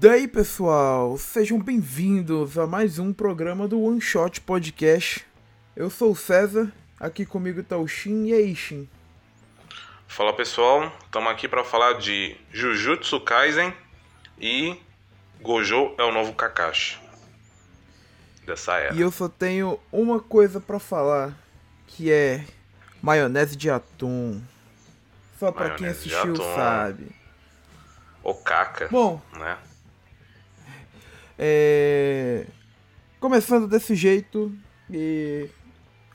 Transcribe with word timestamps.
Daí 0.00 0.28
pessoal, 0.28 1.18
sejam 1.18 1.58
bem-vindos 1.58 2.56
a 2.56 2.68
mais 2.68 3.00
um 3.00 3.12
programa 3.12 3.66
do 3.66 3.82
One 3.82 4.00
Shot 4.00 4.40
Podcast. 4.42 5.26
Eu 5.74 5.90
sou 5.90 6.12
o 6.12 6.16
César, 6.16 6.72
aqui 7.00 7.26
comigo 7.26 7.64
tá 7.64 7.76
o 7.76 7.88
Shin 7.88 8.26
e 8.26 8.32
aí 8.32 8.54
Shin. 8.54 8.88
Fala 10.06 10.32
pessoal, 10.32 10.92
estamos 11.04 11.32
aqui 11.32 11.48
para 11.48 11.64
falar 11.64 11.94
de 11.94 12.36
Jujutsu 12.52 13.20
Kaisen 13.22 13.74
e 14.40 14.80
Gojo 15.40 15.92
é 15.98 16.04
o 16.04 16.12
novo 16.12 16.32
Kakashi 16.32 16.96
dessa 18.46 18.76
era. 18.76 18.94
E 18.94 19.00
eu 19.00 19.10
só 19.10 19.28
tenho 19.28 19.80
uma 19.90 20.20
coisa 20.20 20.60
para 20.60 20.78
falar, 20.78 21.36
que 21.88 22.12
é 22.12 22.44
maionese 23.02 23.56
de 23.56 23.68
atum. 23.68 24.40
Só 25.40 25.50
para 25.50 25.74
quem 25.74 25.88
assistiu 25.88 26.36
sabe. 26.36 27.10
O 28.22 28.32
caca. 28.32 28.86
Bom, 28.92 29.20
né? 29.36 29.58
É... 31.38 32.44
Começando 33.20 33.68
desse 33.68 33.94
jeito, 33.94 34.52
e 34.90 35.48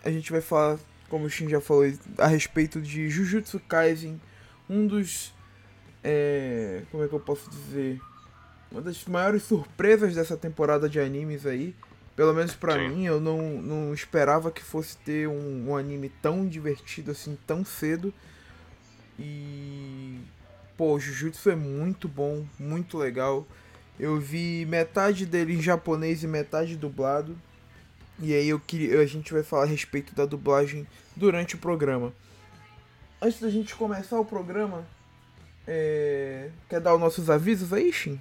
a 0.04 0.12
gente 0.12 0.32
vai 0.32 0.42
falar, 0.42 0.78
como 1.10 1.26
o 1.26 1.30
Shin 1.30 1.50
já 1.50 1.62
falou, 1.62 1.86
a 2.18 2.28
respeito 2.28 2.82
de 2.82 3.10
Jujutsu 3.10 3.60
Kaisen, 3.62 4.20
um 4.70 4.86
dos. 4.86 5.34
É... 6.04 6.84
Como 6.92 7.04
é 7.04 7.08
que 7.08 7.14
eu 7.14 7.20
posso 7.20 7.50
dizer? 7.50 8.00
Uma 8.72 8.82
das 8.82 9.06
maiores 9.06 9.44
surpresas 9.44 10.16
dessa 10.16 10.36
temporada 10.36 10.90
de 10.90 11.00
animes 11.00 11.46
aí. 11.46 11.76
Pelo 12.16 12.34
menos 12.34 12.54
pra 12.54 12.74
Sim. 12.74 12.90
mim, 12.90 13.06
eu 13.06 13.20
não, 13.20 13.62
não 13.62 13.94
esperava 13.94 14.52
que 14.52 14.62
fosse 14.62 14.98
ter 14.98 15.28
um, 15.28 15.70
um 15.70 15.76
anime 15.76 16.10
tão 16.22 16.48
divertido 16.48 17.12
assim, 17.12 17.38
tão 17.48 17.66
cedo. 17.66 18.14
E. 19.18 20.20
Pô, 20.78 21.00
Jujutsu 21.00 21.50
é 21.50 21.56
muito 21.56 22.08
bom, 22.08 22.46
muito 22.60 22.98
legal. 22.98 23.48
Eu 24.00 24.20
vi 24.20 24.66
metade 24.66 25.26
dele 25.26 25.54
em 25.54 25.62
japonês 25.62 26.24
e 26.24 26.28
metade 26.28 26.76
dublado. 26.76 27.38
E 28.20 28.34
aí 28.34 28.50
eu 28.50 28.60
queria, 28.60 29.00
a 29.00 29.06
gente 29.06 29.34
vai 29.34 29.44
falar 29.44 29.64
a 29.64 29.68
respeito 29.68 30.16
da 30.16 30.26
dublagem 30.26 30.88
durante 31.16 31.56
o 31.56 31.58
programa. 31.58 32.14
Antes 33.22 33.40
da 33.40 33.50
gente 33.50 33.76
começar 33.76 34.20
o 34.20 34.26
programa, 34.26 34.86
é... 35.68 36.50
quer 36.70 36.80
dar 36.80 36.94
os 36.94 37.00
nossos 37.00 37.30
avisos 37.30 37.72
aí, 37.72 37.92
Shin? 37.92 38.20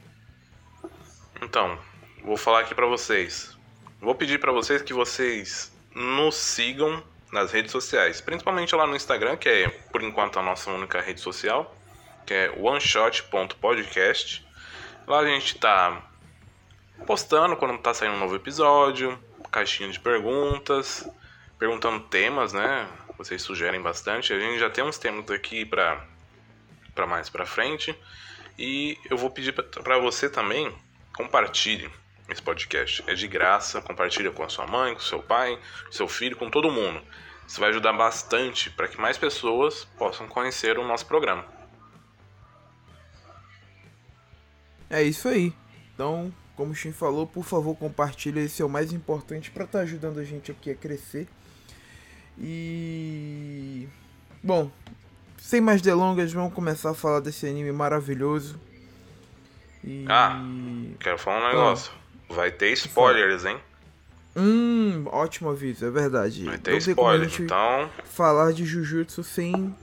Então, 1.42 1.78
vou 2.24 2.36
falar 2.36 2.60
aqui 2.60 2.74
para 2.74 2.86
vocês. 2.86 3.56
Vou 4.00 4.14
pedir 4.14 4.38
para 4.38 4.52
vocês 4.52 4.82
que 4.82 4.92
vocês 4.94 5.72
nos 5.94 6.36
sigam 6.36 7.02
nas 7.32 7.50
redes 7.50 7.72
sociais, 7.72 8.20
principalmente 8.20 8.74
lá 8.74 8.86
no 8.86 8.94
Instagram, 8.94 9.36
que 9.36 9.48
é 9.48 9.68
por 9.68 10.02
enquanto 10.02 10.38
a 10.38 10.42
nossa 10.42 10.70
única 10.70 11.00
rede 11.00 11.20
social, 11.20 11.74
que 12.26 12.34
é 12.34 12.50
oneshot.podcast. 12.58 14.46
Lá 15.06 15.18
a 15.18 15.26
gente 15.26 15.58
tá 15.58 16.00
postando 17.06 17.56
quando 17.56 17.76
tá 17.78 17.92
saindo 17.92 18.14
um 18.14 18.20
novo 18.20 18.36
episódio, 18.36 19.18
caixinha 19.50 19.90
de 19.90 19.98
perguntas, 19.98 21.08
perguntando 21.58 22.00
temas, 22.00 22.52
né? 22.52 22.88
Vocês 23.18 23.42
sugerem 23.42 23.82
bastante. 23.82 24.32
A 24.32 24.38
gente 24.38 24.58
já 24.58 24.70
tem 24.70 24.84
uns 24.84 24.98
temas 24.98 25.28
aqui 25.30 25.64
para 25.64 26.04
para 26.94 27.06
mais 27.06 27.28
para 27.28 27.44
frente. 27.46 27.98
E 28.58 28.98
eu 29.10 29.16
vou 29.16 29.30
pedir 29.30 29.52
para 29.52 29.98
você 29.98 30.28
também 30.28 30.72
compartilhe 31.16 31.90
esse 32.28 32.40
podcast. 32.40 33.02
É 33.06 33.14
de 33.14 33.26
graça, 33.26 33.82
compartilha 33.82 34.30
com 34.30 34.44
a 34.44 34.48
sua 34.48 34.66
mãe, 34.66 34.94
com 34.94 35.00
seu 35.00 35.22
pai, 35.22 35.58
seu 35.90 36.06
filho, 36.06 36.36
com 36.36 36.48
todo 36.48 36.70
mundo. 36.70 37.02
Isso 37.46 37.60
vai 37.60 37.70
ajudar 37.70 37.92
bastante 37.92 38.70
para 38.70 38.86
que 38.86 39.00
mais 39.00 39.18
pessoas 39.18 39.84
possam 39.98 40.28
conhecer 40.28 40.78
o 40.78 40.86
nosso 40.86 41.06
programa. 41.06 41.61
É 44.92 45.02
isso 45.02 45.26
aí. 45.26 45.54
Então, 45.94 46.30
como 46.54 46.72
o 46.72 46.74
Shin 46.74 46.92
falou, 46.92 47.26
por 47.26 47.44
favor, 47.44 47.74
compartilhe, 47.74 48.40
esse 48.40 48.60
é 48.60 48.64
o 48.64 48.68
mais 48.68 48.92
importante 48.92 49.50
para 49.50 49.64
estar 49.64 49.78
tá 49.78 49.84
ajudando 49.84 50.18
a 50.18 50.24
gente 50.24 50.50
aqui 50.50 50.70
a 50.70 50.74
crescer. 50.74 51.26
E 52.38 53.88
bom, 54.42 54.70
sem 55.38 55.62
mais 55.62 55.80
delongas, 55.80 56.30
vamos 56.30 56.52
começar 56.52 56.90
a 56.90 56.94
falar 56.94 57.20
desse 57.20 57.46
anime 57.46 57.72
maravilhoso. 57.72 58.60
E... 59.82 60.04
Ah, 60.08 60.38
quero 61.00 61.18
falar 61.18 61.42
um 61.42 61.48
negócio. 61.48 61.90
Ah. 62.28 62.34
Vai 62.34 62.50
ter 62.50 62.72
spoilers, 62.72 63.46
hein? 63.46 63.58
Hum, 64.36 65.04
ótimo 65.06 65.50
aviso, 65.50 65.86
é 65.86 65.90
verdade. 65.90 66.44
Vai 66.44 66.58
ter 66.58 66.76
spoilers, 66.76 67.40
então. 67.40 67.90
Falar 68.04 68.52
de 68.52 68.64
Jujutsu 68.66 69.24
sem 69.24 69.74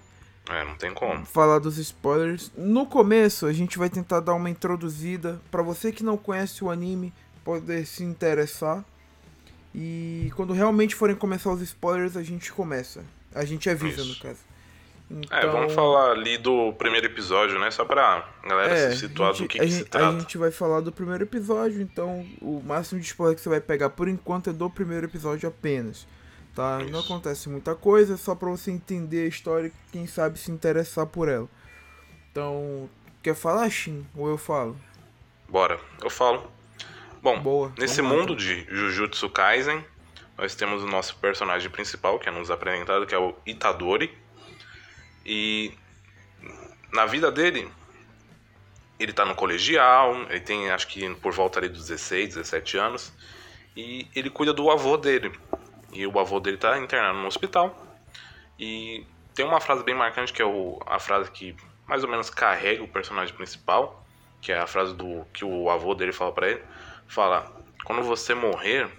é, 0.50 0.66
não 0.66 0.76
tem 0.76 0.94
como. 0.94 1.26
Falar 1.26 1.60
dos 1.60 1.78
spoilers. 1.78 2.52
No 2.58 2.86
começo, 2.86 3.46
a 3.46 3.54
gente 3.54 3.78
vai 3.78 3.90
tentar 3.90 4.20
dar 4.20 4.34
uma 4.34 4.50
introduzida 4.50 5.40
para 5.52 5.62
você 5.62 5.92
que 5.92 6.04
não 6.04 6.18
conhece 6.18 6.64
o 6.64 6.70
anime 6.70 7.14
poder 7.44 7.86
se 7.86 8.04
interessar. 8.04 8.84
E 9.74 10.32
quando 10.36 10.54
realmente 10.54 10.96
forem 10.96 11.16
começar 11.16 11.52
os 11.52 11.62
spoilers, 11.62 12.18
a 12.18 12.24
gente 12.24 12.52
começa. 12.52 13.04
A 13.34 13.46
gente 13.46 13.70
avisa, 13.70 14.02
Isso. 14.02 14.14
no 14.14 14.20
caso. 14.20 14.40
Então... 15.12 15.38
É, 15.38 15.46
vamos 15.48 15.72
então- 15.72 15.76
falar 15.76 16.12
ali 16.12 16.38
do 16.38 16.74
primeiro 16.74 17.08
episódio, 17.08 17.60
né? 17.60 17.72
Só 17.72 17.84
pra 17.84 18.28
galera 18.48 18.74
é, 18.74 18.92
se 18.92 19.00
situar 19.00 19.34
gente, 19.34 19.44
do 19.44 19.48
que, 19.50 19.60
que 19.60 19.68
gente, 19.68 19.84
se 19.84 19.86
trata. 19.86 20.18
A 20.18 20.20
gente 20.20 20.38
vai 20.38 20.52
falar 20.52 20.82
do 20.82 20.92
primeiro 20.92 21.24
episódio, 21.24 21.82
então 21.82 22.26
o 22.42 22.62
máximo 22.64 23.00
de 23.00 23.08
spoiler 23.08 23.36
que 23.36 23.42
você 23.42 23.50
vai 23.50 23.60
pegar 23.60 23.90
por 23.90 24.08
enquanto 24.08 24.52
é 24.52 24.54
do 24.54 24.70
primeiro 24.70 25.08
episódio 25.08 25.50
apenas 25.50 26.06
tá? 26.60 26.82
Isso. 26.82 26.92
Não 26.92 27.00
acontece 27.00 27.48
muita 27.48 27.74
coisa, 27.74 28.16
é 28.16 28.18
só 28.18 28.36
para 28.36 28.50
você 28.50 28.70
entender 28.70 29.24
a 29.24 29.28
história 29.28 29.68
e 29.68 29.92
quem 29.94 30.06
sabe 30.06 30.38
se 30.38 30.52
interessar 30.52 31.06
por 31.06 31.30
ela. 31.30 31.48
Então, 32.30 32.90
quer 33.24 33.34
falar, 33.34 33.70
Shin? 33.70 34.06
Ou 34.14 34.28
eu 34.28 34.38
falo? 34.38 34.78
Bora, 35.48 35.80
eu 36.04 36.10
falo. 36.10 36.52
Bom, 37.22 37.40
Boa, 37.40 37.74
nesse 37.78 38.02
mundo 38.02 38.36
de 38.36 38.66
Jujutsu 38.70 39.30
Kaisen, 39.30 39.84
nós 40.38 40.54
temos 40.54 40.84
o 40.84 40.88
nosso 40.88 41.16
personagem 41.18 41.70
principal, 41.70 42.20
que 42.20 42.28
é 42.28 42.32
nos 42.32 42.52
apresentado, 42.52 43.06
que 43.06 43.16
é 43.16 43.20
o 43.20 43.34
Itadori. 43.46 44.14
E 45.26 45.74
na 46.92 47.06
vida 47.06 47.32
dele, 47.32 47.70
ele 49.00 49.14
tá 49.14 49.26
no 49.26 49.36
colegial, 49.36 50.14
ele 50.30 50.42
tem 50.42 50.70
acho 50.72 50.88
que 50.88 51.10
por 51.16 51.32
volta 51.32 51.60
ali 51.60 51.70
dos 51.70 51.88
16, 51.88 52.36
17 52.36 52.78
anos, 52.78 53.14
e 53.76 54.08
ele 54.14 54.30
cuida 54.30 54.54
do 54.54 54.70
avô 54.70 54.98
dele, 54.98 55.32
e 55.94 56.06
o 56.06 56.20
avô 56.20 56.40
dele 56.40 56.58
tá 56.58 56.78
internado 56.78 57.20
no 57.20 57.28
hospital. 57.28 57.76
E 58.58 59.06
tem 59.34 59.46
uma 59.46 59.62
frase 59.62 59.84
bem 59.84 59.96
marcante 59.96 60.34
que 60.34 60.42
é 60.42 60.46
o, 60.46 60.80
a 60.86 61.00
frase 61.00 61.32
que 61.32 61.56
mais 61.88 62.04
ou 62.04 62.10
menos 62.10 62.30
carrega 62.30 62.84
o 62.84 62.88
personagem 62.88 63.34
principal, 63.34 64.06
que 64.42 64.52
é 64.52 64.60
a 64.60 64.68
frase 64.68 64.94
do 64.94 65.26
que 65.34 65.44
o 65.44 65.70
avô 65.70 65.96
dele 65.96 66.12
fala 66.12 66.32
para 66.32 66.50
ele, 66.50 66.64
fala: 67.08 67.52
"Quando 67.86 68.04
você 68.04 68.34
morrer, 68.34 68.90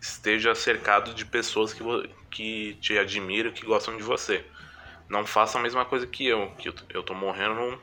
esteja 0.00 0.54
cercado 0.54 1.12
de 1.14 1.24
pessoas 1.24 1.72
que, 1.72 1.82
que 2.30 2.74
te 2.80 2.98
admiram, 2.98 3.50
que 3.50 3.66
gostam 3.66 3.96
de 3.96 4.02
você. 4.02 4.44
Não 5.08 5.26
faça 5.26 5.58
a 5.58 5.62
mesma 5.62 5.84
coisa 5.84 6.06
que 6.06 6.26
eu, 6.26 6.50
que 6.58 6.68
eu, 6.68 6.74
eu 6.90 7.02
tô 7.02 7.14
morrendo 7.14 7.80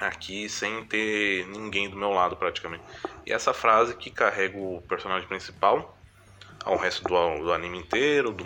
aqui 0.00 0.48
sem 0.48 0.84
ter 0.84 1.46
ninguém 1.46 1.88
do 1.88 1.96
meu 1.96 2.10
lado 2.10 2.36
praticamente. 2.36 2.82
E 3.26 3.32
essa 3.32 3.52
frase 3.52 3.94
que 3.96 4.10
carrega 4.10 4.58
o 4.58 4.82
personagem 4.88 5.28
principal 5.28 5.96
ao 6.64 6.76
resto 6.76 7.02
do, 7.04 7.44
do 7.44 7.52
anime 7.52 7.78
inteiro 7.78 8.32
do, 8.32 8.44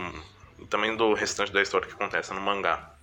e 0.58 0.66
também 0.66 0.96
do 0.96 1.14
restante 1.14 1.52
da 1.52 1.62
história 1.62 1.86
que 1.86 1.94
acontece 1.94 2.32
no 2.32 2.40
mangá. 2.40 2.94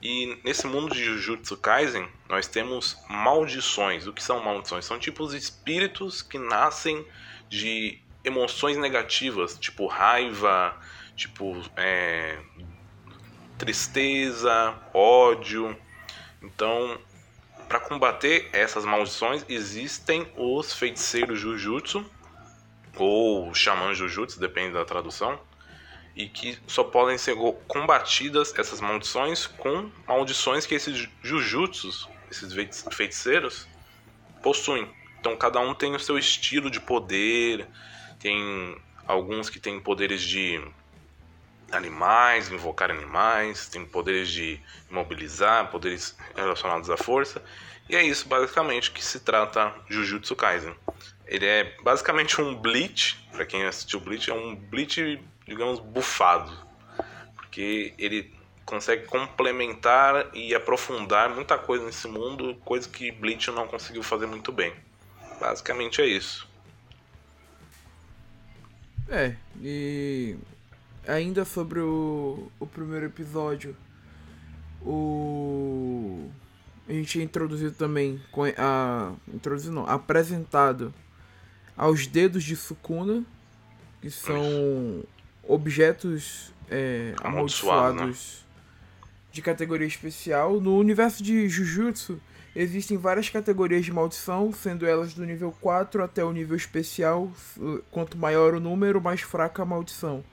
E 0.00 0.38
nesse 0.44 0.66
mundo 0.66 0.94
de 0.94 1.04
Jujutsu 1.04 1.56
Kaisen, 1.56 2.08
nós 2.28 2.46
temos 2.46 2.96
maldições. 3.08 4.06
O 4.06 4.12
que 4.12 4.22
são 4.22 4.42
maldições? 4.42 4.84
São 4.84 4.98
tipos 4.98 5.32
de 5.32 5.38
espíritos 5.38 6.22
que 6.22 6.38
nascem 6.38 7.04
de 7.48 8.00
emoções 8.24 8.76
negativas, 8.76 9.58
tipo 9.58 9.86
raiva, 9.86 10.76
tipo 11.16 11.60
é, 11.76 12.38
tristeza, 13.58 14.74
ódio. 14.94 15.76
Então, 16.40 16.96
para 17.68 17.80
combater 17.80 18.48
essas 18.52 18.84
maldições, 18.84 19.44
existem 19.48 20.30
os 20.36 20.72
feiticeiros 20.72 21.40
Jujutsu, 21.40 22.08
ou 23.04 23.54
xamã 23.54 23.94
jujutsu, 23.94 24.40
depende 24.40 24.72
da 24.72 24.84
tradução, 24.84 25.38
e 26.14 26.28
que 26.28 26.58
só 26.66 26.82
podem 26.82 27.16
ser 27.16 27.36
combatidas 27.66 28.52
essas 28.56 28.80
maldições 28.80 29.46
com 29.46 29.90
maldições 30.06 30.66
que 30.66 30.74
esses 30.74 31.08
jujutsus, 31.22 32.08
esses 32.30 32.52
feiticeiros, 32.92 33.68
possuem. 34.42 34.90
Então 35.20 35.36
cada 35.36 35.60
um 35.60 35.74
tem 35.74 35.94
o 35.94 36.00
seu 36.00 36.18
estilo 36.18 36.70
de 36.70 36.80
poder, 36.80 37.66
tem 38.18 38.76
alguns 39.06 39.48
que 39.48 39.60
têm 39.60 39.80
poderes 39.80 40.22
de 40.22 40.60
animais, 41.70 42.50
invocar 42.50 42.90
animais, 42.90 43.68
tem 43.68 43.84
poderes 43.84 44.30
de 44.30 44.60
imobilizar, 44.90 45.70
poderes 45.70 46.16
relacionados 46.34 46.90
à 46.90 46.96
força. 46.96 47.42
E 47.88 47.96
é 47.96 48.02
isso 48.02 48.28
basicamente 48.28 48.90
que 48.90 49.04
se 49.04 49.20
trata 49.20 49.74
Jujutsu 49.88 50.36
Kaisen. 50.36 50.74
Ele 51.28 51.44
é 51.44 51.76
basicamente 51.82 52.40
um 52.40 52.54
Bleach, 52.54 53.22
para 53.30 53.44
quem 53.44 53.62
assistiu 53.64 54.00
Bleach, 54.00 54.30
é 54.30 54.34
um 54.34 54.56
Bleach, 54.56 55.20
digamos, 55.46 55.78
bufado. 55.78 56.50
Porque 57.36 57.92
ele 57.98 58.34
consegue 58.64 59.06
complementar 59.06 60.30
e 60.34 60.54
aprofundar 60.54 61.28
muita 61.28 61.58
coisa 61.58 61.84
nesse 61.84 62.08
mundo, 62.08 62.54
coisa 62.64 62.88
que 62.88 63.12
Bleach 63.12 63.50
não 63.50 63.68
conseguiu 63.68 64.02
fazer 64.02 64.26
muito 64.26 64.50
bem. 64.50 64.72
basicamente 65.38 66.00
é 66.00 66.06
isso. 66.06 66.48
É, 69.10 69.34
e 69.62 70.36
ainda 71.06 71.44
sobre 71.44 71.80
o, 71.80 72.50
o 72.58 72.66
primeiro 72.66 73.06
episódio, 73.06 73.76
o 74.82 76.30
a 76.88 76.92
gente 76.92 77.20
é 77.20 77.22
introduzido 77.22 77.72
também 77.72 78.18
a 78.56 79.12
introduzido 79.32 79.74
não, 79.74 79.86
apresentado 79.86 80.92
aos 81.78 82.08
dedos 82.08 82.42
de 82.42 82.56
Sukuna, 82.56 83.24
que 84.02 84.10
são 84.10 85.04
objetos 85.44 86.52
é, 86.68 87.14
amaldiçoados 87.22 88.44
né? 88.44 88.48
de 89.32 89.40
categoria 89.40 89.86
especial. 89.86 90.60
No 90.60 90.76
universo 90.76 91.22
de 91.22 91.48
Jujutsu 91.48 92.20
existem 92.54 92.98
várias 92.98 93.28
categorias 93.28 93.84
de 93.84 93.92
maldição, 93.92 94.52
sendo 94.52 94.84
elas 94.84 95.14
do 95.14 95.24
nível 95.24 95.54
4 95.60 96.02
até 96.02 96.24
o 96.24 96.32
nível 96.32 96.56
especial. 96.56 97.30
Quanto 97.92 98.18
maior 98.18 98.54
o 98.54 98.60
número, 98.60 99.00
mais 99.00 99.20
fraca 99.20 99.62
a 99.62 99.66
maldição. 99.66 100.24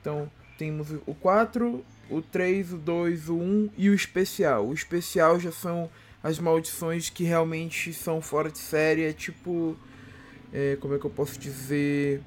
Então 0.00 0.28
temos 0.58 0.88
o 1.06 1.14
4, 1.14 1.84
o 2.10 2.20
3, 2.20 2.72
o 2.72 2.78
2, 2.78 3.28
o 3.28 3.36
1 3.36 3.70
e 3.78 3.88
o 3.88 3.94
especial. 3.94 4.66
O 4.66 4.74
especial 4.74 5.38
já 5.38 5.52
são 5.52 5.88
as 6.22 6.40
maldições 6.40 7.08
que 7.08 7.22
realmente 7.22 7.94
são 7.94 8.20
fora 8.20 8.50
de 8.50 8.58
série, 8.58 9.04
é 9.04 9.12
tipo. 9.12 9.76
É, 10.52 10.76
como 10.80 10.94
é 10.94 10.98
que 10.98 11.04
eu 11.04 11.10
posso 11.10 11.38
dizer? 11.38 12.22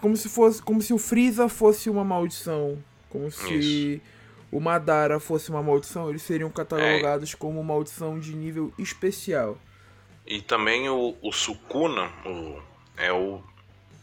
Como 0.00 0.16
se 0.16 0.28
fosse. 0.28 0.62
Como 0.62 0.80
se 0.82 0.92
o 0.92 0.98
Freeza 0.98 1.48
fosse 1.48 1.90
uma 1.90 2.04
maldição. 2.04 2.82
Como 3.08 3.30
se 3.30 3.54
Isso. 3.54 4.00
o 4.52 4.60
Madara 4.60 5.18
fosse 5.18 5.50
uma 5.50 5.62
maldição, 5.62 6.10
eles 6.10 6.22
seriam 6.22 6.50
catalogados 6.50 7.32
é. 7.32 7.36
como 7.36 7.62
maldição 7.64 8.18
de 8.18 8.34
nível 8.34 8.72
especial. 8.78 9.58
E 10.26 10.42
também 10.42 10.88
o, 10.90 11.16
o 11.22 11.32
Sukuna 11.32 12.12
o, 12.26 12.60
é 12.96 13.10
o, 13.12 13.42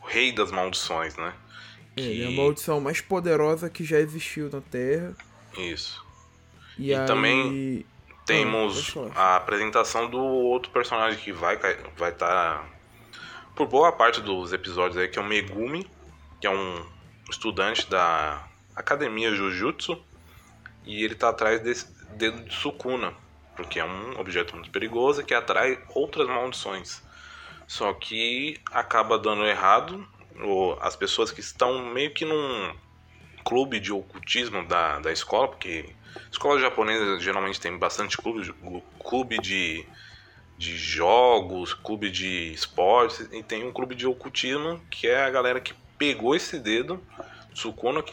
o 0.02 0.06
rei 0.08 0.32
das 0.32 0.52
maldições, 0.52 1.16
né? 1.16 1.34
Que... 1.96 2.02
Ele 2.02 2.24
é 2.24 2.28
a 2.28 2.32
maldição 2.32 2.82
mais 2.82 3.00
poderosa 3.00 3.70
que 3.70 3.84
já 3.84 4.00
existiu 4.00 4.50
na 4.52 4.60
Terra. 4.60 5.16
Isso. 5.56 6.04
E, 6.78 6.88
e 6.88 6.96
aí... 6.96 7.06
também 7.06 7.86
temos 8.26 8.96
a 9.16 9.36
apresentação 9.36 10.10
do 10.10 10.18
outro 10.18 10.72
personagem 10.72 11.20
que 11.20 11.32
vai 11.32 11.58
vai 11.96 12.10
estar 12.10 12.64
tá 12.64 12.66
por 13.56 13.68
boa 13.68 13.92
parte 13.92 14.22
dos 14.22 14.52
episódios 14.52 14.98
aí, 14.98 15.08
que 15.08 15.18
é 15.18 15.22
o 15.22 15.26
Megumi, 15.26 15.90
que 16.42 16.48
é 16.48 16.50
um 16.50 16.86
estudante 17.30 17.90
da 17.90 18.46
Academia 18.76 19.34
Jujutsu, 19.34 19.98
e 20.86 21.04
ele 21.04 21.16
tá 21.16 21.30
atrás 21.30 21.62
desse 21.62 21.88
dedo 22.18 22.44
de 22.44 22.54
Sukuna, 22.54 23.14
porque 23.56 23.80
é 23.80 23.86
um 23.86 24.20
objeto 24.20 24.56
muito 24.56 24.70
perigoso 24.70 25.24
que 25.24 25.34
atrai 25.34 25.80
outras 25.90 26.28
maldições. 26.28 27.02
Só 27.66 27.94
que 27.94 28.60
acaba 28.72 29.18
dando 29.18 29.46
errado, 29.46 30.06
ou 30.42 30.78
as 30.82 30.96
pessoas 30.96 31.32
que 31.32 31.40
estão 31.40 31.86
meio 31.94 32.14
que 32.14 32.26
num 32.26 32.76
clube 33.46 33.80
de 33.80 33.94
ocultismo 33.94 34.66
da, 34.68 35.00
da 35.00 35.12
escola, 35.12 35.48
porque 35.48 35.96
escola 36.30 36.60
japonesa 36.60 37.20
geralmente 37.20 37.60
tem 37.62 37.78
bastante 37.78 38.18
clube, 38.18 38.54
clube 39.00 39.38
de, 39.40 39.86
de 40.58 40.78
jogos, 40.78 41.74
clube 41.74 42.10
de 42.10 42.54
esportes, 42.54 43.28
e 43.32 43.44
tem 43.44 43.66
um 43.66 43.74
clube 43.74 43.96
de 43.96 44.08
ocultismo, 44.08 44.82
que 44.90 45.08
é 45.08 45.24
a 45.24 45.30
galera 45.30 45.60
que 45.60 45.74
pegou 45.98 46.36
esse 46.36 46.60
dedo, 46.60 47.02
Tsukuno, 47.54 48.04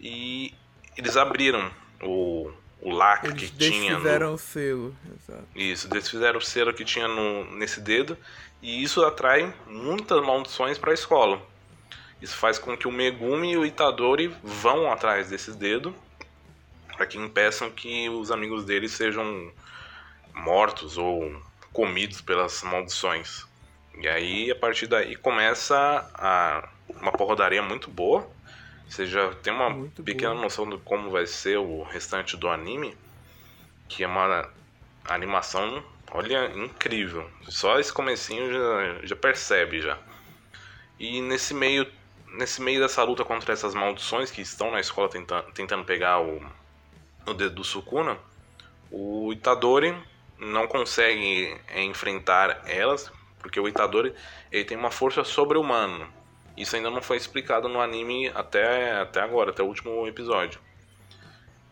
e 0.00 0.54
eles 0.96 1.16
abriram 1.16 1.70
o, 2.02 2.50
o 2.80 2.90
lacre 2.90 3.30
eles 3.30 3.50
que 3.50 3.56
tinha. 3.56 3.92
Eles 3.92 4.20
no... 4.20 4.34
o 4.34 4.38
selo, 4.38 4.96
exato. 5.18 5.46
Isso, 5.54 5.88
desfizeram 5.88 6.38
o 6.38 6.42
selo 6.42 6.72
que 6.72 6.84
tinha 6.84 7.08
no, 7.08 7.44
nesse 7.56 7.80
dedo, 7.80 8.16
e 8.60 8.82
isso 8.82 9.04
atrai 9.04 9.52
muitas 9.66 10.24
maldições 10.24 10.78
para 10.78 10.92
a 10.92 10.94
escola. 10.94 11.42
Isso 12.20 12.36
faz 12.36 12.56
com 12.56 12.76
que 12.76 12.86
o 12.86 12.92
Megumi 12.92 13.52
e 13.52 13.56
o 13.56 13.66
Itadori 13.66 14.32
vão 14.44 14.92
atrás 14.92 15.28
desses 15.30 15.56
dedos 15.56 15.92
para 16.96 17.06
que 17.06 17.18
impeçam 17.18 17.68
que 17.68 18.08
os 18.08 18.30
amigos 18.30 18.64
dele 18.64 18.88
sejam 18.88 19.50
mortos 20.34 20.98
ou 20.98 21.40
comidos 21.72 22.20
pelas 22.20 22.62
maldições. 22.62 23.46
E 23.98 24.08
aí, 24.08 24.50
a 24.50 24.56
partir 24.56 24.86
daí, 24.86 25.16
começa 25.16 25.76
a, 26.14 26.68
uma 27.00 27.12
porradaria 27.12 27.62
muito 27.62 27.90
boa. 27.90 28.28
Você 28.88 29.06
já 29.06 29.32
tem 29.36 29.52
uma 29.52 29.70
muito 29.70 30.02
pequena 30.02 30.32
boa. 30.32 30.42
noção 30.42 30.68
de 30.68 30.76
como 30.78 31.10
vai 31.10 31.26
ser 31.26 31.58
o 31.58 31.82
restante 31.82 32.36
do 32.36 32.48
anime, 32.48 32.96
que 33.88 34.04
é 34.04 34.06
uma 34.06 34.50
animação, 35.04 35.82
olha, 36.10 36.46
incrível. 36.54 37.28
Só 37.48 37.78
esse 37.78 37.92
comecinho 37.92 38.52
já, 38.52 39.06
já 39.06 39.16
percebe 39.16 39.80
já. 39.80 39.98
E 40.98 41.20
nesse 41.20 41.54
meio 41.54 41.86
nesse 42.32 42.62
meio 42.62 42.80
dessa 42.80 43.02
luta 43.02 43.24
contra 43.24 43.52
essas 43.52 43.74
maldições 43.74 44.30
que 44.30 44.40
estão 44.40 44.70
na 44.70 44.80
escola 44.80 45.08
tenta, 45.08 45.42
tentando 45.54 45.84
pegar 45.84 46.20
o, 46.20 46.42
o 47.26 47.34
dedo 47.34 47.56
do 47.56 47.64
Sukuna, 47.64 48.18
o 48.90 49.32
Itadori 49.32 49.94
não 50.42 50.66
consegue 50.66 51.56
enfrentar 51.76 52.62
elas, 52.66 53.12
porque 53.38 53.60
o 53.60 53.68
Itadori 53.68 54.12
ele 54.50 54.64
tem 54.64 54.76
uma 54.76 54.90
força 54.90 55.22
sobre-humana. 55.22 56.08
Isso 56.56 56.74
ainda 56.74 56.90
não 56.90 57.00
foi 57.00 57.16
explicado 57.16 57.68
no 57.68 57.80
anime 57.80 58.28
até, 58.34 58.92
até 59.00 59.20
agora, 59.20 59.50
até 59.50 59.62
o 59.62 59.66
último 59.66 60.06
episódio. 60.06 60.60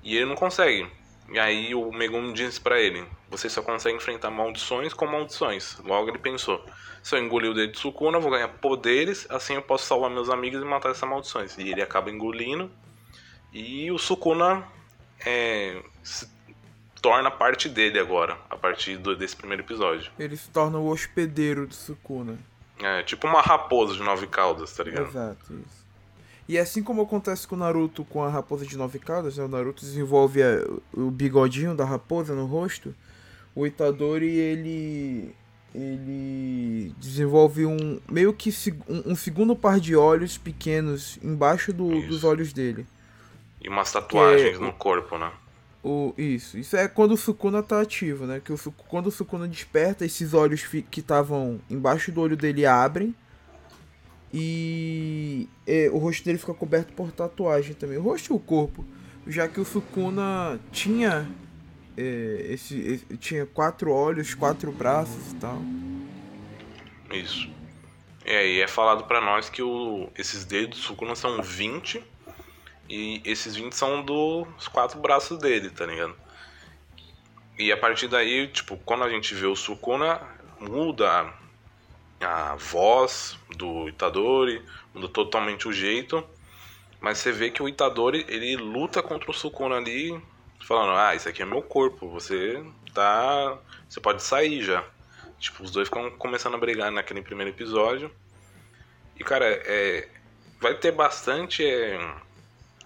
E 0.03 0.17
ele 0.17 0.27
não 0.27 0.37
consegue. 0.37 0.89
E 1.33 1.39
aí 1.39 1.75
o 1.75 1.93
Megumi 1.93 2.33
diz 2.33 2.59
para 2.59 2.81
ele: 2.81 3.05
Você 3.29 3.49
só 3.49 3.61
consegue 3.61 3.97
enfrentar 3.97 4.31
maldições 4.31 4.95
com 4.95 5.07
maldições. 5.07 5.79
Logo 5.85 6.09
ele 6.09 6.19
pensou: 6.19 6.65
Se 7.03 7.15
eu 7.15 7.23
engolir 7.23 7.51
o 7.51 7.55
dedo 7.55 7.73
de 7.73 7.79
Sukuna, 7.79 8.19
eu 8.19 8.23
vou 8.23 8.31
ganhar 8.31 8.49
poderes, 8.49 9.27
assim 9.31 9.55
eu 9.55 9.63
posso 9.63 9.85
salvar 9.85 10.11
meus 10.11 10.31
amigos 10.31 10.63
e 10.63 10.65
matar 10.65 10.91
essas 10.91 11.09
maldições. 11.09 11.59
E 11.59 11.71
ele 11.71 11.83
acaba 11.83 12.11
engolindo. 12.11 12.71
E 13.53 13.91
o 13.91 13.99
Sukuna 13.99 14.67
é, 15.27 15.83
torna 17.01 17.31
parte 17.31 17.69
dele 17.69 17.99
agora, 17.99 18.37
a 18.49 18.57
partir 18.57 18.97
do, 18.97 19.17
desse 19.17 19.37
primeiro 19.37 19.63
episódio. 19.63 20.11
Ele 20.19 20.37
se 20.37 20.51
torna 20.51 20.79
o 20.79 20.89
hospedeiro 20.89 21.67
do 21.67 21.75
Sukuna. 21.75 22.39
É, 22.79 23.03
tipo 23.03 23.27
uma 23.27 23.41
raposa 23.41 23.95
de 23.95 24.03
nove 24.03 24.27
caudas, 24.27 24.75
tá 24.75 24.85
ligado? 24.85 25.09
Exato, 25.09 25.53
isso. 25.53 25.81
E 26.49 26.59
assim 26.59 26.83
como 26.83 27.03
acontece 27.03 27.47
com 27.47 27.55
o 27.55 27.59
Naruto 27.59 28.05
com 28.05 28.25
a 28.25 28.29
raposa 28.29 28.67
de 28.67 28.77
nove 28.77 28.99
caudas, 28.99 29.37
né? 29.37 29.45
o 29.45 29.49
Naruto 29.49 29.83
desenvolve 29.85 30.43
a, 30.43 30.67
o 30.93 31.11
bigodinho 31.11 31.75
da 31.75 31.85
raposa 31.85 32.35
no 32.35 32.47
rosto, 32.47 32.95
o 33.55 33.67
Itadori 33.67 34.29
ele 34.29 35.35
ele 35.73 36.93
desenvolve 36.99 37.65
um 37.65 38.01
meio 38.11 38.33
que 38.33 38.53
um, 38.89 39.13
um 39.13 39.15
segundo 39.15 39.55
par 39.55 39.79
de 39.79 39.95
olhos 39.95 40.37
pequenos 40.37 41.19
embaixo 41.23 41.73
do, 41.73 42.05
dos 42.09 42.25
olhos 42.25 42.53
dele. 42.53 42.85
E 43.63 43.69
umas 43.69 43.93
tatuagens 43.93 44.57
é, 44.57 44.59
no 44.59 44.73
corpo, 44.73 45.17
né? 45.17 45.31
O, 45.83 46.13
isso, 46.19 46.59
isso 46.59 46.77
é 46.77 46.87
quando 46.87 47.13
o 47.13 47.17
Sukuna 47.17 47.63
tá 47.63 47.81
ativo, 47.81 48.27
né? 48.27 48.41
Que 48.45 48.53
o, 48.53 48.59
quando 48.89 49.07
o 49.07 49.11
Sukuna 49.11 49.49
desperta, 49.49 50.05
esses 50.05 50.35
olhos 50.35 50.63
que 50.63 51.01
estavam 51.01 51.59
embaixo 51.71 52.13
do 52.13 52.21
olho 52.21 52.37
dele 52.37 52.67
abrem 52.67 53.15
e 54.33 55.49
é, 55.67 55.91
o 55.93 55.99
rosto 55.99 56.25
dele 56.25 56.39
fica 56.39 56.55
coberto 56.55 56.93
por 56.93 57.11
tatuagem 57.11 57.75
também. 57.75 57.99
O 57.99 58.03
rosto 58.03 58.33
e 58.33 58.37
o 58.37 58.39
corpo. 58.39 58.85
Já 59.27 59.49
que 59.49 59.61
o 59.61 59.65
Sukuna 59.65 60.61
tinha. 60.71 61.29
É, 61.97 62.47
esse, 62.51 62.79
esse, 62.79 63.17
tinha 63.17 63.45
quatro 63.45 63.91
olhos, 63.93 64.35
quatro 64.35 64.71
braços 64.71 65.33
e 65.33 65.35
tal. 65.37 65.61
Isso. 67.13 67.51
É, 68.25 68.47
e 68.47 68.61
é 68.61 68.69
falado 68.69 69.05
para 69.05 69.21
nós 69.21 69.51
que 69.51 69.63
o, 69.63 70.09
esses 70.17 70.45
dedos 70.45 70.79
do 70.79 70.85
Sukuna 70.85 71.17
são 71.17 71.43
20. 71.43 72.03
E 72.91 73.23
esses 73.25 73.55
20 73.55 73.73
são 73.73 74.03
dos 74.03 74.67
quatro 74.67 74.99
braços 74.99 75.39
dele, 75.39 75.71
tá 75.71 75.87
ligado? 75.87 76.17
E 77.57 77.71
a 77.71 77.77
partir 77.77 78.09
daí, 78.09 78.49
tipo, 78.49 78.77
quando 78.79 79.05
a 79.05 79.09
gente 79.09 79.33
vê 79.33 79.47
o 79.47 79.55
Sukuna, 79.55 80.21
muda 80.59 81.33
a 82.21 82.57
voz 82.57 83.39
do 83.57 83.89
Itadori, 83.89 84.61
muda 84.93 85.09
totalmente 85.09 85.69
o 85.69 85.73
jeito. 85.73 86.27
Mas 87.01 87.19
você 87.19 87.31
vê 87.31 87.49
que 87.49 87.63
o 87.63 87.69
Itadori, 87.69 88.27
ele 88.29 88.57
luta 88.57 89.01
contra 89.01 89.31
o 89.31 89.35
Sukuna 89.35 89.77
ali, 89.77 90.21
falando, 90.67 90.99
ah, 90.99 91.15
isso 91.15 91.29
aqui 91.29 91.43
é 91.43 91.47
meu 91.47 91.63
corpo, 91.63 92.09
você 92.09 92.61
tá... 92.93 93.57
Você 93.89 94.01
pode 94.01 94.21
sair 94.21 94.65
já. 94.65 94.85
Tipo, 95.39 95.63
os 95.63 95.71
dois 95.71 95.87
ficam 95.87 96.11
começando 96.13 96.55
a 96.55 96.59
brigar 96.59 96.91
naquele 96.91 97.23
primeiro 97.23 97.51
episódio. 97.51 98.11
E, 99.17 99.23
cara, 99.23 99.47
é... 99.47 100.09
Vai 100.61 100.75
ter 100.75 100.91
bastante... 100.91 101.65
É... 101.65 102.30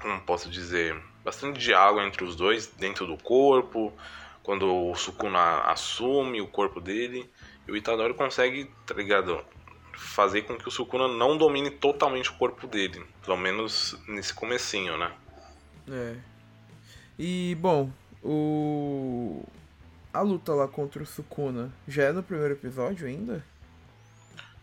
Como 0.04 0.20
posso 0.20 0.50
dizer? 0.50 1.00
Bastante 1.25 1.58
diálogo 1.58 2.02
entre 2.02 2.25
os 2.25 2.37
dois, 2.37 2.66
dentro 2.66 3.06
do 3.06 3.16
corpo, 3.16 3.90
quando 4.42 4.90
o 4.90 4.94
Sukuna 4.94 5.61
assume 5.61 6.42
o 6.42 6.46
corpo 6.46 6.78
dele. 6.78 7.26
E 7.66 7.73
o 7.73 7.76
Itadori 7.76 8.12
consegue, 8.12 8.70
tá 8.84 8.92
ligado? 8.92 9.42
Fazer 9.94 10.42
com 10.42 10.58
que 10.58 10.68
o 10.68 10.70
Sukuna 10.70 11.08
não 11.08 11.38
domine 11.38 11.70
totalmente 11.70 12.28
o 12.28 12.34
corpo 12.34 12.66
dele. 12.66 13.02
Pelo 13.25 13.38
menos 13.38 13.99
nesse 14.06 14.34
comecinho, 14.34 14.99
né? 14.99 15.11
É. 15.90 16.16
E, 17.18 17.56
bom, 17.58 17.90
o... 18.23 19.42
A 20.12 20.20
luta 20.20 20.52
lá 20.52 20.68
contra 20.68 21.02
o 21.02 21.06
Sukuna 21.06 21.73
já 21.88 22.02
é 22.02 22.12
no 22.12 22.23
primeiro 22.23 22.52
episódio 22.52 23.06
ainda? 23.06 23.42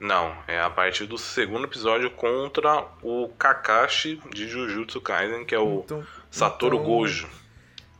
Não, 0.02 0.36
é 0.48 0.60
a 0.60 0.68
partir 0.68 1.06
do 1.06 1.16
segundo 1.16 1.66
episódio 1.66 2.10
contra 2.10 2.88
o 3.04 3.30
Kakashi 3.38 4.20
de 4.34 4.48
Jujutsu 4.48 5.00
Kaisen, 5.00 5.46
que 5.46 5.54
é 5.54 5.60
o 5.60 5.82
então, 5.86 6.04
Satoru 6.32 6.78
então... 6.78 6.88
Gojo. 6.88 7.30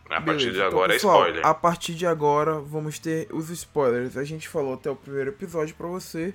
A 0.10 0.20
Beleza, 0.20 0.26
partir 0.26 0.52
de 0.52 0.58
então, 0.58 0.68
agora 0.68 0.96
então, 0.96 0.96
pessoal, 0.96 1.16
é 1.16 1.28
spoiler. 1.28 1.46
A 1.46 1.54
partir 1.54 1.94
de 1.94 2.08
agora 2.08 2.60
vamos 2.60 2.98
ter 2.98 3.28
os 3.32 3.52
spoilers. 3.52 4.18
A 4.18 4.24
gente 4.24 4.50
falou 4.50 4.74
até 4.74 4.90
o 4.90 4.96
primeiro 4.96 5.30
episódio 5.30 5.76
para 5.76 5.86
você. 5.86 6.34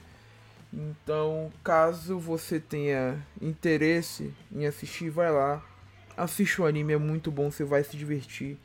Então, 0.73 1.53
caso 1.65 2.17
você 2.17 2.61
tenha 2.61 3.21
interesse 3.43 4.33
em 4.55 4.67
assistir, 4.67 5.11
vai 5.11 5.33
lá. 5.33 5.61
Assiste 6.17 6.63
o 6.63 6.65
anime, 6.65 6.93
é 6.93 6.97
muito 6.97 7.29
bom, 7.33 7.51
você 7.51 7.65
vai 7.65 7.83
se 7.83 7.97
divertir. 7.97 8.57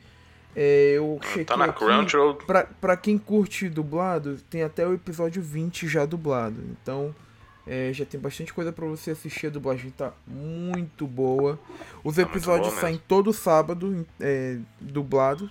É, 0.54 0.94
eu 0.96 1.18
ah, 1.20 1.26
chequei 1.26 1.44
tá 1.44 1.56
na 1.56 1.72
Crunchyroll. 1.72 2.34
Pra, 2.34 2.64
pra 2.64 2.96
quem 2.96 3.16
curte 3.18 3.68
dublado, 3.68 4.36
tem 4.50 4.62
até 4.62 4.86
o 4.86 4.94
episódio 4.94 5.42
20 5.42 5.88
já 5.88 6.04
dublado. 6.04 6.62
Então, 6.70 7.14
é, 7.66 7.92
já 7.92 8.04
tem 8.04 8.20
bastante 8.20 8.52
coisa 8.52 8.72
para 8.72 8.86
você 8.86 9.12
assistir. 9.12 9.46
A 9.46 9.50
dublagem 9.50 9.90
tá 9.90 10.12
muito 10.26 11.06
boa. 11.06 11.58
Os 12.04 12.16
tá 12.16 12.22
episódios 12.22 12.74
saem 12.74 13.00
todo 13.08 13.32
sábado, 13.32 14.06
é, 14.20 14.58
dublado. 14.80 15.50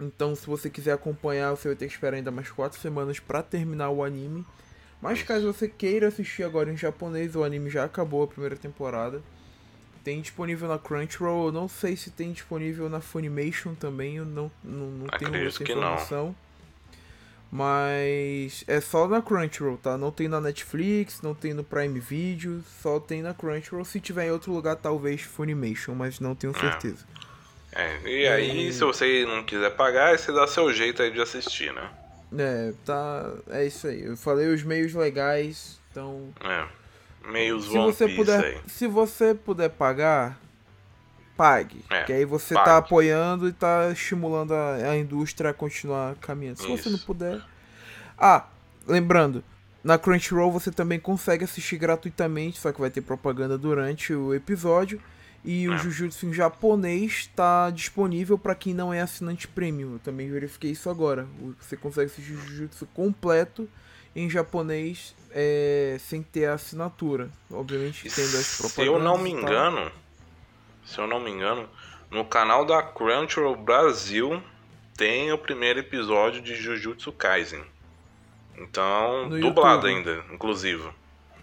Então, 0.00 0.34
se 0.34 0.46
você 0.46 0.68
quiser 0.68 0.92
acompanhar, 0.92 1.50
você 1.50 1.68
vai 1.68 1.76
ter 1.76 1.86
que 1.86 1.92
esperar 1.92 2.16
ainda 2.16 2.30
mais 2.30 2.50
4 2.50 2.80
semanas 2.80 3.20
para 3.20 3.42
terminar 3.42 3.90
o 3.90 4.02
anime. 4.02 4.44
Mas 5.00 5.22
caso 5.22 5.52
você 5.52 5.68
queira 5.68 6.08
assistir 6.08 6.44
agora 6.44 6.72
em 6.72 6.76
japonês, 6.76 7.36
o 7.36 7.44
anime 7.44 7.68
já 7.68 7.84
acabou 7.84 8.22
a 8.22 8.26
primeira 8.26 8.56
temporada. 8.56 9.22
Tem 10.04 10.20
disponível 10.20 10.68
na 10.68 10.78
Crunchyroll, 10.78 11.46
eu 11.46 11.52
não 11.52 11.66
sei 11.66 11.96
se 11.96 12.10
tem 12.10 12.30
disponível 12.30 12.90
na 12.90 13.00
Funimation 13.00 13.74
também, 13.74 14.16
eu 14.16 14.26
não, 14.26 14.50
não, 14.62 14.90
não 14.90 15.06
tenho 15.18 15.34
essa 15.34 15.62
informação. 15.62 16.36
Mas 17.50 18.64
é 18.66 18.80
só 18.80 19.08
na 19.08 19.22
Crunchyroll, 19.22 19.78
tá? 19.78 19.96
Não 19.96 20.10
tem 20.10 20.28
na 20.28 20.40
Netflix, 20.40 21.22
não 21.22 21.34
tem 21.34 21.54
no 21.54 21.64
Prime 21.64 21.98
Video, 22.00 22.62
só 22.82 23.00
tem 23.00 23.22
na 23.22 23.32
Crunchyroll. 23.32 23.84
Se 23.84 23.98
tiver 23.98 24.26
em 24.26 24.30
outro 24.30 24.52
lugar, 24.52 24.76
talvez 24.76 25.22
Funimation, 25.22 25.94
mas 25.94 26.20
não 26.20 26.34
tenho 26.34 26.54
é. 26.54 26.60
certeza. 26.60 27.06
É, 27.72 27.98
é 28.04 28.10
e 28.10 28.28
aí, 28.28 28.72
se 28.72 28.80
você 28.80 29.24
não 29.24 29.42
quiser 29.42 29.70
pagar, 29.70 30.18
você 30.18 30.32
dá 30.32 30.46
seu 30.46 30.72
jeito 30.72 31.00
aí 31.00 31.10
de 31.10 31.20
assistir, 31.20 31.72
né? 31.72 31.90
É, 32.36 32.74
tá. 32.84 33.32
É 33.48 33.64
isso 33.64 33.86
aí. 33.86 34.02
Eu 34.02 34.16
falei 34.16 34.48
os 34.48 34.62
meios 34.62 34.92
legais, 34.92 35.80
então. 35.90 36.34
É. 36.42 36.83
Meios 37.30 37.64
se 37.66 37.78
você 37.78 38.08
puder, 38.08 38.44
aí. 38.44 38.60
Se 38.66 38.86
você 38.86 39.34
puder 39.34 39.70
pagar, 39.70 40.38
pague. 41.36 41.84
É, 41.90 42.04
que 42.04 42.12
aí 42.12 42.24
você 42.24 42.54
pague. 42.54 42.66
tá 42.66 42.76
apoiando 42.76 43.48
e 43.48 43.52
tá 43.52 43.90
estimulando 43.90 44.52
a, 44.52 44.74
a 44.74 44.96
indústria 44.96 45.50
a 45.50 45.54
continuar 45.54 46.14
caminhando. 46.16 46.60
Se 46.60 46.72
isso. 46.72 46.84
você 46.84 46.90
não 46.90 46.98
puder. 46.98 47.42
Ah, 48.18 48.46
lembrando, 48.86 49.42
na 49.82 49.98
Crunchyroll 49.98 50.50
você 50.50 50.70
também 50.70 50.98
consegue 51.00 51.44
assistir 51.44 51.76
gratuitamente, 51.76 52.58
só 52.58 52.72
que 52.72 52.80
vai 52.80 52.90
ter 52.90 53.00
propaganda 53.00 53.58
durante 53.58 54.14
o 54.14 54.34
episódio. 54.34 55.00
E 55.44 55.68
o 55.68 55.74
é. 55.74 55.78
Jujutsu 55.78 56.24
em 56.24 56.32
japonês 56.32 57.12
está 57.12 57.68
disponível 57.68 58.38
para 58.38 58.54
quem 58.54 58.72
não 58.72 58.94
é 58.94 59.02
assinante 59.02 59.46
premium. 59.46 59.92
Eu 59.94 59.98
também 59.98 60.30
verifiquei 60.30 60.70
isso 60.70 60.88
agora. 60.88 61.26
Você 61.60 61.76
consegue 61.76 62.10
assistir 62.10 62.32
o 62.32 62.40
Jujutsu 62.40 62.86
completo 62.94 63.68
em 64.14 64.30
japonês 64.30 65.14
é, 65.30 65.96
sem 65.98 66.22
ter 66.22 66.46
a 66.46 66.54
assinatura. 66.54 67.28
Obviamente 67.50 68.08
tendo 68.08 68.36
as 68.36 68.56
propagandas. 68.56 68.74
Se 68.74 68.86
eu 68.86 68.98
não 68.98 69.18
me 69.18 69.30
engano, 69.30 69.92
se 70.84 70.98
eu 70.98 71.06
não 71.06 71.20
me 71.20 71.30
engano, 71.30 71.68
no 72.10 72.24
canal 72.24 72.64
da 72.64 72.82
Crunchyroll 72.82 73.56
Brasil 73.56 74.42
tem 74.96 75.32
o 75.32 75.38
primeiro 75.38 75.80
episódio 75.80 76.40
de 76.40 76.54
Jujutsu 76.54 77.10
Kaisen. 77.12 77.64
Então, 78.56 79.28
no 79.28 79.40
dublado 79.40 79.88
YouTube. 79.88 80.08
ainda, 80.10 80.24
inclusive. 80.32 80.88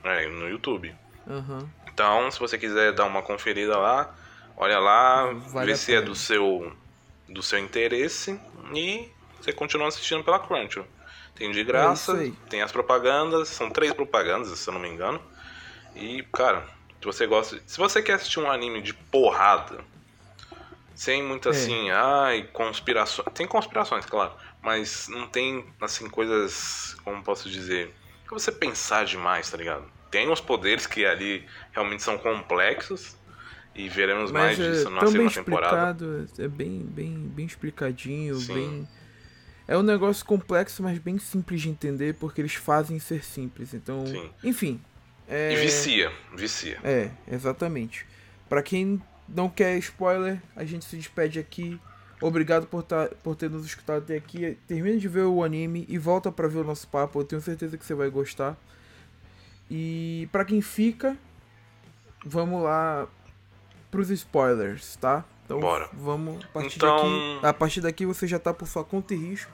É, 0.03 0.27
no 0.27 0.47
YouTube. 0.47 0.95
Uhum. 1.27 1.67
Então, 1.87 2.31
se 2.31 2.39
você 2.39 2.57
quiser 2.57 2.93
dar 2.93 3.05
uma 3.05 3.21
conferida 3.21 3.77
lá, 3.77 4.15
olha 4.55 4.79
lá, 4.79 5.25
vale 5.33 5.67
vê 5.67 5.75
se 5.75 5.93
é 5.93 6.01
do 6.01 6.15
seu 6.15 6.71
do 7.27 7.41
seu 7.41 7.59
interesse 7.59 8.39
e 8.73 9.09
você 9.39 9.53
continua 9.53 9.87
assistindo 9.87 10.23
pela 10.23 10.39
Crunchyroll. 10.39 10.87
Tem 11.41 11.51
de 11.51 11.63
graça, 11.63 12.23
é 12.23 12.31
tem 12.49 12.61
as 12.61 12.71
propagandas, 12.71 13.47
são 13.49 13.69
três 13.69 13.93
propagandas, 13.93 14.49
se 14.57 14.69
eu 14.69 14.73
não 14.73 14.81
me 14.81 14.89
engano. 14.89 15.21
E, 15.95 16.23
cara, 16.33 16.63
se 16.99 17.05
você 17.05 17.25
gosta, 17.25 17.61
se 17.65 17.77
você 17.77 18.01
quer 18.01 18.13
assistir 18.13 18.39
um 18.39 18.49
anime 18.49 18.81
de 18.81 18.93
porrada, 18.93 19.79
sem 20.93 21.23
muito 21.23 21.49
é. 21.49 21.51
assim, 21.51 21.89
ai, 21.89 22.49
conspirações, 22.53 23.27
tem 23.33 23.47
conspirações, 23.47 24.05
claro, 24.05 24.33
mas 24.61 25.07
não 25.07 25.27
tem 25.27 25.65
assim 25.81 26.09
coisas, 26.09 26.95
como 27.03 27.23
posso 27.23 27.49
dizer, 27.49 27.93
que 28.27 28.33
você 28.33 28.51
pensar 28.51 29.05
demais, 29.05 29.49
tá 29.49 29.57
ligado? 29.57 29.85
tem 30.11 30.29
os 30.29 30.41
poderes 30.41 30.85
que 30.85 31.05
ali 31.05 31.45
realmente 31.71 32.03
são 32.03 32.17
complexos 32.17 33.15
e 33.73 33.87
veremos 33.87 34.29
Mas 34.29 34.57
mais 34.57 34.59
é 34.59 34.71
disso 34.71 34.89
na 34.89 35.07
segunda 35.07 35.31
temporada. 35.31 36.27
É 36.37 36.47
bem, 36.49 36.83
bem, 36.83 37.31
bem 37.33 37.45
explicadinho, 37.45 38.35
Sim. 38.35 38.53
bem. 38.53 38.87
É 39.67 39.77
um 39.77 39.83
negócio 39.83 40.25
complexo, 40.25 40.83
mas 40.83 40.97
bem 40.97 41.17
simples 41.17 41.61
de 41.61 41.69
entender, 41.69 42.15
porque 42.15 42.41
eles 42.41 42.55
fazem 42.55 42.99
ser 42.99 43.23
simples. 43.23 43.73
Então, 43.73 44.05
Sim. 44.05 44.29
enfim. 44.43 44.81
É... 45.27 45.53
E 45.53 45.55
vicia, 45.55 46.11
vicia. 46.35 46.79
É, 46.83 47.09
exatamente. 47.31 48.05
Para 48.49 48.61
quem 48.61 49.01
não 49.29 49.49
quer 49.49 49.77
spoiler, 49.77 50.41
a 50.55 50.65
gente 50.65 50.83
se 50.85 50.97
despede 50.97 51.39
aqui. 51.39 51.79
Obrigado 52.21 52.67
por, 52.67 52.83
tá, 52.83 53.09
por 53.23 53.35
ter 53.35 53.49
nos 53.49 53.65
escutado 53.65 53.99
até 53.99 54.15
aqui. 54.15 54.57
Termine 54.67 54.99
de 54.99 55.07
ver 55.07 55.23
o 55.23 55.43
anime 55.43 55.85
e 55.87 55.97
volta 55.97 56.31
para 56.31 56.47
ver 56.47 56.59
o 56.59 56.63
nosso 56.63 56.87
papo. 56.87 57.19
Eu 57.19 57.23
tenho 57.23 57.41
certeza 57.41 57.77
que 57.77 57.85
você 57.85 57.95
vai 57.95 58.09
gostar. 58.09 58.57
E 59.69 60.27
para 60.31 60.43
quem 60.43 60.61
fica, 60.61 61.17
vamos 62.25 62.61
lá 62.61 63.07
pros 63.89 64.09
spoilers, 64.09 64.97
tá? 64.97 65.25
Então 65.51 65.59
Bora. 65.59 65.89
vamos 65.91 66.43
a 66.45 66.47
partir 66.47 66.77
então... 66.77 66.95
daqui. 66.95 67.45
A 67.45 67.53
partir 67.53 67.81
daqui 67.81 68.05
você 68.05 68.25
já 68.25 68.39
tá 68.39 68.53
por 68.53 68.67
sua 68.67 68.83
conta 68.83 69.13
e 69.13 69.17
risco. 69.17 69.51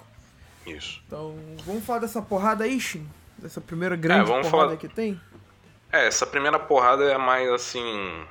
Isso. 0.65 1.01
Então, 1.07 1.35
vamos 1.65 1.83
falar 1.85 1.99
dessa 1.99 2.21
porrada 2.21 2.65
aí, 2.65 2.79
Shin? 2.79 3.07
Dessa 3.37 3.59
primeira 3.59 3.95
grande 3.95 4.29
é, 4.31 4.33
porrada 4.33 4.49
falar... 4.49 4.77
que 4.77 4.87
tem? 4.87 5.19
É, 5.91 6.05
essa 6.05 6.27
primeira 6.27 6.59
porrada 6.59 7.03
é 7.05 7.15
a 7.15 7.19
mais 7.19 7.49
assim. 7.49 8.25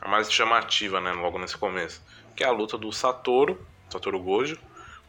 a 0.00 0.08
mais 0.08 0.30
chamativa, 0.30 1.00
né? 1.00 1.12
Logo 1.12 1.38
nesse 1.38 1.56
começo. 1.56 2.00
Que 2.36 2.44
é 2.44 2.46
a 2.46 2.52
luta 2.52 2.78
do 2.78 2.92
Satoru, 2.92 3.58
Satoru 3.88 4.20
Gojo, 4.20 4.58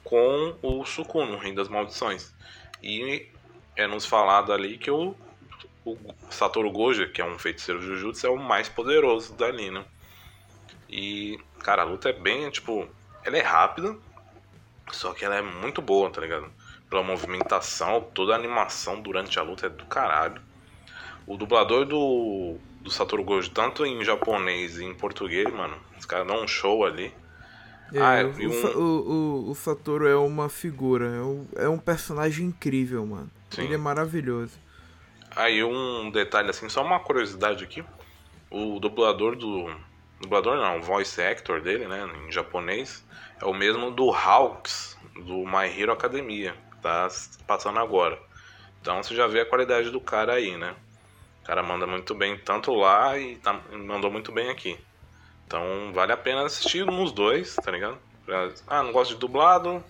com 0.03 0.55
o 0.61 0.83
Sukuno, 0.85 1.33
o 1.33 1.37
Rei 1.37 1.53
das 1.53 1.67
Maldições. 1.67 2.33
E 2.81 3.27
é 3.75 3.85
nos 3.85 4.05
falado 4.05 4.51
ali 4.51 4.77
que 4.77 4.89
o 4.89 5.15
o 5.83 5.97
Satoru 6.29 6.71
Gojo, 6.71 7.09
que 7.09 7.21
é 7.21 7.25
um 7.25 7.39
feiticeiro 7.39 7.81
Jujutsu, 7.81 8.27
é 8.27 8.29
o 8.29 8.37
mais 8.37 8.69
poderoso 8.69 9.33
dali, 9.33 9.71
né? 9.71 9.83
E, 10.91 11.39
cara, 11.59 11.83
a 11.83 11.85
luta 11.85 12.09
é 12.09 12.13
bem, 12.13 12.49
tipo, 12.49 12.87
ela 13.23 13.37
é 13.37 13.41
rápida, 13.41 13.95
só 14.91 15.13
que 15.13 15.23
ela 15.23 15.35
é 15.35 15.41
muito 15.41 15.81
boa, 15.81 16.09
tá 16.09 16.19
ligado? 16.19 16.51
Pela 16.89 17.01
movimentação, 17.01 18.01
toda 18.13 18.33
a 18.33 18.35
animação 18.35 19.01
durante 19.01 19.39
a 19.39 19.43
luta 19.43 19.67
é 19.67 19.69
do 19.69 19.85
caralho. 19.85 20.41
O 21.25 21.37
dublador 21.37 21.85
do, 21.85 22.57
do 22.81 22.91
Satoru 22.91 23.23
Gojo, 23.23 23.51
tanto 23.51 23.85
em 23.85 24.03
japonês 24.03 24.79
e 24.79 24.83
em 24.83 24.93
português, 24.93 25.51
mano, 25.53 25.77
os 25.97 26.05
caras 26.05 26.27
dão 26.27 26.43
um 26.43 26.47
show 26.47 26.83
ali. 26.83 27.13
É, 27.93 27.99
ah, 27.99 28.25
o, 28.25 28.29
um... 28.29 28.77
o, 28.77 29.11
o, 29.47 29.51
o, 29.51 29.55
Satoru 29.55 30.07
é 30.07 30.15
uma 30.15 30.49
figura, 30.49 31.05
é 31.05 31.21
um, 31.21 31.47
é 31.55 31.69
um 31.69 31.77
personagem 31.77 32.47
incrível, 32.47 33.05
mano. 33.05 33.29
Sim. 33.49 33.63
Ele 33.63 33.75
é 33.75 33.77
maravilhoso. 33.77 34.57
Aí 35.35 35.63
um 35.63 36.09
detalhe 36.09 36.49
assim, 36.49 36.67
só 36.67 36.83
uma 36.83 36.99
curiosidade 36.99 37.63
aqui. 37.63 37.83
O 38.49 38.79
dublador 38.79 39.35
do. 39.35 39.69
Dublador 40.21 40.57
não, 40.57 40.77
o 40.77 40.81
voice 40.81 41.21
actor 41.21 41.61
dele, 41.61 41.87
né? 41.87 42.07
Em 42.27 42.31
japonês, 42.31 43.03
é 43.41 43.45
o 43.45 43.53
mesmo 43.53 43.89
do 43.89 44.11
Hawks, 44.11 44.97
do 45.15 45.45
My 45.45 45.65
Hero 45.67 45.91
Academia. 45.91 46.55
Tá 46.81 47.07
passando 47.47 47.79
agora. 47.79 48.19
Então 48.81 49.01
você 49.01 49.15
já 49.15 49.27
vê 49.27 49.41
a 49.41 49.45
qualidade 49.45 49.89
do 49.89 49.99
cara 49.99 50.33
aí, 50.33 50.55
né? 50.55 50.75
O 51.41 51.45
cara 51.45 51.63
manda 51.63 51.87
muito 51.87 52.13
bem 52.13 52.37
tanto 52.37 52.73
lá 52.73 53.17
e 53.17 53.35
tá, 53.37 53.59
mandou 53.71 54.11
muito 54.11 54.31
bem 54.31 54.49
aqui. 54.49 54.79
Então 55.47 55.91
vale 55.93 56.11
a 56.11 56.17
pena 56.17 56.45
assistir 56.45 56.85
nos 56.85 57.11
dois, 57.11 57.55
tá 57.55 57.71
ligado? 57.71 57.97
Ah, 58.67 58.83
não 58.83 58.91
gosto 58.91 59.15
de 59.15 59.19
dublado. 59.19 59.83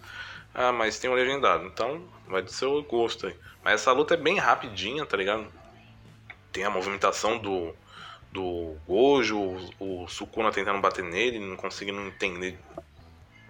Ah, 0.54 0.72
mas 0.72 0.98
tem 0.98 1.10
um 1.10 1.14
legendado. 1.14 1.66
Então 1.66 2.04
vai 2.28 2.42
do 2.42 2.52
seu 2.52 2.82
gosto 2.84 3.28
aí. 3.28 3.36
Mas 3.64 3.76
essa 3.76 3.92
luta 3.92 4.14
é 4.14 4.18
bem 4.18 4.38
rapidinha, 4.38 5.06
tá 5.06 5.16
ligado? 5.18 5.46
Tem 6.52 6.64
a 6.64 6.70
movimentação 6.70 7.38
do, 7.38 7.76
do 8.32 8.78
Gojo, 8.88 9.38
o, 9.80 10.04
o 10.04 10.08
Sukuna 10.08 10.52
tentando 10.52 10.80
bater 10.80 11.04
nele, 11.04 11.40
não 11.40 11.56
conseguindo 11.56 12.00
entender 12.02 12.58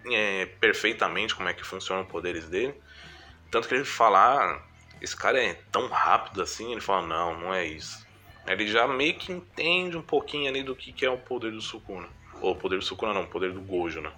é, 0.05 0.45
perfeitamente 0.59 1.35
como 1.35 1.49
é 1.49 1.53
que 1.53 1.63
funcionam 1.63 2.03
os 2.03 2.09
poderes 2.09 2.47
dele. 2.47 2.73
Tanto 3.51 3.67
que 3.67 3.75
ele 3.75 3.85
fala, 3.85 4.19
ah, 4.19 4.61
esse 5.01 5.15
cara 5.15 5.41
é 5.41 5.53
tão 5.71 5.87
rápido 5.87 6.41
assim, 6.41 6.71
ele 6.71 6.81
fala, 6.81 7.05
não, 7.05 7.39
não 7.39 7.53
é 7.53 7.65
isso. 7.65 8.05
Ele 8.47 8.65
já 8.65 8.87
meio 8.87 9.13
que 9.15 9.31
entende 9.31 9.95
um 9.95 10.01
pouquinho 10.01 10.49
ali 10.49 10.63
do 10.63 10.75
que, 10.75 10.91
que 10.91 11.05
é 11.05 11.09
o 11.09 11.17
poder 11.17 11.51
do 11.51 11.61
Sukuna. 11.61 12.07
Ou 12.41 12.53
o 12.53 12.55
poder 12.55 12.79
do 12.79 12.85
Sukuna 12.85 13.13
não, 13.13 13.23
o 13.23 13.27
poder 13.27 13.51
do 13.51 13.61
Gojo, 13.61 14.01
né? 14.01 14.11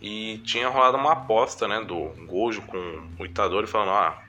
E 0.00 0.38
tinha 0.44 0.68
rolado 0.68 0.98
uma 0.98 1.12
aposta, 1.12 1.66
né, 1.66 1.80
do 1.80 2.08
Gojo 2.26 2.60
com 2.62 3.08
o 3.18 3.24
Itadori 3.24 3.66
falando, 3.66 3.92
ah, 3.92 4.22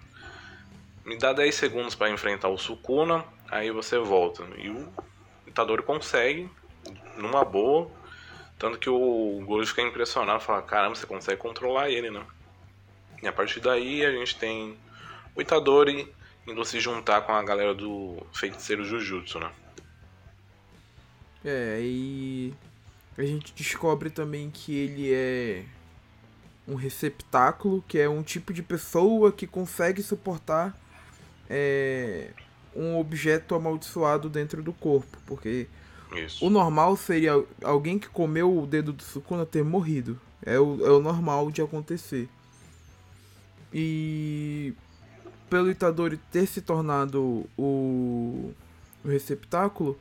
me 1.04 1.18
dá 1.18 1.34
10 1.34 1.54
segundos 1.54 1.96
para 1.96 2.10
enfrentar 2.10 2.48
o 2.48 2.58
Sukuna, 2.58 3.26
aí 3.52 3.70
você 3.72 3.98
volta. 3.98 4.44
E 4.58 4.70
o 4.70 4.88
Itadori 5.56 5.84
consegue, 5.84 6.50
numa 7.16 7.46
boa. 7.46 7.90
Tanto 8.60 8.78
que 8.78 8.90
o 8.90 9.42
Gojo 9.46 9.70
fica 9.70 9.82
impressionado, 9.82 10.42
fala, 10.42 10.62
caramba, 10.62 10.96
você 10.96 11.08
consegue 11.08 11.42
controlar 11.42 11.90
ele, 11.90 12.12
né? 12.12 12.26
E 13.24 13.28
a 13.28 13.32
partir 13.32 13.62
daí 13.62 14.06
a 14.06 14.12
gente 14.12 14.38
tem 14.38 14.78
o 15.34 15.42
Itadori 15.42 16.14
indo 16.46 16.64
se 16.66 16.80
juntar 16.80 17.22
com 17.22 17.32
a 17.32 17.42
galera 17.42 17.74
do 17.74 18.18
feiticeiro 18.34 18.84
Jujutsu, 18.84 19.40
né? 19.40 19.50
É, 21.44 21.80
e 21.82 22.54
a 23.18 23.24
gente 23.24 23.54
descobre 23.54 24.10
também 24.10 24.50
que 24.50 24.76
ele 24.76 25.14
é 25.14 25.64
um 26.68 26.76
receptáculo, 26.76 27.84
que 27.88 27.98
é 27.98 28.10
um 28.10 28.24
tipo 28.24 28.52
de 28.52 28.62
pessoa 28.62 29.32
que 29.32 29.48
consegue 29.48 30.02
suportar 30.02 30.76
é, 31.50 32.32
um 32.76 33.00
objeto 33.00 33.56
amaldiçoado 33.56 34.30
dentro 34.30 34.62
do 34.62 34.74
corpo, 34.74 35.18
porque 35.26 35.68
Isso. 36.16 36.46
o 36.46 36.50
normal 36.50 36.98
seria 36.98 37.44
alguém 37.64 37.98
que 37.98 38.10
comeu 38.10 38.58
o 38.58 38.68
dedo 38.68 38.92
do 38.92 39.04
Sukuna 39.04 39.46
ter 39.46 39.64
morrido. 39.64 40.20
É 40.46 40.60
o, 40.60 40.86
é 40.86 40.92
o 40.92 41.00
normal 41.00 41.50
de 41.50 41.62
acontecer. 41.62 42.28
E 43.74 44.74
pelo 45.50 45.70
Itadori 45.70 46.18
ter 46.32 46.46
se 46.46 46.62
tornado 46.62 47.46
o, 47.58 48.54
o 49.04 49.08
receptáculo, 49.08 49.98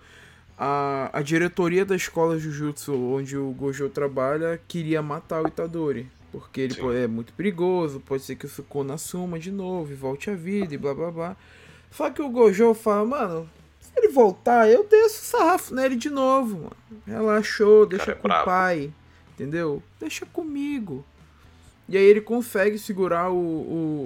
a, 0.59 1.11
a 1.13 1.23
diretoria 1.23 1.85
da 1.85 1.97
escola 1.97 2.39
Jujutsu, 2.39 2.95
onde 2.95 3.37
o 3.37 3.51
Gojo 3.53 3.89
trabalha, 3.89 4.61
queria 4.69 5.03
matar 5.03 5.43
o 5.43 5.49
Itadori. 5.49 6.09
Porque 6.31 6.63
ele 6.63 6.75
pode, 6.75 6.99
é 6.99 7.07
muito 7.07 7.33
perigoso, 7.33 8.01
pode 8.01 8.25
ser 8.25 8.35
que 8.35 8.47
o 8.47 8.49
Sukuna 8.49 8.95
assuma 8.95 9.39
de 9.39 9.53
novo 9.53 9.93
e 9.93 9.95
volte 9.95 10.31
à 10.31 10.35
vida 10.35 10.75
e 10.75 10.79
blá 10.79 10.93
blá 10.93 11.11
blá. 11.11 11.37
Só 11.95 12.11
que 12.11 12.21
o 12.21 12.29
Gojo 12.29 12.75
fala, 12.75 13.05
mano, 13.07 13.51
se 13.79 13.93
ele 13.97 14.09
voltar, 14.09 14.69
eu 14.69 14.85
desço 14.85 15.25
sarrafo 15.27 15.73
nele 15.73 15.95
de 15.95 16.11
novo, 16.11 16.57
mano. 16.57 16.77
Relaxou, 17.07 17.87
deixa 17.87 18.11
é 18.11 18.15
com 18.15 18.27
o 18.27 18.45
pai. 18.45 18.93
Entendeu? 19.33 19.81
Deixa 20.01 20.27
comigo. 20.27 21.05
E 21.89 21.97
aí 21.97 22.05
ele 22.05 22.21
consegue 22.21 22.79
segurar 22.79 23.31
o, 23.31 23.37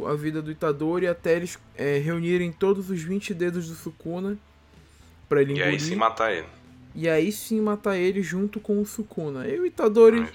o, 0.02 0.06
a 0.06 0.14
vida 0.14 0.42
do 0.42 0.50
Itadori 0.50 1.06
até 1.06 1.36
eles 1.36 1.58
é, 1.76 1.98
reunirem 1.98 2.52
todos 2.52 2.90
os 2.90 3.00
20 3.00 3.32
dedos 3.32 3.68
do 3.68 3.74
Sukuna 3.74 4.36
pra 5.28 5.40
ele 5.40 5.52
engolir. 5.52 5.68
E 5.68 5.74
aí 5.74 5.80
sim 5.80 5.96
matar 5.96 6.32
ele. 6.32 6.46
E 6.94 7.08
aí 7.08 7.32
sim 7.32 7.60
matar 7.60 7.96
ele 7.96 8.22
junto 8.22 8.60
com 8.60 8.80
o 8.82 8.86
Sukuna. 8.86 9.46
E 9.46 9.58
o 9.58 9.64
Itadori 9.64 10.28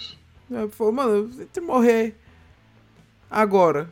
né, 0.50 0.68
falou, 0.70 0.94
mano, 0.94 1.30
se 1.52 1.62
morrer 1.62 2.16
agora 3.30 3.90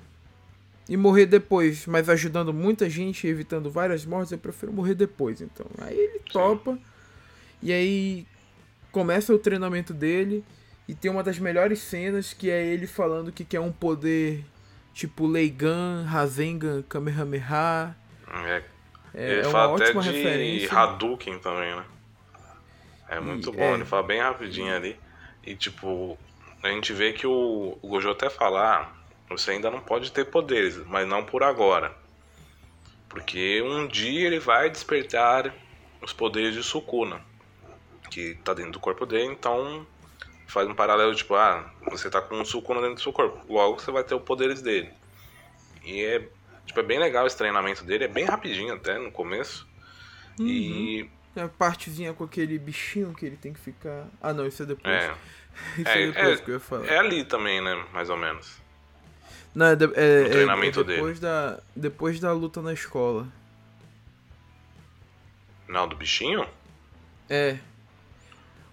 e 0.91 0.97
morrer 0.97 1.25
depois, 1.25 1.87
mas 1.87 2.09
ajudando 2.09 2.53
muita 2.53 2.89
gente, 2.89 3.25
evitando 3.25 3.71
várias 3.71 4.05
mortes, 4.05 4.33
eu 4.33 4.37
prefiro 4.37 4.73
morrer 4.73 4.93
depois. 4.93 5.39
Então, 5.39 5.65
aí 5.77 5.97
ele 5.97 6.19
topa. 6.19 6.77
E 7.63 7.71
aí 7.71 8.27
começa 8.91 9.33
o 9.33 9.39
treinamento 9.39 9.93
dele. 9.93 10.43
E 10.89 10.93
tem 10.93 11.09
uma 11.09 11.23
das 11.23 11.39
melhores 11.39 11.79
cenas 11.79 12.33
que 12.33 12.49
é 12.49 12.65
ele 12.65 12.87
falando 12.87 13.31
que 13.31 13.45
quer 13.45 13.61
um 13.61 13.71
poder 13.71 14.43
tipo 14.93 15.25
Leigan, 15.25 16.03
Rasengan, 16.03 16.81
Kamehameha. 16.81 17.95
É, 18.27 18.61
é, 19.13 19.31
ele 19.31 19.39
é 19.39 19.43
fala 19.45 19.77
até 19.77 19.93
de 19.93 19.97
referência. 19.97 20.77
Hadouken 20.77 21.39
também, 21.39 21.73
né? 21.73 21.85
É 23.07 23.17
muito 23.21 23.49
e, 23.49 23.55
bom, 23.55 23.63
é. 23.63 23.73
ele 23.75 23.85
fala 23.85 24.03
bem 24.03 24.19
rapidinho 24.19 24.75
ali. 24.75 24.99
E 25.41 25.55
tipo, 25.55 26.19
a 26.61 26.67
gente 26.67 26.91
vê 26.91 27.13
que 27.13 27.25
o, 27.25 27.77
o 27.81 27.87
Gojo 27.87 28.09
até 28.09 28.29
fala, 28.29 28.75
ah, 28.75 29.00
você 29.37 29.51
ainda 29.51 29.69
não 29.69 29.79
pode 29.79 30.11
ter 30.11 30.25
poderes, 30.25 30.77
mas 30.85 31.07
não 31.07 31.23
por 31.23 31.43
agora. 31.43 31.95
Porque 33.09 33.61
um 33.61 33.87
dia 33.87 34.27
ele 34.27 34.39
vai 34.39 34.69
despertar 34.69 35.53
os 36.01 36.13
poderes 36.13 36.53
de 36.53 36.63
Sukuna, 36.63 37.21
que 38.09 38.35
tá 38.43 38.53
dentro 38.53 38.73
do 38.73 38.79
corpo 38.79 39.05
dele, 39.05 39.25
então 39.25 39.85
faz 40.47 40.67
um 40.67 40.73
paralelo, 40.73 41.15
tipo, 41.15 41.35
ah, 41.35 41.69
você 41.89 42.09
tá 42.09 42.21
com 42.21 42.35
um 42.39 42.45
Sukuna 42.45 42.81
dentro 42.81 42.95
do 42.95 43.01
seu 43.01 43.13
corpo, 43.13 43.41
logo 43.51 43.79
você 43.79 43.91
vai 43.91 44.03
ter 44.03 44.15
os 44.15 44.23
poderes 44.23 44.61
dele. 44.61 44.89
E 45.83 46.03
é, 46.03 46.27
tipo, 46.65 46.79
é 46.79 46.83
bem 46.83 46.99
legal 46.99 47.25
esse 47.25 47.37
treinamento 47.37 47.83
dele, 47.83 48.05
é 48.05 48.07
bem 48.07 48.25
rapidinho 48.25 48.73
até 48.73 48.97
no 48.97 49.11
começo. 49.11 49.67
Uhum. 50.39 50.47
E. 50.47 51.09
Tem 51.33 51.43
a 51.43 51.47
partezinha 51.47 52.13
com 52.13 52.25
aquele 52.25 52.59
bichinho 52.59 53.13
que 53.13 53.25
ele 53.25 53.37
tem 53.37 53.53
que 53.53 53.59
ficar. 53.59 54.07
Ah, 54.21 54.33
não, 54.33 54.45
isso 54.45 54.63
é 54.63 54.65
depois. 54.65 54.93
É. 54.93 55.15
isso 55.79 55.89
é, 55.89 56.03
é 56.03 56.07
depois 56.07 56.39
é, 56.39 56.43
que 56.43 56.51
eu 56.51 56.55
ia 56.55 56.59
falar. 56.59 56.85
É 56.85 56.97
ali 56.97 57.23
também, 57.23 57.61
né? 57.61 57.85
Mais 57.93 58.09
ou 58.09 58.17
menos. 58.17 58.59
Não, 59.53 59.65
é, 59.67 59.75
de, 59.75 59.85
é, 59.85 59.87
o 59.87 60.29
treinamento 60.29 60.79
é 60.79 60.83
depois 60.83 61.19
dele. 61.19 61.33
Da, 61.33 61.59
depois 61.75 62.19
da 62.19 62.31
luta 62.33 62.61
na 62.61 62.73
escola. 62.73 63.27
Não, 65.67 65.87
do 65.87 65.95
bichinho? 65.95 66.47
É. 67.29 67.57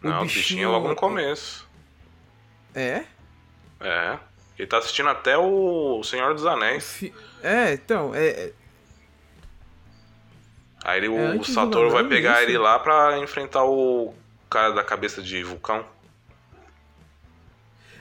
O 0.02 0.08
não, 0.08 0.22
bichinho... 0.22 0.22
o 0.22 0.24
bichinho 0.24 0.64
é 0.64 0.68
logo 0.68 0.88
no 0.88 0.96
começo. 0.96 1.68
É? 2.74 3.04
É. 3.80 4.18
Ele 4.58 4.66
tá 4.66 4.78
assistindo 4.78 5.08
até 5.08 5.38
o 5.38 6.02
Senhor 6.02 6.34
dos 6.34 6.44
Anéis. 6.46 7.04
É, 7.42 7.72
então, 7.72 8.12
é. 8.14 8.26
é 8.26 8.52
Aí 10.84 10.98
ele, 10.98 11.06
é 11.06 11.34
o 11.36 11.44
Satoru 11.44 11.90
vai 11.90 12.04
pegar 12.04 12.40
isso. 12.40 12.50
ele 12.50 12.58
lá 12.58 12.78
pra 12.78 13.18
enfrentar 13.18 13.64
o 13.64 14.14
cara 14.48 14.72
da 14.72 14.82
cabeça 14.82 15.20
de 15.22 15.42
vulcão. 15.42 15.84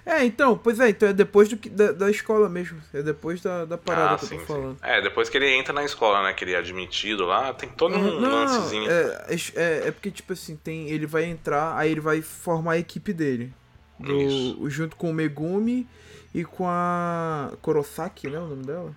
É, 0.08 0.24
então, 0.24 0.58
pois 0.58 0.80
é, 0.80 0.88
então 0.88 1.10
é 1.10 1.14
depois 1.14 1.50
do, 1.50 1.58
da, 1.70 1.92
da 1.92 2.10
escola 2.10 2.48
mesmo. 2.48 2.82
É 2.94 3.02
depois 3.02 3.42
da, 3.42 3.66
da 3.66 3.78
parada 3.78 4.16
ah, 4.16 4.18
que 4.18 4.26
sim, 4.26 4.36
eu 4.36 4.40
tô 4.40 4.48
falando. 4.48 4.78
Sim. 4.78 4.82
É, 4.82 5.02
depois 5.02 5.30
que 5.30 5.36
ele 5.36 5.54
entra 5.54 5.74
na 5.74 5.84
escola, 5.84 6.24
né? 6.24 6.32
Que 6.32 6.46
ele 6.46 6.54
é 6.54 6.58
admitido 6.58 7.26
lá, 7.26 7.54
tem 7.54 7.68
todo 7.68 7.98
um 7.98 8.22
não, 8.22 8.46
lancezinho. 8.46 8.90
É, 8.90 9.28
é, 9.28 9.88
é, 9.90 9.92
porque, 9.92 10.10
tipo 10.10 10.32
assim, 10.32 10.56
tem, 10.56 10.88
ele 10.88 11.06
vai 11.06 11.26
entrar, 11.26 11.78
aí 11.78 11.92
ele 11.92 12.00
vai 12.00 12.22
formar 12.22 12.74
a 12.74 12.78
equipe 12.78 13.12
dele. 13.12 13.54
Do, 14.00 14.70
junto 14.70 14.96
com 14.96 15.10
o 15.10 15.14
Megumi 15.14 15.86
e 16.34 16.46
com 16.46 16.66
a 16.70 17.52
Kurosaki, 17.62 18.30
né? 18.30 18.40
O 18.40 18.48
nome 18.48 18.64
dela? 18.64 18.96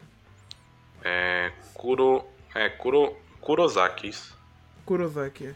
É. 1.02 1.50
Kuro. 1.74 2.24
É, 2.54 2.68
Kuro. 2.68 3.16
Kurosaki. 3.40 4.12
Kurosaki, 4.86 5.48
é. 5.48 5.54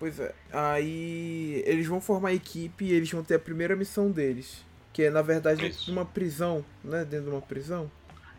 Pois 0.00 0.18
é. 0.18 0.34
Aí 0.52 1.62
eles 1.64 1.86
vão 1.86 2.00
formar 2.00 2.30
a 2.30 2.34
equipe 2.34 2.86
e 2.86 2.92
eles 2.92 3.12
vão 3.12 3.22
ter 3.22 3.36
a 3.36 3.38
primeira 3.38 3.76
missão 3.76 4.10
deles. 4.10 4.68
Que 4.92 5.04
é, 5.04 5.10
na 5.10 5.22
verdade, 5.22 5.62
dentro 5.62 5.84
de 5.84 5.90
uma 5.90 6.04
prisão, 6.04 6.64
né? 6.82 7.04
Dentro 7.04 7.26
de 7.26 7.30
uma 7.30 7.42
prisão. 7.42 7.90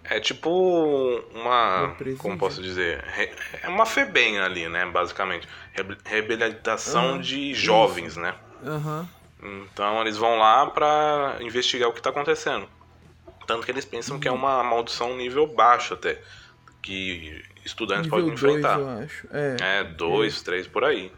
É 0.03 0.19
tipo 0.19 0.49
uma. 1.33 1.83
uma 1.83 2.15
como 2.17 2.37
posso 2.37 2.61
dizer? 2.61 3.03
É 3.61 3.67
uma 3.67 3.85
FEBEM 3.85 4.39
ali, 4.39 4.67
né? 4.67 4.85
Basicamente. 4.85 5.47
Reabilitação 6.03 7.13
uhum. 7.13 7.21
de 7.21 7.53
jovens, 7.53 8.17
né? 8.17 8.35
Uhum. 8.63 9.07
Então 9.71 10.01
eles 10.01 10.17
vão 10.17 10.37
lá 10.37 10.67
para 10.67 11.37
investigar 11.41 11.89
o 11.89 11.93
que 11.93 11.99
está 11.99 12.09
acontecendo. 12.09 12.67
Tanto 13.45 13.65
que 13.65 13.71
eles 13.71 13.85
pensam 13.85 14.15
uhum. 14.15 14.21
que 14.21 14.27
é 14.27 14.31
uma 14.31 14.63
maldição 14.63 15.15
nível 15.15 15.47
baixo 15.47 15.93
até. 15.93 16.19
Que 16.81 17.43
estudantes 17.63 18.05
nível 18.05 18.19
podem 18.19 18.33
enfrentar. 18.33 18.77
Dois, 18.77 18.87
eu 18.87 19.03
acho. 19.03 19.27
É, 19.31 19.57
é 19.59 19.83
dois, 19.83 20.41
é. 20.41 20.43
três 20.43 20.67
por 20.67 20.83
aí. 20.83 21.11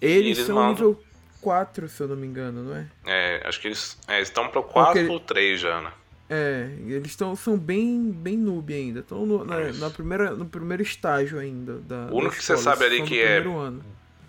Eles, 0.00 0.38
eles 0.38 0.46
são 0.46 0.56
mandam... 0.56 0.88
nível 0.88 1.11
4, 1.42 1.88
se 1.88 2.02
eu 2.02 2.08
não 2.08 2.16
me 2.16 2.26
engano, 2.26 2.62
não 2.62 2.76
é? 2.76 2.86
É, 3.04 3.42
acho 3.44 3.60
que 3.60 3.68
eles 3.68 3.98
é, 4.06 4.20
estão 4.20 4.48
pro 4.48 4.62
4 4.62 5.10
ou 5.10 5.20
3 5.20 5.60
já, 5.60 5.80
né? 5.80 5.92
É, 6.30 6.70
eles 6.86 7.10
estão 7.10 7.36
são 7.36 7.58
bem 7.58 8.10
bem 8.10 8.38
noob 8.38 8.72
ainda. 8.72 9.00
Estão 9.00 9.26
no, 9.26 9.44
na, 9.44 9.70
na, 9.72 9.90
primeira, 9.90 10.30
no 10.30 10.46
primeiro 10.46 10.82
estágio 10.82 11.38
ainda. 11.38 11.74
Da, 11.80 12.06
o 12.10 12.16
único 12.16 12.36
que 12.36 12.42
você 12.42 12.56
sabe 12.56 12.86
ali 12.86 13.02
que 13.02 13.20
é 13.20 13.38
ano. 13.38 13.84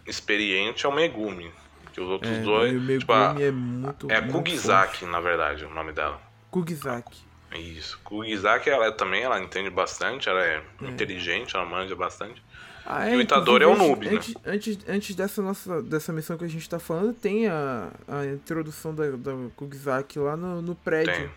experiente 0.05 0.85
é 0.85 0.89
o 0.89 0.91
Megumi. 0.91 1.49
Que 1.93 2.01
os 2.01 2.09
outros 2.09 2.33
é, 2.33 2.41
dois. 2.41 2.99
Tipo, 2.99 3.13
a, 3.13 3.35
é 3.39 3.51
muito. 3.51 4.11
É 4.11 4.19
Kugizaki, 4.19 5.05
na 5.05 5.21
verdade, 5.21 5.63
o 5.63 5.69
nome 5.69 5.93
dela. 5.93 6.19
Kugizaki. 6.51 7.21
Isso. 7.55 7.99
Kugizaki, 8.03 8.69
ela 8.69 8.91
também 8.91 9.21
ela 9.21 9.39
entende 9.39 9.69
bastante, 9.69 10.27
ela 10.27 10.43
é, 10.43 10.61
é. 10.81 10.85
inteligente, 10.87 11.55
ela 11.55 11.65
manja 11.65 11.95
bastante. 11.95 12.43
Ah, 12.85 13.07
é, 13.07 13.13
e 13.13 13.17
o 13.17 13.21
Itadori 13.21 13.63
é 13.63 13.67
o 13.67 13.75
noob, 13.75 14.07
antes, 14.07 14.33
né? 14.33 14.41
Antes, 14.45 14.77
antes 14.87 15.15
dessa, 15.15 15.41
nossa, 15.41 15.81
dessa 15.81 16.11
missão 16.11 16.37
que 16.37 16.43
a 16.43 16.49
gente 16.49 16.67
tá 16.67 16.79
falando, 16.79 17.13
tem 17.13 17.47
a, 17.47 17.89
a 18.07 18.25
introdução 18.25 18.93
da, 18.93 19.11
da 19.11 19.31
Kugizaki 19.55 20.19
lá 20.19 20.35
no, 20.35 20.61
no 20.61 20.75
prédio. 20.75 21.13
Tem. 21.13 21.29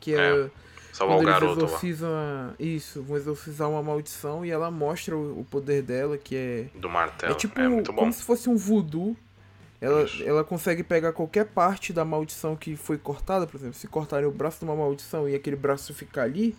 Que 0.00 0.14
é. 0.14 0.18
é 0.18 0.50
Salvar 0.92 1.16
quando 1.16 1.22
o 1.22 1.26
garoto 1.26 1.60
eles 1.60 1.64
exorcizam 1.64 2.10
lá. 2.10 2.54
Isso, 2.58 3.02
vão 3.02 3.16
exorcizar 3.16 3.68
uma 3.68 3.82
maldição 3.82 4.44
e 4.46 4.50
ela 4.50 4.70
mostra 4.70 5.16
o, 5.16 5.40
o 5.40 5.44
poder 5.44 5.82
dela, 5.82 6.16
que 6.16 6.36
é. 6.36 6.66
Do 6.74 6.88
martelo. 6.88 7.32
É 7.32 7.36
tipo 7.36 7.60
é 7.60 7.82
como 7.82 8.12
se 8.12 8.22
fosse 8.22 8.48
um 8.48 8.56
voodoo 8.56 9.16
ela, 9.84 10.06
ela 10.24 10.44
consegue 10.44 10.82
pegar 10.82 11.12
qualquer 11.12 11.44
parte 11.44 11.92
da 11.92 12.06
maldição 12.06 12.56
que 12.56 12.74
foi 12.74 12.96
cortada, 12.96 13.46
por 13.46 13.58
exemplo, 13.58 13.74
se 13.74 13.86
cortarem 13.86 14.26
o 14.26 14.30
braço 14.30 14.60
de 14.60 14.64
uma 14.64 14.74
maldição 14.74 15.28
e 15.28 15.34
aquele 15.34 15.56
braço 15.56 15.92
ficar 15.92 16.22
ali, 16.22 16.56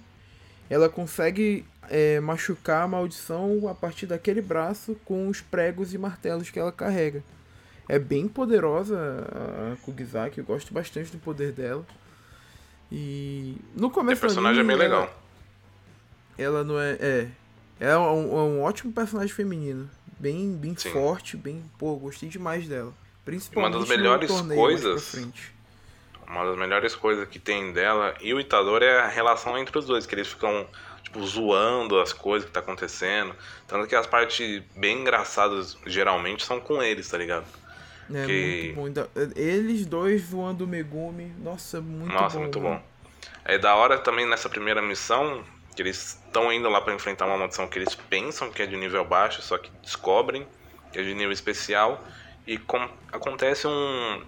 ela 0.70 0.90
consegue 0.90 1.66
é, 1.90 2.20
machucar 2.20 2.84
a 2.84 2.88
maldição 2.88 3.68
a 3.68 3.76
partir 3.76 4.06
daquele 4.06 4.42
braço 4.42 4.96
com 5.06 5.28
os 5.28 5.42
pregos 5.42 5.94
e 5.94 5.98
martelos 5.98 6.50
que 6.50 6.60
ela 6.60 6.72
carrega. 6.72 7.24
É 7.88 8.00
bem 8.00 8.28
poderosa 8.28 8.98
a 8.98 9.76
Kugizaki, 9.84 10.40
eu 10.40 10.46
gosto 10.46 10.74
bastante 10.74 11.12
do 11.12 11.20
poder 11.20 11.52
dela. 11.52 11.86
E 12.92 13.58
no 13.76 13.90
começo. 13.90 14.20
O 14.20 14.22
personagem 14.22 14.64
é 14.64 14.66
bem 14.66 14.76
legal. 14.76 15.14
Ela 16.38 16.64
não 16.64 16.80
é. 16.80 16.98
É. 17.00 17.28
É 17.80 17.98
um, 17.98 18.38
é 18.38 18.42
um 18.42 18.62
ótimo 18.62 18.92
personagem 18.94 19.34
feminino. 19.34 19.90
Bem, 20.18 20.56
bem 20.56 20.76
forte, 20.76 21.36
bem. 21.36 21.62
Pô, 21.78 21.96
gostei 21.98 22.30
demais 22.30 22.68
dela. 22.68 22.94
Principalmente 23.26 23.74
uma 23.74 23.80
das 23.80 23.90
melhores 23.90 24.32
coisas. 24.32 25.16
Uma 26.28 26.46
das 26.46 26.58
melhores 26.58 26.96
coisas 26.96 27.28
que 27.28 27.40
tem 27.40 27.72
dela 27.72 28.16
e 28.20 28.34
o 28.34 28.40
Itadori 28.40 28.86
é 28.86 29.00
a 29.00 29.08
relação 29.08 29.58
entre 29.58 29.78
os 29.78 29.86
dois, 29.86 30.06
que 30.06 30.16
eles 30.16 30.28
ficam 30.28 30.68
tipo, 31.04 31.24
zoando 31.26 32.00
as 32.00 32.12
coisas 32.12 32.48
que 32.48 32.54
tá 32.54 32.60
acontecendo. 32.60 33.36
Tanto 33.68 33.88
que 33.88 33.96
as 33.96 34.08
partes 34.08 34.62
bem 34.76 35.02
engraçadas 35.02 35.78
geralmente 35.86 36.46
são 36.46 36.60
com 36.60 36.82
eles, 36.82 37.10
tá 37.10 37.18
ligado? 37.18 37.46
É, 38.14 38.26
que... 38.26 38.74
muito 38.76 39.02
bom. 39.02 39.08
Eles 39.36 39.86
dois 39.86 40.24
zoando 40.24 40.66
o 40.66 40.68
Megumi, 40.68 41.32
nossa, 41.40 41.80
muito 41.80 42.12
nossa, 42.12 42.16
bom. 42.16 42.24
Nossa, 42.24 42.40
muito 42.40 42.60
bom. 42.60 42.82
É 43.44 43.58
da 43.58 43.76
hora 43.76 43.98
também 43.98 44.26
nessa 44.26 44.50
primeira 44.50 44.82
missão, 44.82 45.44
que 45.76 45.82
eles 45.82 46.20
estão 46.26 46.52
indo 46.52 46.70
lá 46.70 46.82
para 46.82 46.94
enfrentar 46.94 47.26
uma 47.26 47.38
maldição 47.38 47.68
que 47.68 47.78
eles 47.78 47.96
pensam 47.96 48.50
que 48.50 48.62
é 48.62 48.66
de 48.66 48.76
nível 48.76 49.04
baixo, 49.06 49.42
só 49.42 49.58
que 49.58 49.72
descobrem 49.82 50.48
que 50.92 51.00
é 51.00 51.04
de 51.04 51.14
nível 51.14 51.32
especial. 51.32 52.04
E 52.48 52.58
com... 52.58 52.90
acontece 53.12 53.68
um, 53.68 54.22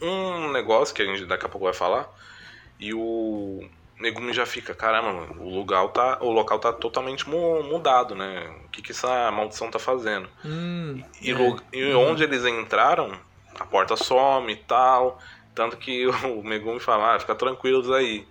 um 0.00 0.50
negócio 0.52 0.94
que 0.94 1.02
a 1.02 1.04
gente 1.04 1.24
daqui 1.24 1.46
a 1.46 1.48
pouco 1.48 1.64
vai 1.64 1.74
falar. 1.74 2.08
E 2.78 2.94
o 2.94 3.68
Megumi 3.98 4.32
já 4.32 4.46
fica, 4.46 4.74
caramba, 4.74 5.12
mano, 5.12 5.42
o 5.42 5.50
local 5.56 5.88
tá, 5.88 6.18
o 6.20 6.30
local 6.30 6.58
tá 6.58 6.72
totalmente 6.72 7.28
mudado, 7.28 8.14
né? 8.14 8.48
O 8.64 8.68
que, 8.68 8.80
que 8.80 8.92
essa 8.92 9.30
maldição 9.30 9.70
tá 9.70 9.78
fazendo? 9.78 10.28
Hum, 10.44 11.02
e, 11.20 11.32
é. 11.32 11.58
e 11.72 11.94
onde 11.94 12.22
eles 12.22 12.44
entraram, 12.44 13.12
a 13.58 13.64
porta 13.64 13.96
some 13.96 14.52
e 14.52 14.56
tal. 14.56 15.18
Tanto 15.54 15.76
que 15.76 16.06
o 16.26 16.42
Megumi 16.42 16.78
fala, 16.78 17.16
ah, 17.16 17.20
fica 17.20 17.34
tranquilos 17.34 17.90
aí. 17.90 18.26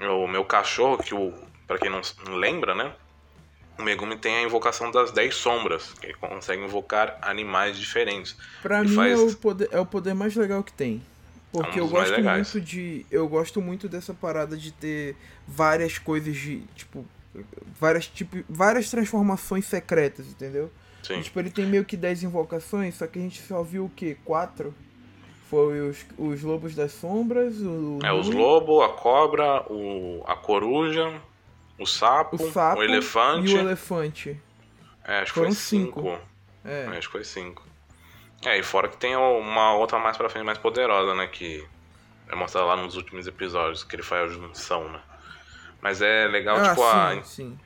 O 0.00 0.26
meu 0.26 0.44
cachorro, 0.44 0.98
que 0.98 1.14
o, 1.14 1.32
pra 1.66 1.78
quem 1.78 1.90
não 1.90 2.00
lembra, 2.36 2.74
né? 2.74 2.92
O 3.78 3.82
Megumi 3.82 4.16
tem 4.16 4.36
a 4.36 4.42
invocação 4.42 4.90
das 4.90 5.10
10 5.10 5.34
sombras, 5.34 5.92
que 5.94 6.06
ele 6.06 6.14
consegue 6.14 6.62
invocar 6.62 7.18
animais 7.22 7.76
diferentes. 7.76 8.36
Pra 8.62 8.82
mim 8.82 8.94
faz... 8.94 9.18
é, 9.18 9.22
o 9.22 9.36
poder, 9.36 9.68
é 9.72 9.80
o 9.80 9.86
poder 9.86 10.14
mais 10.14 10.36
legal 10.36 10.62
que 10.62 10.72
tem. 10.72 11.02
Porque 11.50 11.78
é 11.78 11.82
um 11.82 11.86
eu 11.86 11.90
gosto 11.90 12.22
muito 12.22 12.60
de. 12.60 13.06
Eu 13.10 13.28
gosto 13.28 13.62
muito 13.62 13.88
dessa 13.88 14.14
parada 14.14 14.56
de 14.56 14.72
ter 14.72 15.16
várias 15.46 15.98
coisas 15.98 16.36
de. 16.36 16.62
Tipo. 16.74 17.04
Várias, 17.80 18.06
tipo, 18.06 18.44
várias 18.48 18.88
transformações 18.90 19.64
secretas, 19.64 20.26
entendeu? 20.28 20.70
Sim. 21.02 21.20
Tipo, 21.20 21.40
ele 21.40 21.50
tem 21.50 21.66
meio 21.66 21.84
que 21.84 21.96
10 21.96 22.22
invocações, 22.22 22.94
só 22.94 23.06
que 23.06 23.18
a 23.18 23.22
gente 23.22 23.42
só 23.42 23.62
viu 23.62 23.86
o 23.86 23.90
quê? 23.90 24.16
Quatro? 24.24 24.74
Foi 25.50 25.80
os, 25.80 26.06
os 26.16 26.42
lobos 26.42 26.74
das 26.74 26.92
sombras, 26.92 27.60
o. 27.60 27.98
É, 28.02 28.12
os 28.12 28.28
lobos, 28.30 28.82
a 28.82 28.88
cobra, 28.88 29.62
o, 29.70 30.22
a 30.26 30.34
coruja, 30.36 31.20
o 31.78 31.86
sapo, 31.86 32.36
o, 32.36 32.52
sapo 32.52 32.80
o 32.80 32.84
elefante. 32.84 33.50
E 33.50 33.54
o 33.56 33.58
elefante. 33.58 34.40
É, 35.04 35.20
acho 35.20 35.32
que 35.32 35.40
foi 35.40 35.52
cinco. 35.52 36.00
cinco. 36.00 36.20
É. 36.64 36.84
é. 36.84 36.98
Acho 36.98 37.08
que 37.08 37.12
foi 37.12 37.24
cinco. 37.24 37.62
É, 38.44 38.58
e 38.58 38.62
fora 38.62 38.88
que 38.88 38.96
tem 38.96 39.16
uma 39.16 39.74
outra 39.74 39.98
mais 39.98 40.16
pra 40.16 40.28
frente 40.28 40.44
mais 40.44 40.58
poderosa, 40.58 41.14
né? 41.14 41.26
Que 41.26 41.66
é 42.28 42.34
mostrada 42.34 42.66
lá 42.66 42.76
nos 42.76 42.96
últimos 42.96 43.26
episódios, 43.26 43.82
que 43.84 43.96
ele 43.96 44.02
faz 44.02 44.30
a 44.30 44.34
junção, 44.34 44.88
né? 44.88 45.00
Mas 45.80 46.00
é 46.00 46.26
legal, 46.26 46.56
ah, 46.56 46.68
tipo, 46.70 46.80
sim, 46.80 46.88
a, 46.88 47.24
sim. 47.24 47.58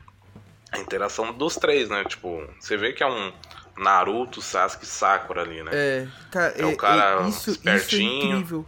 a 0.73 0.79
interação 0.79 1.33
dos 1.33 1.57
três, 1.57 1.89
né? 1.89 2.05
Tipo, 2.05 2.45
você 2.59 2.77
vê 2.77 2.93
que 2.93 3.03
é 3.03 3.07
um 3.07 3.33
Naruto, 3.77 4.41
Sasuke 4.41 4.85
e 4.85 4.89
Sakura 4.89 5.43
ali, 5.43 5.63
né? 5.63 5.71
É, 5.73 6.09
cara, 6.31 6.55
é, 6.57 6.67
um 6.67 6.77
cara 6.77 7.25
é, 7.25 7.29
isso, 7.29 7.51
espertinho. 7.51 8.19
Isso 8.19 8.25
é 8.25 8.27
incrível 8.27 8.67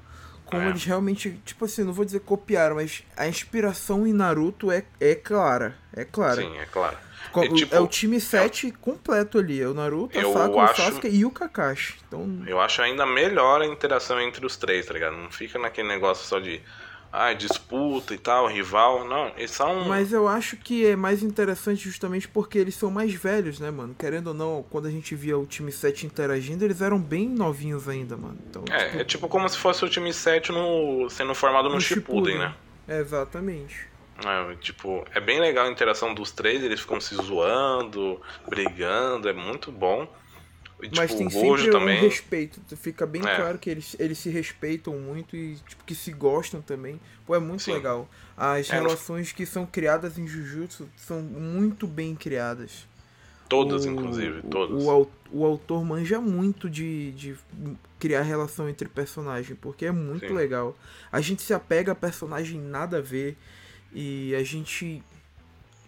como 0.50 0.62
é. 0.62 0.68
eles 0.68 0.84
realmente, 0.84 1.40
tipo 1.44 1.64
assim, 1.64 1.84
não 1.84 1.92
vou 1.92 2.04
dizer 2.04 2.20
copiaram, 2.20 2.76
mas 2.76 3.04
a 3.16 3.28
inspiração 3.28 4.06
em 4.06 4.12
Naruto 4.12 4.70
é, 4.70 4.84
é 5.00 5.14
clara. 5.14 5.76
É 5.94 6.04
clara. 6.04 6.42
Sim, 6.42 6.58
é 6.58 6.66
claro. 6.66 6.96
É, 7.36 7.48
tipo, 7.48 7.74
é 7.74 7.80
o 7.80 7.86
time 7.86 8.20
7 8.20 8.68
é... 8.68 8.70
completo 8.80 9.38
ali. 9.38 9.60
É 9.60 9.68
o 9.68 9.74
Naruto, 9.74 10.18
a 10.18 10.22
Sakura, 10.22 10.64
acho... 10.64 10.82
o 10.82 10.84
Sasuke 10.84 11.08
e 11.08 11.24
o 11.24 11.30
Kakashi. 11.30 11.98
Então... 12.06 12.42
Eu 12.46 12.60
acho 12.60 12.82
ainda 12.82 13.06
melhor 13.06 13.62
a 13.62 13.66
interação 13.66 14.20
entre 14.20 14.44
os 14.44 14.56
três, 14.56 14.86
tá 14.86 14.94
ligado? 14.94 15.16
Não 15.16 15.30
fica 15.30 15.58
naquele 15.58 15.88
negócio 15.88 16.26
só 16.26 16.40
de 16.40 16.60
ah, 17.12 17.32
disputa 17.32 18.14
e 18.14 18.18
tal, 18.18 18.46
rival. 18.46 19.04
Não, 19.04 19.32
eles 19.36 19.50
são. 19.50 19.84
Mas 19.88 20.12
eu 20.12 20.28
acho 20.28 20.56
que 20.56 20.86
é 20.86 20.94
mais 20.94 21.22
interessante 21.22 21.82
justamente 21.84 22.28
porque 22.28 22.58
eles 22.58 22.74
são 22.74 22.90
mais 22.90 23.12
velhos, 23.12 23.58
né, 23.58 23.70
mano? 23.70 23.94
Querendo 23.98 24.28
ou 24.28 24.34
não, 24.34 24.64
quando 24.70 24.86
a 24.86 24.90
gente 24.90 25.14
via 25.14 25.36
o 25.36 25.44
time 25.44 25.72
7 25.72 26.06
interagindo, 26.06 26.64
eles 26.64 26.80
eram 26.80 27.00
bem 27.00 27.28
novinhos 27.28 27.88
ainda, 27.88 28.16
mano. 28.16 28.38
Então, 28.48 28.64
é, 28.70 28.84
tipo... 28.84 28.98
é 28.98 29.04
tipo 29.04 29.28
como 29.28 29.48
se 29.48 29.58
fosse 29.58 29.84
o 29.84 29.88
time 29.88 30.12
7 30.12 30.52
no... 30.52 31.10
sendo 31.10 31.34
formado 31.34 31.68
no, 31.68 31.74
no 31.74 31.80
Shippuden, 31.80 32.38
né? 32.38 32.54
É, 32.86 33.00
exatamente. 33.00 33.88
É, 34.24 34.54
tipo, 34.56 35.04
é 35.14 35.20
bem 35.20 35.40
legal 35.40 35.66
a 35.66 35.70
interação 35.70 36.14
dos 36.14 36.30
três, 36.30 36.62
eles 36.62 36.80
ficam 36.80 37.00
se 37.00 37.14
zoando, 37.14 38.20
brigando, 38.48 39.28
é 39.28 39.32
muito 39.32 39.72
bom. 39.72 40.06
E, 40.80 40.88
tipo, 40.88 40.96
Mas 40.96 41.14
tem 41.14 41.28
sempre 41.28 41.70
também... 41.70 41.98
um 41.98 42.02
respeito. 42.02 42.60
Fica 42.76 43.06
bem 43.06 43.22
é. 43.22 43.36
claro 43.36 43.58
que 43.58 43.68
eles, 43.68 43.96
eles 43.98 44.18
se 44.18 44.30
respeitam 44.30 44.98
muito 44.98 45.36
e 45.36 45.56
tipo, 45.56 45.84
que 45.84 45.94
se 45.94 46.12
gostam 46.12 46.62
também. 46.62 47.00
Pô, 47.26 47.34
é 47.34 47.38
muito 47.38 47.62
Sim. 47.62 47.74
legal. 47.74 48.08
As 48.36 48.70
é, 48.70 48.74
relações 48.74 49.32
que 49.32 49.44
são 49.44 49.66
criadas 49.66 50.18
em 50.18 50.26
Jujutsu 50.26 50.88
são 50.96 51.20
muito 51.20 51.86
bem 51.86 52.14
criadas. 52.14 52.88
Todas, 53.48 53.84
o, 53.84 53.90
inclusive, 53.90 54.42
todas. 54.42 54.84
O, 54.84 55.02
o, 55.02 55.10
o, 55.32 55.44
autor 55.44 55.84
manja 55.84 56.20
muito 56.20 56.70
de, 56.70 57.10
de 57.12 57.36
criar 57.98 58.22
relação 58.22 58.68
entre 58.68 58.88
personagens, 58.88 59.58
porque 59.60 59.86
é 59.86 59.90
muito 59.90 60.28
Sim. 60.28 60.34
legal. 60.34 60.76
A 61.10 61.20
gente 61.20 61.42
se 61.42 61.52
apega 61.52 61.92
a 61.92 61.94
personagem 61.94 62.60
nada 62.60 62.98
a 62.98 63.00
ver 63.00 63.36
e 63.92 64.34
a 64.36 64.42
gente 64.44 65.02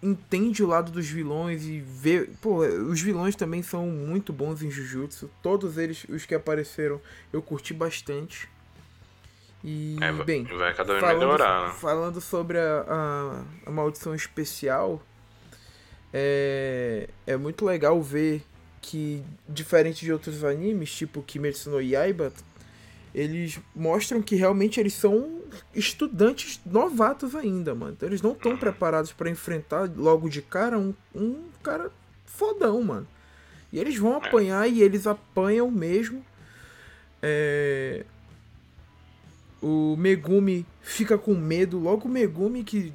entende 0.03 0.65
o 0.65 0.67
lado 0.67 0.91
dos 0.91 1.09
vilões 1.09 1.65
e 1.65 1.81
vê. 1.81 2.29
Pô, 2.41 2.59
os 2.59 3.01
vilões 3.01 3.37
também 3.37 3.63
são 3.63 3.87
muito 3.87 4.33
bons 4.33 4.63
em 4.63 4.71
Jujutsu. 4.71 5.31
Todos 5.41 5.79
eles, 5.79 6.05
os 6.09 6.27
que 6.27 6.35
apareceram, 6.35 7.01
eu 7.33 7.41
curti 7.41 7.73
bastante. 7.73 8.49
E, 9.63 9.97
é, 10.01 10.13
bem. 10.25 10.45
Vai 10.45 10.75
cada 10.75 10.95
vez 10.95 11.01
falando, 11.01 11.19
melhorar. 11.21 11.69
Né? 11.69 11.75
Falando 11.75 12.21
sobre 12.21 12.59
a, 12.59 12.85
a, 12.89 13.45
a, 13.67 13.71
maldição 13.71 14.13
especial, 14.13 15.01
é, 16.13 17.09
é 17.25 17.37
muito 17.37 17.65
legal 17.65 18.03
ver 18.03 18.43
que, 18.81 19.23
diferente 19.49 20.05
de 20.05 20.13
outros 20.13 20.43
animes, 20.43 20.93
tipo 20.93 21.23
Kimetsu 21.23 21.71
no 21.71 21.81
Yaiba, 21.81 22.33
eles 23.15 23.61
mostram 23.75 24.23
que 24.23 24.35
realmente 24.35 24.81
eles 24.81 24.95
são 24.95 25.43
estudantes 25.75 26.61
novatos 26.65 27.35
ainda, 27.35 27.75
mano. 27.75 27.93
Então 27.93 28.09
eles 28.09 28.23
não 28.23 28.33
estão 28.33 28.57
preparados 28.57 29.13
para 29.13 29.29
enfrentar 29.29 29.91
logo 29.97 30.29
de 30.29 30.41
cara 30.41 30.79
um, 30.79 30.95
um 31.15 31.45
cara 31.63 31.91
fodão, 32.25 32.83
mano. 32.83 33.07
E 33.73 33.79
eles 33.79 33.97
vão 33.97 34.17
apanhar 34.17 34.67
e 34.69 34.83
eles 34.83 35.07
apanham 35.07 35.71
mesmo. 35.71 36.25
É... 37.23 38.05
O 39.61 39.95
Megumi 39.97 40.67
fica 40.81 41.19
com 41.19 41.35
medo. 41.35 41.79
Logo 41.79 42.09
o 42.09 42.11
Megumi 42.11 42.65
que 42.65 42.93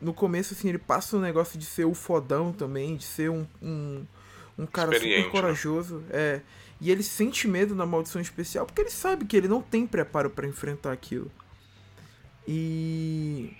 no 0.00 0.14
começo 0.14 0.54
assim 0.54 0.68
ele 0.68 0.78
passa 0.78 1.16
o 1.16 1.18
um 1.18 1.22
negócio 1.22 1.58
de 1.58 1.64
ser 1.66 1.84
o 1.84 1.94
fodão 1.94 2.52
também, 2.52 2.96
de 2.96 3.04
ser 3.04 3.30
um, 3.30 3.46
um, 3.62 4.04
um 4.58 4.66
cara 4.66 4.92
super 4.94 5.24
né? 5.24 5.30
corajoso. 5.30 6.02
É. 6.10 6.40
E 6.80 6.90
ele 6.90 7.02
sente 7.02 7.48
medo 7.48 7.74
na 7.74 7.84
maldição 7.84 8.20
especial 8.20 8.64
porque 8.64 8.82
ele 8.82 8.90
sabe 8.90 9.24
que 9.24 9.36
ele 9.36 9.48
não 9.48 9.60
tem 9.60 9.86
preparo 9.86 10.30
para 10.30 10.46
enfrentar 10.46 10.92
aquilo. 10.92 11.30
E 12.46 13.52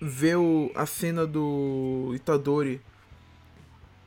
ver 0.00 0.36
a 0.74 0.86
cena 0.86 1.26
do 1.26 2.12
Itadori 2.14 2.80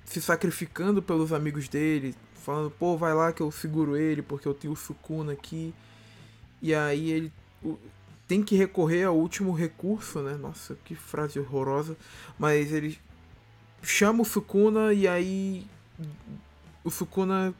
se 0.05 0.21
sacrificando 0.21 1.01
pelos 1.01 1.31
amigos 1.31 1.67
dele, 1.67 2.13
falando, 2.35 2.69
pô, 2.69 2.97
vai 2.97 3.13
lá 3.13 3.31
que 3.31 3.41
eu 3.41 3.51
seguro 3.51 3.95
ele 3.95 4.21
porque 4.21 4.47
eu 4.47 4.53
tenho 4.53 4.73
o 4.73 4.77
Sukuna 4.77 5.33
aqui. 5.33 5.73
E 6.61 6.73
aí 6.75 7.11
ele 7.11 7.33
tem 8.27 8.43
que 8.43 8.55
recorrer 8.55 9.03
ao 9.03 9.17
último 9.17 9.53
recurso, 9.53 10.19
né? 10.21 10.35
Nossa, 10.35 10.77
que 10.83 10.95
frase 10.95 11.39
horrorosa. 11.39 11.97
Mas 12.37 12.71
ele 12.71 12.99
chama 13.81 14.21
o 14.21 14.25
Sukuna 14.25 14.93
e 14.93 15.07
aí 15.07 15.65
o 16.83 16.89
Sukuna 16.89 17.53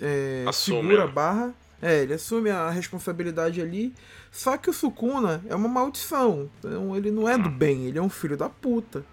é, 0.00 0.44
segura 0.52 1.04
a 1.04 1.06
barra. 1.06 1.54
É, 1.80 2.02
ele 2.02 2.14
assume 2.14 2.50
a 2.50 2.70
responsabilidade 2.70 3.60
ali. 3.60 3.94
Só 4.32 4.56
que 4.56 4.70
o 4.70 4.72
Sukuna 4.72 5.42
é 5.48 5.54
uma 5.54 5.68
maldição. 5.68 6.50
Então 6.58 6.96
ele 6.96 7.10
não 7.10 7.28
é 7.28 7.36
do 7.36 7.50
bem, 7.50 7.86
ele 7.86 7.98
é 7.98 8.02
um 8.02 8.08
filho 8.08 8.36
da 8.36 8.48
puta. 8.48 9.04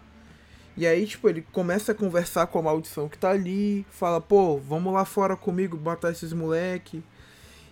E 0.75 0.87
aí, 0.87 1.05
tipo, 1.05 1.29
ele 1.29 1.45
começa 1.51 1.91
a 1.91 1.95
conversar 1.95 2.47
com 2.47 2.57
a 2.57 2.61
maldição 2.63 3.07
que 3.07 3.17
tá 3.17 3.29
ali, 3.29 3.85
fala, 3.91 4.19
pô, 4.19 4.57
vamos 4.57 4.91
lá 4.91 5.05
fora 5.05 5.35
comigo 5.35 5.77
matar 5.77 6.11
esses 6.11 6.33
moleque. 6.33 7.03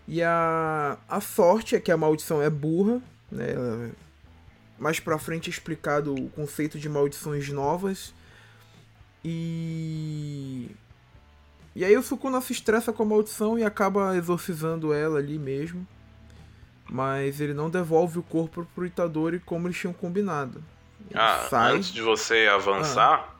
E 0.07 0.21
a, 0.21 0.97
a 1.09 1.19
sorte 1.19 1.75
é 1.75 1.79
que 1.79 1.91
a 1.91 1.97
maldição 1.97 2.41
é 2.41 2.49
burra, 2.49 3.01
né? 3.31 3.91
Mais 4.77 4.99
pra 4.99 5.17
frente 5.17 5.49
é 5.49 5.53
explicado 5.53 6.13
o 6.13 6.29
conceito 6.29 6.77
de 6.77 6.87
maldições 6.87 7.49
novas. 7.49 8.13
E 9.23 10.69
e 11.75 11.85
aí 11.85 11.95
o 11.97 12.03
Sukuna 12.03 12.41
se 12.41 12.51
estressa 12.51 12.91
com 12.91 13.03
a 13.03 13.05
maldição 13.05 13.57
e 13.57 13.63
acaba 13.63 14.15
exorcizando 14.17 14.93
ela 14.93 15.19
ali 15.19 15.39
mesmo. 15.39 15.87
Mas 16.89 17.39
ele 17.39 17.53
não 17.53 17.69
devolve 17.69 18.19
o 18.19 18.23
corpo 18.23 18.67
pro 18.75 18.85
Itadori 18.85 19.39
como 19.39 19.67
eles 19.67 19.77
tinham 19.77 19.93
combinado. 19.93 20.61
Ah, 21.13 21.47
sai. 21.49 21.75
antes 21.75 21.93
de 21.93 22.01
você 22.01 22.47
avançar, 22.51 23.33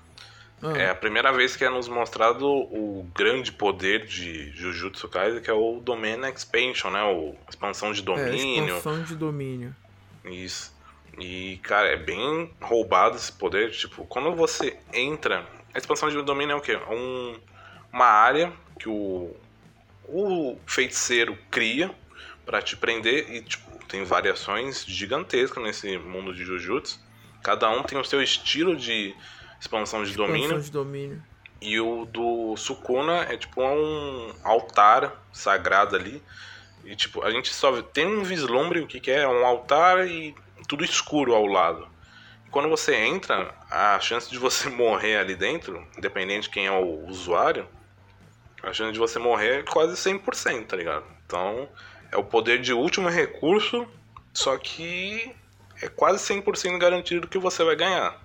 ah. 0.62 0.72
Ah. 0.72 0.78
é 0.78 0.90
a 0.90 0.96
primeira 0.96 1.34
vez 1.34 1.56
que 1.56 1.66
é 1.66 1.70
nos 1.70 1.88
mostrado 1.88 2.48
o 2.48 3.06
grande 3.14 3.52
poder 3.52 4.06
de 4.06 4.52
Jujutsu 4.52 5.10
Kaisen, 5.10 5.42
que 5.42 5.50
é 5.50 5.54
o 5.54 5.82
Domain 5.82 6.22
Expansion, 6.34 6.92
né? 6.92 7.04
O 7.04 7.36
expansão 7.50 7.92
de 7.92 8.02
domínio. 8.02 8.76
É, 8.76 8.78
expansão 8.78 9.04
de 9.04 9.16
domínio. 9.16 9.76
Isso. 10.24 10.74
E, 11.20 11.60
cara, 11.64 11.90
é 11.90 11.98
bem 11.98 12.52
roubado 12.62 13.18
esse 13.18 13.32
poder. 13.32 13.72
Tipo, 13.72 14.06
quando 14.06 14.34
você 14.36 14.78
entra. 14.94 15.46
A 15.74 15.78
expansão 15.78 16.10
de 16.10 16.22
domínio 16.22 16.54
é 16.54 16.56
o 16.56 16.62
quê? 16.62 16.78
Um, 16.90 17.36
uma 17.92 18.06
área 18.06 18.52
que 18.80 18.90
o, 18.90 19.36
o 20.08 20.58
feiticeiro 20.66 21.38
cria 21.50 21.94
para 22.46 22.62
te 22.62 22.76
prender 22.76 23.30
e, 23.34 23.42
tipo, 23.42 23.72
tem 23.86 24.04
variações 24.04 24.86
gigantescas 24.86 25.64
nesse 25.64 25.98
mundo 25.98 26.34
de 26.34 26.44
Jujutsu. 26.44 27.00
Cada 27.44 27.70
um 27.70 27.84
tem 27.84 28.00
o 28.00 28.04
seu 28.04 28.22
estilo 28.22 28.76
de 28.76 29.16
expansão 29.60 30.04
de 30.04 30.12
expansão 30.12 30.28
domínio. 30.28 30.62
De 30.62 30.72
domínio. 30.72 31.24
E 31.62 31.80
o 31.80 32.06
do 32.06 32.56
Sukuna 32.58 33.24
é 33.24 33.38
tipo 33.38 33.62
um 33.62 34.34
altar 34.44 35.14
sagrado 35.32 35.96
ali. 35.96 36.22
E 36.84 36.96
tipo, 36.96 37.22
a 37.22 37.30
gente 37.30 37.54
só 37.54 37.82
tem 37.82 38.08
um 38.08 38.24
vislumbre 38.24 38.80
o 38.80 38.88
que, 38.88 39.00
que 39.00 39.12
é 39.12 39.28
um 39.28 39.46
altar 39.46 40.08
e 40.08 40.34
tudo 40.68 40.84
escuro 40.84 41.36
ao 41.36 41.46
lado. 41.46 41.88
E 42.48 42.50
quando 42.50 42.70
você 42.70 42.96
entra, 42.96 43.54
a 43.70 44.00
chance 44.00 44.30
de 44.30 44.40
você 44.40 44.70
morrer 44.72 45.18
ali 45.18 45.36
dentro, 45.36 45.86
independente 45.98 46.44
de 46.44 46.50
quem 46.50 46.66
é 46.66 46.72
o 46.72 47.06
usuário, 47.08 47.68
a 48.64 48.74
chance 48.74 48.94
de 48.94 49.00
você 49.00 49.18
morrer 49.20 49.60
é 49.60 49.64
quase 49.64 49.94
100%, 49.96 50.68
tá 50.68 50.76
ligado? 50.76 51.06
Então, 51.26 51.68
é 52.12 52.18
o 52.18 52.24
poder 52.24 52.62
de 52.62 52.74
último 52.74 53.10
recurso, 53.10 53.88
só 54.34 54.58
que 54.58 55.34
é 55.82 55.88
quase 55.88 56.24
100% 56.34 56.78
garantido 56.78 57.28
que 57.28 57.38
você 57.38 57.64
vai 57.64 57.76
ganhar. 57.76 58.20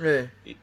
É. 0.00 0.28
E, 0.44 0.56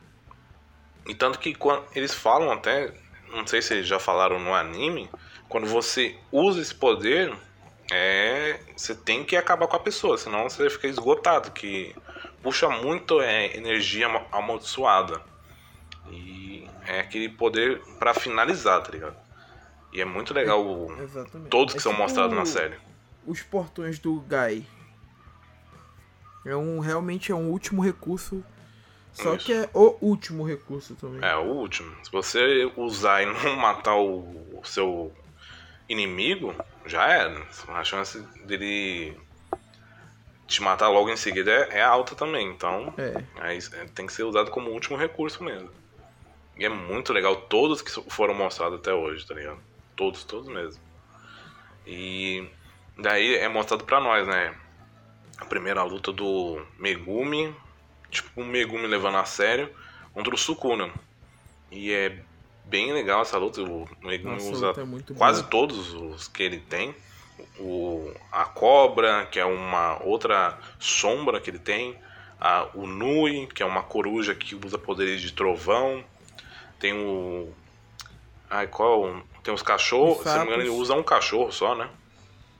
e, 1.07 1.15
tanto 1.15 1.39
que 1.39 1.53
quando 1.53 1.85
eles 1.95 2.13
falam 2.13 2.51
até, 2.51 2.93
não 3.29 3.45
sei 3.47 3.61
se 3.61 3.73
eles 3.73 3.87
já 3.87 3.99
falaram 3.99 4.39
no 4.39 4.53
anime, 4.53 5.09
quando 5.47 5.67
você 5.67 6.15
usa 6.31 6.61
esse 6.61 6.75
poder, 6.75 7.33
é, 7.91 8.59
você 8.75 8.93
tem 8.93 9.23
que 9.23 9.35
acabar 9.35 9.67
com 9.67 9.75
a 9.75 9.79
pessoa, 9.79 10.17
senão 10.17 10.49
você 10.49 10.69
fica 10.69 10.87
esgotado, 10.87 11.51
que 11.51 11.95
puxa 12.41 12.69
muito 12.69 13.21
é, 13.21 13.55
energia 13.55 14.07
amaldiçoada. 14.31 15.21
E 16.11 16.38
é 16.89 16.99
aquele 17.01 17.29
poder 17.29 17.79
para 17.99 18.15
finalizar, 18.15 18.81
tá 18.81 18.91
ligado? 18.91 19.15
E 19.93 20.01
é 20.01 20.05
muito 20.05 20.33
legal 20.33 20.87
é, 20.97 21.47
todos 21.49 21.73
que 21.73 21.79
é 21.79 21.81
são 21.81 21.91
tipo 21.91 22.01
mostrados 22.01 22.35
na 22.35 22.45
série. 22.45 22.75
Os 23.25 23.43
portões 23.43 23.99
do 23.99 24.19
Gai. 24.21 24.65
É 26.45 26.55
um 26.55 26.79
realmente 26.79 27.31
é 27.31 27.35
um 27.35 27.49
último 27.49 27.83
recurso. 27.83 28.43
Só 29.13 29.35
Isso. 29.35 29.45
que 29.45 29.53
é 29.53 29.69
o 29.73 29.97
último 30.01 30.43
recurso 30.43 30.95
também. 30.95 31.27
É 31.27 31.35
o 31.35 31.43
último. 31.43 31.95
Se 32.03 32.11
você 32.11 32.71
usar 32.75 33.21
e 33.21 33.25
não 33.25 33.55
matar 33.57 33.95
o, 33.95 34.19
o 34.59 34.61
seu 34.63 35.13
inimigo, 35.87 36.55
já 36.85 37.07
era. 37.07 37.45
A 37.67 37.83
chance 37.83 38.19
dele 38.45 39.15
te 40.47 40.63
matar 40.63 40.89
logo 40.89 41.09
em 41.09 41.17
seguida 41.17 41.51
é, 41.51 41.79
é 41.79 41.83
alta 41.83 42.15
também. 42.15 42.47
Então, 42.47 42.93
é. 42.97 43.23
Aí, 43.41 43.59
tem 43.93 44.07
que 44.07 44.13
ser 44.13 44.23
usado 44.23 44.49
como 44.49 44.71
último 44.71 44.97
recurso 44.97 45.43
mesmo. 45.43 45.69
E 46.59 46.65
é 46.65 46.69
muito 46.69 47.13
legal 47.13 47.37
todos 47.37 47.81
que 47.81 47.89
foram 48.11 48.33
mostrados 48.33 48.79
até 48.79 48.93
hoje, 48.93 49.25
tá 49.25 49.33
ligado? 49.33 49.59
Todos, 49.95 50.25
todos 50.25 50.49
mesmo. 50.49 50.81
E 51.87 52.45
daí 52.97 53.35
é 53.35 53.47
mostrado 53.47 53.85
pra 53.85 54.01
nós, 54.01 54.27
né? 54.27 54.53
A 55.37 55.45
primeira 55.45 55.81
luta 55.83 56.11
do 56.11 56.61
Megumi, 56.77 57.55
tipo, 58.11 58.41
o 58.41 58.45
Megumi 58.45 58.87
levando 58.87 59.15
a 59.15 59.23
sério, 59.23 59.73
contra 60.13 60.35
o 60.35 60.37
Sukuna. 60.37 60.91
E 61.71 61.93
é 61.93 62.21
bem 62.65 62.91
legal 62.91 63.21
essa 63.21 63.37
luta. 63.37 63.61
O 63.61 63.87
Megumi 64.01 64.33
Nossa, 64.33 64.51
usa 64.51 64.71
é 64.71 65.13
quase 65.13 65.41
boa. 65.43 65.51
todos 65.51 65.93
os 65.93 66.27
que 66.27 66.43
ele 66.43 66.59
tem. 66.59 66.93
O, 67.57 68.13
a 68.33 68.43
cobra, 68.43 69.25
que 69.27 69.39
é 69.39 69.45
uma 69.45 70.03
outra 70.03 70.59
sombra 70.77 71.39
que 71.39 71.49
ele 71.49 71.59
tem. 71.59 71.97
A, 72.37 72.67
o 72.73 72.85
Nui, 72.85 73.47
que 73.47 73.63
é 73.63 73.65
uma 73.65 73.81
coruja 73.81 74.35
que 74.35 74.55
usa 74.55 74.77
poderes 74.77 75.21
de 75.21 75.31
trovão. 75.31 76.03
Tem 76.79 76.93
o. 76.93 77.49
Ai, 78.49 78.67
qual? 78.67 79.21
Tem 79.43 79.53
os 79.53 79.61
cachorros, 79.61 80.23
se 80.23 80.25
não 80.25 80.39
me 80.39 80.47
engano, 80.47 80.63
ele 80.63 80.69
usa 80.69 80.93
um 80.93 81.03
cachorro 81.03 81.51
só, 81.51 81.75
né? 81.75 81.89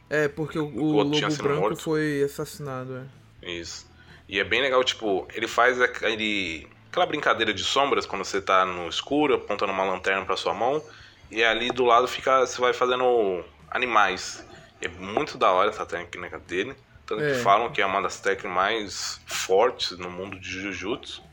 É, 0.10 0.28
porque 0.28 0.58
o, 0.58 0.66
o, 0.66 0.84
o 0.84 0.92
lobo 1.04 1.20
branco 1.38 1.62
morto. 1.62 1.82
foi 1.82 2.24
assassinado, 2.24 2.98
é. 3.44 3.50
Isso. 3.50 3.88
E 4.28 4.40
é 4.40 4.44
bem 4.44 4.62
legal, 4.62 4.84
tipo, 4.84 5.28
ele 5.34 5.48
faz 5.48 5.82
aquele, 5.82 6.68
aquela 6.90 7.06
brincadeira 7.06 7.54
de 7.54 7.64
sombras 7.64 8.06
quando 8.06 8.24
você 8.24 8.42
tá 8.42 8.66
no 8.66 8.88
escuro, 8.88 9.36
apontando 9.36 9.72
uma 9.72 9.84
lanterna 9.84 10.26
pra 10.26 10.38
sua 10.38 10.54
mão, 10.54 10.84
e 11.32 11.44
ali 11.44 11.70
do 11.70 11.86
lado 11.86 12.08
fica, 12.08 12.46
você 12.46 12.60
vai 12.60 12.74
fazendo 12.74 13.44
animais. 13.70 14.46
E 14.82 14.86
é 14.86 14.90
muito 14.90 15.38
da 15.38 15.52
hora 15.52 15.70
essa 15.70 15.86
técnica 15.86 16.40
dele. 16.40 16.76
Tanto 17.06 17.24
é. 17.24 17.34
que 17.34 17.40
falam 17.40 17.72
que 17.72 17.82
é 17.82 17.86
uma 17.86 18.02
das 18.02 18.20
técnicas 18.20 18.52
mais 18.52 19.22
fortes 19.26 19.98
no 19.98 20.10
mundo 20.10 20.40
de 20.40 20.48
Jujutsu. 20.48 21.24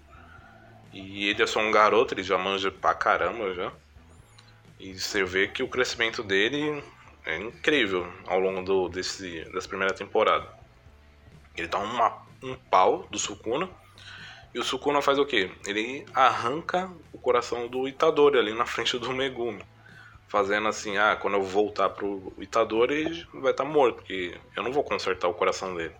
E 0.92 1.28
ele 1.28 1.42
é 1.42 1.46
só 1.46 1.60
um 1.60 1.70
garoto, 1.70 2.14
ele 2.14 2.22
já 2.22 2.38
manja 2.38 2.70
pra 2.70 2.94
caramba 2.94 3.52
já. 3.54 3.72
E 4.78 4.98
você 4.98 5.24
vê 5.24 5.48
que 5.48 5.62
o 5.62 5.68
crescimento 5.68 6.22
dele 6.22 6.82
é 7.24 7.36
incrível 7.38 8.10
ao 8.26 8.38
longo 8.38 8.62
do, 8.62 8.88
desse, 8.88 9.44
dessa 9.52 9.68
primeira 9.68 9.92
temporada. 9.92 10.46
Ele 11.56 11.66
dá 11.66 11.78
uma, 11.78 12.22
um 12.42 12.54
pau 12.54 13.06
do 13.10 13.18
Sukuna. 13.18 13.68
E 14.54 14.58
o 14.58 14.64
Sukuna 14.64 15.02
faz 15.02 15.18
o 15.18 15.26
quê? 15.26 15.50
Ele 15.66 16.06
arranca 16.14 16.90
o 17.12 17.18
coração 17.18 17.68
do 17.68 17.88
Itadori 17.88 18.38
ali 18.38 18.54
na 18.54 18.64
frente 18.64 18.98
do 18.98 19.12
Megumi. 19.12 19.62
Fazendo 20.28 20.68
assim, 20.68 20.96
ah, 20.96 21.16
quando 21.16 21.34
eu 21.34 21.42
voltar 21.42 21.90
pro 21.90 22.32
Itadori 22.38 23.26
vai 23.32 23.52
estar 23.52 23.64
tá 23.64 23.70
morto, 23.70 23.96
porque 23.96 24.38
eu 24.56 24.62
não 24.62 24.72
vou 24.72 24.82
consertar 24.82 25.28
o 25.28 25.34
coração 25.34 25.74
dele. 25.74 25.94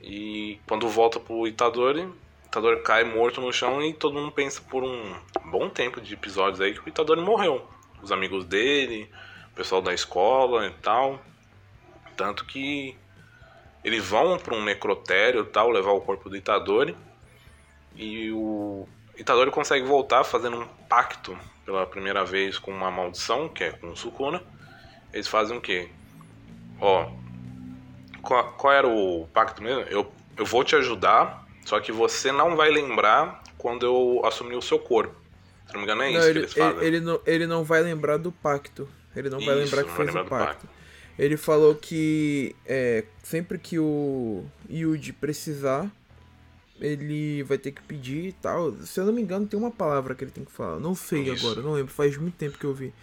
E 0.00 0.60
quando 0.66 0.88
volta 0.88 1.18
pro 1.18 1.46
Itadori, 1.46 2.08
Itadori 2.48 2.80
cai 2.80 3.04
morto 3.04 3.42
no 3.42 3.52
chão 3.52 3.82
e 3.82 3.92
todo 3.92 4.14
mundo 4.14 4.32
pensa 4.32 4.62
por 4.62 4.82
um 4.82 5.14
bom 5.44 5.68
tempo 5.68 6.00
de 6.00 6.14
episódios 6.14 6.62
aí 6.62 6.72
que 6.72 6.80
o 6.80 6.88
Itadori 6.88 7.20
morreu. 7.20 7.68
Os 8.02 8.10
amigos 8.10 8.46
dele, 8.46 9.10
o 9.52 9.54
pessoal 9.54 9.82
da 9.82 9.92
escola 9.92 10.66
e 10.66 10.70
tal. 10.70 11.20
Tanto 12.16 12.46
que 12.46 12.96
eles 13.84 14.02
vão 14.02 14.38
para 14.38 14.54
um 14.54 14.64
necrotério 14.64 15.42
e 15.42 15.44
tal, 15.44 15.68
levar 15.68 15.92
o 15.92 16.00
corpo 16.00 16.30
do 16.30 16.36
Itadori. 16.36 16.96
E 17.94 18.32
o 18.32 18.88
Itadori 19.18 19.50
consegue 19.50 19.84
voltar 19.84 20.24
fazendo 20.24 20.58
um 20.58 20.66
pacto 20.88 21.36
pela 21.66 21.86
primeira 21.86 22.24
vez 22.24 22.58
com 22.58 22.70
uma 22.70 22.90
maldição, 22.90 23.46
que 23.50 23.62
é 23.62 23.72
com 23.72 23.90
o 23.90 23.96
Sukuna. 23.96 24.42
Eles 25.12 25.28
fazem 25.28 25.58
o 25.58 25.60
quê? 25.60 25.90
Ó, 26.80 27.10
qual, 28.22 28.52
qual 28.54 28.72
era 28.72 28.88
o 28.88 29.28
pacto 29.34 29.62
mesmo? 29.62 29.82
Eu, 29.82 30.10
eu 30.34 30.46
vou 30.46 30.64
te 30.64 30.74
ajudar 30.74 31.46
só 31.68 31.78
que 31.80 31.92
você 31.92 32.32
não 32.32 32.56
vai 32.56 32.70
lembrar 32.70 33.42
quando 33.58 33.84
eu 33.84 34.22
assumir 34.24 34.56
o 34.56 34.62
seu 34.62 34.78
corpo. 34.78 35.14
Se 35.66 35.74
não 35.74 35.80
me 35.80 35.84
engano, 35.84 36.02
é 36.02 36.12
não, 36.12 36.18
isso 36.18 36.28
ele, 36.28 36.32
que 36.32 36.38
eles 36.38 36.52
fazem. 36.54 36.78
Ele, 36.78 36.96
ele, 36.96 37.00
não, 37.00 37.20
ele 37.26 37.46
não 37.46 37.62
vai 37.62 37.82
lembrar 37.82 38.16
do 38.16 38.32
pacto. 38.32 38.88
Ele 39.14 39.28
não 39.28 39.36
isso, 39.36 39.46
vai 39.46 39.54
lembrar 39.54 39.84
que 39.84 39.90
fez 39.90 40.08
o 40.08 40.24
pacto. 40.24 40.28
pacto. 40.28 40.68
Ele 41.18 41.36
falou 41.36 41.74
que 41.74 42.56
é, 42.64 43.04
sempre 43.22 43.58
que 43.58 43.78
o 43.78 44.46
Yuji 44.70 45.12
precisar, 45.12 45.90
ele 46.80 47.42
vai 47.42 47.58
ter 47.58 47.72
que 47.72 47.82
pedir 47.82 48.28
e 48.28 48.32
tal. 48.32 48.72
Se 48.76 48.98
eu 48.98 49.04
não 49.04 49.12
me 49.12 49.20
engano, 49.20 49.46
tem 49.46 49.60
uma 49.60 49.70
palavra 49.70 50.14
que 50.14 50.24
ele 50.24 50.30
tem 50.30 50.46
que 50.46 50.52
falar. 50.52 50.80
Não 50.80 50.94
sei 50.94 51.24
isso. 51.24 51.46
agora, 51.46 51.60
não 51.60 51.74
lembro. 51.74 51.92
Faz 51.92 52.16
muito 52.16 52.36
tempo 52.36 52.56
que 52.56 52.64
eu 52.64 52.72
vi. 52.72 52.94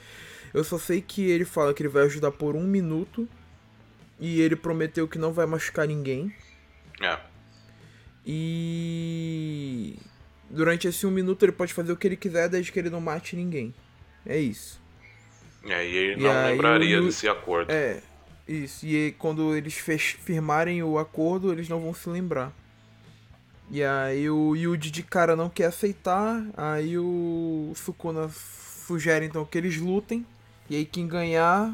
Eu 0.52 0.64
só 0.64 0.80
sei 0.80 1.02
que 1.02 1.30
ele 1.30 1.46
fala 1.46 1.72
que 1.72 1.84
ele 1.84 1.90
vai 1.90 2.06
ajudar 2.06 2.32
por 2.32 2.56
um 2.56 2.64
minuto. 2.64 3.30
E 4.20 4.42
ele 4.42 4.56
prometeu 4.56 5.08
que 5.08 5.20
não 5.20 5.32
vai 5.32 5.46
machucar 5.46 5.86
ninguém. 5.86 6.34
É. 7.00 7.20
E 8.26 9.98
durante 10.50 10.88
esse 10.88 11.06
um 11.06 11.12
minuto 11.12 11.44
ele 11.44 11.52
pode 11.52 11.74
fazer 11.74 11.92
o 11.92 11.98
que 11.98 12.08
ele 12.08 12.16
quiser 12.16 12.50
desde 12.50 12.72
que 12.72 12.80
ele 12.80 12.90
não 12.90 13.00
mate 13.00 13.36
ninguém. 13.36 13.74
É 14.26 14.38
isso. 14.38 14.82
É, 15.64 15.88
e 15.88 15.96
ele 15.96 16.22
e 16.22 16.24
não 16.24 16.46
lembraria 16.46 17.02
o... 17.02 17.06
desse 17.06 17.28
acordo. 17.28 17.72
É, 17.72 18.02
isso. 18.48 18.86
E 18.86 19.14
quando 19.20 19.56
eles 19.56 19.76
fech... 19.76 20.18
firmarem 20.18 20.82
o 20.82 20.98
acordo, 20.98 21.52
eles 21.52 21.70
não 21.70 21.80
vão 21.80 21.94
se 21.94 22.10
lembrar. 22.10 22.52
E 23.70 23.84
aí 23.84 24.30
o 24.30 24.56
Yuji 24.56 24.92
de 24.92 25.04
cara 25.04 25.36
não 25.36 25.50
quer 25.50 25.66
aceitar. 25.66 26.44
Aí 26.56 26.98
o 26.98 27.72
Sukuna 27.76 28.30
sugere 28.30 29.26
então 29.26 29.46
que 29.46 29.58
eles 29.58 29.78
lutem. 29.78 30.26
E 30.70 30.76
aí 30.76 30.86
quem 30.86 31.08
ganhar. 31.08 31.74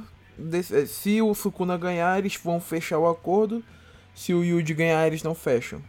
Se 0.88 1.22
o 1.22 1.34
Sukuna 1.34 1.78
ganhar, 1.78 2.18
eles 2.18 2.36
vão 2.36 2.60
fechar 2.60 2.98
o 2.98 3.10
acordo. 3.10 3.64
Se 4.16 4.34
o 4.34 4.44
Yuji 4.44 4.74
ganhar, 4.74 5.06
eles 5.08 5.24
não 5.24 5.36
fecham. 5.36 5.82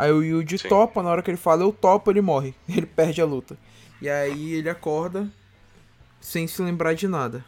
Aí 0.00 0.10
o 0.10 0.22
Yuji 0.22 0.56
Sim. 0.56 0.68
topa, 0.70 1.02
na 1.02 1.10
hora 1.10 1.22
que 1.22 1.30
ele 1.30 1.36
fala 1.36 1.62
eu 1.62 1.70
topo, 1.70 2.10
ele 2.10 2.22
morre. 2.22 2.54
Ele 2.66 2.86
perde 2.86 3.20
a 3.20 3.26
luta. 3.26 3.58
E 4.00 4.08
aí 4.08 4.54
ele 4.54 4.70
acorda 4.70 5.28
sem 6.18 6.46
se 6.46 6.62
lembrar 6.62 6.94
de 6.94 7.06
nada. 7.06 7.44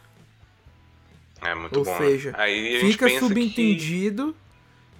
É 1.41 1.55
muito 1.55 1.79
Ou 1.79 1.85
bom. 1.87 1.91
Ou 1.91 1.99
né? 1.99 2.07
seja, 2.07 2.33
né? 2.33 2.81
fica 2.81 3.09
subentendido 3.19 4.37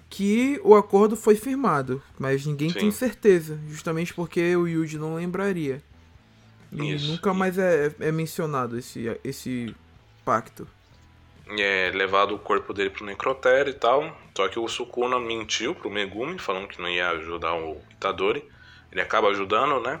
que 0.09 0.59
o 0.63 0.73
acordo 0.73 1.15
foi 1.15 1.35
firmado, 1.35 2.01
mas 2.17 2.43
ninguém 2.43 2.71
Sim. 2.71 2.79
tem 2.79 2.91
certeza, 2.91 3.59
justamente 3.69 4.15
porque 4.15 4.55
o 4.55 4.67
Yuji 4.67 4.97
não 4.97 5.13
lembraria. 5.13 5.79
E 6.71 6.95
Isso. 6.95 7.11
nunca 7.11 7.35
mais 7.35 7.59
é, 7.59 7.93
é 7.99 8.11
mencionado 8.11 8.79
esse, 8.79 9.15
esse 9.23 9.75
pacto. 10.25 10.67
É 11.61 11.91
levado 11.93 12.35
o 12.35 12.39
corpo 12.39 12.73
dele 12.73 12.89
pro 12.89 13.05
necrotério 13.05 13.71
e 13.71 13.73
tal. 13.73 14.17
Só 14.35 14.47
que 14.47 14.59
o 14.59 14.67
Sukuna 14.67 15.19
mentiu 15.19 15.75
pro 15.75 15.89
Megumi, 15.89 16.39
falando 16.39 16.67
que 16.67 16.81
não 16.81 16.89
ia 16.89 17.09
ajudar 17.09 17.55
o 17.55 17.77
Itadori. 17.91 18.43
Ele 18.91 19.01
acaba 19.01 19.29
ajudando, 19.29 19.79
né? 19.79 19.99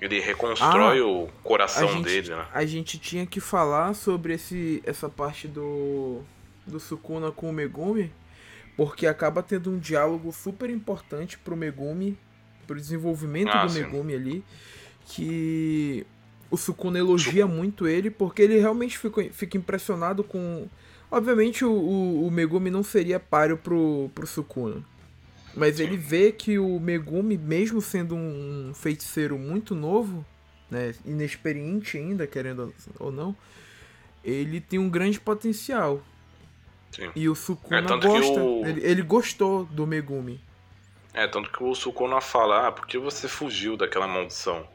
Ele 0.00 0.20
reconstrói 0.20 1.00
ah, 1.00 1.06
o 1.06 1.28
coração 1.42 1.88
gente, 1.88 2.04
dele, 2.04 2.30
né? 2.30 2.46
A 2.52 2.66
gente 2.66 2.98
tinha 2.98 3.24
que 3.24 3.40
falar 3.40 3.94
sobre 3.94 4.34
esse, 4.34 4.82
essa 4.84 5.08
parte 5.08 5.48
do, 5.48 6.20
do 6.66 6.78
Sukuna 6.78 7.32
com 7.32 7.48
o 7.48 7.52
Megumi, 7.52 8.12
porque 8.76 9.06
acaba 9.06 9.42
tendo 9.42 9.70
um 9.70 9.78
diálogo 9.78 10.30
super 10.32 10.68
importante 10.68 11.38
pro 11.38 11.56
Megumi, 11.56 12.18
pro 12.66 12.76
desenvolvimento 12.76 13.50
ah, 13.52 13.64
do 13.64 13.72
sim. 13.72 13.82
Megumi 13.82 14.14
ali, 14.14 14.44
que 15.06 16.06
o 16.50 16.56
Sukuna 16.56 16.98
elogia 16.98 17.46
muito 17.46 17.86
ele, 17.86 18.10
porque 18.10 18.42
ele 18.42 18.58
realmente 18.58 18.98
fica, 18.98 19.24
fica 19.32 19.56
impressionado 19.56 20.22
com... 20.22 20.68
Obviamente 21.10 21.64
o, 21.64 21.70
o, 21.70 22.26
o 22.26 22.30
Megumi 22.30 22.70
não 22.70 22.82
seria 22.82 23.20
páreo 23.20 23.56
pro, 23.56 24.10
pro 24.14 24.26
Sukuna. 24.26 24.82
Mas 25.54 25.80
ele 25.80 25.96
vê 25.96 26.30
que 26.30 26.58
o 26.58 26.78
Megumi, 26.78 27.38
mesmo 27.38 27.80
sendo 27.80 28.14
um 28.14 28.72
feiticeiro 28.74 29.38
muito 29.38 29.74
novo, 29.74 30.24
né, 30.70 30.94
inexperiente 31.04 31.96
ainda, 31.96 32.26
querendo 32.26 32.74
ou 32.98 33.10
não, 33.10 33.34
ele 34.22 34.60
tem 34.60 34.78
um 34.78 34.90
grande 34.90 35.18
potencial. 35.18 36.02
Sim. 36.92 37.10
E 37.14 37.28
o 37.28 37.34
Sukuna 37.34 37.78
é, 37.78 37.82
gosta. 37.82 38.42
O... 38.42 38.66
Ele, 38.66 38.80
ele, 38.84 39.02
gostou 39.02 39.64
do 39.64 39.86
Megumi. 39.86 40.40
É, 41.14 41.26
tanto 41.26 41.50
que 41.50 41.62
o 41.62 41.74
Sukuna 41.74 42.20
fala, 42.20 42.68
ah, 42.68 42.72
por 42.72 42.86
que 42.86 42.98
você 42.98 43.26
fugiu 43.26 43.76
daquela 43.76 44.06
maldição? 44.06 44.66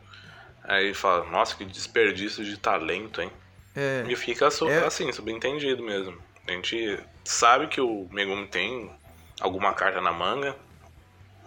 Aí 0.71 0.93
fala, 0.93 1.29
nossa, 1.29 1.53
que 1.53 1.65
desperdício 1.65 2.45
de 2.45 2.55
talento, 2.55 3.21
hein? 3.21 3.29
É, 3.75 4.05
e 4.07 4.15
fica 4.15 4.45
é... 4.45 4.85
assim, 4.85 5.11
subentendido 5.11 5.83
mesmo. 5.83 6.17
A 6.47 6.51
gente 6.51 6.97
sabe 7.25 7.67
que 7.67 7.81
o 7.81 8.07
Megumi 8.09 8.47
tem 8.47 8.89
alguma 9.41 9.73
carta 9.73 9.99
na 9.99 10.13
manga, 10.13 10.55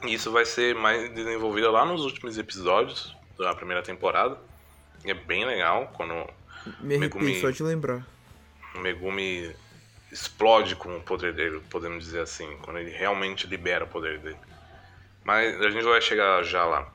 isso 0.02 0.30
vai 0.30 0.44
ser 0.44 0.74
mais 0.74 1.10
desenvolvido 1.14 1.70
lá 1.70 1.86
nos 1.86 2.04
últimos 2.04 2.36
episódios 2.36 3.16
da 3.38 3.54
primeira 3.54 3.82
temporada. 3.82 4.36
E 5.02 5.10
é 5.10 5.14
bem 5.14 5.46
legal 5.46 5.90
quando. 5.94 6.12
Me 6.80 6.98
Megumi, 6.98 7.40
só 7.40 7.48
de 7.48 7.62
lembrar. 7.62 8.06
O 8.74 8.80
Megumi 8.80 9.56
explode 10.12 10.76
com 10.76 10.98
o 10.98 11.00
poder 11.00 11.32
dele, 11.32 11.62
podemos 11.70 12.04
dizer 12.04 12.20
assim, 12.20 12.58
quando 12.60 12.78
ele 12.78 12.90
realmente 12.90 13.46
libera 13.46 13.84
o 13.84 13.88
poder 13.88 14.18
dele. 14.18 14.36
Mas 15.24 15.58
a 15.62 15.70
gente 15.70 15.84
vai 15.84 16.02
chegar 16.02 16.42
já 16.42 16.66
lá. 16.66 16.92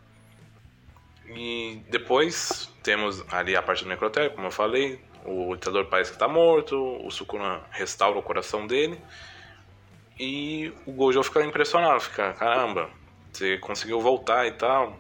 E 1.30 1.84
depois 1.90 2.74
temos 2.82 3.24
ali 3.32 3.56
a 3.56 3.62
parte 3.62 3.84
do 3.84 3.90
necrotério, 3.90 4.32
como 4.32 4.48
eu 4.48 4.52
falei. 4.52 5.00
O 5.26 5.54
ditador 5.56 5.86
parece 5.86 6.12
que 6.12 6.16
está 6.16 6.28
morto, 6.28 6.76
o 7.06 7.12
Sukuna 7.12 7.62
restaura 7.72 8.18
o 8.18 8.24
coração 8.24 8.66
dele. 8.66 9.00
E 10.20 10.74
o 10.86 10.92
Gojo 10.92 11.22
fica 11.24 11.44
impressionado, 11.44 12.00
fica, 12.02 12.34
caramba, 12.34 12.90
você 13.32 13.58
conseguiu 13.58 14.02
voltar 14.02 14.48
e 14.48 14.52
tal. 14.54 14.98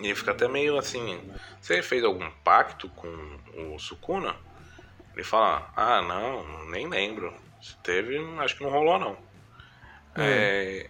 E 0.00 0.06
ele 0.06 0.14
fica 0.14 0.32
até 0.32 0.46
meio 0.46 0.76
assim, 0.76 1.20
você 1.60 1.82
fez 1.82 2.04
algum 2.04 2.30
pacto 2.44 2.88
com 2.90 3.08
o 3.56 3.78
Sukuna? 3.78 4.36
Ele 5.14 5.24
fala, 5.24 5.70
ah 5.74 6.02
não, 6.02 6.66
nem 6.70 6.88
lembro. 6.88 7.34
Se 7.60 7.76
teve, 7.78 8.16
acho 8.38 8.56
que 8.56 8.62
não 8.62 8.70
rolou 8.70 8.98
não. 8.98 9.16
É. 10.14 10.86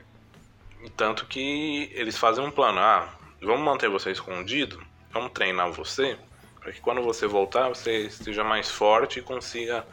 É, 0.83 0.89
tanto 0.97 1.27
que 1.27 1.91
eles 1.95 2.19
fazem 2.19 2.45
um 2.45 2.51
plano, 2.51 2.79
ah, 2.79 3.09
vamos 3.47 3.65
manter 3.65 3.89
você 3.89 4.11
escondido, 4.11 4.83
vamos 5.13 5.33
treinar 5.33 5.71
você, 5.73 6.17
para 6.61 6.73
que 6.73 6.81
quando 6.81 7.03
você 7.03 7.27
voltar 7.27 7.69
você 7.69 8.07
esteja 8.07 8.43
mais 8.45 8.71
forte 8.71 9.21
e 9.21 9.23
consiga 9.23 9.87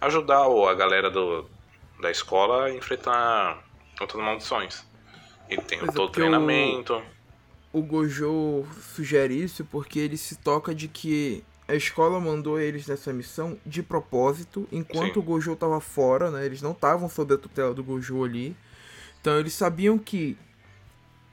ajudar 0.00 0.46
a 0.46 0.74
galera 0.74 1.10
do, 1.10 1.48
da 2.00 2.10
escola 2.10 2.66
a 2.66 2.74
enfrentar 2.74 3.62
outras 4.00 4.22
maldições. 4.22 4.84
Ele 5.48 5.62
tem 5.62 5.80
Mas 5.80 5.94
todo 5.94 6.08
o 6.08 6.12
treinamento. 6.12 7.02
O, 7.72 7.80
o 7.80 7.82
Gojo 7.82 8.66
sugere 8.94 9.34
isso 9.34 9.64
porque 9.64 9.98
ele 9.98 10.16
se 10.16 10.36
toca 10.36 10.74
de 10.74 10.88
que 10.88 11.44
a 11.66 11.74
escola 11.74 12.20
mandou 12.20 12.60
eles 12.60 12.86
nessa 12.86 13.12
missão 13.12 13.58
de 13.64 13.82
propósito, 13.82 14.68
enquanto 14.70 15.14
Sim. 15.14 15.20
o 15.20 15.22
Gojo 15.22 15.52
estava 15.52 15.80
fora, 15.80 16.30
né? 16.30 16.44
Eles 16.44 16.60
não 16.60 16.72
estavam 16.72 17.08
sob 17.08 17.34
a 17.34 17.38
tutela 17.38 17.72
do 17.72 17.82
Gojo 17.82 18.24
ali. 18.24 18.54
Então 19.20 19.38
eles 19.38 19.54
sabiam 19.54 19.98
que 19.98 20.36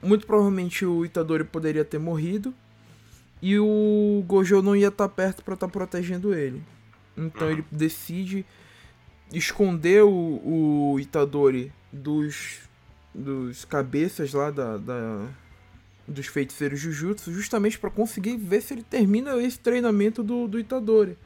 muito 0.02 0.26
provavelmente 0.26 0.84
o 0.84 1.04
Itadori 1.04 1.44
poderia 1.44 1.84
ter 1.84 1.98
morrido 1.98 2.52
e 3.40 3.58
o 3.58 4.22
Gojo 4.26 4.62
não 4.62 4.76
ia 4.76 4.88
estar 4.88 5.08
tá 5.08 5.14
perto 5.14 5.42
para 5.42 5.54
estar 5.54 5.66
tá 5.66 5.72
protegendo 5.72 6.34
ele. 6.34 6.62
Então 7.16 7.50
ele 7.50 7.64
decide 7.70 8.44
esconder 9.32 10.02
o, 10.02 10.92
o 10.92 11.00
Itadori 11.00 11.72
dos, 11.92 12.60
dos 13.14 13.64
cabeças 13.64 14.32
lá 14.32 14.50
da, 14.50 14.76
da 14.76 15.28
dos 16.06 16.26
feiticeiros 16.26 16.80
Jujutsu, 16.80 17.32
justamente 17.32 17.78
para 17.78 17.90
conseguir 17.90 18.36
ver 18.36 18.60
se 18.60 18.74
ele 18.74 18.82
termina 18.82 19.36
esse 19.40 19.58
treinamento 19.58 20.22
do, 20.22 20.48
do 20.48 20.58
Itadori. 20.58 21.16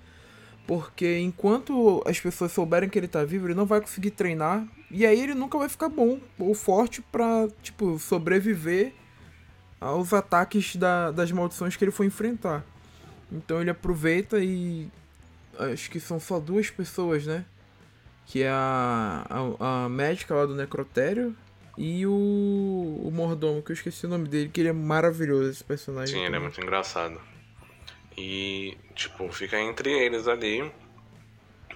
Porque 0.66 1.18
enquanto 1.18 2.02
as 2.07 2.18
pessoas 2.18 2.52
souberem 2.52 2.88
que 2.88 2.98
ele 2.98 3.09
tá 3.09 3.24
vivo, 3.24 3.46
ele 3.46 3.55
não 3.55 3.66
vai 3.66 3.81
conseguir 3.81 4.11
treinar. 4.11 4.66
E 4.90 5.07
aí 5.07 5.20
ele 5.20 5.35
nunca 5.35 5.59
vai 5.59 5.68
ficar 5.68 5.88
bom 5.88 6.18
ou 6.38 6.55
forte 6.55 7.00
pra, 7.00 7.48
tipo, 7.62 7.98
sobreviver 7.98 8.92
aos 9.81 10.12
ataques 10.12 10.76
da, 10.76 11.11
das 11.11 11.31
maldições 11.31 11.76
que 11.76 11.85
ele 11.85 11.92
foi 11.92 12.07
enfrentar. 12.07 12.64
Então 13.31 13.61
ele 13.61 13.70
aproveita 13.70 14.38
e. 14.38 14.88
Acho 15.59 15.90
que 15.90 15.98
são 15.98 16.20
só 16.20 16.38
duas 16.38 16.68
pessoas, 16.70 17.24
né? 17.26 17.44
que 18.26 18.42
é 18.42 18.50
a, 18.50 19.24
a, 19.31 19.85
a 19.85 19.88
médica 19.88 20.35
lá 20.35 20.44
do 20.44 20.55
necrotério 20.55 21.35
e 21.79 22.05
o, 22.07 23.00
o 23.05 23.11
mordomo, 23.12 23.62
que 23.62 23.70
eu 23.70 23.74
esqueci 23.74 24.05
o 24.07 24.09
nome 24.09 24.29
dele, 24.29 24.50
que 24.52 24.61
ele 24.61 24.68
é 24.68 24.72
maravilhoso 24.72 25.50
esse 25.50 25.64
personagem. 25.64 26.09
Sim, 26.09 26.14
também. 26.14 26.26
ele 26.26 26.37
é 26.37 26.40
muito 26.40 26.61
engraçado. 26.61 27.20
E, 28.16 28.76
tipo, 28.94 29.31
fica 29.31 29.61
entre 29.61 29.90
eles 29.90 30.26
ali, 30.26 30.70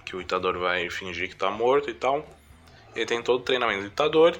que 0.05 0.15
o 0.15 0.21
Itadori 0.21 0.57
vai 0.57 0.89
fingir 0.89 1.29
que 1.29 1.35
tá 1.35 1.51
morto 1.51 1.89
e 1.89 1.93
tal. 1.93 2.27
Ele 2.95 3.05
tem 3.05 3.21
todo 3.21 3.41
o 3.41 3.43
treinamento 3.43 3.81
do 3.81 3.87
Itadori. 3.87 4.39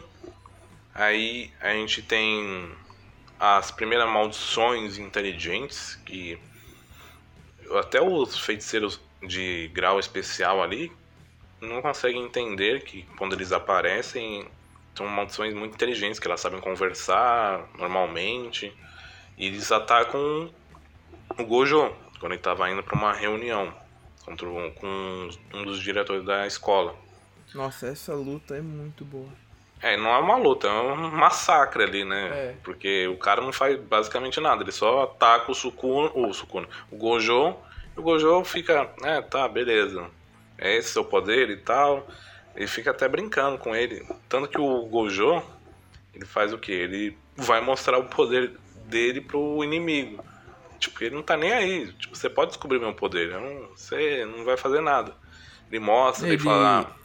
Aí 0.93 1.51
a 1.61 1.71
gente 1.73 2.01
tem 2.01 2.71
as 3.39 3.71
primeiras 3.71 4.09
maldições 4.09 4.97
inteligentes, 4.97 5.95
que 6.05 6.37
até 7.79 8.01
os 8.01 8.37
feiticeiros 8.37 8.99
de 9.23 9.69
grau 9.73 9.99
especial 9.99 10.61
ali, 10.61 10.91
não 11.61 11.81
conseguem 11.81 12.23
entender 12.23 12.83
que 12.83 13.03
quando 13.17 13.33
eles 13.33 13.51
aparecem 13.51 14.47
são 14.95 15.07
maldições 15.07 15.53
muito 15.53 15.75
inteligentes, 15.75 16.19
que 16.19 16.27
elas 16.27 16.41
sabem 16.41 16.59
conversar 16.59 17.69
normalmente. 17.77 18.73
E 19.37 19.45
eles 19.45 19.71
atacam 19.71 20.53
o 21.37 21.45
Gojo 21.45 21.91
quando 22.19 22.33
ele 22.33 22.39
estava 22.39 22.69
indo 22.69 22.83
para 22.83 22.95
uma 22.95 23.13
reunião 23.13 23.73
contra 24.23 24.47
um, 24.47 24.71
com 24.71 25.29
um 25.53 25.63
dos 25.63 25.79
diretores 25.79 26.23
da 26.23 26.45
escola. 26.45 26.95
Nossa, 27.53 27.87
essa 27.87 28.13
luta 28.13 28.55
é 28.55 28.61
muito 28.61 29.03
boa. 29.03 29.29
É, 29.81 29.97
não 29.97 30.11
é 30.11 30.19
uma 30.19 30.37
luta, 30.37 30.67
é 30.67 30.71
um 30.71 31.09
massacre 31.09 31.83
ali, 31.83 32.05
né? 32.05 32.27
É. 32.27 32.55
Porque 32.63 33.07
o 33.07 33.17
cara 33.17 33.41
não 33.41 33.51
faz 33.51 33.79
basicamente 33.79 34.39
nada, 34.39 34.61
ele 34.61 34.71
só 34.71 35.03
ataca 35.03 35.51
o 35.51 35.55
Sukuna, 35.55 36.11
o 36.13 36.31
Sukuna, 36.33 36.67
o 36.91 36.95
Gojo, 36.95 37.55
e 37.97 37.99
o 37.99 38.03
Gojo 38.03 38.43
fica, 38.43 38.93
é, 39.03 39.21
tá, 39.21 39.47
beleza 39.47 40.07
é 40.61 40.77
esse 40.77 40.89
seu 40.89 41.03
poder 41.03 41.49
e 41.49 41.57
tal. 41.57 42.07
Ele 42.55 42.67
fica 42.67 42.91
até 42.91 43.09
brincando 43.09 43.57
com 43.57 43.75
ele. 43.75 44.05
Tanto 44.29 44.47
que 44.47 44.61
o 44.61 44.85
Gojo, 44.85 45.41
ele 46.13 46.25
faz 46.25 46.53
o 46.53 46.57
que? 46.57 46.71
Ele 46.71 47.17
vai 47.35 47.59
mostrar 47.59 47.97
o 47.97 48.05
poder 48.05 48.53
dele 48.85 49.19
pro 49.19 49.63
inimigo. 49.63 50.23
Tipo, 50.81 51.03
ele 51.03 51.15
não 51.15 51.21
tá 51.21 51.37
nem 51.37 51.51
aí. 51.53 51.93
Tipo, 51.93 52.15
você 52.15 52.27
pode 52.27 52.51
descobrir 52.51 52.79
meu 52.79 52.93
poder. 52.93 53.29
Não, 53.29 53.69
você 53.69 54.25
não 54.25 54.43
vai 54.43 54.57
fazer 54.57 54.81
nada. 54.81 55.15
Ele 55.69 55.79
mostra, 55.79 56.25
ele, 56.25 56.35
ele 56.35 56.43
fala. 56.43 56.81
Ah, 56.81 56.95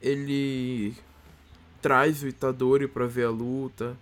ele 0.00 0.96
traz 1.80 2.22
o 2.22 2.28
Itadori 2.28 2.88
pra 2.88 3.06
ver 3.06 3.26
a 3.26 3.30
luta. 3.30 3.96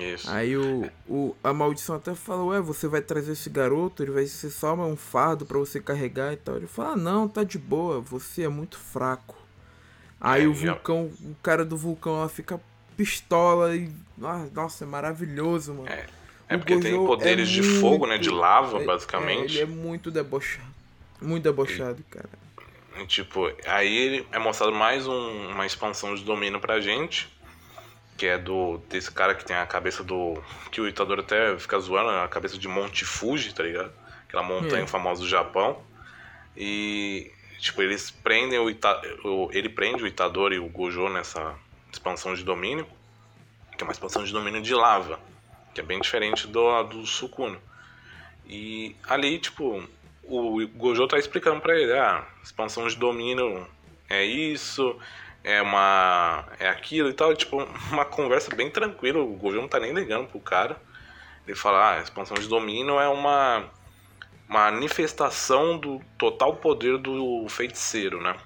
Isso. 0.00 0.30
Aí 0.30 0.56
o, 0.56 0.90
o, 1.06 1.36
a 1.44 1.52
maldição 1.52 1.96
até 1.96 2.14
fala, 2.14 2.44
ué, 2.44 2.60
você 2.62 2.88
vai 2.88 3.02
trazer 3.02 3.32
esse 3.32 3.50
garoto, 3.50 4.02
ele 4.02 4.10
vai 4.10 4.24
ser 4.24 4.48
só 4.48 4.74
um 4.74 4.96
fardo 4.96 5.44
para 5.44 5.58
você 5.58 5.78
carregar 5.78 6.32
e 6.32 6.36
tal. 6.36 6.56
Ele 6.56 6.66
fala, 6.66 6.92
ah, 6.92 6.96
não, 6.96 7.28
tá 7.28 7.44
de 7.44 7.58
boa, 7.58 8.00
você 8.00 8.44
é 8.44 8.48
muito 8.48 8.78
fraco. 8.78 9.36
Aí 10.18 10.44
é, 10.44 10.46
o 10.46 10.54
vulcão, 10.54 11.10
eu... 11.22 11.30
o 11.30 11.36
cara 11.42 11.62
do 11.62 11.76
vulcão 11.76 12.16
ela 12.16 12.28
fica 12.30 12.58
pistola 12.96 13.76
e. 13.76 13.92
Ah, 14.22 14.46
nossa, 14.54 14.84
é 14.84 14.86
maravilhoso, 14.86 15.74
mano. 15.74 15.88
É, 15.88 16.06
é 16.54 16.58
porque 16.58 16.74
Gojo 16.74 16.88
tem 16.88 17.06
poderes 17.06 17.48
é 17.48 17.52
de 17.52 17.62
muito, 17.62 17.80
fogo, 17.80 18.06
né? 18.06 18.18
De 18.18 18.30
lava, 18.30 18.80
é, 18.80 18.84
basicamente. 18.84 19.58
É, 19.58 19.62
ele 19.62 19.72
é 19.72 19.74
muito 19.74 20.10
debochado. 20.10 20.72
Muito 21.20 21.42
debochado, 21.42 22.00
e, 22.00 22.14
cara. 22.14 22.28
E, 22.98 23.06
tipo, 23.06 23.50
aí 23.66 24.26
é 24.32 24.38
mostrado 24.38 24.72
mais 24.72 25.06
um, 25.06 25.50
uma 25.50 25.66
expansão 25.66 26.14
de 26.14 26.22
domínio 26.24 26.60
pra 26.60 26.80
gente 26.80 27.32
que 28.16 28.26
é 28.26 28.38
do 28.38 28.78
desse 28.88 29.10
cara 29.10 29.34
que 29.34 29.44
tem 29.44 29.56
a 29.56 29.66
cabeça 29.66 30.04
do 30.04 30.40
que 30.70 30.80
o 30.80 30.86
Itadori 30.86 31.22
até 31.22 31.58
fica 31.58 31.78
zoando, 31.80 32.10
a 32.10 32.28
cabeça 32.28 32.56
de 32.56 32.68
Monte 32.68 33.04
Fuji, 33.04 33.52
tá 33.52 33.64
ligado? 33.64 33.92
Aquela 34.28 34.44
montanha 34.44 34.84
é. 34.84 34.86
famosa 34.86 35.22
do 35.22 35.28
Japão. 35.28 35.82
E 36.56 37.32
tipo, 37.58 37.82
eles 37.82 38.10
prendem 38.10 38.58
o, 38.58 38.70
Ita, 38.70 39.00
ele 39.50 39.68
prende 39.68 40.04
o 40.04 40.06
Itadori 40.06 40.56
e 40.56 40.58
o 40.58 40.68
Gojo 40.68 41.08
nessa 41.08 41.54
expansão 41.92 42.34
de 42.34 42.44
domínio, 42.44 42.86
que 43.76 43.82
é 43.82 43.84
uma 43.84 43.92
expansão 43.92 44.22
de 44.22 44.32
domínio 44.32 44.62
de 44.62 44.74
lava, 44.74 45.18
que 45.74 45.80
é 45.80 45.84
bem 45.84 46.00
diferente 46.00 46.46
do 46.46 46.82
do 46.84 47.06
Sukuna. 47.06 47.58
E 48.46 48.94
ali, 49.08 49.38
tipo, 49.38 49.82
o 50.22 50.66
Gojo 50.68 51.06
tá 51.06 51.18
explicando 51.18 51.60
para 51.60 51.78
ele, 51.78 51.92
ah, 51.92 52.26
expansão 52.42 52.86
de 52.86 52.96
domínio 52.96 53.66
é 54.08 54.24
isso, 54.24 54.98
é 55.44 55.60
uma. 55.62 56.44
é 56.58 56.68
aquilo 56.68 57.08
e 57.08 57.14
tal. 57.14 57.34
tipo, 57.34 57.56
uma 57.90 58.04
conversa 58.04 58.54
bem 58.54 58.70
tranquila. 58.70 59.20
O 59.20 59.34
Gojo 59.34 59.60
não 59.60 59.68
tá 59.68 59.80
nem 59.80 59.92
ligando 59.92 60.28
pro 60.28 60.40
cara. 60.40 60.80
Ele 61.46 61.56
fala, 61.56 61.96
ah, 61.96 62.00
expansão 62.00 62.36
de 62.36 62.46
domínio 62.48 63.00
é 63.00 63.08
uma 63.08 63.68
manifestação 64.48 65.78
do 65.78 66.00
total 66.18 66.56
poder 66.56 66.98
do 66.98 67.48
feiticeiro, 67.48 68.20
né? 68.20 68.36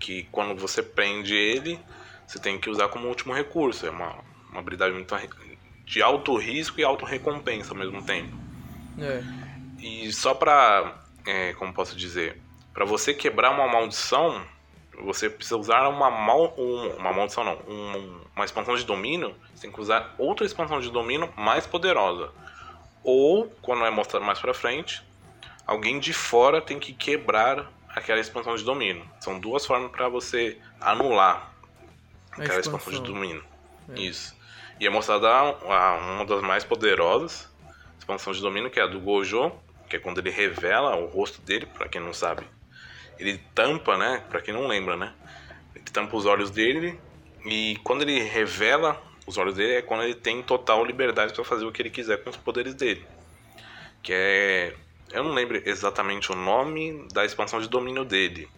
Que 0.00 0.24
quando 0.32 0.58
você 0.58 0.82
prende 0.82 1.34
ele, 1.34 1.78
você 2.26 2.38
tem 2.38 2.58
que 2.58 2.70
usar 2.70 2.88
como 2.88 3.08
último 3.08 3.34
recurso. 3.34 3.86
É 3.86 3.90
uma, 3.90 4.16
uma 4.50 4.60
habilidade 4.60 4.94
muito 4.94 5.14
de 5.84 6.02
alto 6.02 6.36
risco 6.36 6.80
e 6.80 6.84
alto 6.84 7.04
recompensa 7.04 7.72
ao 7.72 7.78
mesmo 7.78 8.02
tempo. 8.02 8.36
É. 8.98 9.22
E 9.78 10.12
só 10.12 10.34
pra, 10.34 11.02
é, 11.26 11.52
como 11.54 11.72
posso 11.72 11.96
dizer, 11.96 12.40
para 12.72 12.84
você 12.84 13.12
quebrar 13.12 13.50
uma 13.50 13.68
maldição, 13.68 14.44
você 15.02 15.28
precisa 15.28 15.56
usar 15.56 15.88
uma, 15.88 16.10
mal, 16.10 16.54
uma 16.56 17.12
maldição, 17.12 17.44
não, 17.44 17.58
um, 17.68 18.20
uma 18.34 18.44
expansão 18.44 18.74
de 18.76 18.84
domínio, 18.84 19.34
você 19.54 19.62
tem 19.62 19.72
que 19.72 19.80
usar 19.80 20.14
outra 20.18 20.46
expansão 20.46 20.80
de 20.80 20.90
domínio 20.90 21.32
mais 21.36 21.66
poderosa. 21.66 22.30
Ou, 23.02 23.46
quando 23.60 23.84
é 23.84 23.90
mostrado 23.90 24.24
mais 24.24 24.38
pra 24.38 24.54
frente, 24.54 25.02
alguém 25.66 25.98
de 25.98 26.12
fora 26.12 26.60
tem 26.60 26.78
que 26.78 26.92
quebrar 26.92 27.70
aquela 27.88 28.18
expansão 28.18 28.56
de 28.56 28.64
domínio. 28.64 29.06
São 29.20 29.38
duas 29.38 29.66
formas 29.66 29.90
para 29.90 30.08
você 30.08 30.58
anular 30.80 31.52
aquela 32.32 32.60
expansão, 32.60 32.78
expansão 32.78 32.92
de 32.92 33.12
domínio. 33.12 33.44
É. 33.90 34.00
Isso. 34.00 34.33
E 34.80 34.86
é 34.86 34.90
mostrada 34.90 35.28
uma 35.62 36.24
das 36.24 36.42
mais 36.42 36.64
poderosas 36.64 37.52
expansão 37.98 38.32
de 38.32 38.40
domínio, 38.40 38.70
que 38.70 38.78
é 38.78 38.82
a 38.82 38.86
do 38.86 39.00
Gojo, 39.00 39.50
que 39.88 39.96
é 39.96 39.98
quando 39.98 40.18
ele 40.18 40.30
revela 40.30 40.94
o 40.96 41.06
rosto 41.06 41.40
dele, 41.40 41.64
para 41.64 41.88
quem 41.88 42.00
não 42.00 42.12
sabe 42.12 42.46
ele 43.18 43.38
tampa, 43.54 43.96
né? 43.96 44.22
Para 44.28 44.40
quem 44.40 44.52
não 44.52 44.66
lembra, 44.66 44.96
né? 44.96 45.14
Ele 45.74 45.84
tampa 45.84 46.16
os 46.16 46.26
olhos 46.26 46.50
dele 46.50 46.98
e 47.44 47.78
quando 47.84 48.02
ele 48.02 48.20
revela 48.20 49.00
os 49.26 49.38
olhos 49.38 49.54
dele 49.54 49.74
é 49.74 49.82
quando 49.82 50.02
ele 50.02 50.14
tem 50.14 50.42
total 50.42 50.84
liberdade 50.84 51.32
para 51.32 51.44
fazer 51.44 51.64
o 51.64 51.72
que 51.72 51.80
ele 51.82 51.90
quiser 51.90 52.22
com 52.22 52.30
os 52.30 52.36
poderes 52.36 52.74
dele. 52.74 53.06
Que 54.02 54.12
é, 54.12 54.76
eu 55.12 55.24
não 55.24 55.32
lembro 55.32 55.60
exatamente 55.64 56.30
o 56.30 56.34
nome 56.34 57.06
da 57.12 57.24
expansão 57.24 57.60
de 57.60 57.68
domínio 57.68 58.04
dele. 58.04 58.48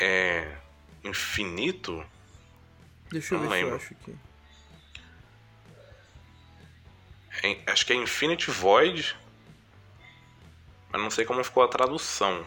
É 0.00 0.56
infinito? 1.04 2.04
Deixa 3.10 3.34
eu 3.34 3.40
não 3.40 3.48
ver 3.48 3.54
lembro. 3.54 3.68
se 3.68 3.72
eu 3.72 3.76
acho 3.76 3.94
aqui. 3.94 4.27
Acho 7.66 7.86
que 7.86 7.92
é 7.92 7.96
Infinity 7.96 8.50
Void. 8.50 9.16
Mas 10.90 11.00
não 11.00 11.10
sei 11.10 11.24
como 11.24 11.44
ficou 11.44 11.62
a 11.62 11.68
tradução. 11.68 12.44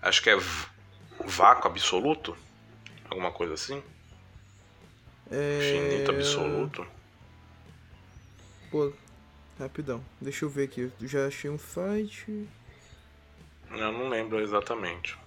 Acho 0.00 0.22
que 0.22 0.30
é 0.30 0.36
vácuo 1.24 1.68
absoluto. 1.68 2.36
Alguma 3.08 3.32
coisa 3.32 3.54
assim. 3.54 3.82
É... 5.30 5.58
Infinito 5.58 6.10
absoluto. 6.10 6.86
Pô, 8.70 8.92
rapidão. 9.58 10.04
Deixa 10.20 10.44
eu 10.44 10.48
ver 10.48 10.64
aqui. 10.64 10.92
Eu 11.00 11.08
já 11.08 11.26
achei 11.26 11.50
um 11.50 11.58
site. 11.58 12.48
Eu 13.70 13.92
não 13.92 14.08
lembro 14.08 14.40
exatamente. 14.40 15.18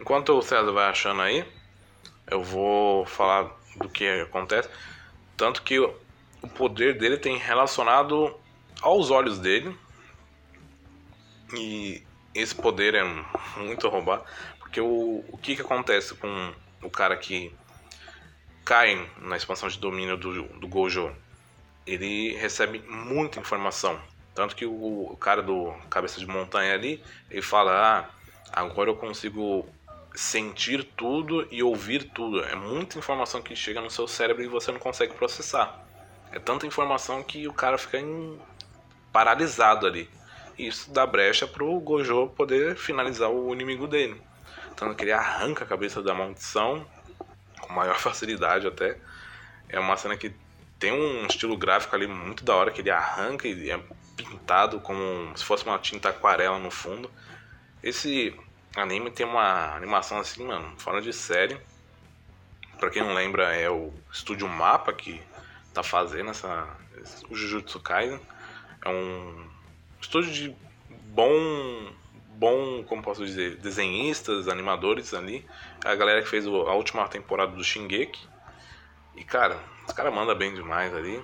Enquanto 0.00 0.30
o 0.30 0.42
César 0.42 0.70
vai 0.72 0.88
achando 0.88 1.22
aí, 1.22 1.44
eu 2.30 2.42
vou 2.42 3.04
falar 3.04 3.50
do 3.76 3.88
que 3.88 4.06
acontece. 4.20 4.68
Tanto 5.38 5.62
que 5.62 5.78
o 5.78 6.48
poder 6.56 6.98
dele 6.98 7.16
tem 7.16 7.38
relacionado 7.38 8.36
aos 8.82 9.08
olhos 9.08 9.38
dele, 9.38 9.72
e 11.54 12.02
esse 12.34 12.56
poder 12.56 12.94
é 12.96 13.04
muito 13.56 13.88
roubado, 13.88 14.24
porque 14.58 14.80
o, 14.80 15.24
o 15.28 15.38
que, 15.38 15.54
que 15.54 15.62
acontece 15.62 16.16
com 16.16 16.52
o 16.82 16.90
cara 16.90 17.16
que 17.16 17.54
cai 18.64 19.08
na 19.18 19.36
expansão 19.36 19.68
de 19.68 19.78
domínio 19.78 20.16
do, 20.16 20.42
do 20.58 20.66
Gojo? 20.66 21.14
Ele 21.86 22.36
recebe 22.36 22.80
muita 22.80 23.38
informação. 23.38 23.98
Tanto 24.34 24.56
que 24.56 24.66
o, 24.66 25.12
o 25.12 25.16
cara 25.16 25.40
do 25.40 25.72
cabeça 25.88 26.18
de 26.18 26.26
montanha 26.26 26.74
ali, 26.74 27.02
ele 27.30 27.42
fala: 27.42 27.72
Ah, 27.72 28.10
agora 28.52 28.90
eu 28.90 28.96
consigo 28.96 29.66
sentir 30.18 30.84
tudo 30.96 31.46
e 31.50 31.62
ouvir 31.62 32.04
tudo. 32.10 32.42
É 32.44 32.54
muita 32.54 32.98
informação 32.98 33.40
que 33.40 33.54
chega 33.54 33.80
no 33.80 33.90
seu 33.90 34.08
cérebro 34.08 34.42
e 34.42 34.48
você 34.48 34.72
não 34.72 34.78
consegue 34.78 35.14
processar. 35.14 35.86
É 36.32 36.38
tanta 36.38 36.66
informação 36.66 37.22
que 37.22 37.46
o 37.48 37.52
cara 37.52 37.78
fica 37.78 37.98
em... 37.98 38.38
paralisado 39.12 39.86
ali 39.86 40.08
isso 40.58 40.90
dá 40.90 41.06
brecha 41.06 41.46
pro 41.46 41.78
Gojo 41.78 42.28
poder 42.30 42.76
finalizar 42.76 43.30
o 43.30 43.52
inimigo 43.52 43.86
dele. 43.86 44.20
Tanto 44.74 44.94
que 44.96 45.04
ele 45.04 45.12
arranca 45.12 45.64
a 45.64 45.66
cabeça 45.66 46.02
da 46.02 46.12
maldição 46.12 46.84
com 47.60 47.72
maior 47.72 47.96
facilidade 48.00 48.66
até. 48.66 48.98
É 49.68 49.78
uma 49.78 49.96
cena 49.96 50.16
que 50.16 50.34
tem 50.78 50.92
um 50.92 51.26
estilo 51.26 51.56
gráfico 51.56 51.94
ali 51.94 52.06
muito 52.06 52.44
da 52.44 52.54
hora, 52.54 52.70
que 52.70 52.80
ele 52.80 52.90
arranca 52.90 53.46
e 53.46 53.70
é 53.70 53.80
pintado 54.16 54.80
como 54.80 55.36
se 55.36 55.44
fosse 55.44 55.64
uma 55.64 55.78
tinta 55.78 56.08
aquarela 56.08 56.58
no 56.58 56.70
fundo. 56.70 57.10
Esse 57.82 58.34
anime 58.76 59.10
tem 59.10 59.26
uma 59.26 59.74
animação 59.74 60.18
assim, 60.18 60.46
mano, 60.46 60.72
fora 60.78 61.00
de 61.00 61.12
série. 61.12 61.60
Pra 62.78 62.90
quem 62.90 63.02
não 63.02 63.14
lembra, 63.14 63.54
é 63.54 63.68
o 63.68 63.92
estúdio 64.12 64.48
Mapa 64.48 64.92
que 64.92 65.20
tá 65.74 65.82
fazendo 65.82 66.30
essa, 66.30 66.68
o 67.28 67.34
Jujutsu 67.34 67.80
Kaisen. 67.80 68.20
É 68.84 68.88
um 68.88 69.48
estúdio 70.00 70.32
de 70.32 70.56
bom, 71.08 71.92
bom, 72.36 72.84
como 72.84 73.02
posso 73.02 73.24
dizer, 73.24 73.56
desenhistas, 73.56 74.48
animadores 74.48 75.12
ali. 75.12 75.44
A 75.84 75.94
galera 75.94 76.22
que 76.22 76.28
fez 76.28 76.46
a 76.46 76.50
última 76.50 77.08
temporada 77.08 77.52
do 77.52 77.64
Shingeki. 77.64 78.28
E 79.16 79.24
cara, 79.24 79.58
os 79.86 79.92
caras 79.92 80.14
mandam 80.14 80.36
bem 80.36 80.54
demais 80.54 80.94
ali. 80.94 81.22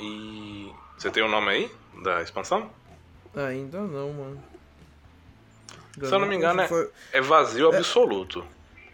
E 0.00 0.72
você 0.96 1.10
tem 1.10 1.22
o 1.22 1.28
nome 1.28 1.50
aí 1.50 1.70
da 2.02 2.22
expansão? 2.22 2.70
Ainda 3.34 3.80
não, 3.80 4.12
mano. 4.12 4.42
Se 6.06 6.14
eu 6.14 6.18
não 6.18 6.26
me 6.26 6.36
engano, 6.36 6.60
é, 6.60 6.68
foi... 6.68 6.90
é 7.12 7.20
vazio 7.20 7.72
é... 7.72 7.78
absoluto. 7.78 8.44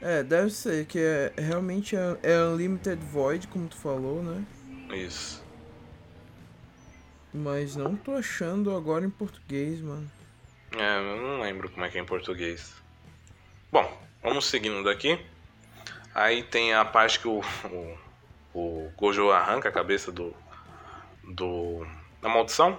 É, 0.00 0.22
deve 0.22 0.50
ser, 0.50 0.84
que 0.86 0.98
é 0.98 1.32
realmente 1.36 1.96
é, 1.96 2.18
é 2.22 2.38
Unlimited 2.44 3.02
Void, 3.04 3.48
como 3.48 3.68
tu 3.68 3.76
falou, 3.76 4.22
né? 4.22 4.44
Isso. 4.94 5.42
Mas 7.32 7.74
não 7.74 7.96
tô 7.96 8.12
achando 8.12 8.76
agora 8.76 9.04
em 9.04 9.10
português, 9.10 9.80
mano. 9.80 10.10
É, 10.76 10.98
eu 10.98 11.16
não 11.16 11.40
lembro 11.40 11.70
como 11.70 11.84
é 11.84 11.88
que 11.88 11.96
é 11.96 12.00
em 12.00 12.04
português. 12.04 12.74
Bom, 13.72 13.90
vamos 14.22 14.44
seguindo 14.46 14.84
daqui. 14.84 15.18
Aí 16.14 16.42
tem 16.42 16.74
a 16.74 16.84
parte 16.84 17.18
que 17.18 17.26
o, 17.26 17.40
o, 17.64 17.98
o 18.54 18.92
Gojo 18.96 19.30
arranca 19.30 19.68
a 19.68 19.72
cabeça 19.72 20.12
do, 20.12 20.34
do 21.24 21.84
da 22.22 22.28
maldição. 22.28 22.78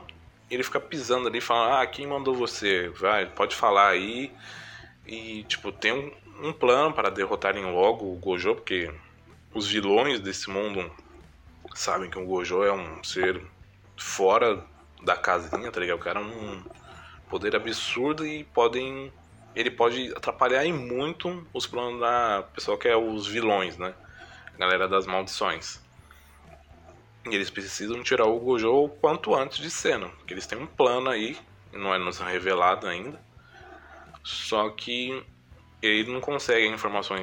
E 0.49 0.53
ele 0.53 0.63
fica 0.63 0.79
pisando 0.79 1.27
ali, 1.27 1.41
falando: 1.41 1.73
Ah, 1.73 1.87
quem 1.87 2.07
mandou 2.07 2.35
você? 2.35 2.89
Vai, 2.89 3.25
pode 3.25 3.55
falar 3.55 3.89
aí. 3.89 4.31
E, 5.05 5.43
tipo, 5.43 5.71
tem 5.71 5.91
um, 5.91 6.47
um 6.47 6.53
plano 6.53 6.93
para 6.93 7.09
derrotarem 7.09 7.65
logo 7.65 8.05
o 8.05 8.17
Gojo, 8.17 8.55
porque 8.55 8.91
os 9.53 9.67
vilões 9.67 10.19
desse 10.19 10.49
mundo 10.49 10.91
sabem 11.73 12.09
que 12.09 12.17
o 12.17 12.25
Gojo 12.25 12.63
é 12.63 12.71
um 12.71 13.03
ser 13.03 13.41
fora 13.97 14.63
da 15.03 15.15
casinha, 15.15 15.71
tá 15.71 15.79
ligado? 15.79 15.97
O 15.97 16.03
cara 16.03 16.19
é 16.19 16.23
um 16.23 16.63
poder 17.29 17.55
absurdo 17.55 18.25
e 18.25 18.43
podem. 18.43 19.11
Ele 19.55 19.71
pode 19.71 20.11
atrapalhar 20.15 20.65
em 20.65 20.73
muito 20.73 21.47
os 21.53 21.65
planos 21.65 21.99
da 22.01 22.43
pessoa 22.53 22.77
que 22.77 22.87
é 22.87 22.95
os 22.95 23.25
vilões, 23.25 23.77
né? 23.77 23.93
A 24.53 24.57
galera 24.57 24.87
das 24.87 25.05
maldições. 25.05 25.84
E 27.30 27.36
eles 27.36 27.49
precisam 27.49 28.03
tirar 28.03 28.26
o 28.26 28.39
Gojo 28.39 28.71
o 28.71 28.89
quanto 28.89 29.34
antes 29.34 29.57
de 29.57 29.69
cena. 29.69 30.07
Porque 30.09 30.34
eles 30.34 30.45
têm 30.45 30.59
um 30.59 30.67
plano 30.67 31.09
aí, 31.09 31.38
não 31.73 31.93
é 31.93 31.97
nos 31.97 32.19
revelado 32.19 32.88
ainda. 32.88 33.19
Só 34.23 34.69
que 34.69 35.23
ele 35.82 36.11
não 36.11 36.21
consegue 36.21 36.67
a 36.67 36.71
informação 36.71 37.17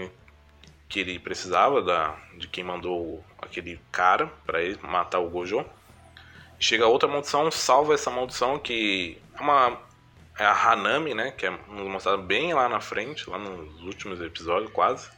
que 0.88 1.00
ele 1.00 1.18
precisava 1.18 1.80
da, 1.80 2.16
de 2.36 2.46
quem 2.48 2.62
mandou 2.62 3.24
aquele 3.40 3.80
cara 3.90 4.26
para 4.44 4.60
ele 4.62 4.78
matar 4.82 5.20
o 5.20 5.30
Gojo. 5.30 5.64
Chega 6.58 6.86
outra 6.86 7.08
maldição, 7.08 7.50
salva 7.50 7.94
essa 7.94 8.10
maldição 8.10 8.58
que 8.58 9.18
é 9.34 9.40
uma 9.40 9.80
é 10.38 10.44
a 10.44 10.52
Hanami, 10.52 11.14
né, 11.14 11.30
que 11.30 11.46
é 11.46 11.50
nos 11.50 11.88
mostrado 11.88 12.22
bem 12.22 12.54
lá 12.54 12.68
na 12.68 12.80
frente, 12.80 13.28
lá 13.28 13.38
nos 13.38 13.82
últimos 13.82 14.20
episódios 14.20 14.70
quase. 14.72 15.10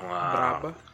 Uma... 0.00 0.30
Braba. 0.30 0.87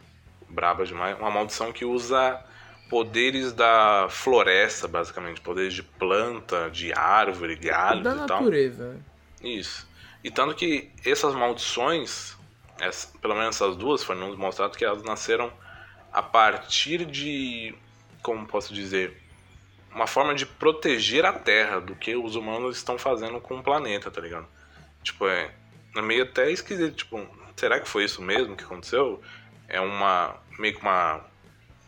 Braba 0.55 0.87
demais. 0.87 1.19
Uma 1.19 1.31
maldição 1.31 1.73
que 1.73 1.85
usa 1.85 2.41
poderes 2.89 3.53
da 3.53 4.07
floresta, 4.09 4.87
basicamente. 4.87 5.41
Poderes 5.41 5.75
de 5.75 5.83
planta, 5.83 6.71
de 6.71 6.93
árvore, 6.93 7.57
galhos 7.57 8.05
da 8.05 8.13
e 8.13 8.27
tal. 8.27 8.41
Natureza. 8.41 8.97
Isso. 9.43 9.87
E 10.23 10.31
tanto 10.31 10.55
que 10.55 10.91
essas 11.05 11.35
maldições, 11.35 12.37
essa, 12.81 13.09
pelo 13.19 13.35
menos 13.35 13.57
essas 13.57 13.77
duas, 13.77 14.03
foi 14.03 14.17
nos 14.17 14.37
mostrado 14.37 14.79
que 14.79 14.85
elas 14.85 15.03
nasceram 15.03 15.53
a 16.13 16.23
partir 16.23 17.05
de. 17.05 17.75
Como 18.23 18.47
posso 18.47 18.73
dizer? 18.73 19.21
Uma 19.93 20.07
forma 20.07 20.35
de 20.35 20.47
proteger 20.47 21.25
a 21.25 21.33
Terra 21.33 21.81
do 21.81 21.95
que 21.95 22.17
os 22.17 22.37
humanos 22.37 22.77
estão 22.77 22.97
fazendo 22.99 23.41
com 23.41 23.59
o 23.59 23.63
planeta, 23.63 24.11
tá 24.11 24.21
ligado? 24.21 24.47
Tipo, 25.03 25.29
é, 25.29 25.53
é 25.95 26.03
meio 26.03 26.25
até 26.25 26.51
esquisito. 26.51 26.97
Tipo, 26.97 27.29
será 27.55 27.79
que 27.79 27.89
foi 27.89 28.05
isso 28.05 28.23
mesmo 28.23 28.57
que 28.57 28.65
aconteceu? 28.65 29.21
É 29.69 29.81
uma. 29.81 30.37
Meio 30.59 30.75
que 30.75 30.83
uma 30.83 31.25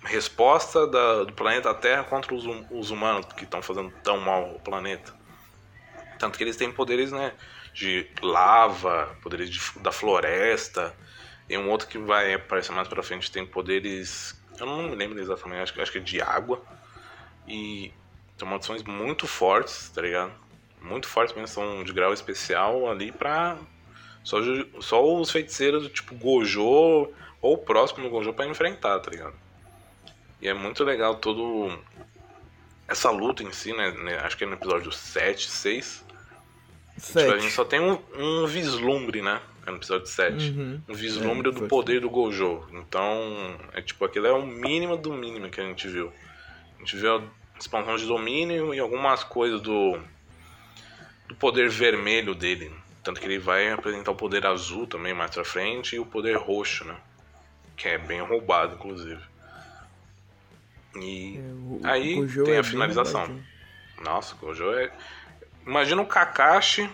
resposta 0.05 0.87
da, 0.87 1.25
do 1.25 1.33
planeta 1.33 1.75
Terra 1.75 2.05
contra 2.05 2.35
os, 2.35 2.47
hum, 2.47 2.65
os 2.71 2.91
humanos 2.91 3.27
que 3.37 3.45
estão 3.45 3.61
fazendo 3.63 3.93
tão 4.03 4.21
mal 4.21 4.55
o 4.55 4.61
planeta. 4.61 5.15
Tanto 6.19 6.39
que 6.39 6.45
eles 6.45 6.57
têm 6.57 6.73
poderes, 6.73 7.13
né? 7.13 7.35
De 7.75 8.09
lava, 8.23 9.17
poderes 9.23 9.51
de, 9.51 9.61
da 9.81 9.93
floresta. 9.93 10.95
E 11.49 11.57
um 11.59 11.69
outro 11.69 11.87
que 11.87 11.99
vai 11.99 12.35
aparecer 12.35 12.73
mais 12.73 12.89
pra 12.89 13.03
frente 13.03 13.31
tem 13.31 13.45
poderes. 13.45 14.41
Eu 14.59 14.67
não 14.67 14.85
me 14.85 14.97
lembro 14.97 15.21
exatamente, 15.21 15.63
acho, 15.63 15.81
acho 15.81 15.93
que 15.93 15.99
é 15.99 16.01
de 16.01 16.21
água. 16.21 16.63
E 17.47 17.93
são 18.37 18.49
maldições 18.49 18.83
muito 18.83 19.27
fortes, 19.27 19.91
tá 19.91 20.03
ligado? 20.03 20.33
Muito 20.81 21.09
fortes 21.09 21.35
mesmo, 21.35 21.49
são 21.49 21.85
de 21.85 21.93
grau 21.93 22.13
especial 22.13 22.89
ali 22.89 23.13
pra. 23.13 23.57
Só, 24.25 24.39
só 24.81 25.21
os 25.21 25.31
feiticeiros 25.31 25.89
tipo 25.93 26.15
Gojo 26.15 27.13
ou 27.47 27.57
próximo 27.57 28.05
do 28.05 28.11
Gojo 28.11 28.33
pra 28.33 28.47
enfrentar, 28.47 28.99
tá 28.99 29.11
ligado? 29.11 29.35
E 30.41 30.49
é 30.49 30.55
muito 30.55 30.85
legal 30.85 31.15
todo 31.17 31.77
essa 32.89 33.11
luta 33.11 33.43
em 33.43 33.53
si, 33.53 33.73
né? 33.73 33.91
né 33.93 34.19
acho 34.19 34.37
que 34.37 34.45
é 34.45 34.47
no 34.47 34.55
episódio 34.55 34.91
7, 34.93 35.49
6. 35.49 36.05
7. 36.99 37.25
Tipo, 37.25 37.35
a 37.35 37.39
gente 37.39 37.53
só 37.53 37.65
tem 37.65 37.81
um, 37.81 37.99
um, 38.17 38.47
vislumbre, 38.47 39.23
né? 39.23 39.41
É 39.67 39.71
no 39.71 39.77
episódio 39.77 40.07
7. 40.07 40.51
Uhum. 40.51 40.81
Um 40.89 40.95
vislumbre 40.95 41.51
é, 41.51 41.53
do 41.53 41.69
poder 41.69 42.01
do 42.01 42.11
Gojo. 42.11 42.67
Então, 42.73 43.57
é 43.73 43.81
tipo, 43.81 44.05
aquilo 44.05 44.27
é 44.27 44.33
o 44.33 44.45
mínimo 44.45 44.97
do 44.97 45.13
mínimo 45.13 45.49
que 45.49 45.61
a 45.61 45.65
gente 45.65 45.87
viu. 45.89 46.13
A 46.77 46.79
gente 46.81 46.97
viu 46.97 47.17
a 47.17 47.23
expansão 47.59 47.97
de 47.97 48.07
domínio 48.07 48.75
e 48.75 48.79
algumas 48.79 49.25
coisas 49.25 49.61
do, 49.61 49.99
do 51.29 51.35
poder 51.35 51.69
vermelho 51.69 52.35
dele. 52.35 52.73
Tanto 53.03 53.21
que 53.21 53.27
ele 53.27 53.39
vai 53.39 53.71
apresentar 53.71 54.11
o 54.11 54.17
poder 54.17 54.45
azul 54.47 54.87
também 54.87 55.15
mais 55.15 55.31
pra 55.31 55.45
frente 55.45 55.97
e 55.97 55.99
o 55.99 56.07
poder 56.07 56.37
roxo, 56.37 56.85
né? 56.85 56.97
Que 57.77 57.89
é 57.89 57.99
bem 57.99 58.21
roubado, 58.23 58.75
inclusive. 58.75 59.23
E 61.01 61.37
é, 61.37 61.41
o, 61.41 61.81
aí 61.85 62.19
o 62.19 62.45
tem 62.45 62.57
a 62.57 62.61
é 62.61 62.63
finalização. 62.63 63.41
Nossa, 64.03 64.35
o 64.35 64.39
Gojo 64.39 64.73
é. 64.73 64.91
Imagina 65.67 66.03
o 66.03 66.07
Kakashi 66.07 66.89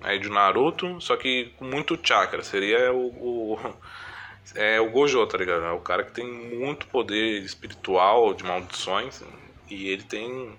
aí 0.00 0.18
de 0.18 0.28
Naruto, 0.28 1.00
só 1.00 1.16
que 1.16 1.52
com 1.56 1.64
muito 1.64 1.98
chakra. 2.02 2.42
Seria 2.42 2.92
o, 2.92 3.06
o, 3.54 3.76
é 4.54 4.80
o 4.80 4.90
Gojo, 4.90 5.26
tá 5.26 5.38
ligado? 5.38 5.64
É 5.64 5.72
o 5.72 5.80
cara 5.80 6.04
que 6.04 6.12
tem 6.12 6.26
muito 6.26 6.86
poder 6.86 7.42
espiritual 7.42 8.34
de 8.34 8.44
maldições. 8.44 9.22
E 9.68 9.88
ele 9.88 10.02
tem. 10.02 10.58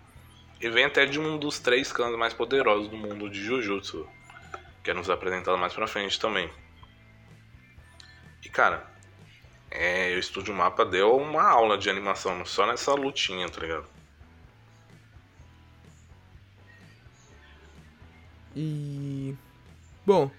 Ele 0.60 0.74
vem 0.74 0.86
até 0.86 1.06
de 1.06 1.20
um 1.20 1.38
dos 1.38 1.60
três 1.60 1.92
clãs 1.92 2.18
mais 2.18 2.34
poderosos 2.34 2.90
do 2.90 2.98
mundo 2.98 3.30
de 3.30 3.44
Jujutsu. 3.44 4.08
Que 4.84 4.92
é 4.92 4.94
nos 4.94 5.10
apresentado 5.10 5.58
mais 5.58 5.74
pra 5.74 5.88
frente 5.88 6.20
também. 6.20 6.50
E 8.44 8.50
cara, 8.50 8.90
é, 9.70 10.14
o 10.16 10.20
Estúdio 10.20 10.54
Mapa 10.54 10.86
deu 10.86 11.16
uma 11.18 11.44
aula 11.44 11.78
de 11.78 11.90
animação 11.90 12.46
só 12.46 12.66
nessa 12.66 12.94
lutinha, 12.94 13.50
tá 13.50 13.62
ligado? 13.62 13.86
E. 18.56 19.36
Bom. 20.06 20.32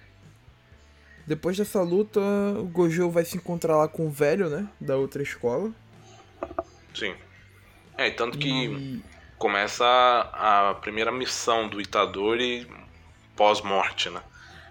Depois 1.26 1.58
dessa 1.58 1.82
luta, 1.82 2.20
o 2.58 2.64
Gojo 2.64 3.10
vai 3.10 3.24
se 3.24 3.36
encontrar 3.36 3.76
lá 3.76 3.86
com 3.86 4.06
o 4.06 4.10
velho, 4.10 4.48
né? 4.48 4.66
Da 4.80 4.96
outra 4.96 5.22
escola. 5.22 5.70
Sim. 6.94 7.14
É, 7.98 8.10
tanto 8.10 8.38
que 8.38 8.48
e... 8.48 9.02
começa 9.36 9.84
a, 9.84 10.70
a, 10.70 10.74
primeira 10.74 11.12
missão 11.12 11.68
do 11.68 11.80
Itadori 11.80 12.66
pós-morte, 13.36 14.08
né? 14.08 14.22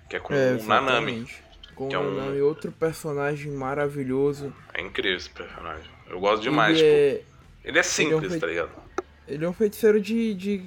Que 0.09 0.15
é 0.15 0.19
com 0.19 0.33
é, 0.33 0.53
o 0.53 0.63
Nanami 0.63 1.27
com 1.77 1.89
é 1.93 1.99
um... 1.99 2.43
outro 2.43 2.71
personagem 2.71 3.51
maravilhoso. 3.51 4.51
É 4.73 4.81
incrível 4.81 5.15
esse 5.15 5.29
personagem. 5.29 5.89
Eu 6.09 6.19
gosto 6.19 6.41
demais. 6.41 6.79
Ele, 6.79 7.17
tipo, 7.17 7.31
é... 7.63 7.69
ele 7.69 7.79
é 7.79 7.83
simples, 7.83 8.23
ele 8.23 8.33
é 8.33 8.35
um 8.35 8.39
tá 8.39 8.47
ligado? 8.47 8.71
Ele 9.27 9.45
é 9.45 9.49
um 9.49 9.53
feiticeiro 9.53 10.01
de, 10.01 10.33
de 10.33 10.65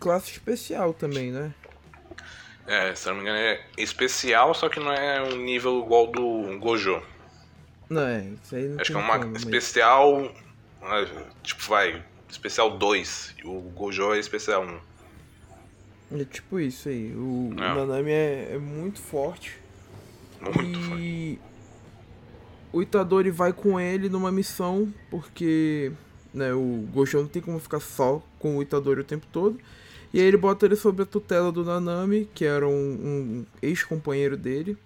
classe 0.00 0.30
especial 0.30 0.94
também, 0.94 1.30
né? 1.30 1.52
É, 2.66 2.94
se 2.94 3.08
não 3.08 3.16
me 3.16 3.22
engano, 3.22 3.38
é 3.38 3.60
especial, 3.76 4.54
só 4.54 4.68
que 4.68 4.80
não 4.80 4.92
é 4.92 5.22
um 5.22 5.36
nível 5.36 5.82
igual 5.84 6.06
do 6.06 6.58
Gojo. 6.58 7.02
Não, 7.88 8.02
é, 8.02 8.26
isso 8.42 8.54
aí 8.54 8.68
não 8.68 8.80
Acho 8.80 8.92
que 8.92 8.96
é 8.96 9.00
uma 9.00 9.18
como, 9.18 9.36
especial. 9.36 10.34
Mas... 10.80 11.10
Tipo, 11.42 11.62
vai, 11.68 12.02
especial 12.28 12.78
2. 12.78 13.34
E 13.38 13.46
o 13.46 13.60
Gojo 13.74 14.14
é 14.14 14.18
especial 14.18 14.64
1. 14.64 16.20
É 16.20 16.24
tipo 16.24 16.58
isso 16.60 16.88
aí. 16.88 17.12
O, 17.14 17.50
é. 17.52 17.74
Nanami 17.74 18.12
é, 18.12 18.48
é 18.52 18.58
muito 18.58 19.00
forte. 19.00 19.58
Muito 20.40 20.98
e 20.98 21.38
o 22.72 22.82
Itadori 22.82 23.30
vai 23.30 23.52
com 23.52 23.80
ele 23.80 24.08
numa 24.08 24.30
missão, 24.30 24.92
porque 25.10 25.92
né, 26.32 26.52
o 26.52 26.86
Gojo 26.92 27.18
não 27.18 27.26
tem 27.26 27.42
como 27.42 27.58
ficar 27.58 27.80
só 27.80 28.22
com 28.38 28.56
o 28.56 28.62
Itadori 28.62 29.00
o 29.00 29.04
tempo 29.04 29.26
todo. 29.32 29.58
E 30.12 30.20
aí 30.20 30.26
ele 30.26 30.36
bota 30.36 30.64
ele 30.64 30.76
sob 30.76 31.02
a 31.02 31.06
tutela 31.06 31.52
do 31.52 31.64
Nanami, 31.64 32.28
que 32.34 32.44
era 32.44 32.66
um, 32.66 32.72
um 32.72 33.46
ex-companheiro 33.60 34.36
dele. 34.36 34.76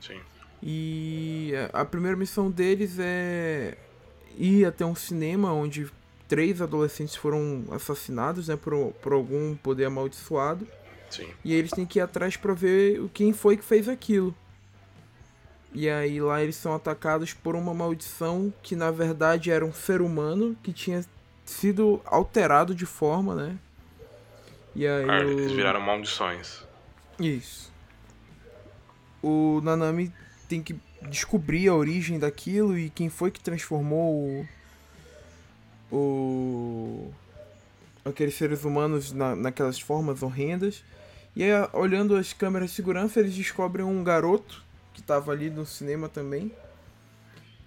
Sim. 0.00 0.20
E 0.62 1.52
a 1.72 1.84
primeira 1.84 2.16
missão 2.16 2.50
deles 2.50 2.96
é 2.98 3.76
ir 4.36 4.64
até 4.64 4.84
um 4.84 4.94
cinema 4.94 5.52
onde 5.52 5.90
três 6.28 6.62
adolescentes 6.62 7.16
foram 7.16 7.64
assassinados 7.72 8.48
né, 8.48 8.56
por, 8.56 8.92
por 9.02 9.12
algum 9.12 9.56
poder 9.56 9.86
amaldiçoado. 9.86 10.66
Sim. 11.10 11.28
E 11.44 11.52
eles 11.52 11.70
têm 11.72 11.84
que 11.84 11.98
ir 11.98 12.02
atrás 12.02 12.36
para 12.36 12.54
ver 12.54 13.02
quem 13.12 13.32
foi 13.32 13.56
que 13.56 13.64
fez 13.64 13.88
aquilo. 13.88 14.34
E 15.74 15.88
aí 15.88 16.20
lá 16.20 16.42
eles 16.42 16.56
são 16.56 16.74
atacados 16.74 17.32
por 17.32 17.56
uma 17.56 17.72
maldição 17.72 18.52
que 18.62 18.76
na 18.76 18.90
verdade 18.90 19.50
era 19.50 19.64
um 19.64 19.72
ser 19.72 20.02
humano 20.02 20.56
que 20.62 20.72
tinha 20.72 21.04
sido 21.44 22.00
alterado 22.04 22.74
de 22.74 22.84
forma, 22.84 23.34
né? 23.34 23.58
E 24.74 24.86
aí 24.86 25.08
ah, 25.08 25.20
eles 25.20 25.52
viraram 25.52 25.80
maldições. 25.80 26.64
Isso. 27.18 27.72
O 29.22 29.60
Nanami 29.62 30.12
tem 30.48 30.62
que 30.62 30.78
descobrir 31.08 31.68
a 31.68 31.74
origem 31.74 32.18
daquilo 32.18 32.78
e 32.78 32.90
quem 32.90 33.08
foi 33.08 33.30
que 33.30 33.40
transformou 33.40 34.46
o, 35.90 35.96
o 35.96 37.14
aqueles 38.04 38.34
seres 38.34 38.64
humanos 38.64 39.12
na, 39.12 39.34
naquelas 39.34 39.80
formas 39.80 40.22
horrendas. 40.22 40.84
E 41.34 41.42
aí, 41.42 41.50
olhando 41.72 42.14
as 42.14 42.32
câmeras 42.32 42.70
de 42.70 42.76
segurança, 42.76 43.20
eles 43.20 43.34
descobrem 43.34 43.84
um 43.84 44.04
garoto 44.04 44.61
que 44.92 45.00
estava 45.00 45.32
ali 45.32 45.50
no 45.50 45.64
cinema 45.64 46.08
também. 46.08 46.52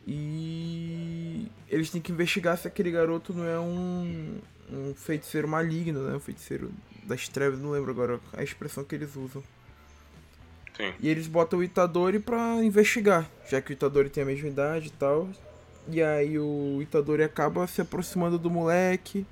E 0.08 1.48
eles 1.68 1.90
têm 1.90 2.02
que 2.02 2.12
investigar 2.12 2.58
se 2.58 2.68
aquele 2.68 2.92
garoto 2.92 3.34
não 3.34 3.46
é 3.46 3.60
um, 3.60 4.40
um 4.72 4.94
feiticeiro 4.94 5.48
maligno, 5.48 6.08
né? 6.08 6.16
Um 6.16 6.20
feiticeiro 6.20 6.72
das 7.04 7.28
trevas, 7.28 7.60
não 7.60 7.72
lembro 7.72 7.92
agora 7.92 8.20
a 8.34 8.44
expressão 8.44 8.84
que 8.84 8.94
eles 8.94 9.16
usam. 9.16 9.44
Sim. 10.78 10.94
E 11.00 11.10
eles 11.10 11.28
botam 11.28 11.60
o 11.60 11.64
Itadori 11.64 12.20
pra 12.20 12.64
investigar, 12.64 13.30
já 13.50 13.62
que 13.62 13.72
o 13.72 13.74
Itadori 13.74 14.10
tem 14.10 14.24
a 14.24 14.26
mesma 14.26 14.48
idade 14.48 14.88
e 14.88 14.92
tal. 14.92 15.30
E 15.88 16.02
aí 16.02 16.38
o 16.38 16.80
Itadori 16.82 17.24
acaba 17.24 17.66
se 17.68 17.82
aproximando 17.82 18.38
do 18.38 18.50
moleque. 18.50 19.26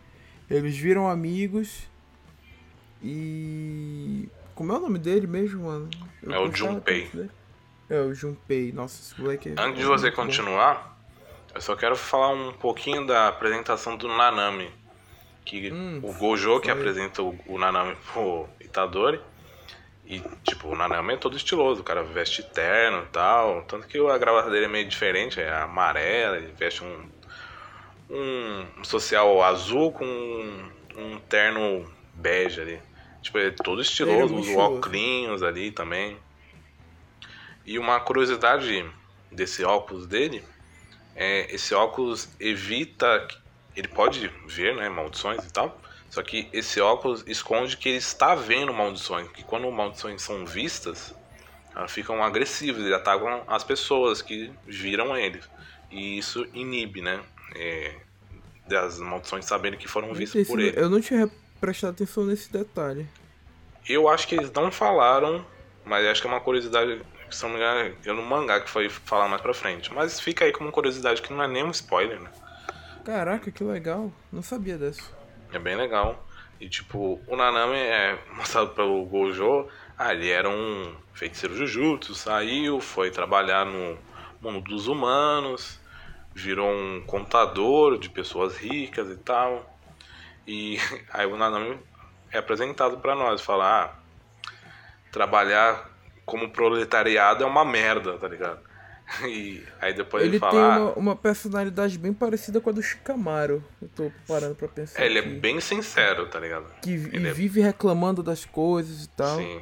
Eles 0.50 0.78
viram 0.78 1.10
amigos. 1.10 1.88
E. 3.02 4.30
Como 4.56 4.72
é 4.72 4.78
o 4.78 4.80
nome 4.80 5.00
dele 5.00 5.28
mesmo, 5.28 5.64
mano? 5.64 5.90
Eu 6.22 6.32
é 6.32 6.40
o 6.40 6.52
Junpei. 6.54 7.10
É, 7.94 8.00
o 8.00 8.12
Junpei. 8.12 8.72
Nossa, 8.72 9.00
esse 9.00 9.22
moleque 9.22 9.50
é... 9.50 9.54
Antes 9.56 9.78
de 9.78 9.86
você 9.86 10.10
continuar, 10.10 10.98
eu 11.54 11.62
só 11.62 11.76
quero 11.76 11.96
falar 11.96 12.30
um 12.30 12.52
pouquinho 12.52 13.06
da 13.06 13.28
apresentação 13.28 13.96
do 13.96 14.08
Nanami. 14.08 14.72
Que 15.46 15.72
hum, 15.72 16.00
o 16.02 16.12
Gojo 16.12 16.60
que 16.60 16.72
apresenta 16.72 17.22
o, 17.22 17.38
o 17.46 17.60
Nanami 17.60 17.96
pro 18.12 18.50
Itadori. 18.60 19.22
E, 20.08 20.20
tipo, 20.44 20.70
o 20.70 20.76
Nanami 20.76 21.14
é 21.14 21.18
todo 21.18 21.38
estiloso, 21.38 21.82
o 21.82 21.84
cara 21.84 22.02
veste 22.02 22.42
terno 22.42 23.04
e 23.04 23.12
tal. 23.12 23.62
Tanto 23.64 23.88
que 23.88 24.00
a 24.00 24.18
gravata 24.18 24.50
dele 24.50 24.66
é 24.66 24.70
meio 24.70 24.88
diferente, 24.88 25.40
é 25.40 25.54
amarela, 25.54 26.38
ele 26.38 26.52
veste 26.58 26.84
um, 26.84 27.06
um 28.10 28.84
social 28.84 29.44
azul 29.44 29.92
com 29.92 30.04
um, 30.04 30.72
um 30.98 31.20
terno 31.20 31.88
bege 32.16 32.60
ali. 32.60 32.82
Tipo, 33.22 33.38
é 33.38 33.52
todo 33.52 33.84
estiloso, 33.84 34.36
é 34.36 34.40
os 34.40 34.50
óculos 34.50 35.44
ali 35.44 35.70
também. 35.70 36.18
E 37.66 37.80
uma 37.80 38.00
curiosidade 38.00 38.86
desse 39.32 39.64
óculos 39.64 40.06
dele, 40.06 40.44
é, 41.16 41.54
esse 41.54 41.74
óculos 41.74 42.30
evita. 42.40 43.28
Ele 43.76 43.88
pode 43.88 44.32
ver 44.46 44.76
né, 44.76 44.88
maldições 44.88 45.44
e 45.44 45.52
tal, 45.52 45.82
só 46.10 46.22
que 46.22 46.48
esse 46.54 46.80
óculos 46.80 47.24
esconde 47.26 47.76
que 47.76 47.90
ele 47.90 47.98
está 47.98 48.36
vendo 48.36 48.72
maldições. 48.72 49.28
Que 49.30 49.44
quando 49.44 49.70
maldições 49.72 50.22
são 50.22 50.46
vistas, 50.46 51.16
elas 51.76 51.92
ficam 51.92 52.24
agressivas 52.24 52.86
e 52.86 52.94
atacam 52.94 53.44
as 53.48 53.64
pessoas 53.64 54.22
que 54.22 54.52
viram 54.68 55.18
ele. 55.18 55.42
E 55.90 56.18
isso 56.18 56.48
inibe, 56.54 57.02
né? 57.02 57.20
É, 57.56 57.96
das 58.68 59.00
maldições 59.00 59.46
saberem 59.46 59.78
que 59.78 59.88
foram 59.88 60.14
vistas 60.14 60.48
por 60.48 60.60
ele. 60.60 60.80
Eu 60.80 60.90
não 60.90 61.02
tinha 61.02 61.30
prestado 61.60 61.92
atenção 61.92 62.26
nesse 62.26 62.52
detalhe. 62.52 63.08
Eu 63.88 64.08
acho 64.08 64.28
que 64.28 64.36
eles 64.36 64.52
não 64.52 64.72
falaram, 64.72 65.46
mas 65.84 66.06
acho 66.06 66.22
que 66.22 66.28
é 66.28 66.30
uma 66.30 66.40
curiosidade 66.40 67.02
se 67.36 67.44
não 67.44 67.52
me 67.52 67.58
engano, 67.58 67.96
eu 68.06 68.14
no 68.14 68.22
mangá 68.22 68.60
que 68.60 68.70
foi 68.70 68.90
falar 68.90 69.28
mais 69.28 69.42
pra 69.42 69.54
frente. 69.54 69.94
Mas 69.94 70.20
fica 70.20 70.46
aí 70.46 70.52
como 70.52 70.72
curiosidade 70.72 71.22
que 71.22 71.34
não 71.34 71.44
é 71.44 71.48
nem 71.48 71.64
um 71.64 71.72
spoiler, 71.72 72.20
né? 72.20 72.30
Caraca, 73.04 73.52
que 73.52 73.64
legal. 73.64 74.12
Não 74.32 74.42
sabia 74.42 74.78
disso. 74.78 75.14
É 75.52 75.60
bem 75.60 75.76
legal. 75.76 76.26
E 76.60 76.70
tipo, 76.70 77.22
o 77.28 77.36
Nanami 77.36 77.78
é 77.78 78.18
mostrado 78.36 78.70
pelo 78.70 79.06
Gojo. 79.06 79.68
Ah, 79.98 80.14
ele 80.14 80.30
era 80.30 80.50
um 80.50 80.96
feiticeiro 81.14 81.56
Jujutsu, 81.56 82.16
saiu, 82.16 82.80
foi 82.80 83.12
trabalhar 83.12 83.66
no 83.66 83.98
mundo 84.42 84.62
dos 84.62 84.88
humanos, 84.88 85.80
virou 86.34 86.70
um 86.70 87.04
contador 87.06 87.98
de 88.00 88.10
pessoas 88.10 88.58
ricas 88.58 89.10
e 89.10 89.18
tal. 89.18 89.78
E 90.48 90.78
aí 91.12 91.26
o 91.26 91.38
Nanami 91.38 91.80
é 92.32 92.38
apresentado 92.38 92.98
para 92.98 93.16
nós, 93.16 93.42
falar, 93.42 93.86
ah, 93.86 94.50
trabalhar 95.12 95.93
como 96.26 96.50
proletariado 96.50 97.44
é 97.44 97.48
uma 97.48 97.66
merda, 97.66 98.18
tá 98.18 98.28
ligado? 98.28 98.60
E 99.28 99.64
aí 99.82 99.94
depois 99.94 100.24
ele, 100.24 100.34
ele 100.34 100.40
fala. 100.40 100.54
Ele 100.54 100.62
tem 100.62 100.82
uma, 100.82 100.90
ah, 100.90 100.94
uma, 100.96 101.16
personalidade 101.16 101.98
bem 101.98 102.14
parecida 102.14 102.60
com 102.62 102.70
a 102.70 102.74
do 102.74 102.82
Shikamaru. 102.82 103.64
Eu 103.82 103.90
tô 103.90 104.12
parando 104.28 104.56
pra 104.56 104.68
pensar. 104.68 105.02
É, 105.02 105.06
ele 105.06 105.20
é 105.20 105.22
bem 105.22 105.60
sincero, 105.60 106.28
tá 106.28 106.40
ligado? 106.40 106.66
Que 106.82 106.92
ele 106.94 107.28
é 107.28 107.34
vive 107.34 107.62
é... 107.62 107.66
reclamando 107.66 108.24
das 108.24 108.46
coisas 108.46 109.04
e 109.04 109.10
tal. 109.10 109.38
Sim. 109.38 109.62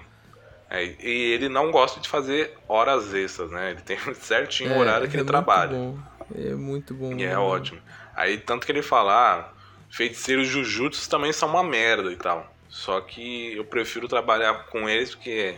É, 0.69 0.85
e 0.85 1.33
ele 1.33 1.49
não 1.49 1.69
gosta 1.69 1.99
de 1.99 2.07
fazer 2.07 2.57
horas 2.67 3.13
extras, 3.13 3.51
né? 3.51 3.71
Ele 3.71 3.81
tem 3.81 3.97
certinho 4.15 4.69
o 4.69 4.73
é, 4.73 4.77
horário 4.77 5.09
que 5.09 5.15
ele 5.15 5.23
é 5.23 5.25
trabalha. 5.25 5.75
Bom. 5.75 5.97
É 6.33 6.53
muito 6.53 6.93
bom. 6.93 7.13
E 7.13 7.23
é 7.23 7.37
ótimo. 7.37 7.81
Aí 8.15 8.37
tanto 8.37 8.65
que 8.65 8.71
ele 8.71 8.81
fala, 8.81 9.13
ah, 9.13 9.49
feiticeiros 9.89 10.47
Jujutsu 10.47 11.09
também 11.09 11.33
são 11.33 11.49
uma 11.49 11.63
merda 11.63 12.11
e 12.11 12.15
tal. 12.15 12.49
Só 12.69 13.01
que 13.01 13.53
eu 13.53 13.65
prefiro 13.65 14.07
trabalhar 14.07 14.67
com 14.67 14.87
eles 14.87 15.13
porque 15.13 15.57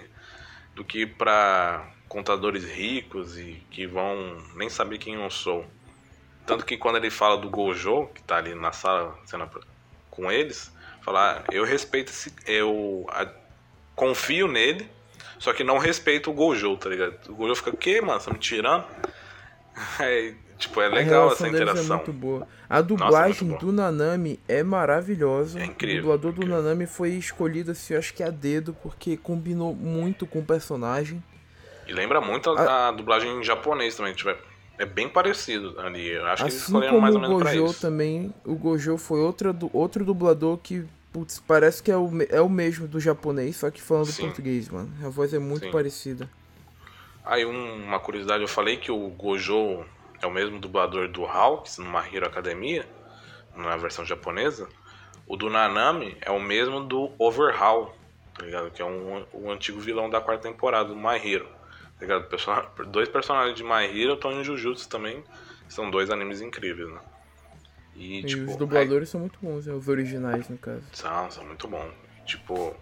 do 0.76 0.84
que 0.84 1.06
para 1.06 1.88
contadores 2.08 2.64
ricos 2.64 3.38
e 3.38 3.64
que 3.72 3.88
vão 3.88 4.38
nem 4.56 4.70
saber 4.70 4.98
quem 4.98 5.16
eu 5.16 5.30
sou. 5.30 5.66
Tanto 6.46 6.66
que 6.66 6.78
quando 6.78 6.98
ele 6.98 7.10
fala 7.10 7.38
do 7.38 7.50
Gojo, 7.50 8.08
que 8.14 8.22
tá 8.22 8.38
ali 8.38 8.54
na 8.54 8.72
sala 8.72 9.18
sendo 9.26 9.50
com 10.12 10.32
eles, 10.32 10.72
falar, 11.02 11.40
ah, 11.40 11.44
eu 11.52 11.64
respeito 11.64 12.10
esse, 12.10 12.34
eu 12.46 13.06
a, 13.10 13.28
confio 13.96 14.48
nele, 14.48 14.90
só 15.40 15.54
que 15.54 15.64
não 15.64 15.78
respeito 15.78 16.30
o 16.30 16.34
Gojo, 16.34 16.78
tá 16.78 16.90
ligado? 16.90 17.30
O 17.30 17.36
Gojo 17.36 17.56
fica, 17.56 17.72
o 17.72 17.78
quê, 17.78 18.02
mano? 18.02 18.20
Você 18.20 18.28
tá 18.28 18.34
me 18.34 18.40
tirando? 18.40 18.86
É, 20.00 20.36
tipo, 20.58 20.82
é 20.82 20.88
legal 20.88 21.32
essa 21.32 21.48
é 21.48 21.50
interação. 21.50 21.96
É 21.96 21.98
muito 21.98 22.14
boa. 22.14 22.48
A 22.70 22.82
dublagem 22.82 23.48
Nossa, 23.48 23.64
é 23.64 23.66
do 23.66 23.72
Nanami 23.72 24.40
é 24.48 24.64
maravilhosa. 24.64 25.60
É 25.60 25.66
incrível. 25.66 26.00
O 26.00 26.02
dublador 26.02 26.32
do 26.32 26.42
incrível. 26.42 26.64
Nanami 26.64 26.86
foi 26.86 27.12
escolhido, 27.12 27.72
assim, 27.72 27.96
acho 27.96 28.14
que 28.14 28.24
a 28.24 28.30
dedo, 28.30 28.76
porque 28.82 29.18
combinou 29.18 29.76
muito 29.76 30.26
com 30.26 30.40
o 30.40 30.46
personagem. 30.46 31.24
E 31.88 31.94
lembra 31.94 32.22
muito 32.22 32.50
a, 32.50 32.62
a... 32.62 32.88
a 32.90 32.92
dublagem 32.92 33.40
em 33.40 33.44
japonês 33.44 33.96
também, 33.96 34.14
tipo, 34.14 34.34
é 34.78 34.86
bem 34.86 35.08
parecido 35.08 35.80
ali. 35.80 36.10
Eu 36.10 36.26
acho 36.26 36.44
assim 36.44 36.50
que 36.50 36.52
eles 36.52 36.64
escolheram 36.64 37.00
mais 37.00 37.16
ou 37.16 37.22
menos 37.22 37.38
Gojo 37.38 37.46
pra 37.46 37.70
isso. 37.70 37.82
também, 37.82 38.34
o 38.46 38.56
Gojo 38.56 38.98
foi 38.98 39.20
outra, 39.20 39.56
outro 39.72 40.04
dublador 40.04 40.58
que, 40.58 40.86
putz, 41.12 41.40
parece 41.46 41.84
que 41.84 41.92
é 41.92 41.98
o, 41.98 42.10
é 42.30 42.42
o 42.42 42.50
mesmo 42.50 42.88
do 42.88 43.00
japonês, 43.00 43.58
só 43.58 43.70
que 43.70 43.82
falando 43.82 44.08
Sim. 44.08 44.24
português, 44.24 44.70
mano. 44.70 44.92
A 45.04 45.10
voz 45.10 45.34
é 45.34 45.40
muito 45.40 45.66
Sim. 45.66 45.72
parecida. 45.72 46.30
Aí 47.26 47.46
um, 47.46 47.84
uma 47.86 48.00
curiosidade, 48.00 48.42
eu 48.42 48.48
falei 48.48 48.78
que 48.78 48.92
o 48.92 49.08
Gojo 49.10 49.86
é 50.24 50.28
o 50.28 50.32
mesmo 50.32 50.58
dublador 50.58 51.10
do 51.10 51.26
Hawks 51.26 51.78
no 51.78 51.86
My 51.86 52.08
Hero 52.12 52.26
Academia, 52.26 52.88
na 53.56 53.76
versão 53.76 54.06
japonesa. 54.06 54.70
O 55.28 55.36
do 55.36 55.50
Nanami 55.50 56.18
é 56.22 56.32
o 56.32 56.40
mesmo 56.40 56.82
do 56.82 57.12
Overhaul, 57.20 57.94
tá 58.34 58.46
ligado? 58.46 58.72
Que 58.72 58.82
é 58.82 58.86
um, 58.86 59.26
um 59.34 59.52
antigo 59.52 59.80
vilão 59.80 60.10
da 60.10 60.22
quarta 60.22 60.44
temporada 60.44 60.90
do 60.90 60.96
My 60.96 61.18
Hero. 61.18 61.48
Tá 62.00 62.02
ligado? 62.02 62.30
Person 62.30 62.56
dois 62.88 63.10
personagens 63.10 63.56
de 63.56 63.64
My 63.64 63.84
Hero 63.84 64.14
estão 64.14 64.32
em 64.32 64.44
Jujutsu 64.44 64.88
também. 64.88 65.24
São 65.68 65.92
dois 65.92 66.10
animes 66.10 66.40
incríveis, 66.40 66.90
né? 66.90 67.00
E, 67.96 68.20
e 68.20 68.24
tipo, 68.24 68.50
os 68.50 68.56
dubladores 68.56 69.10
aí... 69.10 69.12
são 69.12 69.20
muito 69.20 69.38
bons, 69.42 69.66
né? 69.66 69.74
os 69.74 69.88
originais, 69.88 70.48
no 70.48 70.58
caso. 70.58 70.84
São, 70.94 71.32
são 71.32 71.46
muito 71.46 71.68
bons. 71.68 71.92
Tipo, 72.26 72.76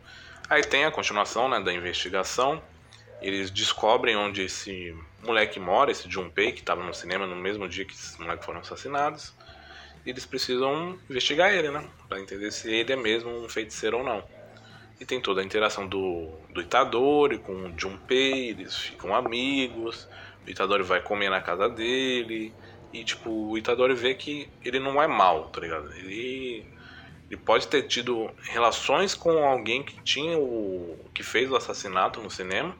aí 0.47 0.63
tem 0.63 0.85
a 0.85 0.91
continuação, 0.91 1.49
né, 1.49 1.59
da 1.59 1.73
investigação. 1.73 2.61
Eles 3.19 3.49
descobrem 3.51 4.15
onde 4.15 4.43
esse 4.43 4.95
moleque 5.23 5.59
mora, 5.59 5.91
esse 5.91 6.09
Junpei, 6.09 6.51
que 6.51 6.59
estava 6.59 6.83
no 6.83 6.93
cinema 6.93 7.27
no 7.27 7.35
mesmo 7.35 7.67
dia 7.67 7.85
que 7.85 7.93
esses 7.93 8.17
moleques 8.17 8.45
foram 8.45 8.59
assassinados. 8.59 9.33
E 10.05 10.09
eles 10.09 10.25
precisam 10.25 10.97
investigar 11.09 11.53
ele, 11.53 11.69
né? 11.69 11.87
Pra 12.07 12.19
entender 12.19 12.51
se 12.51 12.71
ele 12.71 12.91
é 12.91 12.95
mesmo 12.95 13.29
um 13.29 13.47
feiticeiro 13.47 13.99
ou 13.99 14.03
não. 14.03 14.23
E 14.99 15.05
tem 15.05 15.19
toda 15.19 15.41
a 15.41 15.43
interação 15.43 15.87
do, 15.87 16.31
do 16.49 16.61
Itadori 16.61 17.39
com 17.39 17.53
o 17.53 17.73
Junpei, 17.77 18.49
eles 18.49 18.75
ficam 18.75 19.15
amigos, 19.15 20.07
o 20.45 20.49
Itadori 20.49 20.83
vai 20.83 21.01
comer 21.01 21.29
na 21.29 21.41
casa 21.41 21.67
dele, 21.67 22.53
e 22.93 23.03
tipo, 23.03 23.29
o 23.29 23.57
Itadori 23.57 23.93
vê 23.93 24.13
que 24.13 24.49
ele 24.63 24.79
não 24.79 25.01
é 25.01 25.07
mal, 25.07 25.49
tá 25.49 25.61
ligado? 25.61 25.91
Ele, 25.93 26.65
ele 27.29 27.37
pode 27.37 27.67
ter 27.67 27.83
tido 27.83 28.29
relações 28.43 29.15
com 29.15 29.43
alguém 29.43 29.81
que 29.81 29.99
tinha 30.03 30.37
o. 30.37 30.99
que 31.13 31.23
fez 31.23 31.49
o 31.49 31.55
assassinato 31.55 32.21
no 32.21 32.29
cinema, 32.29 32.75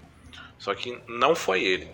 só 0.58 0.76
que 0.76 1.02
não 1.08 1.34
foi 1.34 1.64
ele. 1.64 1.90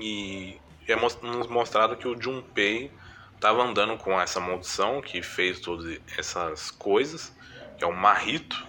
E 0.00 0.60
é 0.86 0.96
nos 0.96 1.46
mostrado 1.46 1.96
que 1.96 2.08
o 2.08 2.20
Junpei 2.20 2.90
estava 3.34 3.62
andando 3.62 3.96
com 3.96 4.20
essa 4.20 4.40
maldição 4.40 5.00
que 5.00 5.22
fez 5.22 5.60
todas 5.60 6.00
essas 6.16 6.70
coisas, 6.70 7.34
que 7.76 7.84
é 7.84 7.86
o 7.86 7.94
Marrito, 7.94 8.66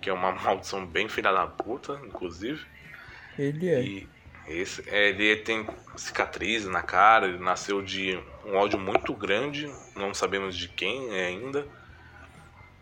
que 0.00 0.10
é 0.10 0.12
uma 0.12 0.32
maldição 0.42 0.84
bem 0.84 1.08
filha 1.08 1.32
da 1.32 1.46
puta, 1.46 2.00
inclusive. 2.04 2.64
Ele 3.38 3.68
é. 3.68 3.82
E 3.82 4.08
esse, 4.46 4.88
é, 4.88 5.08
ele 5.08 5.36
tem 5.36 5.66
cicatriz 5.96 6.66
na 6.66 6.82
cara, 6.82 7.26
ele 7.26 7.38
nasceu 7.38 7.80
de 7.80 8.20
um 8.44 8.56
ódio 8.56 8.78
muito 8.78 9.14
grande, 9.14 9.72
não 9.96 10.12
sabemos 10.12 10.56
de 10.56 10.68
quem 10.68 11.16
é 11.16 11.26
ainda. 11.26 11.66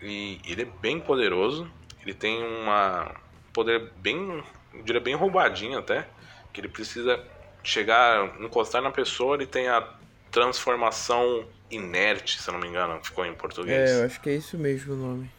E 0.01 0.41
ele 0.45 0.63
é 0.63 0.69
bem 0.81 0.99
poderoso, 0.99 1.71
ele 2.03 2.15
tem 2.15 2.43
uma 2.43 3.15
poder 3.53 3.93
bem, 3.99 4.43
eu 4.75 4.83
diria 4.83 5.01
bem 5.01 5.15
roubadinho 5.15 5.79
até, 5.79 6.09
que 6.53 6.61
ele 6.61 6.69
precisa 6.69 7.23
chegar, 7.63 8.41
encostar 8.41 8.83
na 8.83 8.91
pessoa, 8.91 9.37
ele 9.37 9.47
tem 9.47 9.69
a 9.69 9.87
transformação 10.31 11.45
inerte, 11.71 12.41
se 12.41 12.49
eu 12.49 12.53
não 12.53 12.61
me 12.61 12.69
engano, 12.69 13.01
ficou 13.03 13.25
em 13.25 13.35
português. 13.35 13.91
É, 13.91 14.01
eu 14.01 14.07
acho 14.07 14.21
que 14.21 14.31
é 14.31 14.35
isso 14.35 14.59
mesmo 14.59 14.95
o 14.95 14.97
nome. 14.97 15.31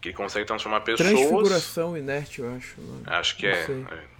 Que 0.00 0.12
consegue 0.12 0.46
transformar 0.46 0.80
pessoas. 0.80 1.10
Transfiguração 1.10 1.96
inerte, 1.96 2.40
eu 2.40 2.54
acho. 2.54 2.76
Acho 3.06 3.36
que 3.36 3.46
é, 3.46 3.62
é. 3.62 4.18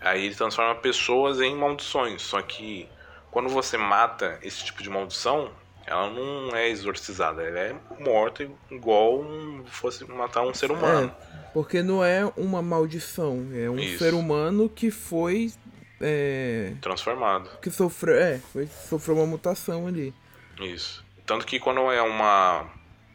Aí 0.00 0.26
ele 0.26 0.34
transforma 0.34 0.74
pessoas 0.74 1.40
em 1.40 1.54
maldições. 1.54 2.22
Só 2.22 2.40
que 2.42 2.88
quando 3.30 3.48
você 3.48 3.76
mata 3.76 4.38
esse 4.42 4.64
tipo 4.64 4.82
de 4.82 4.90
maldição, 4.90 5.52
ela 5.86 6.10
não 6.10 6.54
é 6.54 6.68
exorcizada, 6.68 7.42
ela 7.42 7.58
é 7.58 7.74
morta 7.98 8.48
igual 8.70 9.24
fosse 9.66 10.04
matar 10.04 10.42
um 10.42 10.54
ser 10.54 10.70
humano. 10.70 11.12
É, 11.32 11.36
porque 11.52 11.82
não 11.82 12.04
é 12.04 12.30
uma 12.36 12.62
maldição, 12.62 13.48
é 13.52 13.68
um 13.68 13.78
Isso. 13.78 13.98
ser 13.98 14.14
humano 14.14 14.68
que 14.68 14.90
foi 14.90 15.52
é... 16.00 16.72
transformado. 16.80 17.50
Que 17.60 17.70
sofreu, 17.70 18.16
é, 18.16 18.38
foi, 18.52 18.66
sofreu 18.66 19.16
uma 19.16 19.26
mutação 19.26 19.86
ali. 19.86 20.14
Isso. 20.60 21.04
Tanto 21.26 21.46
que 21.46 21.60
quando 21.60 21.80
é 21.92 22.02
uma 22.02 22.66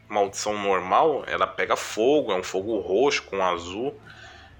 maldição 0.08 0.56
normal, 0.56 1.24
ela 1.26 1.46
pega 1.46 1.76
fogo, 1.76 2.32
é 2.32 2.34
um 2.36 2.42
fogo 2.42 2.78
roxo 2.78 3.24
com 3.24 3.44
azul. 3.44 3.98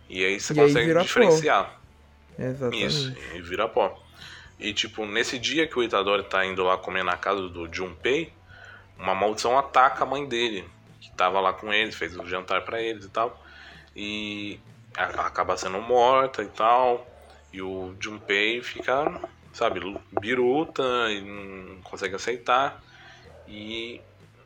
E 0.09 0.24
aí 0.24 0.39
você 0.39 0.53
e 0.53 0.57
consegue 0.57 0.93
aí 0.93 1.03
diferenciar. 1.03 1.64
Pó. 1.64 2.43
Exatamente. 2.43 2.87
Isso, 2.87 3.16
e 3.35 3.41
vira 3.41 3.68
pó. 3.68 3.99
E 4.59 4.72
tipo, 4.72 5.05
nesse 5.05 5.39
dia 5.39 5.66
que 5.66 5.79
o 5.79 5.83
Itadori 5.83 6.24
tá 6.24 6.45
indo 6.45 6.62
lá 6.64 6.77
comer 6.77 7.05
na 7.05 7.16
casa 7.16 7.49
do 7.49 7.72
Junpei, 7.72 8.33
uma 8.99 9.14
maldição 9.14 9.59
ataca 9.59 10.05
a 10.05 10.07
mãe 10.07 10.27
dele, 10.27 10.64
que 11.01 11.11
tava 11.12 11.41
lá 11.41 11.53
com 11.53 11.72
eles, 11.72 11.95
fez 11.95 12.16
o 12.16 12.22
um 12.22 12.27
jantar 12.27 12.62
para 12.62 12.81
eles 12.81 13.05
e 13.05 13.09
tal. 13.09 13.43
E 13.95 14.61
acaba 14.95 15.57
sendo 15.57 15.81
morta 15.81 16.43
e 16.43 16.49
tal. 16.49 17.07
E 17.57 17.62
o 17.62 17.96
Junpei 17.98 18.62
fica, 18.62 19.18
sabe, 19.50 19.80
biruta 20.20 20.82
e 21.11 21.22
não 21.22 21.80
consegue 21.80 22.14
aceitar. 22.14 22.84
E 23.48 23.98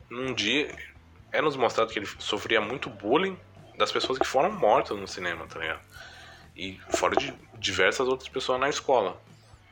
num 0.09 0.33
dia, 0.33 0.73
é 1.29 1.41
nos 1.41 1.57
mostrado 1.57 1.91
que 1.91 1.99
ele 1.99 2.07
sofria 2.19 2.61
muito 2.61 2.89
bullying 2.89 3.37
das 3.77 3.91
pessoas 3.91 4.17
que 4.17 4.25
foram 4.25 4.49
mortas 4.53 4.97
no 4.97 5.09
cinema, 5.09 5.45
tá 5.45 5.59
ligado? 5.59 5.81
E 6.55 6.79
fora 6.91 7.17
de 7.17 7.33
diversas 7.59 8.07
outras 8.07 8.29
pessoas 8.29 8.61
na 8.61 8.69
escola. 8.69 9.21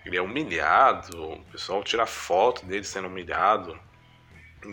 ele 0.06 0.18
é 0.18 0.22
humilhado, 0.22 1.32
o 1.32 1.42
pessoal 1.46 1.82
tira 1.82 2.06
foto 2.06 2.66
dele 2.66 2.84
sendo 2.84 3.08
humilhado. 3.08 3.80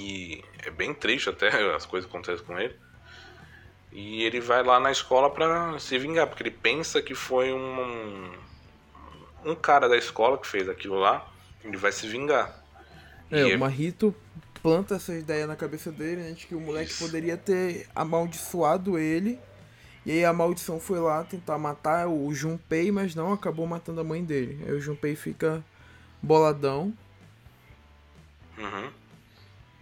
E 0.01 0.43
é 0.65 0.71
bem 0.73 0.93
triste 0.93 1.29
até 1.29 1.51
as 1.73 1.87
coisas 1.87 2.11
que 2.11 2.17
acontecem 2.17 2.45
com 2.45 2.59
ele. 2.59 2.75
E 3.93 4.25
ele 4.25 4.41
vai 4.41 4.65
lá 4.65 4.81
na 4.81 4.91
escola 4.91 5.31
pra 5.31 5.79
se 5.79 5.97
vingar, 5.99 6.27
porque 6.27 6.43
ele 6.43 6.51
pensa 6.51 7.01
que 7.01 7.15
foi 7.15 7.53
um, 7.53 8.33
um 9.47 9.55
cara 9.55 9.89
da 9.89 9.97
escola 9.97 10.37
que 10.37 10.47
fez 10.47 10.69
aquilo 10.69 10.99
lá. 10.99 11.27
Ele 11.65 11.77
vai 11.77 11.93
se 11.93 12.07
vingar. 12.07 12.63
É, 13.31 13.41
e 13.41 13.55
o 13.55 13.59
Marrito 13.59 14.15
planta 14.63 14.97
essa 14.97 15.15
ideia 15.15 15.47
na 15.47 15.57
cabeça 15.57 15.91
dele, 15.91 16.23
né, 16.23 16.33
de 16.33 16.47
que 16.47 16.55
o 16.55 16.61
moleque 16.61 16.91
Isso. 16.91 17.05
poderia 17.05 17.37
ter 17.37 17.89
amaldiçoado 17.95 18.99
ele. 18.99 19.39
E 20.05 20.13
aí 20.13 20.25
a 20.25 20.33
maldição 20.33 20.79
foi 20.79 21.01
lá 21.01 21.25
tentar 21.25 21.59
matar 21.59 22.07
o 22.09 22.33
Junpei, 22.33 22.93
mas 22.93 23.15
não 23.15 23.33
acabou 23.33 23.67
matando 23.67 24.01
a 24.01 24.05
mãe 24.05 24.25
dele. 24.25 24.63
Aí 24.67 24.73
o 24.73 24.81
Junpei 24.81 25.17
fica 25.17 25.65
boladão. 26.23 26.93
Uhum. 28.57 28.91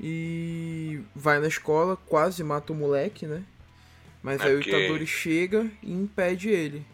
E 0.01 1.01
vai 1.15 1.39
na 1.39 1.47
escola, 1.47 1.97
quase 1.97 2.43
mata 2.43 2.73
o 2.73 2.77
moleque, 2.77 3.27
né? 3.27 3.43
Mas 4.23 4.41
é 4.41 4.45
aí 4.45 4.57
o 4.57 4.61
Itadori 4.61 5.07
chega 5.07 5.71
e 5.83 5.93
impede 5.93 6.49
ele. 6.49 6.85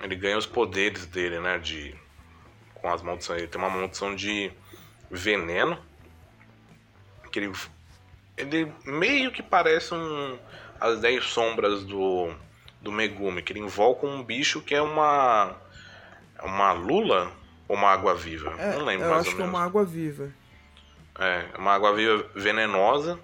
Ele 0.00 0.16
ganha 0.16 0.38
os 0.38 0.46
poderes 0.46 1.06
dele, 1.06 1.40
né? 1.40 1.58
De. 1.58 1.94
Com 2.74 2.90
as 2.90 3.02
maldições. 3.02 3.40
Ele 3.40 3.48
tem 3.48 3.60
uma 3.60 3.70
maldição 3.70 4.14
de 4.14 4.50
veneno. 5.10 5.78
Que 7.30 7.40
ele. 7.40 7.52
Ele 8.36 8.72
meio 8.84 9.30
que 9.30 9.42
parece 9.42 9.94
um. 9.94 10.38
As 10.80 11.00
10 11.00 11.24
sombras 11.24 11.84
do. 11.84 12.32
Do 12.80 12.90
Megumi. 12.90 13.42
Que 13.42 13.52
ele 13.52 13.60
invoca 13.60 14.06
um 14.06 14.22
bicho 14.22 14.60
que 14.62 14.74
é 14.74 14.82
uma. 14.82 15.56
Uma 16.42 16.72
lula 16.72 17.30
ou 17.68 17.76
uma 17.76 17.90
água 17.90 18.14
viva? 18.14 18.54
É, 18.58 18.72
Não 18.78 18.84
lembro 18.84 19.06
eu 19.06 19.10
mais 19.10 19.26
acho 19.26 19.30
ou 19.30 19.36
menos. 19.36 19.36
que 19.36 19.42
é 19.42 19.44
uma 19.44 19.64
água 19.64 19.84
viva. 19.84 20.32
É, 21.18 21.44
uma 21.58 21.72
água 21.74 21.94
viva 21.94 22.26
venenosa 22.34 23.20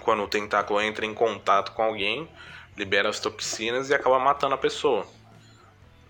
quando 0.00 0.22
o 0.22 0.28
tentáculo 0.28 0.80
entra 0.80 1.06
em 1.06 1.14
contato 1.14 1.72
com 1.72 1.82
alguém, 1.82 2.28
libera 2.76 3.08
as 3.08 3.20
toxinas 3.20 3.90
e 3.90 3.94
acaba 3.94 4.18
matando 4.18 4.54
a 4.54 4.58
pessoa. 4.58 5.06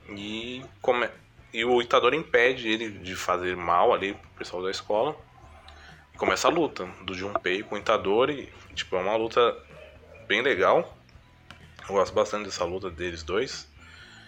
E, 0.08 0.64
come... 0.80 1.08
e 1.52 1.64
o 1.64 1.80
Itadori 1.82 2.16
impede 2.16 2.68
ele 2.68 2.90
de 2.90 3.14
fazer 3.14 3.56
mal 3.56 3.92
ali 3.92 4.14
pro 4.14 4.30
pessoal 4.38 4.62
da 4.62 4.70
escola. 4.70 5.16
E 6.14 6.18
começa 6.18 6.48
a 6.48 6.50
luta 6.50 6.86
do 7.02 7.14
Junpei 7.14 7.62
com 7.62 7.74
o 7.74 7.78
Itadori. 7.78 8.52
Tipo, 8.74 8.96
é 8.96 9.00
uma 9.00 9.16
luta 9.16 9.56
bem 10.26 10.42
legal. 10.42 10.96
Eu 11.88 11.94
gosto 11.94 12.14
bastante 12.14 12.44
dessa 12.44 12.64
luta 12.64 12.90
deles 12.90 13.22
dois. 13.22 13.68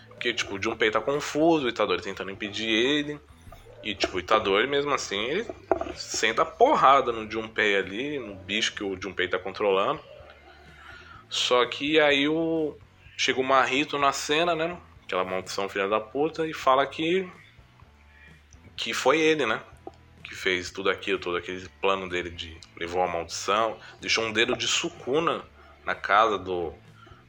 Porque, 0.08 0.34
tipo, 0.34 0.56
o 0.56 0.62
Junpei 0.62 0.90
tá 0.90 1.00
confuso, 1.00 1.66
o 1.66 1.68
Itadori 1.68 2.02
tentando 2.02 2.30
impedir 2.30 2.68
ele. 2.68 3.20
E, 3.82 3.94
tipo, 3.94 4.16
o 4.16 4.20
Itadori, 4.20 4.66
mesmo 4.66 4.92
assim, 4.92 5.18
ele 5.18 5.46
senta 5.94 6.44
porrada 6.44 7.10
no 7.12 7.30
Junpei 7.30 7.76
ali, 7.76 8.18
no 8.18 8.34
bicho 8.34 8.74
que 8.74 8.84
o 8.84 9.00
Junpei 9.00 9.28
tá 9.28 9.38
controlando. 9.38 10.00
Só 11.30 11.64
que 11.64 11.98
aí 11.98 12.28
o. 12.28 12.76
Chega 13.16 13.40
o 13.40 13.44
Marrito 13.44 13.98
na 13.98 14.12
cena, 14.12 14.54
né? 14.54 14.76
Aquela 15.10 15.24
maldição 15.24 15.68
filha 15.68 15.88
da 15.88 15.98
puta, 15.98 16.46
e 16.46 16.54
fala 16.54 16.86
que. 16.86 17.28
Que 18.76 18.94
foi 18.94 19.18
ele, 19.18 19.44
né? 19.44 19.60
Que 20.22 20.34
fez 20.34 20.70
tudo 20.70 20.88
aquilo, 20.88 21.18
todo 21.18 21.36
aquele 21.36 21.68
plano 21.80 22.08
dele 22.08 22.30
de. 22.30 22.56
Levou 22.76 23.02
a 23.02 23.08
maldição, 23.08 23.76
deixou 24.00 24.24
um 24.24 24.32
dedo 24.32 24.56
de 24.56 24.68
Sukuna 24.68 25.42
na 25.84 25.96
casa 25.96 26.38
do, 26.38 26.72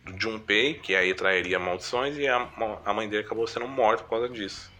do 0.05 0.21
Junpei, 0.21 0.75
que 0.75 0.95
aí 0.95 1.13
trairia 1.15 1.57
maldições, 1.57 2.17
e 2.17 2.27
a, 2.27 2.47
a 2.85 2.93
mãe 2.93 3.09
dele 3.09 3.25
acabou 3.25 3.47
sendo 3.47 3.67
morta 3.67 4.03
por 4.03 4.11
causa 4.11 4.29
disso. 4.29 4.71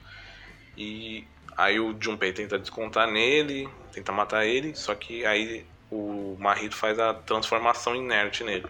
E 0.78 1.26
Aí 1.58 1.80
o 1.80 1.96
Junpei 2.00 2.32
tenta 2.32 2.58
descontar 2.58 3.10
nele, 3.12 3.70
tenta 3.92 4.12
matar 4.12 4.46
ele, 4.46 4.76
só 4.76 4.96
que 4.96 5.26
aí 5.26 5.66
o 5.92 6.36
Mahito 6.40 6.76
faz 6.76 6.98
a 6.98 7.14
transformação 7.14 7.96
inerte 7.96 8.44
nele. 8.44 8.66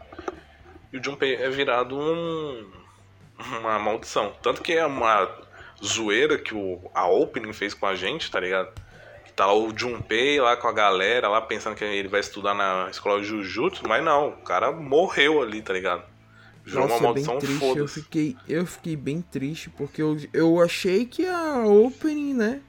E 0.92 0.98
o 0.98 1.04
Junpei 1.04 1.36
é 1.36 1.50
virado 1.50 1.98
um, 1.98 2.70
uma 3.60 3.80
maldição. 3.80 4.34
Tanto 4.42 4.62
que 4.62 4.74
é 4.74 4.86
uma 4.86 5.30
zoeira 5.84 6.38
que 6.38 6.54
o, 6.54 6.80
a 6.94 7.08
Opening 7.08 7.54
fez 7.54 7.74
com 7.74 7.86
a 7.86 7.96
gente, 7.96 8.30
tá 8.30 8.39
ligado? 8.39 8.70
Que 9.26 9.34
tá 9.34 9.46
lá 9.46 9.54
o 9.54 9.76
Junpei 9.78 10.39
lá 10.39 10.56
com 10.56 10.68
a 10.68 10.74
galera, 10.74 11.28
lá 11.28 11.42
pensando 11.42 11.76
que 11.76 11.84
ele 11.84 12.08
vai 12.08 12.20
estudar 12.20 12.54
na 12.54 12.89
escola 12.89 13.20
de 13.22 13.28
Jujutsu, 13.28 13.84
mas 13.88 14.04
não, 14.04 14.30
o 14.30 14.44
cara 14.44 14.72
morreu 14.72 15.42
ali, 15.42 15.62
tá 15.62 15.74
ligado? 15.74 16.04
Virou 16.64 16.84
Nossa, 16.84 16.94
uma 16.96 17.02
maldição, 17.02 17.38
é 17.38 17.39
bem 17.39 17.48
triste. 17.48 17.78
Eu 17.78 17.88
fiquei, 17.88 18.38
eu 18.48 18.66
fiquei 18.66 18.96
bem 18.96 19.22
triste, 19.22 19.70
porque 19.72 20.02
eu, 20.02 20.16
eu 20.32 20.62
achei 20.62 21.06
que 21.06 21.26
a 21.26 21.66
Opening, 21.66 22.34
né? 22.36 22.62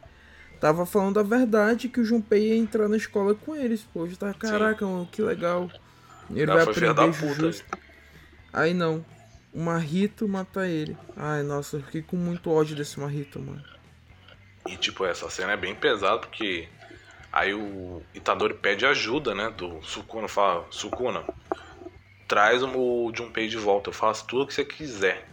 tava 0.62 0.86
falando 0.86 1.18
a 1.18 1.24
verdade 1.24 1.88
que 1.88 2.00
o 2.00 2.04
Junpei 2.04 2.50
ia 2.50 2.56
entrar 2.56 2.88
na 2.88 2.96
escola 2.96 3.34
com 3.34 3.56
eles. 3.56 3.82
Pô, 3.92 4.06
tá, 4.16 4.32
caraca, 4.32 4.86
mano, 4.86 5.08
que 5.10 5.20
legal. 5.20 5.68
Ele 6.30 6.46
não, 6.46 6.54
vai 6.54 6.62
aprender 6.62 7.12
justo. 7.12 7.64
Aí 8.52 8.72
não. 8.72 9.04
O 9.52 9.60
Marrito 9.60 10.26
mata 10.26 10.66
ele. 10.66 10.96
Ai, 11.16 11.42
nossa, 11.42 11.76
eu 11.76 11.82
fiquei 11.82 12.02
com 12.02 12.16
muito 12.16 12.50
ódio 12.50 12.74
desse 12.74 12.98
Marrito, 12.98 13.38
mano. 13.38 13.62
E 14.66 14.76
tipo, 14.76 15.04
essa 15.04 15.28
cena 15.28 15.52
é 15.52 15.56
bem 15.56 15.74
pesada 15.74 16.18
porque 16.18 16.68
aí 17.32 17.52
o 17.52 18.02
Itadori 18.14 18.54
pede 18.54 18.86
ajuda, 18.86 19.34
né, 19.34 19.50
do 19.50 19.82
Sukuna, 19.82 20.28
fala, 20.28 20.66
Sukuna, 20.70 21.24
traz 22.28 22.62
o 22.62 23.12
Junpei 23.14 23.48
de 23.48 23.58
volta, 23.58 23.90
eu 23.90 23.94
faço 23.94 24.26
tudo 24.26 24.44
o 24.44 24.46
que 24.46 24.54
você 24.54 24.64
quiser. 24.64 25.28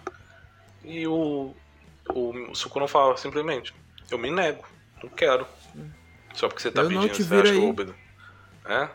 E 0.83 1.07
o, 1.07 1.53
o 2.09 2.55
Sukuna 2.55 2.87
fala 2.87 3.15
simplesmente, 3.17 3.73
eu 4.09 4.17
me 4.17 4.31
nego. 4.31 4.67
Não 5.01 5.09
quero. 5.09 5.45
Só 6.33 6.47
porque 6.47 6.61
você 6.61 6.71
tá 6.71 6.81
eu 6.81 6.89
pedindo, 6.89 7.15
você 7.15 7.35
acha 7.35 7.53
que 7.53 7.93
É? 8.65 8.89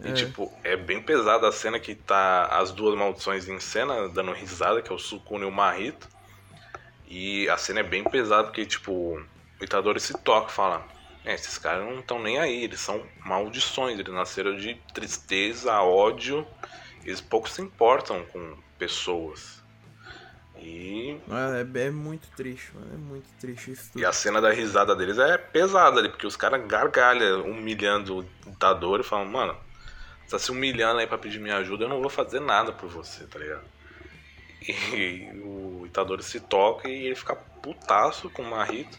E 0.00 0.08
é. 0.08 0.12
tipo, 0.12 0.52
é 0.62 0.76
bem 0.76 1.00
pesada 1.00 1.48
a 1.48 1.52
cena 1.52 1.80
que 1.80 1.94
tá 1.94 2.46
as 2.46 2.70
duas 2.70 2.96
maldições 2.96 3.48
em 3.48 3.58
cena, 3.58 4.08
dando 4.08 4.32
risada, 4.32 4.82
que 4.82 4.92
é 4.92 4.94
o 4.94 4.98
Sukuna 4.98 5.44
e 5.44 5.48
o 5.48 5.52
Marito. 5.52 6.08
E 7.08 7.48
a 7.48 7.56
cena 7.56 7.80
é 7.80 7.82
bem 7.82 8.04
pesada 8.04 8.44
porque, 8.44 8.66
tipo, 8.66 8.92
o 9.60 9.64
Itadori 9.64 10.00
se 10.00 10.12
toca 10.18 10.50
e 10.50 10.54
fala: 10.54 10.86
é, 11.24 11.34
esses 11.34 11.56
caras 11.58 11.84
não 11.84 12.00
estão 12.00 12.22
nem 12.22 12.38
aí, 12.38 12.64
eles 12.64 12.80
são 12.80 13.02
maldições, 13.24 13.98
eles 13.98 14.12
nasceram 14.12 14.56
de 14.56 14.74
tristeza, 14.92 15.80
ódio, 15.80 16.46
eles 17.04 17.20
pouco 17.20 17.48
se 17.48 17.62
importam 17.62 18.24
com 18.26 18.56
pessoas. 18.78 19.56
E. 20.58 21.18
É, 21.74 21.80
é 21.86 21.90
muito 21.90 22.28
triste, 22.36 22.72
mano. 22.74 22.90
É 22.92 22.96
muito 22.96 23.28
triste 23.38 23.72
isso. 23.72 23.92
Tudo. 23.92 24.00
E 24.00 24.04
a 24.04 24.12
cena 24.12 24.40
da 24.40 24.50
risada 24.50 24.96
deles 24.96 25.18
é 25.18 25.36
pesada 25.36 26.00
ali, 26.00 26.08
porque 26.08 26.26
os 26.26 26.36
caras 26.36 26.66
gargalham 26.66 27.42
humilhando 27.42 28.18
o 28.18 28.50
ditador 28.50 29.00
e 29.00 29.02
falam, 29.02 29.26
mano, 29.26 29.56
tá 30.30 30.38
se 30.38 30.50
humilhando 30.50 31.00
aí 31.00 31.06
pra 31.06 31.18
pedir 31.18 31.38
minha 31.38 31.56
ajuda, 31.56 31.84
eu 31.84 31.88
não 31.88 32.00
vou 32.00 32.10
fazer 32.10 32.40
nada 32.40 32.72
por 32.72 32.88
você, 32.88 33.24
tá 33.24 33.38
ligado? 33.38 33.64
E 34.68 35.30
o 35.44 35.86
Itadori 35.86 36.22
se 36.22 36.40
toca 36.40 36.88
e 36.88 37.06
ele 37.06 37.14
fica 37.14 37.36
putaço 37.36 38.28
com 38.30 38.42
o 38.42 38.50
Marito. 38.50 38.98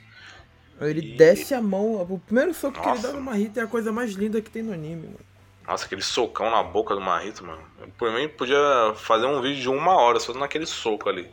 Ele 0.79 1.13
e... 1.13 1.17
desce 1.17 1.53
a 1.53 1.61
mão. 1.61 2.01
O 2.01 2.19
primeiro 2.19 2.53
soco 2.53 2.77
Nossa. 2.77 2.89
que 2.89 2.97
ele 2.97 3.07
dá 3.07 3.13
no 3.13 3.21
Marito 3.21 3.59
é 3.59 3.63
a 3.63 3.67
coisa 3.67 3.91
mais 3.91 4.11
linda 4.11 4.41
que 4.41 4.49
tem 4.49 4.63
no 4.63 4.73
anime, 4.73 5.07
mano. 5.07 5.19
Nossa, 5.67 5.85
aquele 5.85 6.01
socão 6.01 6.49
na 6.49 6.63
boca 6.63 6.95
do 6.95 7.01
Marito, 7.01 7.43
mano. 7.43 7.61
Por 7.97 8.11
mim, 8.13 8.29
podia 8.29 8.93
fazer 8.95 9.25
um 9.25 9.41
vídeo 9.41 9.61
de 9.61 9.69
uma 9.69 9.95
hora 9.97 10.19
só 10.19 10.33
naquele 10.33 10.65
soco 10.65 11.09
ali. 11.09 11.29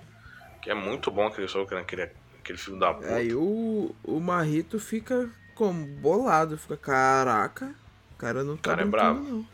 Que 0.60 0.70
é 0.70 0.74
muito 0.74 1.10
bom 1.10 1.26
aquele 1.26 1.46
jogo, 1.46 1.72
aquele, 1.76 2.10
aquele 2.40 2.58
filme 2.58 2.80
da 2.80 2.94
puta. 2.94 3.14
Aí 3.14 3.32
o, 3.32 3.94
o 4.02 4.18
Marrito 4.18 4.80
fica 4.80 5.30
como? 5.54 5.86
Bolado, 5.86 6.58
fica, 6.58 6.76
caraca, 6.76 7.72
o 8.12 8.16
cara 8.16 8.42
não 8.42 8.56
tá 8.56 8.70
cara 8.70 8.82
é 8.82 8.86
bravo. 8.86 9.20
não. 9.20 9.53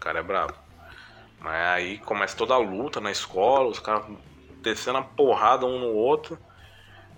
O 0.00 0.02
cara 0.02 0.20
é 0.20 0.22
bravo. 0.22 0.54
Mas 1.38 1.66
aí 1.68 1.98
começa 1.98 2.34
toda 2.34 2.54
a 2.54 2.58
luta 2.58 3.02
na 3.02 3.10
escola, 3.10 3.68
os 3.68 3.78
caras 3.78 4.06
descendo 4.62 4.96
a 4.96 5.02
porrada 5.02 5.66
um 5.66 5.78
no 5.78 5.92
outro. 5.92 6.38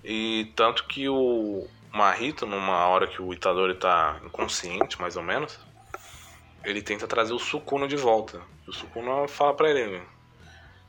E 0.03 0.51
tanto 0.53 0.85
que 0.85 1.07
o 1.07 1.65
Marrito, 1.93 2.45
numa 2.45 2.85
hora 2.87 3.07
que 3.07 3.21
o 3.21 3.33
Itadori 3.33 3.75
tá 3.75 4.19
inconsciente, 4.25 4.99
mais 4.99 5.15
ou 5.15 5.23
menos, 5.23 5.57
ele 6.65 6.81
tenta 6.81 7.07
trazer 7.07 7.31
o 7.31 7.39
Sukuna 7.39 7.87
de 7.87 7.95
volta. 7.95 8.41
O 8.67 8.73
Sukuna 8.73 9.29
fala 9.29 9.53
pra 9.53 9.69
ele, 9.69 10.01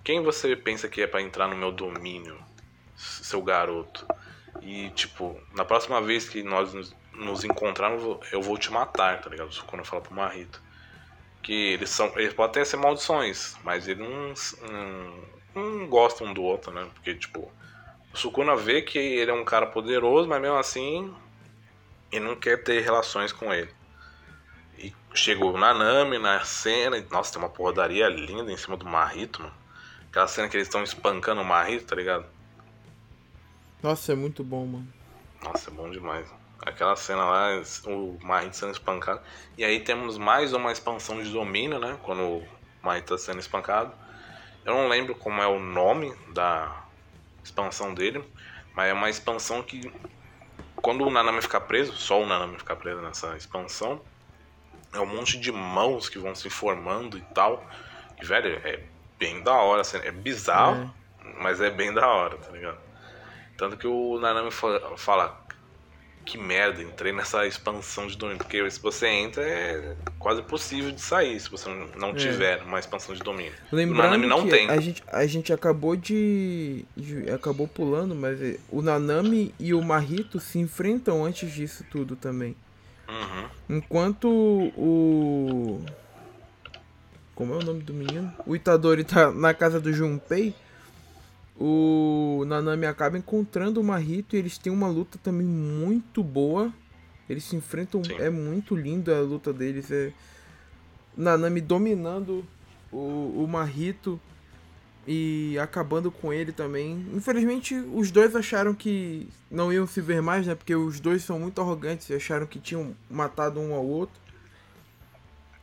quem 0.03 0.21
você 0.21 0.57
pensa 0.57 0.89
que 0.89 1.01
é 1.01 1.07
para 1.07 1.23
entrar 1.23 1.47
no 1.47 1.55
meu 1.55 1.71
domínio, 1.71 2.37
seu 2.97 3.41
garoto? 3.41 4.05
E, 4.61 4.91
tipo, 4.91 5.41
na 5.55 5.65
próxima 5.65 6.01
vez 6.01 6.29
que 6.29 6.43
nós 6.43 6.75
nos, 6.75 6.93
nos 7.13 7.45
encontrarmos, 7.45 8.19
eu 8.33 8.43
vou 8.43 8.59
te 8.59 8.73
matar, 8.73 9.21
tá 9.21 9.31
ligado? 9.31 9.55
Quando 9.65 9.81
eu 9.83 9.87
falo 9.87 10.03
pro 10.03 10.13
Marrito. 10.13 10.64
Que 11.45 11.53
eles 11.75 11.91
são. 11.91 12.07
Eles 12.19 12.35
podem 12.35 12.51
até 12.51 12.65
ser 12.65 12.79
maldições, 12.79 13.55
mas 13.63 13.87
eles 13.87 14.03
não, 14.03 14.35
não, 15.55 15.63
não 15.63 15.87
gostam 15.87 16.35
do 16.35 16.43
outro, 16.43 16.73
né? 16.73 16.89
Porque, 16.95 17.15
tipo, 17.15 17.53
o 18.13 18.17
Sukuna 18.17 18.57
vê 18.57 18.83
que 18.83 18.99
ele 18.99 19.31
é 19.31 19.35
um 19.35 19.45
cara 19.45 19.67
poderoso, 19.67 20.29
mas 20.29 20.41
mesmo 20.41 20.57
assim, 20.57 21.15
ele 22.11 22.25
não 22.25 22.35
quer 22.35 22.65
ter 22.65 22.81
relações 22.81 23.31
com 23.31 23.55
ele. 23.55 23.71
E 24.79 24.93
chegou 25.13 25.57
na 25.57 25.75
Nami, 25.75 26.19
na 26.19 26.43
cena, 26.45 26.97
e, 26.97 27.07
nossa, 27.11 27.33
tem 27.33 27.43
uma 27.43 27.51
porradaria 27.51 28.09
linda 28.09 28.51
em 28.51 28.57
cima 28.57 28.77
do 28.77 28.87
Marrito, 28.87 29.43
mano. 29.43 29.55
Aquela 30.09 30.27
cena 30.27 30.49
que 30.49 30.57
eles 30.57 30.67
estão 30.67 30.83
espancando 30.83 31.43
o 31.43 31.45
Marrito, 31.45 31.87
tá 31.87 31.95
ligado? 31.95 32.25
Nossa, 33.83 34.13
é 34.13 34.17
muito 34.17 34.43
bom, 34.43 34.65
mano. 34.65 35.04
Nossa, 35.45 35.71
é 35.71 35.73
bom 35.73 35.91
demais. 35.91 36.27
Aquela 36.65 36.97
cena 36.97 37.23
lá, 37.23 37.63
o 37.87 38.19
Mahito 38.23 38.57
sendo 38.57 38.73
espancado. 38.73 39.21
E 39.59 39.65
aí 39.65 39.81
temos 39.81 40.17
mais 40.17 40.55
uma 40.55 40.73
expansão 40.73 41.23
de 41.23 41.31
domínio, 41.31 41.79
né? 41.79 41.99
Quando 42.03 42.23
o 42.23 42.49
Mahito 42.83 43.15
está 43.15 43.33
sendo 43.33 43.41
espancado. 43.41 43.93
Eu 44.65 44.73
não 44.73 44.89
lembro 44.89 45.15
como 45.15 45.43
é 45.43 45.47
o 45.47 45.61
nome 45.61 46.15
da 46.33 46.85
expansão 47.45 47.93
dele, 47.93 48.25
mas 48.75 48.89
é 48.89 48.95
uma 48.95 49.11
expansão 49.11 49.63
que 49.63 49.93
quando 50.77 51.07
o 51.07 51.11
Nanami 51.11 51.43
ficar 51.43 51.61
preso, 51.61 51.93
só 51.93 52.23
o 52.23 52.27
Nanami 52.27 52.57
ficar 52.57 52.77
preso 52.77 53.03
nessa 53.03 53.37
expansão, 53.37 54.01
é 54.95 55.01
um 55.01 55.07
monte 55.07 55.39
de 55.39 55.53
mãos 55.53 56.09
que 56.09 56.19
vão 56.19 56.35
se 56.35 56.49
formando 56.49 57.19
e 57.19 57.23
tal. 57.35 57.63
E, 58.21 58.25
velho, 58.25 58.61
é 58.65 58.83
bem 59.19 59.43
da 59.43 59.55
hora, 59.55 59.83
assim, 59.83 59.99
é 59.99 60.11
bizarro, 60.11 60.91
é. 61.23 61.43
mas 61.43 61.61
é 61.61 61.71
bem 61.71 61.93
da 61.93 62.07
hora, 62.09 62.39
tá 62.39 62.51
ligado? 62.51 62.84
Tanto 63.57 63.77
que 63.77 63.87
o 63.87 64.19
Nanami 64.19 64.51
fala, 64.51 65.45
que 66.25 66.39
merda, 66.39 66.83
entrei 66.83 67.13
nessa 67.13 67.47
expansão 67.47 68.07
de 68.07 68.17
domínio. 68.17 68.39
Porque 68.39 68.69
se 68.71 68.81
você 68.81 69.07
entra, 69.07 69.43
é 69.43 69.97
quase 70.19 70.43
possível 70.43 70.91
de 70.91 71.01
sair 71.01 71.39
se 71.39 71.51
você 71.51 71.69
não 71.97 72.11
é. 72.11 72.15
tiver 72.15 72.63
uma 72.63 72.79
expansão 72.79 73.15
de 73.15 73.23
domínio. 73.23 73.53
Lembrando 73.71 74.01
o 74.01 74.03
Nanami 74.03 74.27
não 74.27 74.49
tem. 74.49 74.69
A 74.71 74.81
gente, 74.81 75.05
a 75.07 75.27
gente 75.27 75.53
acabou 75.53 75.95
de, 75.95 76.85
de, 76.97 77.31
acabou 77.31 77.69
pulando, 77.69 78.15
mas 78.15 78.41
é, 78.43 78.59
o 78.71 78.83
Nanami 78.83 79.55
e 79.59 79.75
o 79.75 79.83
Mahito 79.83 80.41
se 80.41 80.59
enfrentam 80.59 81.25
antes 81.25 81.53
disso 81.53 81.85
tudo 81.91 82.17
também. 82.17 82.57
Uhum. 83.09 83.77
Enquanto 83.77 84.29
o. 84.29 85.81
Como 87.35 87.53
é 87.53 87.57
o 87.57 87.63
nome 87.63 87.83
do 87.83 87.93
menino? 87.93 88.33
O 88.47 88.55
Itadori 88.55 89.05
tá 89.05 89.31
na 89.31 89.53
casa 89.53 89.81
do 89.81 89.93
Junpei 89.93 90.55
o 91.59 92.45
Nanami 92.47 92.87
acaba 92.87 93.17
encontrando 93.17 93.81
o 93.81 93.85
Mahito 93.85 94.35
e 94.35 94.39
eles 94.39 94.59
têm 94.59 94.73
uma 94.73 94.89
luta 94.89 95.19
também 95.23 95.47
muito 95.47 96.23
boa. 96.23 96.73
Eles 97.29 97.45
se 97.45 97.57
enfrentam, 97.57 98.03
Sim. 98.05 98.15
é 98.15 98.29
muito 98.29 98.75
linda 98.75 99.17
a 99.17 99.21
luta 99.21 99.53
deles. 99.53 99.91
É 99.91 100.13
Nanami 101.17 101.61
dominando 101.61 102.45
o, 102.93 103.47
o 103.47 104.21
e 105.07 105.59
acabando 105.59 106.11
com 106.11 106.33
ele 106.33 106.51
também. 106.51 107.07
Infelizmente, 107.13 107.75
os 107.75 108.11
dois 108.11 108.35
acharam 108.35 108.75
que 108.75 109.29
não 109.51 109.73
iam 109.73 109.87
se 109.87 110.01
ver 110.01 110.23
mais, 110.23 110.47
né? 110.47 110.55
Porque 110.55 110.75
os 110.75 110.99
dois 110.99 111.23
são 111.23 111.39
muito 111.39 111.61
arrogantes 111.61 112.09
e 112.09 112.15
acharam 112.15 112.47
que 112.47 112.59
tinham 112.59 112.97
matado 113.09 113.61
um 113.61 113.75
ao 113.75 113.85
outro. 113.85 114.19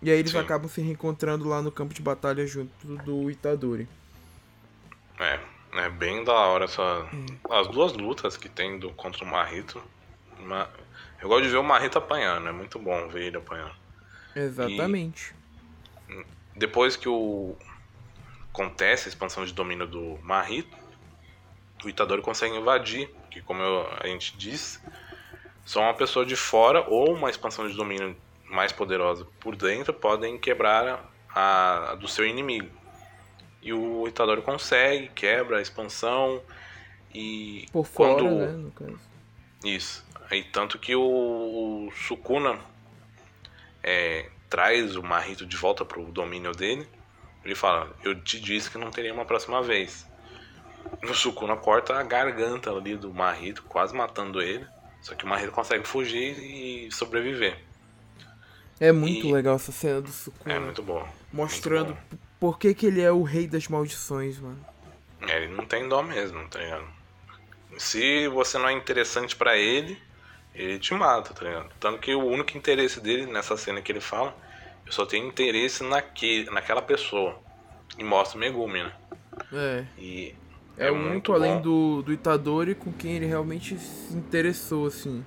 E 0.01 0.09
aí 0.09 0.17
eles 0.17 0.31
Sim. 0.31 0.37
acabam 0.37 0.69
se 0.69 0.81
reencontrando 0.81 1.47
lá 1.47 1.61
no 1.61 1.71
campo 1.71 1.93
de 1.93 2.01
batalha 2.01 2.45
junto 2.47 2.87
do 3.03 3.29
Itadori. 3.29 3.87
É, 5.19 5.39
é 5.73 5.89
bem 5.89 6.23
da 6.23 6.33
hora 6.33 6.65
essa. 6.65 7.07
Hum. 7.13 7.25
As 7.49 7.67
duas 7.67 7.93
lutas 7.93 8.37
que 8.37 8.49
tem 8.49 8.77
do, 8.79 8.91
contra 8.91 9.23
o 9.23 9.27
Marrito. 9.27 9.81
Eu 11.21 11.29
gosto 11.29 11.43
de 11.43 11.49
ver 11.49 11.57
o 11.57 11.63
Marrito 11.63 11.97
apanhando, 11.97 12.49
é 12.49 12.51
muito 12.51 12.79
bom 12.79 13.07
ver 13.07 13.27
ele 13.27 13.37
apanhando. 13.37 13.75
Exatamente. 14.35 15.35
E 16.09 16.25
depois 16.55 16.95
que 16.95 17.07
o. 17.07 17.55
Acontece 18.53 19.07
a 19.07 19.09
expansão 19.09 19.45
de 19.45 19.53
domínio 19.53 19.87
do 19.87 20.19
Marrito, 20.21 20.75
o 21.85 21.89
Itadori 21.89 22.21
consegue 22.21 22.53
invadir, 22.57 23.09
que 23.29 23.41
como 23.41 23.61
eu, 23.63 23.87
a 23.97 24.07
gente 24.07 24.35
disse, 24.35 24.77
só 25.65 25.79
uma 25.79 25.93
pessoa 25.93 26.25
de 26.25 26.35
fora 26.35 26.85
ou 26.89 27.13
uma 27.13 27.29
expansão 27.29 27.65
de 27.65 27.73
domínio 27.73 28.13
mais 28.49 28.73
poderosa 28.73 29.25
por 29.39 29.55
dentro 29.55 29.93
podem 29.93 30.37
quebrar 30.37 31.09
a, 31.33 31.91
a 31.91 31.95
do 31.95 32.09
seu 32.09 32.25
inimigo. 32.25 32.69
E 33.61 33.71
o 33.71 34.07
Itadori 34.07 34.41
consegue, 34.41 35.09
quebra 35.09 35.57
a 35.57 35.61
expansão 35.61 36.41
e. 37.13 37.67
Por 37.71 37.85
fora, 37.85 38.23
quando... 38.23 38.35
né, 38.35 38.47
no 38.47 38.71
caso. 38.71 38.99
Isso. 39.63 40.05
Aí 40.29 40.43
tanto 40.43 40.79
que 40.79 40.95
o, 40.95 41.01
o 41.87 41.91
Sukuna 41.91 42.59
é, 43.83 44.29
traz 44.49 44.95
o 44.95 45.03
Marito 45.03 45.45
de 45.45 45.55
volta 45.55 45.85
pro 45.85 46.03
domínio 46.05 46.53
dele. 46.53 46.87
Ele 47.43 47.55
fala, 47.55 47.91
eu 48.03 48.19
te 48.19 48.39
disse 48.39 48.69
que 48.69 48.77
não 48.77 48.91
teria 48.91 49.13
uma 49.13 49.25
próxima 49.25 49.61
vez. 49.61 50.07
O 51.03 51.13
Sukuna 51.13 51.55
corta 51.55 51.95
a 51.95 52.03
garganta 52.03 52.71
ali 52.71 52.95
do 52.95 53.13
Marito, 53.13 53.63
quase 53.63 53.95
matando 53.95 54.41
ele. 54.41 54.65
Só 55.01 55.15
que 55.15 55.25
o 55.25 55.27
Marito 55.27 55.51
consegue 55.51 55.87
fugir 55.87 56.37
e 56.39 56.91
sobreviver. 56.91 57.59
É 58.79 58.91
muito 58.91 59.27
e... 59.27 59.31
legal 59.31 59.55
essa 59.55 59.71
cena 59.71 60.01
do 60.01 60.09
Sukuna. 60.09 60.55
É 60.55 60.59
muito 60.59 60.81
bom. 60.81 61.07
Mostrando 61.31 61.93
muito 61.93 62.15
bom 62.15 62.30
por 62.41 62.57
que, 62.57 62.73
que 62.73 62.87
ele 62.87 63.01
é 63.01 63.11
o 63.11 63.21
rei 63.21 63.47
das 63.47 63.67
maldições, 63.67 64.39
mano? 64.39 64.65
É, 65.21 65.43
ele 65.43 65.53
não 65.53 65.63
tem 65.63 65.87
dó 65.87 66.01
mesmo, 66.01 66.43
tá 66.47 66.57
ligado? 66.57 66.87
Se 67.77 68.27
você 68.29 68.57
não 68.57 68.67
é 68.67 68.73
interessante 68.73 69.35
para 69.35 69.55
ele, 69.55 69.95
ele 70.55 70.79
te 70.79 70.91
mata, 70.95 71.35
tá 71.35 71.45
ligado? 71.45 71.69
Tanto 71.79 71.99
que 71.99 72.15
o 72.15 72.25
único 72.25 72.57
interesse 72.57 72.99
dele 72.99 73.27
nessa 73.27 73.55
cena 73.55 73.79
que 73.79 73.91
ele 73.91 74.01
fala, 74.01 74.35
eu 74.87 74.91
só 74.91 75.05
tenho 75.05 75.27
interesse 75.27 75.83
naque, 75.83 76.49
naquela 76.51 76.81
pessoa. 76.81 77.39
E 77.95 78.03
mostra 78.03 78.37
o 78.37 78.41
Megumi, 78.41 78.81
né? 78.81 78.93
É. 79.53 79.85
E 79.99 80.35
é, 80.79 80.87
é 80.87 80.91
muito, 80.91 81.33
além 81.33 81.61
do, 81.61 82.01
do 82.01 82.11
Itadori 82.11 82.73
com 82.73 82.91
quem 82.91 83.17
ele 83.17 83.27
realmente 83.27 83.77
se 83.77 84.15
interessou, 84.15 84.87
assim. 84.87 85.23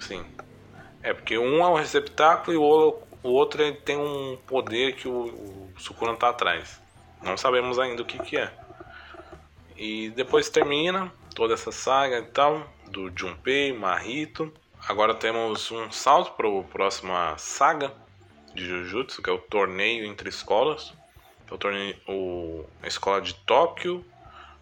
Sim. 0.00 0.24
É, 1.04 1.14
porque 1.14 1.38
um 1.38 1.60
é 1.60 1.68
um 1.68 1.74
receptáculo 1.76 2.52
e 2.52 2.56
o 2.56 2.60
o 3.22 3.30
outro 3.30 3.62
ele 3.62 3.76
tem 3.76 3.96
um 3.96 4.36
poder 4.46 4.96
que 4.96 5.06
o, 5.06 5.12
o 5.12 5.72
Sukuna 5.78 6.16
tá 6.16 6.30
atrás. 6.30 6.80
Não 7.22 7.36
sabemos 7.36 7.78
ainda 7.78 8.02
o 8.02 8.04
que, 8.04 8.18
que 8.18 8.36
é. 8.36 8.52
E 9.76 10.10
depois 10.10 10.48
termina 10.48 11.12
toda 11.34 11.54
essa 11.54 11.70
saga 11.72 12.18
e 12.18 12.26
tal, 12.26 12.66
do 12.88 13.10
Junpei, 13.14 13.72
Mahito. 13.72 14.52
Agora 14.88 15.14
temos 15.14 15.70
um 15.70 15.90
salto 15.92 16.32
para 16.32 16.48
a 16.48 16.62
próxima 16.64 17.36
saga 17.38 17.94
de 18.54 18.66
Jujutsu, 18.66 19.22
que 19.22 19.30
é 19.30 19.32
o 19.32 19.38
torneio 19.38 20.04
entre 20.04 20.28
escolas. 20.28 20.92
É 21.50 21.54
o 21.54 21.58
torneio, 21.58 21.96
o, 22.08 22.64
a 22.82 22.88
escola 22.88 23.20
de 23.20 23.34
Tóquio 23.34 24.04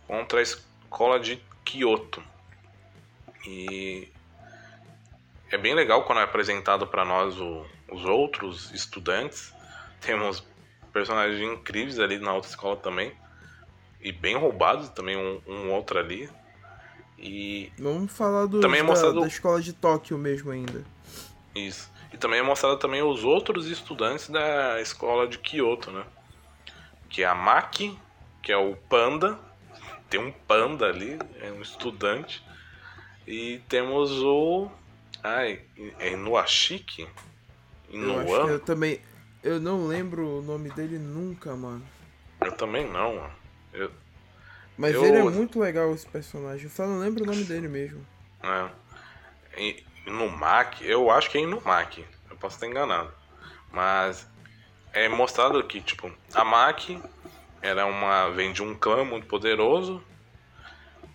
contra 0.07 0.41
a 0.41 0.43
escola 0.43 1.19
de 1.19 1.43
Kyoto. 1.65 2.23
E 3.47 4.09
é 5.51 5.59
bem 5.59 5.75
legal 5.75 6.05
quando 6.05 6.21
é 6.21 6.25
apresentado 6.25 6.87
para 6.87 7.05
nós 7.05 7.39
o, 7.39 7.65
os 7.91 8.05
outros 8.05 8.71
estudantes. 8.73 9.53
Temos 10.01 10.45
personagens 10.93 11.41
incríveis 11.41 11.99
ali 11.99 12.19
na 12.19 12.33
outra 12.33 12.51
escola 12.51 12.77
também. 12.77 13.13
E 14.01 14.13
bem 14.13 14.37
roubados 14.37 14.89
também, 14.89 15.17
um, 15.17 15.41
um 15.47 15.71
outro 15.73 15.99
ali. 15.99 16.29
E. 17.19 17.71
Vamos 17.79 18.13
falar 18.13 18.47
do, 18.47 18.61
também 18.61 18.81
é 18.81 18.83
mostrado... 18.83 19.15
da, 19.15 19.21
da 19.21 19.27
escola 19.27 19.61
de 19.61 19.73
Tóquio 19.73 20.17
mesmo 20.17 20.51
ainda. 20.51 20.85
Isso. 21.55 21.91
E 22.13 22.17
também 22.17 22.41
é 22.41 22.43
mostrado 22.43 22.79
também 22.79 23.03
os 23.03 23.25
outros 23.25 23.67
estudantes 23.67 24.29
da 24.31 24.81
escola 24.81 25.29
de 25.29 25.39
Kyoto, 25.39 25.91
né? 25.91 26.05
Que 27.09 27.23
é 27.23 27.27
a 27.27 27.35
Maki, 27.35 27.97
que 28.43 28.51
é 28.51 28.57
o 28.57 28.75
panda. 28.75 29.39
Tem 30.09 30.19
um 30.19 30.33
panda 30.33 30.87
ali, 30.87 31.19
é 31.41 31.53
um 31.53 31.61
estudante. 31.61 32.43
E 33.27 33.61
temos 33.69 34.11
o. 34.23 34.71
Ai, 35.23 35.61
é 35.99 36.13
Inuashiki? 36.13 37.07
Eu 37.91 38.21
acho 38.21 38.47
que 38.47 38.51
eu 38.53 38.61
também. 38.61 39.01
Eu 39.43 39.61
não 39.61 39.87
lembro 39.87 40.39
o 40.39 40.43
nome 40.43 40.71
dele 40.71 40.99
nunca, 40.99 41.55
mano. 41.57 41.83
Eu 42.41 42.53
também 42.53 42.87
não, 42.91 43.17
mano. 43.17 43.33
Eu... 43.73 43.91
Mas 44.77 44.95
eu... 44.95 45.05
ele 45.05 45.19
é 45.19 45.23
muito 45.25 45.59
legal 45.59 45.93
esse 45.95 46.07
personagem. 46.07 46.65
Eu 46.65 46.71
só 46.71 46.87
não 46.87 46.99
lembro 46.99 47.25
o 47.25 47.27
nome 47.27 47.45
dele 47.45 47.69
mesmo. 47.69 48.07
É. 48.43 49.75
Inumaki, 50.07 50.87
eu 50.87 51.11
acho 51.11 51.31
que 51.31 51.39
é 51.39 51.43
Inumaki. 51.43 52.05
Eu 52.31 52.37
posso 52.37 52.57
estar 52.57 52.67
enganado. 52.67 53.13
Mas 53.73 54.27
é 54.93 55.09
mostrado 55.09 55.63
que, 55.65 55.81
tipo, 55.81 56.11
a 56.35 56.45
Maki 56.45 57.01
era 57.63 57.87
uma. 57.87 58.31
vem 58.31 58.53
de 58.53 58.63
um 58.63 58.75
clã 58.75 59.05
muito 59.05 59.27
poderoso. 59.27 60.03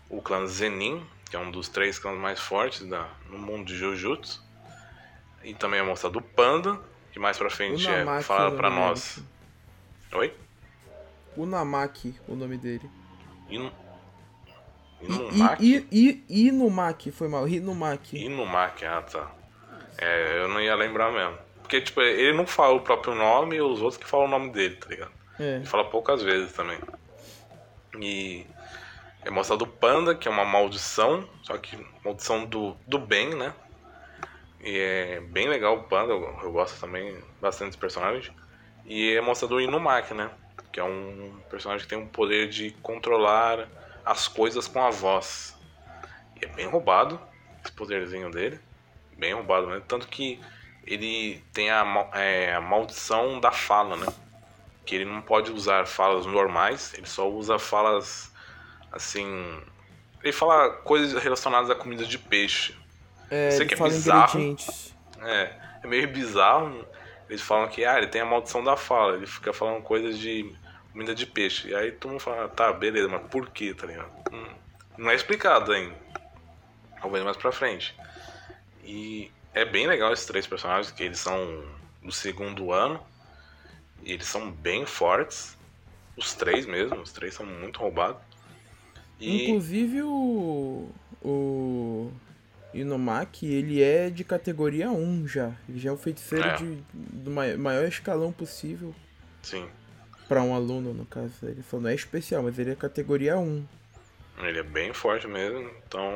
O 0.10 0.22
clã 0.22 0.46
Zenin, 0.46 1.06
que 1.30 1.36
é 1.36 1.40
um 1.40 1.52
dos 1.52 1.70
três 1.70 2.00
clãs 2.00 2.18
mais 2.18 2.40
fortes 2.40 2.86
da, 2.88 3.10
no 3.30 3.38
mundo 3.38 3.66
de 3.66 3.76
Jujutsu. 3.76 4.44
E 5.44 5.54
também 5.54 5.80
é 5.80 5.84
mostrado 5.84 6.20
o 6.20 6.22
Panda, 6.22 6.80
que 7.12 7.20
mais 7.20 7.38
pra 7.38 7.50
frente 7.50 7.88
é 7.88 8.22
falado 8.22 8.56
pra 8.56 8.70
nós. 8.70 9.24
Oi? 10.14 10.34
Unamaki, 11.38 12.16
o 12.28 12.36
nome 12.36 12.58
dele. 12.58 12.90
In... 13.50 13.70
Inumaki? 15.02 15.88
I, 15.92 16.26
I, 16.30 16.48
Inumaki, 16.48 17.12
foi 17.12 17.28
mal. 17.28 17.48
Inumaki. 17.48 18.18
Inumaki, 18.18 18.86
ah 18.86 19.02
tá. 19.02 19.32
É, 19.98 20.40
eu 20.42 20.48
não 20.48 20.62
ia 20.62 20.76
lembrar 20.76 21.12
mesmo. 21.12 21.38
Porque, 21.62 21.82
tipo, 21.82 22.02
ele 22.02 22.34
não 22.34 22.46
fala 22.46 22.74
o 22.76 22.82
próprio 22.82 23.16
nome 23.16 23.56
e 23.56 23.62
os 23.62 23.82
outros 23.82 23.98
que 23.98 24.08
falam 24.08 24.28
o 24.28 24.30
nome 24.30 24.52
dele, 24.52 24.76
tá 24.76 24.88
ligado? 24.88 25.12
É. 25.40 25.58
Ele 25.58 25.66
fala 25.66 25.86
poucas 25.86 26.22
vezes 26.22 26.54
também. 26.54 26.80
E 28.00 28.46
é 29.26 29.30
mostrado 29.32 29.64
o 29.64 29.68
Panda, 29.68 30.14
que 30.14 30.28
é 30.28 30.32
uma 30.32 30.46
maldição, 30.46 31.28
só 31.42 31.58
que 31.58 31.76
maldição 32.04 32.46
do, 32.46 32.78
do 32.88 33.00
bem, 33.00 33.34
né? 33.34 33.54
E 34.62 34.78
é 34.78 35.20
bem 35.20 35.48
legal 35.48 35.78
o 35.78 35.84
Panda, 35.84 36.14
eu, 36.14 36.40
eu 36.44 36.52
gosto 36.52 36.80
também 36.80 37.18
bastante 37.42 37.70
desse 37.70 37.78
personagem. 37.80 38.32
E 38.86 39.14
é 39.14 39.22
mostrado 39.22 39.56
o 39.56 39.62
Inumaki, 39.62 40.14
né? 40.14 40.30
Que 40.72 40.80
é 40.80 40.84
um 40.84 41.40
personagem 41.50 41.84
que 41.84 41.90
tem 41.90 42.02
o 42.02 42.08
poder 42.08 42.50
de 42.50 42.70
controlar 42.84 43.68
as 44.06 44.28
coisas 44.28 44.68
com 44.68 44.80
a 44.80 44.92
voz. 44.92 45.58
E 46.40 46.46
é 46.46 46.48
bem 46.50 46.68
roubado. 46.68 47.20
esse 47.64 47.72
poderzinho 47.72 48.30
dele. 48.30 48.60
Bem 49.18 49.34
roubado 49.34 49.66
mesmo. 49.66 49.86
Tanto 49.88 50.08
que 50.08 50.40
ele 50.86 51.44
tem 51.52 51.72
a, 51.72 52.10
é, 52.14 52.54
a 52.54 52.62
maldição 52.62 53.40
da 53.40 53.52
fala, 53.52 53.98
né? 53.98 54.08
Que 54.86 54.96
ele 54.96 55.06
não 55.06 55.20
pode 55.20 55.52
usar 55.52 55.88
falas 55.88 56.28
normais, 56.28 56.94
ele 56.94 57.08
só 57.08 57.28
usa 57.28 57.58
falas 57.58 58.35
assim. 58.96 59.62
Ele 60.24 60.34
fala 60.34 60.70
coisas 60.70 61.22
relacionadas 61.22 61.70
à 61.70 61.76
comida 61.76 62.06
de 62.06 62.18
peixe. 62.18 62.76
É, 63.30 63.52
Sei 63.52 63.66
que 63.68 63.76
é 63.76 63.78
bizarro. 63.78 64.56
É, 65.22 65.54
é 65.84 65.88
meio 65.88 66.08
bizarro. 66.08 66.86
Eles 67.30 67.42
falam 67.42 67.68
que 67.68 67.84
ah, 67.86 67.98
ele 67.98 68.08
tem 68.08 68.22
a 68.22 68.26
maldição 68.26 68.64
da 68.64 68.78
fala, 68.78 69.16
ele 69.16 69.26
fica 69.26 69.52
falando 69.52 69.82
coisas 69.82 70.18
de 70.18 70.56
comida 70.92 71.14
de 71.14 71.26
peixe. 71.26 71.70
E 71.70 71.76
aí 71.76 71.92
todo 71.92 72.12
mundo 72.12 72.22
fala, 72.22 72.48
tá, 72.48 72.72
beleza, 72.72 73.08
mas 73.08 73.28
por 73.30 73.50
que, 73.50 73.74
tá 73.74 73.88
ligado? 73.88 74.12
Hum, 74.32 74.48
não 74.98 75.10
é 75.10 75.16
explicado 75.16 75.72
ainda. 75.72 75.96
Ver 77.12 77.24
mais 77.24 77.38
pra 77.38 77.52
frente. 77.52 77.96
E 78.84 79.32
é 79.54 79.64
bem 79.64 79.86
legal 79.86 80.12
esses 80.12 80.26
três 80.26 80.48
personagens, 80.48 80.92
que 80.92 81.04
eles 81.04 81.20
são 81.20 81.64
do 82.02 82.12
segundo 82.12 82.72
ano. 82.72 83.00
E 84.04 84.12
eles 84.12 84.26
são 84.28 84.50
bem 84.50 84.86
fortes. 84.86 85.56
Os 86.18 86.34
três 86.34 86.66
mesmo, 86.66 87.00
os 87.00 87.12
três 87.12 87.36
são 87.36 87.46
muito 87.46 87.80
roubados. 87.80 88.22
E... 89.20 89.44
Inclusive 89.46 90.04
o. 90.04 90.90
O. 91.24 92.12
Inomaki, 92.74 93.46
ele 93.46 93.82
é 93.82 94.10
de 94.10 94.26
categoria 94.26 94.92
1 94.92 95.28
já. 95.30 95.54
Ele 95.70 95.80
já 95.80 95.92
é 95.92 95.94
o 95.94 95.98
feiticeiro 95.98 96.46
é. 96.46 96.56
de, 96.58 96.84
do 96.94 97.32
maior 97.32 97.88
escalão 97.88 98.34
possível. 98.34 98.94
Sim. 99.42 99.66
Para 100.28 100.42
um 100.42 100.54
aluno, 100.54 100.94
no 100.94 101.06
caso. 101.06 101.34
Ele 101.44 101.64
falou, 101.64 101.84
não 101.84 101.90
é 101.90 101.96
especial, 101.96 102.44
mas 102.44 102.60
ele 102.60 102.72
é 102.72 102.76
categoria 102.76 103.38
1. 103.38 103.66
Ele 104.40 104.60
é 104.60 104.64
bem 104.64 104.94
forte 104.94 105.26
mesmo, 105.26 105.72
então 105.88 106.12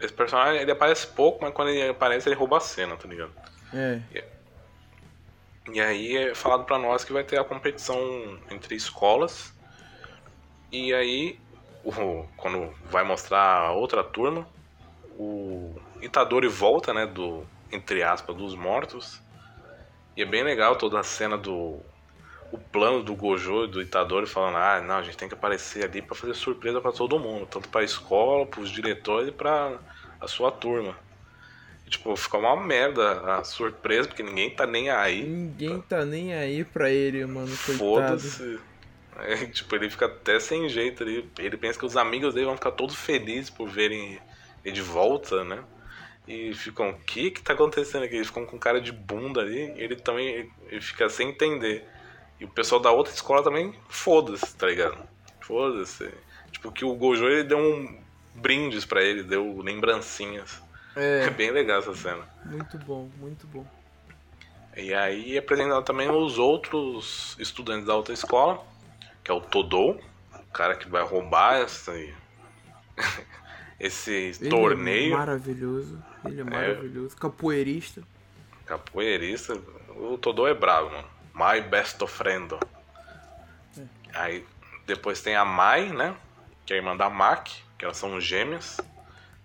esse 0.00 0.14
personagem, 0.14 0.62
ele 0.62 0.70
aparece 0.70 1.06
pouco, 1.08 1.42
mas 1.42 1.52
quando 1.52 1.68
ele 1.68 1.90
aparece, 1.90 2.28
ele 2.28 2.36
rouba 2.36 2.56
a 2.56 2.60
cena, 2.60 2.96
tá 2.96 3.06
ligado? 3.06 3.32
É. 3.72 4.00
E, 4.14 4.24
e 5.74 5.80
aí 5.80 6.16
é 6.16 6.34
falado 6.34 6.64
pra 6.64 6.78
nós 6.78 7.04
que 7.04 7.12
vai 7.12 7.22
ter 7.22 7.38
a 7.38 7.44
competição 7.44 7.98
entre 8.50 8.74
escolas. 8.74 9.52
E 10.72 10.94
aí, 10.94 11.38
o, 11.84 12.26
quando 12.36 12.72
vai 12.90 13.04
mostrar 13.04 13.40
a 13.40 13.72
outra 13.72 14.02
turma, 14.02 14.46
o 15.18 15.74
Itadori 16.00 16.48
volta, 16.48 16.92
né, 16.92 17.06
do, 17.06 17.46
entre 17.72 18.02
aspas, 18.02 18.36
dos 18.36 18.54
mortos. 18.54 19.20
E 20.16 20.22
é 20.22 20.26
bem 20.26 20.42
legal 20.42 20.76
toda 20.76 20.98
a 20.98 21.02
cena 21.04 21.36
do 21.38 21.80
o 22.52 22.58
plano 22.58 23.02
do 23.02 23.14
Gojo 23.14 23.64
e 23.64 23.68
do 23.68 23.80
Itadori 23.80 24.26
falando: 24.26 24.56
ah, 24.56 24.80
não, 24.80 24.96
a 24.96 25.02
gente 25.02 25.16
tem 25.16 25.28
que 25.28 25.34
aparecer 25.34 25.84
ali 25.84 26.02
para 26.02 26.16
fazer 26.16 26.34
surpresa 26.34 26.80
para 26.80 26.92
todo 26.92 27.18
mundo, 27.18 27.46
tanto 27.46 27.68
para 27.68 27.82
a 27.82 27.84
escola, 27.84 28.46
para 28.46 28.60
os 28.60 28.70
diretores 28.70 29.28
e 29.28 29.32
para 29.32 29.78
a 30.20 30.26
sua 30.26 30.50
turma. 30.50 30.96
E, 31.86 31.90
tipo, 31.90 32.14
fica 32.16 32.38
uma 32.38 32.56
merda 32.56 33.36
a 33.36 33.44
surpresa, 33.44 34.08
porque 34.08 34.22
ninguém 34.22 34.50
tá 34.50 34.66
nem 34.66 34.90
aí. 34.90 35.22
Ninguém 35.22 35.80
tá 35.82 36.04
nem 36.04 36.34
aí 36.34 36.64
pra 36.64 36.90
ele, 36.90 37.24
mano. 37.24 37.48
Foda-se. 37.48 38.58
É, 39.18 39.46
tipo, 39.46 39.74
ele 39.74 39.90
fica 39.90 40.06
até 40.06 40.38
sem 40.38 40.68
jeito 40.68 41.02
ali. 41.02 41.28
Ele 41.38 41.56
pensa 41.56 41.78
que 41.78 41.86
os 41.86 41.96
amigos 41.96 42.34
dele 42.34 42.46
vão 42.46 42.56
ficar 42.56 42.72
todos 42.72 42.94
felizes 42.94 43.50
por 43.50 43.68
verem 43.68 44.18
ele 44.64 44.74
de 44.74 44.82
volta, 44.82 45.44
né? 45.44 45.62
E 46.28 46.54
ficam, 46.54 46.90
o 46.90 46.98
que 46.98 47.30
que 47.30 47.42
tá 47.42 47.54
acontecendo 47.54 48.04
aqui? 48.04 48.14
Eles 48.14 48.28
ficam 48.28 48.46
com 48.46 48.58
cara 48.58 48.80
de 48.80 48.92
bunda 48.92 49.40
ali. 49.40 49.72
ele 49.76 49.96
também 49.96 50.50
ele 50.68 50.80
fica 50.80 51.08
sem 51.08 51.30
entender. 51.30 51.84
E 52.38 52.44
o 52.44 52.48
pessoal 52.48 52.80
da 52.80 52.90
outra 52.90 53.12
escola 53.12 53.42
também, 53.42 53.74
foda-se, 53.88 54.54
tá 54.56 54.66
ligado? 54.66 54.98
Foda-se. 55.40 56.10
Tipo, 56.52 56.72
que 56.72 56.84
o 56.84 56.94
Gojo 56.94 57.26
ele 57.26 57.44
deu 57.44 57.58
um 57.58 58.00
brindes 58.34 58.84
para 58.84 59.02
ele, 59.02 59.22
deu 59.22 59.60
lembrancinhas. 59.60 60.62
É. 60.96 61.24
é 61.28 61.30
bem 61.30 61.50
legal 61.50 61.80
essa 61.80 61.94
cena. 61.94 62.28
Muito 62.44 62.78
bom, 62.78 63.08
muito 63.18 63.46
bom. 63.46 63.66
E 64.76 64.94
aí 64.94 65.36
apresentando 65.36 65.84
também 65.84 66.08
os 66.08 66.38
outros 66.38 67.36
estudantes 67.38 67.86
da 67.86 67.94
outra 67.94 68.14
escola, 68.14 68.64
que 69.22 69.30
é 69.30 69.34
o 69.34 69.40
Todou, 69.40 70.00
o 70.32 70.52
cara 70.52 70.74
que 70.74 70.88
vai 70.88 71.02
roubar 71.02 71.60
esse, 71.62 72.14
esse 73.78 74.12
ele 74.12 74.46
é 74.46 74.50
torneio. 74.50 75.14
É 75.14 75.16
maravilhoso, 75.16 76.02
ele 76.24 76.38
é, 76.38 76.40
é 76.40 76.44
maravilhoso. 76.44 77.16
Capoeirista. 77.16 78.02
Capoeirista. 78.66 79.54
O 79.96 80.16
Todou 80.18 80.46
é 80.46 80.54
bravo, 80.54 80.90
mano. 80.90 81.08
My 81.34 81.60
best 81.60 82.04
friend. 82.06 82.54
É. 83.76 83.82
Aí 84.14 84.46
depois 84.86 85.20
tem 85.22 85.36
a 85.36 85.44
Mai, 85.44 85.88
né? 85.88 86.16
Que 86.66 86.72
é 86.72 86.76
a 86.76 86.78
irmã 86.78 86.96
da 86.96 87.08
Mac, 87.08 87.48
que 87.78 87.84
elas 87.84 87.96
são 87.96 88.20
gêmeas, 88.20 88.78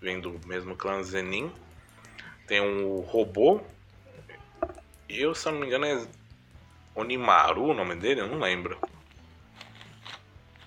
vem 0.01 0.19
do 0.19 0.39
mesmo 0.45 0.75
clã 0.75 1.01
Zenin. 1.03 1.51
Tem 2.47 2.61
um 2.61 2.99
robô. 2.99 3.61
E 5.09 5.21
eu, 5.21 5.33
se 5.33 5.47
eu 5.47 5.53
não 5.53 5.59
me 5.59 5.67
engano, 5.67 5.85
é 5.85 6.07
Onimaru 6.95 7.65
o 7.65 7.73
nome 7.73 7.95
dele? 7.95 8.21
Eu 8.21 8.27
não 8.27 8.39
lembro. 8.39 8.77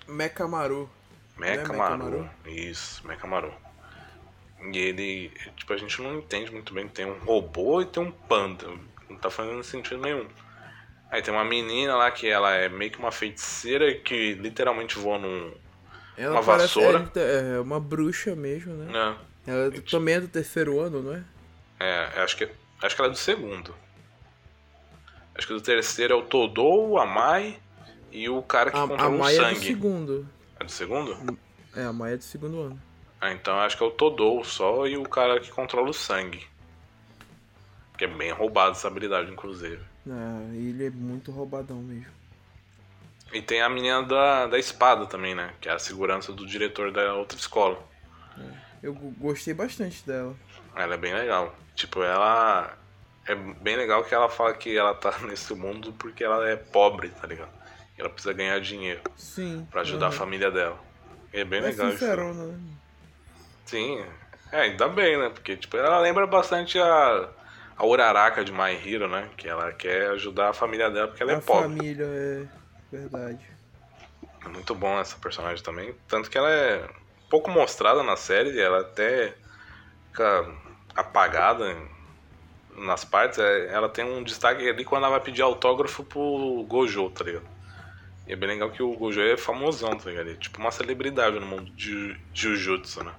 Mekamaru. 0.09 0.89
Mekamaru. 1.37 2.29
É 2.45 2.49
Isso, 2.49 3.05
Mekamaru. 3.07 3.53
E 4.61 4.77
ele, 4.77 5.31
tipo, 5.55 5.71
a 5.71 5.77
gente 5.77 6.01
não 6.01 6.19
entende 6.19 6.51
muito 6.51 6.73
bem. 6.73 6.87
Tem 6.87 7.05
um 7.05 7.17
robô 7.19 7.81
e 7.81 7.85
tem 7.85 8.03
um 8.03 8.11
panda. 8.11 8.67
Não 9.09 9.17
tá 9.17 9.29
fazendo 9.29 9.63
sentido 9.63 10.01
nenhum. 10.01 10.27
Aí 11.09 11.21
tem 11.21 11.33
uma 11.33 11.45
menina 11.45 11.95
lá 11.95 12.11
que 12.11 12.27
ela 12.27 12.53
é 12.53 12.69
meio 12.69 12.91
que 12.91 12.99
uma 12.99 13.11
feiticeira 13.11 13.93
que 13.95 14.33
literalmente 14.33 14.99
voa 14.99 15.17
num. 15.17 15.53
Ela 16.17 16.33
uma 16.33 16.41
vassoura. 16.41 17.09
É, 17.15 17.55
é 17.55 17.59
uma 17.59 17.79
bruxa 17.79 18.35
mesmo, 18.35 18.73
né? 18.73 19.15
É. 19.45 19.51
Ela 19.51 19.67
é 19.75 19.81
também 19.81 20.15
é 20.15 20.21
do 20.21 20.27
terceiro 20.27 20.79
ano, 20.79 21.01
não 21.01 21.15
é? 21.15 21.23
É, 21.79 22.21
acho 22.21 22.35
que, 22.35 22.47
acho 22.83 22.95
que 22.95 23.01
ela 23.01 23.09
é 23.09 23.13
do 23.13 23.17
segundo. 23.17 23.73
Acho 25.33 25.47
que 25.47 25.53
do 25.53 25.61
terceiro 25.61 26.13
é 26.13 26.15
o 26.17 26.21
Todou, 26.21 26.99
a 26.99 27.05
Mai 27.05 27.57
e 28.11 28.29
o 28.29 28.41
cara 28.41 28.71
que 28.71 28.77
a, 28.77 28.81
controla 28.81 29.03
a 29.03 29.17
Mai 29.17 29.33
o 29.33 29.37
sangue. 29.37 29.55
É 29.55 29.59
do 29.59 29.65
segundo. 29.65 30.29
É 30.59 30.63
do 30.63 30.71
segundo? 30.71 31.39
É, 31.75 31.83
a 31.83 31.93
Mai 31.93 32.13
é 32.13 32.17
do 32.17 32.23
segundo 32.23 32.61
ano. 32.61 32.81
Ah, 33.21 33.31
então 33.31 33.59
acho 33.59 33.77
que 33.77 33.83
é 33.83 33.85
o 33.85 33.91
Todou 33.91 34.43
só 34.43 34.87
e 34.87 34.97
o 34.97 35.03
cara 35.03 35.39
que 35.39 35.51
controla 35.51 35.89
o 35.89 35.93
sangue. 35.93 36.47
Que 37.97 38.05
é 38.05 38.07
bem 38.07 38.31
roubado 38.31 38.71
essa 38.71 38.87
habilidade, 38.87 39.29
inclusive. 39.29 39.81
É, 40.07 40.55
ele 40.55 40.85
é 40.85 40.89
muito 40.89 41.31
roubadão 41.31 41.77
mesmo. 41.77 42.19
E 43.31 43.41
tem 43.41 43.61
a 43.61 43.69
menina 43.69 44.01
da, 44.03 44.47
da 44.47 44.57
espada 44.57 45.05
também, 45.05 45.35
né? 45.35 45.53
Que 45.61 45.69
é 45.69 45.73
a 45.73 45.79
segurança 45.79 46.31
do 46.31 46.45
diretor 46.45 46.91
da 46.91 47.13
outra 47.13 47.37
escola. 47.37 47.77
É, 48.37 48.43
eu 48.81 48.93
gostei 48.93 49.53
bastante 49.53 50.05
dela. 50.05 50.35
Ela 50.75 50.95
é 50.95 50.97
bem 50.97 51.13
legal. 51.13 51.55
Tipo, 51.75 52.01
ela. 52.01 52.75
É 53.27 53.35
bem 53.35 53.75
legal 53.75 54.03
que 54.03 54.15
ela 54.15 54.29
fala 54.29 54.53
que 54.53 54.75
ela 54.75 54.95
tá 54.95 55.19
nesse 55.27 55.53
mundo 55.53 55.93
porque 55.93 56.23
ela 56.23 56.49
é 56.49 56.55
pobre, 56.55 57.09
tá 57.09 57.27
ligado? 57.27 57.58
Ela 57.99 58.09
precisa 58.09 58.33
ganhar 58.33 58.59
dinheiro. 58.61 59.01
Sim. 59.15 59.67
Pra 59.69 59.81
ajudar 59.81 60.07
uhum. 60.07 60.13
a 60.13 60.15
família 60.15 60.49
dela. 60.49 60.79
E 61.33 61.41
é 61.41 61.45
bem 61.45 61.59
é 61.59 61.63
legal 61.63 61.91
sincerona, 61.91 62.43
isso. 62.45 62.51
Né? 62.53 62.59
Sim. 63.65 64.05
É, 64.51 64.61
ainda 64.61 64.87
bem, 64.87 65.17
né? 65.17 65.29
Porque, 65.29 65.55
tipo, 65.55 65.77
ela 65.77 65.99
lembra 65.99 66.25
bastante 66.25 66.79
a 66.79 67.29
a 67.79 67.85
Uraraka 67.85 68.43
de 68.43 68.51
My 68.51 68.73
Hero, 68.73 69.07
né? 69.07 69.29
Que 69.37 69.47
ela 69.47 69.71
quer 69.71 70.09
ajudar 70.11 70.49
a 70.49 70.53
família 70.53 70.91
dela 70.91 71.07
porque 71.07 71.23
ela 71.23 71.31
é 71.31 71.35
a 71.35 71.37
é 71.37 71.41
pobre. 71.41 71.63
A 71.63 71.69
família, 71.69 72.05
é 72.05 72.45
verdade. 72.91 73.39
É 74.43 74.49
muito 74.49 74.75
bom 74.75 74.99
essa 74.99 75.17
personagem 75.17 75.63
também. 75.63 75.95
Tanto 76.05 76.29
que 76.29 76.37
ela 76.37 76.51
é 76.51 76.85
pouco 77.29 77.49
mostrada 77.49 78.03
na 78.03 78.17
série, 78.17 78.59
ela 78.59 78.81
até 78.81 79.33
fica 80.09 80.53
apagada 80.93 81.73
nas 82.75 83.05
partes. 83.05 83.39
É, 83.39 83.67
ela 83.73 83.87
tem 83.87 84.03
um 84.03 84.23
destaque 84.23 84.67
ali 84.67 84.83
quando 84.83 85.03
ela 85.03 85.11
vai 85.11 85.21
pedir 85.21 85.41
autógrafo 85.41 86.03
pro 86.03 86.65
Gojo, 86.67 87.09
tá 87.11 87.23
ligado? 87.23 87.47
E 88.29 88.33
é 88.33 88.35
bem 88.35 88.47
legal 88.47 88.69
que 88.69 88.83
o 88.83 88.93
Gojo 88.93 89.19
é 89.19 89.35
famosão, 89.35 89.97
tá 89.97 90.07
ligado? 90.07 90.29
É 90.29 90.35
tipo 90.35 90.59
uma 90.59 90.69
celebridade 90.69 91.39
no 91.39 91.47
mundo 91.47 91.71
de 91.71 92.15
Jujutsu, 92.31 93.03
né? 93.03 93.11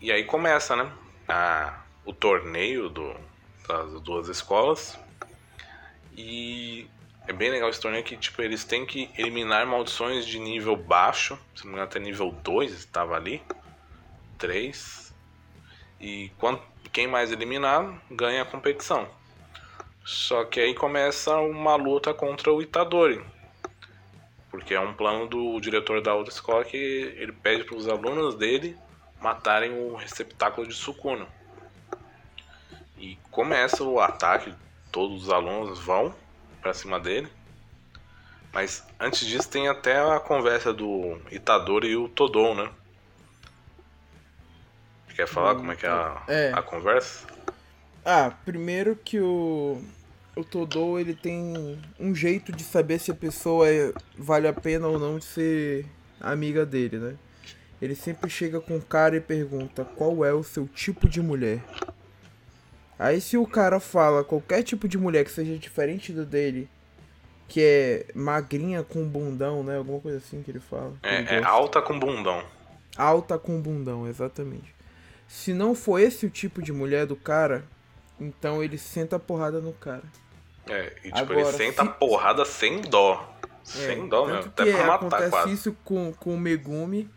E 0.00 0.10
aí 0.10 0.24
começa, 0.24 0.74
né? 0.74 0.92
A 1.28 1.82
o 2.04 2.12
torneio 2.12 2.88
do, 2.88 3.14
das 3.68 4.00
duas 4.00 4.26
escolas. 4.26 4.98
E 6.16 6.90
é 7.28 7.32
bem 7.32 7.48
legal 7.48 7.70
esse 7.70 7.80
torneio 7.80 8.02
que 8.02 8.16
tipo, 8.16 8.42
eles 8.42 8.64
têm 8.64 8.84
que 8.84 9.08
eliminar 9.16 9.64
maldições 9.68 10.26
de 10.26 10.40
nível 10.40 10.74
baixo. 10.74 11.38
Se 11.54 11.62
não 11.62 11.70
me 11.70 11.76
engano, 11.76 11.88
até 11.88 12.00
nível 12.00 12.32
2 12.42 12.72
estava 12.72 13.14
ali. 13.14 13.40
3. 14.36 15.14
E 16.00 16.32
quando, 16.38 16.60
quem 16.92 17.06
mais 17.06 17.30
eliminar 17.30 18.02
ganha 18.10 18.42
a 18.42 18.44
competição. 18.44 19.08
Só 20.04 20.44
que 20.44 20.60
aí 20.60 20.74
começa 20.74 21.36
uma 21.38 21.76
luta 21.76 22.12
contra 22.12 22.52
o 22.52 22.60
Itadori. 22.60 23.24
Porque 24.50 24.74
é 24.74 24.80
um 24.80 24.92
plano 24.92 25.26
do 25.26 25.60
diretor 25.60 26.02
da 26.02 26.14
outra 26.14 26.32
escola 26.32 26.64
que 26.64 26.76
ele 26.76 27.32
pede 27.32 27.64
para 27.64 27.76
os 27.76 27.88
alunos 27.88 28.34
dele 28.34 28.76
matarem 29.20 29.72
o 29.72 29.94
receptáculo 29.94 30.66
de 30.66 30.74
Sukuna. 30.74 31.26
E 32.98 33.16
começa 33.30 33.82
o 33.82 34.00
ataque, 34.00 34.52
todos 34.90 35.24
os 35.24 35.30
alunos 35.30 35.78
vão 35.78 36.14
para 36.60 36.74
cima 36.74 36.98
dele. 37.00 37.28
Mas 38.52 38.86
antes 39.00 39.26
disso 39.26 39.48
tem 39.48 39.68
até 39.68 39.98
a 39.98 40.20
conversa 40.20 40.72
do 40.72 41.18
Itadori 41.30 41.88
e 41.88 41.96
o 41.96 42.08
Todon, 42.08 42.54
né? 42.54 42.70
Quer 45.14 45.26
falar 45.26 45.54
como 45.54 45.72
é 45.72 45.76
que 45.76 45.86
é 45.86 45.90
a, 45.90 46.22
é. 46.28 46.52
a 46.52 46.62
conversa? 46.62 47.26
Ah, 48.04 48.32
primeiro 48.44 48.96
que 48.96 49.20
o 49.20 49.80
o 50.34 50.42
Todou 50.42 50.98
ele 50.98 51.14
tem 51.14 51.78
um 52.00 52.14
jeito 52.14 52.52
de 52.52 52.62
saber 52.62 52.98
se 52.98 53.10
a 53.10 53.14
pessoa 53.14 53.68
é, 53.68 53.92
vale 54.16 54.48
a 54.48 54.52
pena 54.52 54.88
ou 54.88 54.98
não 54.98 55.18
de 55.18 55.24
ser 55.24 55.86
amiga 56.20 56.64
dele, 56.64 56.98
né? 56.98 57.14
Ele 57.80 57.94
sempre 57.94 58.30
chega 58.30 58.60
com 58.60 58.76
o 58.76 58.80
cara 58.80 59.16
e 59.16 59.20
pergunta 59.20 59.84
qual 59.84 60.24
é 60.24 60.32
o 60.32 60.42
seu 60.42 60.66
tipo 60.68 61.08
de 61.08 61.20
mulher. 61.20 61.60
Aí 62.98 63.20
se 63.20 63.36
o 63.36 63.46
cara 63.46 63.80
fala 63.80 64.22
qualquer 64.22 64.62
tipo 64.62 64.86
de 64.88 64.96
mulher 64.96 65.24
que 65.24 65.30
seja 65.30 65.58
diferente 65.58 66.12
do 66.12 66.24
dele, 66.24 66.68
que 67.48 67.60
é 67.60 68.06
magrinha 68.14 68.82
com 68.82 69.06
bundão, 69.06 69.64
né? 69.64 69.76
Alguma 69.76 70.00
coisa 70.00 70.18
assim 70.18 70.42
que 70.42 70.50
ele 70.50 70.60
fala. 70.60 70.94
É, 71.02 71.38
é 71.38 71.42
alta 71.42 71.82
com 71.82 71.98
bundão. 71.98 72.42
Alta 72.96 73.36
com 73.36 73.60
bundão, 73.60 74.06
exatamente. 74.06 74.72
Se 75.26 75.52
não 75.52 75.74
for 75.74 75.98
esse 75.98 76.24
o 76.24 76.30
tipo 76.30 76.62
de 76.62 76.72
mulher 76.72 77.04
do 77.04 77.16
cara, 77.16 77.64
então 78.22 78.62
ele 78.62 78.78
senta 78.78 79.16
a 79.16 79.18
porrada 79.18 79.60
no 79.60 79.72
cara. 79.72 80.04
É, 80.68 80.92
e 80.98 81.02
tipo, 81.06 81.18
Agora, 81.18 81.40
ele 81.40 81.52
senta 81.52 81.82
se... 81.82 81.88
a 81.88 81.92
porrada 81.92 82.44
sem 82.44 82.80
dó. 82.80 83.28
É, 83.42 83.64
sem 83.64 84.08
dó 84.08 84.26
mesmo. 84.26 84.46
Até 84.46 84.72
pra 84.72 84.86
matar 84.86 84.94
acontece 84.94 85.30
quase. 85.30 85.52
isso 85.52 85.76
com, 85.84 86.12
com 86.12 86.34
o 86.34 86.38
Megumi. 86.38 87.08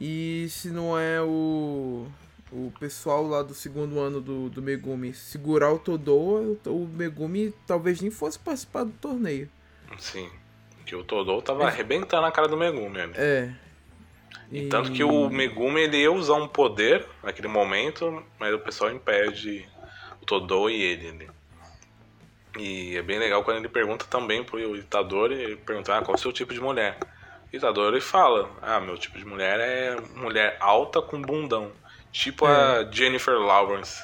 E 0.00 0.46
se 0.50 0.70
não 0.70 0.98
é 0.98 1.20
o, 1.20 2.06
o 2.52 2.72
pessoal 2.78 3.26
lá 3.26 3.42
do 3.42 3.54
segundo 3.54 3.98
ano 3.98 4.20
do, 4.20 4.48
do 4.48 4.62
Megumi 4.62 5.12
segurar 5.12 5.72
o 5.72 5.78
Todoa, 5.78 6.56
o 6.66 6.86
Megumi 6.86 7.52
talvez 7.66 8.00
nem 8.00 8.10
fosse 8.10 8.38
participar 8.38 8.84
do 8.84 8.92
torneio. 8.92 9.48
Sim. 9.98 10.28
Que 10.84 10.94
o 10.94 11.04
Todou 11.04 11.42
tava 11.42 11.64
é. 11.64 11.66
arrebentando 11.66 12.26
a 12.26 12.32
cara 12.32 12.48
do 12.48 12.56
Megumi 12.56 13.00
ali. 13.00 13.12
É. 13.16 13.52
E... 14.50 14.62
e 14.62 14.68
tanto 14.68 14.92
que 14.92 15.04
o 15.04 15.28
Megumi 15.28 15.82
ele 15.82 15.98
ia 15.98 16.12
usar 16.12 16.34
um 16.34 16.48
poder 16.48 17.06
naquele 17.22 17.48
momento, 17.48 18.24
mas 18.38 18.54
o 18.54 18.58
pessoal 18.58 18.90
impede 18.90 19.68
Todou 20.28 20.68
e 20.68 20.80
ele. 20.80 21.08
ali. 21.08 21.30
E 22.58 22.96
é 22.96 23.02
bem 23.02 23.18
legal 23.18 23.42
quando 23.42 23.56
ele 23.56 23.68
pergunta 23.68 24.04
também 24.04 24.44
pro 24.44 24.76
Itadori, 24.76 25.34
ele 25.34 25.56
pergunta, 25.56 25.96
ah, 25.96 26.02
qual 26.02 26.14
é 26.14 26.18
o 26.18 26.20
seu 26.20 26.32
tipo 26.32 26.52
de 26.52 26.60
mulher? 26.60 26.98
O 27.50 27.56
Itadori 27.56 28.00
fala, 28.00 28.50
ah, 28.60 28.78
meu 28.78 28.98
tipo 28.98 29.18
de 29.18 29.24
mulher 29.24 29.58
é 29.58 29.96
mulher 30.14 30.56
alta 30.60 31.00
com 31.00 31.20
bundão. 31.20 31.72
Tipo 32.12 32.46
é. 32.46 32.50
a 32.50 32.90
Jennifer 32.90 33.38
Lawrence. 33.38 34.02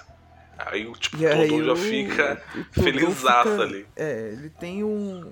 Aí 0.57 0.87
o 0.87 0.93
tipo, 0.93 1.17
e 1.17 1.49
todo 1.49 1.65
já 1.65 1.77
fica 1.77 2.43
felizaço 2.73 3.61
ali. 3.61 3.87
É, 3.97 4.31
ele 4.33 4.51
tem 4.51 4.85
um. 4.85 5.31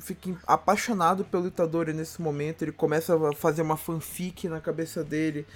Fica 0.00 0.36
apaixonado 0.46 1.24
pelo 1.24 1.46
Itadori 1.46 1.92
nesse 1.92 2.20
momento. 2.20 2.62
Ele 2.62 2.72
começa 2.72 3.14
a 3.14 3.32
fazer 3.32 3.62
uma 3.62 3.76
fanfic 3.76 4.48
na 4.48 4.60
cabeça 4.60 5.04
dele. 5.04 5.46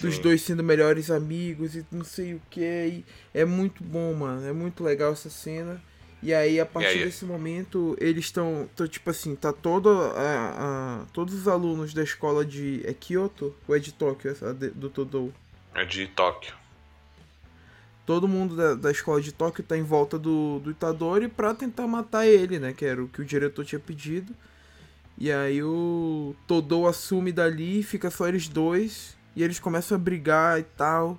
Dos 0.00 0.18
dois 0.18 0.42
sendo 0.42 0.62
melhores 0.62 1.10
amigos 1.10 1.76
e 1.76 1.84
não 1.90 2.04
sei 2.04 2.34
o 2.34 2.42
que. 2.50 3.04
é 3.34 3.44
muito 3.44 3.84
bom, 3.84 4.14
mano. 4.14 4.46
É 4.46 4.52
muito 4.52 4.82
legal 4.82 5.12
essa 5.12 5.28
cena. 5.28 5.82
E 6.22 6.34
aí, 6.34 6.60
a 6.60 6.66
partir 6.66 6.88
aí? 6.98 7.04
desse 7.04 7.24
momento, 7.24 7.96
eles 7.98 8.26
estão. 8.26 8.68
Tipo 8.88 9.10
assim, 9.10 9.34
tá 9.34 9.52
todo. 9.52 9.88
A, 9.88 11.00
a, 11.02 11.06
todos 11.12 11.34
os 11.34 11.48
alunos 11.48 11.94
da 11.94 12.02
escola 12.02 12.44
de. 12.44 12.82
É 12.84 12.92
Kyoto 12.92 13.54
ou 13.66 13.74
é 13.74 13.78
de 13.78 13.92
Tóquio, 13.92 14.30
essa, 14.30 14.52
do 14.52 14.90
Todou? 14.90 15.32
É 15.74 15.84
de 15.84 16.06
Tóquio. 16.08 16.54
Todo 18.04 18.26
mundo 18.28 18.56
da, 18.56 18.74
da 18.74 18.90
escola 18.90 19.20
de 19.20 19.32
Tóquio 19.32 19.64
tá 19.64 19.78
em 19.78 19.82
volta 19.82 20.18
do, 20.18 20.58
do 20.58 20.70
Itadori 20.72 21.28
pra 21.28 21.54
tentar 21.54 21.86
matar 21.86 22.26
ele, 22.26 22.58
né? 22.58 22.72
Que 22.72 22.84
era 22.84 23.02
o 23.02 23.08
que 23.08 23.22
o 23.22 23.24
diretor 23.24 23.64
tinha 23.64 23.78
pedido. 23.78 24.34
E 25.16 25.30
aí 25.30 25.62
o 25.62 26.34
Todou 26.46 26.88
assume 26.88 27.30
dali, 27.30 27.82
fica 27.82 28.10
só 28.10 28.26
eles 28.26 28.48
dois. 28.48 29.16
E 29.34 29.42
eles 29.42 29.58
começam 29.58 29.96
a 29.96 29.98
brigar 29.98 30.58
e 30.58 30.62
tal. 30.62 31.18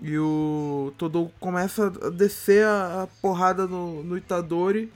E 0.00 0.18
o 0.18 0.92
Todo 0.98 1.30
começa 1.40 1.86
a 1.86 2.10
descer 2.10 2.64
a, 2.64 3.02
a 3.02 3.06
porrada 3.20 3.66
no, 3.66 4.02
no 4.02 4.16
Itadori. 4.16 4.92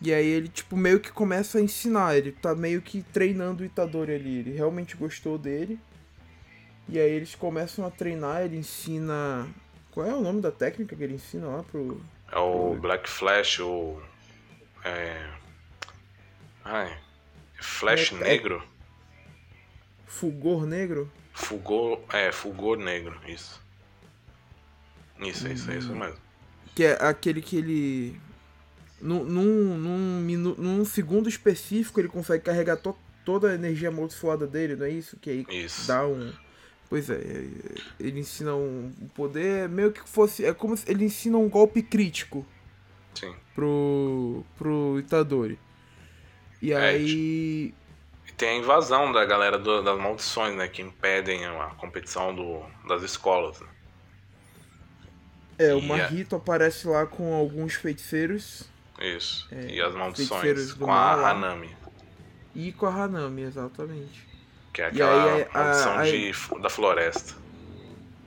E 0.00 0.12
aí 0.12 0.26
ele, 0.26 0.48
tipo, 0.48 0.76
meio 0.76 1.00
que 1.00 1.10
começa 1.10 1.58
a 1.58 1.60
ensinar. 1.60 2.16
Ele 2.16 2.32
tá 2.32 2.54
meio 2.54 2.80
que 2.80 3.02
treinando 3.02 3.62
o 3.62 3.66
Itadori 3.66 4.14
ali. 4.14 4.38
Ele 4.38 4.52
realmente 4.52 4.96
gostou 4.96 5.36
dele. 5.36 5.78
E 6.88 6.98
aí 6.98 7.10
eles 7.10 7.34
começam 7.34 7.84
a 7.84 7.90
treinar, 7.90 8.42
ele 8.42 8.56
ensina. 8.56 9.46
Qual 9.90 10.06
é 10.06 10.14
o 10.14 10.22
nome 10.22 10.40
da 10.40 10.50
técnica 10.50 10.96
que 10.96 11.02
ele 11.02 11.14
ensina 11.14 11.46
lá 11.46 11.62
pro. 11.62 12.00
É 12.32 12.38
o 12.38 12.74
Black 12.76 13.08
Flash, 13.08 13.60
o. 13.60 14.00
É. 14.84 15.28
Ai. 16.64 16.98
Flash 17.60 18.12
é, 18.12 18.16
é 18.16 18.18
negro? 18.20 18.62
É... 18.64 18.78
Fulgor 20.06 20.64
negro? 20.64 21.10
Fulgor. 21.38 22.00
É, 22.12 22.32
Fulgor 22.32 22.76
negro, 22.76 23.18
isso. 23.26 23.60
Isso, 25.20 25.46
é 25.46 25.52
isso, 25.52 25.70
é 25.70 25.78
isso 25.78 25.94
mesmo. 25.94 26.18
Que 26.74 26.84
é 26.84 26.92
aquele 27.00 27.40
que 27.40 27.56
ele. 27.56 28.20
Num, 29.00 29.24
num, 29.24 29.78
num, 29.78 30.20
minu, 30.20 30.56
num 30.58 30.84
segundo 30.84 31.28
específico 31.28 32.00
ele 32.00 32.08
consegue 32.08 32.42
carregar 32.44 32.76
to, 32.76 32.96
toda 33.24 33.50
a 33.50 33.54
energia 33.54 33.88
amaldiçoada 33.88 34.46
dele, 34.46 34.74
não 34.74 34.86
é 34.86 34.90
isso? 34.90 35.16
Que 35.20 35.30
aí 35.30 35.46
isso. 35.64 35.86
dá 35.86 36.06
um. 36.06 36.32
Pois 36.90 37.08
é, 37.10 37.20
ele 38.00 38.20
ensina 38.20 38.56
um 38.56 38.92
poder 39.14 39.68
meio 39.68 39.92
que 39.92 40.08
fosse. 40.08 40.44
É 40.44 40.52
como 40.52 40.76
se 40.76 40.90
ele 40.90 41.04
ensina 41.04 41.38
um 41.38 41.48
golpe 41.48 41.82
crítico. 41.82 42.44
Sim. 43.14 43.34
Pro. 43.54 44.44
pro 44.56 44.98
Itadori. 44.98 45.58
E 46.60 46.72
é, 46.72 46.76
aí. 46.76 47.74
E 48.38 48.40
tem 48.40 48.50
a 48.50 48.54
invasão 48.54 49.10
da 49.10 49.24
galera 49.24 49.58
do, 49.58 49.82
das 49.82 49.98
maldições, 49.98 50.54
né? 50.54 50.68
Que 50.68 50.80
impedem 50.80 51.44
a 51.44 51.74
competição 51.76 52.32
do, 52.32 52.62
das 52.86 53.02
escolas. 53.02 53.58
Né? 53.60 53.66
É, 55.58 55.74
o 55.74 55.82
Marrito 55.82 56.36
a... 56.36 56.38
aparece 56.38 56.86
lá 56.86 57.04
com 57.04 57.34
alguns 57.34 57.74
feiticeiros. 57.74 58.62
Isso. 59.00 59.48
É, 59.50 59.70
e 59.72 59.80
as 59.80 59.92
maldições 59.92 60.72
com 60.72 60.92
a 60.92 61.30
Hanami. 61.30 61.76
E 62.54 62.70
com 62.70 62.86
a 62.86 62.94
Hanami, 62.94 63.42
exatamente. 63.42 64.28
Que 64.72 64.82
é 64.82 64.86
aquela 64.86 65.34
aí, 65.34 65.48
maldição 65.52 65.92
a, 65.92 66.00
a, 66.00 66.04
de, 66.04 66.32
da 66.62 66.70
floresta. 66.70 67.34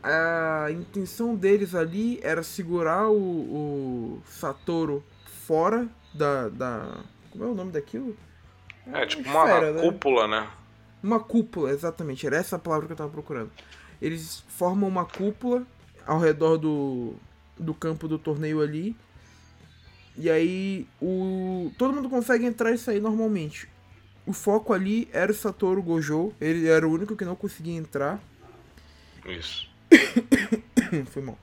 A 0.03 0.67
intenção 0.71 1.35
deles 1.35 1.73
ali 1.73 2.19
era 2.21 2.43
segurar 2.43 3.07
o, 3.07 3.15
o 3.15 4.23
Satoru 4.25 5.03
fora 5.47 5.87
da, 6.13 6.49
da. 6.49 6.97
Como 7.31 7.45
é 7.45 7.47
o 7.47 7.55
nome 7.55 7.71
daquilo? 7.71 8.17
É, 8.87 9.05
tipo 9.05 9.29
uma, 9.29 9.43
esfera, 9.43 9.71
né? 9.73 9.81
cúpula, 9.81 10.27
né? 10.27 10.49
Uma 11.03 11.19
cúpula, 11.19 11.71
exatamente. 11.71 12.25
Era 12.25 12.37
essa 12.37 12.55
a 12.55 12.59
palavra 12.59 12.87
que 12.87 12.93
eu 12.93 12.97
tava 12.97 13.09
procurando. 13.09 13.51
Eles 14.01 14.43
formam 14.47 14.89
uma 14.89 15.05
cúpula 15.05 15.65
ao 16.05 16.19
redor 16.19 16.57
do, 16.57 17.13
do 17.57 17.73
campo 17.73 18.07
do 18.07 18.17
torneio 18.17 18.61
ali. 18.61 18.95
E 20.17 20.29
aí 20.29 20.87
o 21.01 21.71
todo 21.77 21.93
mundo 21.93 22.09
consegue 22.09 22.45
entrar 22.45 22.71
e 22.71 22.77
sair 22.77 22.99
normalmente. 22.99 23.69
O 24.25 24.33
foco 24.33 24.73
ali 24.73 25.09
era 25.11 25.31
o 25.31 25.35
Satoru 25.35 25.81
Gojo, 25.81 26.33
ele 26.39 26.67
era 26.67 26.87
o 26.87 26.91
único 26.91 27.15
que 27.15 27.25
não 27.25 27.35
conseguia 27.35 27.75
entrar. 27.75 28.19
Isso. 29.25 29.69
Foi 31.11 31.21
mal. 31.21 31.37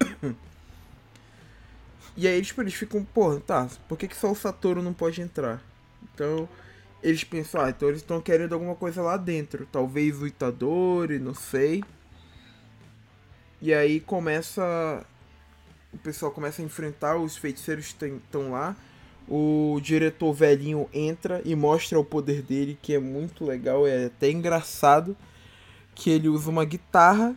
E 2.16 2.26
aí 2.26 2.42
tipo, 2.42 2.60
eles 2.60 2.74
ficam, 2.74 3.02
pô, 3.02 3.40
tá, 3.40 3.66
por 3.88 3.96
que, 3.96 4.06
que 4.06 4.16
só 4.16 4.30
o 4.30 4.34
Satoru 4.34 4.82
não 4.82 4.92
pode 4.92 5.22
entrar? 5.22 5.62
Então, 6.20 6.46
eles 7.02 7.24
pensam, 7.24 7.62
ah, 7.62 7.70
então 7.70 7.88
eles 7.88 8.02
estão 8.02 8.20
querendo 8.20 8.52
alguma 8.52 8.74
coisa 8.74 9.00
lá 9.00 9.16
dentro. 9.16 9.66
Talvez 9.72 10.20
o 10.20 10.26
Itadori, 10.26 11.18
não 11.18 11.32
sei. 11.32 11.82
E 13.62 13.72
aí 13.72 14.00
começa. 14.00 15.02
O 15.92 15.98
pessoal 15.98 16.30
começa 16.30 16.60
a 16.60 16.64
enfrentar, 16.64 17.16
os 17.16 17.38
feiticeiros 17.38 17.86
estão 17.86 18.50
lá. 18.50 18.76
O 19.26 19.80
diretor 19.82 20.32
velhinho 20.34 20.88
entra 20.92 21.40
e 21.44 21.54
mostra 21.54 21.98
o 21.98 22.04
poder 22.04 22.42
dele, 22.42 22.78
que 22.82 22.92
é 22.94 22.98
muito 22.98 23.44
legal, 23.44 23.86
é 23.86 24.06
até 24.06 24.30
engraçado. 24.30 25.16
Que 25.94 26.10
ele 26.10 26.28
usa 26.28 26.50
uma 26.50 26.66
guitarra 26.66 27.34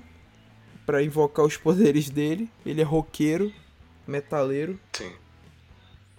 para 0.86 1.02
invocar 1.02 1.46
os 1.46 1.56
poderes 1.56 2.10
dele. 2.10 2.50
Ele 2.66 2.82
é 2.82 2.84
roqueiro, 2.84 3.52
metaleiro. 4.06 4.78
Sim. 4.92 5.23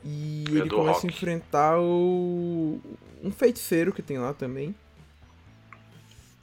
E 0.04 0.44
é 0.48 0.50
ele 0.50 0.68
começa 0.68 1.00
rock. 1.00 1.06
a 1.06 1.10
enfrentar 1.10 1.80
o... 1.80 2.78
um 3.22 3.30
feiticeiro 3.30 3.92
que 3.92 4.02
tem 4.02 4.18
lá 4.18 4.34
também. 4.34 4.74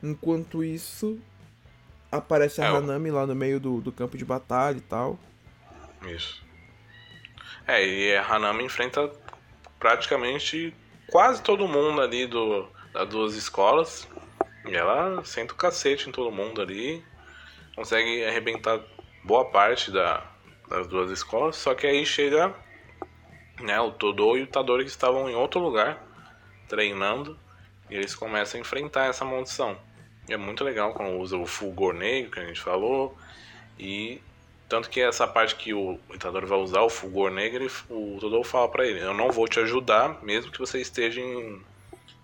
Enquanto 0.01 0.63
isso, 0.63 1.19
aparece 2.11 2.59
a 2.59 2.65
é, 2.65 2.67
Hanami 2.67 3.11
lá 3.11 3.27
no 3.27 3.35
meio 3.35 3.59
do, 3.59 3.79
do 3.79 3.91
campo 3.91 4.17
de 4.17 4.25
batalha 4.25 4.77
e 4.77 4.81
tal. 4.81 5.19
Isso. 6.07 6.41
É, 7.67 7.85
e 7.85 8.15
a 8.15 8.25
Hanami 8.25 8.63
enfrenta 8.63 9.11
praticamente 9.79 10.73
quase 11.11 11.43
todo 11.43 11.67
mundo 11.67 12.01
ali 12.01 12.25
do, 12.25 12.67
das 12.91 13.07
duas 13.09 13.35
escolas. 13.35 14.07
E 14.65 14.75
ela 14.75 15.23
senta 15.23 15.53
o 15.53 15.57
cacete 15.57 16.09
em 16.09 16.11
todo 16.11 16.31
mundo 16.31 16.61
ali. 16.61 17.03
Consegue 17.75 18.25
arrebentar 18.25 18.81
boa 19.23 19.45
parte 19.45 19.91
da, 19.91 20.25
das 20.67 20.87
duas 20.87 21.11
escolas. 21.11 21.55
Só 21.55 21.75
que 21.75 21.85
aí 21.85 22.03
chega 22.05 22.53
né, 23.63 23.79
o 23.79 23.91
Todo 23.91 24.37
e 24.37 24.43
o 24.43 24.47
Tadori 24.47 24.83
que 24.83 24.89
estavam 24.89 25.29
em 25.29 25.35
outro 25.35 25.59
lugar 25.59 26.01
treinando. 26.67 27.37
E 27.89 27.95
eles 27.95 28.15
começam 28.15 28.57
a 28.57 28.61
enfrentar 28.61 29.05
essa 29.05 29.25
maldição. 29.25 29.77
E 30.29 30.33
é 30.33 30.37
muito 30.37 30.63
legal 30.63 30.93
quando 30.93 31.17
usa 31.19 31.37
o 31.37 31.45
Fulgor 31.45 31.93
Negro, 31.93 32.31
que 32.31 32.39
a 32.39 32.45
gente 32.45 32.61
falou. 32.61 33.17
E 33.77 34.21
tanto 34.69 34.89
que 34.89 35.01
essa 35.01 35.27
parte 35.27 35.55
que 35.55 35.73
o 35.73 35.99
Itadori 36.13 36.45
vai 36.45 36.57
usar, 36.57 36.81
o 36.81 36.89
Fulgor 36.89 37.29
Negro, 37.29 37.69
o 37.89 38.17
Todou 38.21 38.43
fala 38.43 38.69
para 38.69 38.87
ele: 38.87 39.01
Eu 39.01 39.13
não 39.13 39.29
vou 39.29 39.45
te 39.45 39.59
ajudar, 39.59 40.23
mesmo 40.23 40.49
que 40.51 40.59
você 40.59 40.79
esteja 40.79 41.19
em 41.19 41.61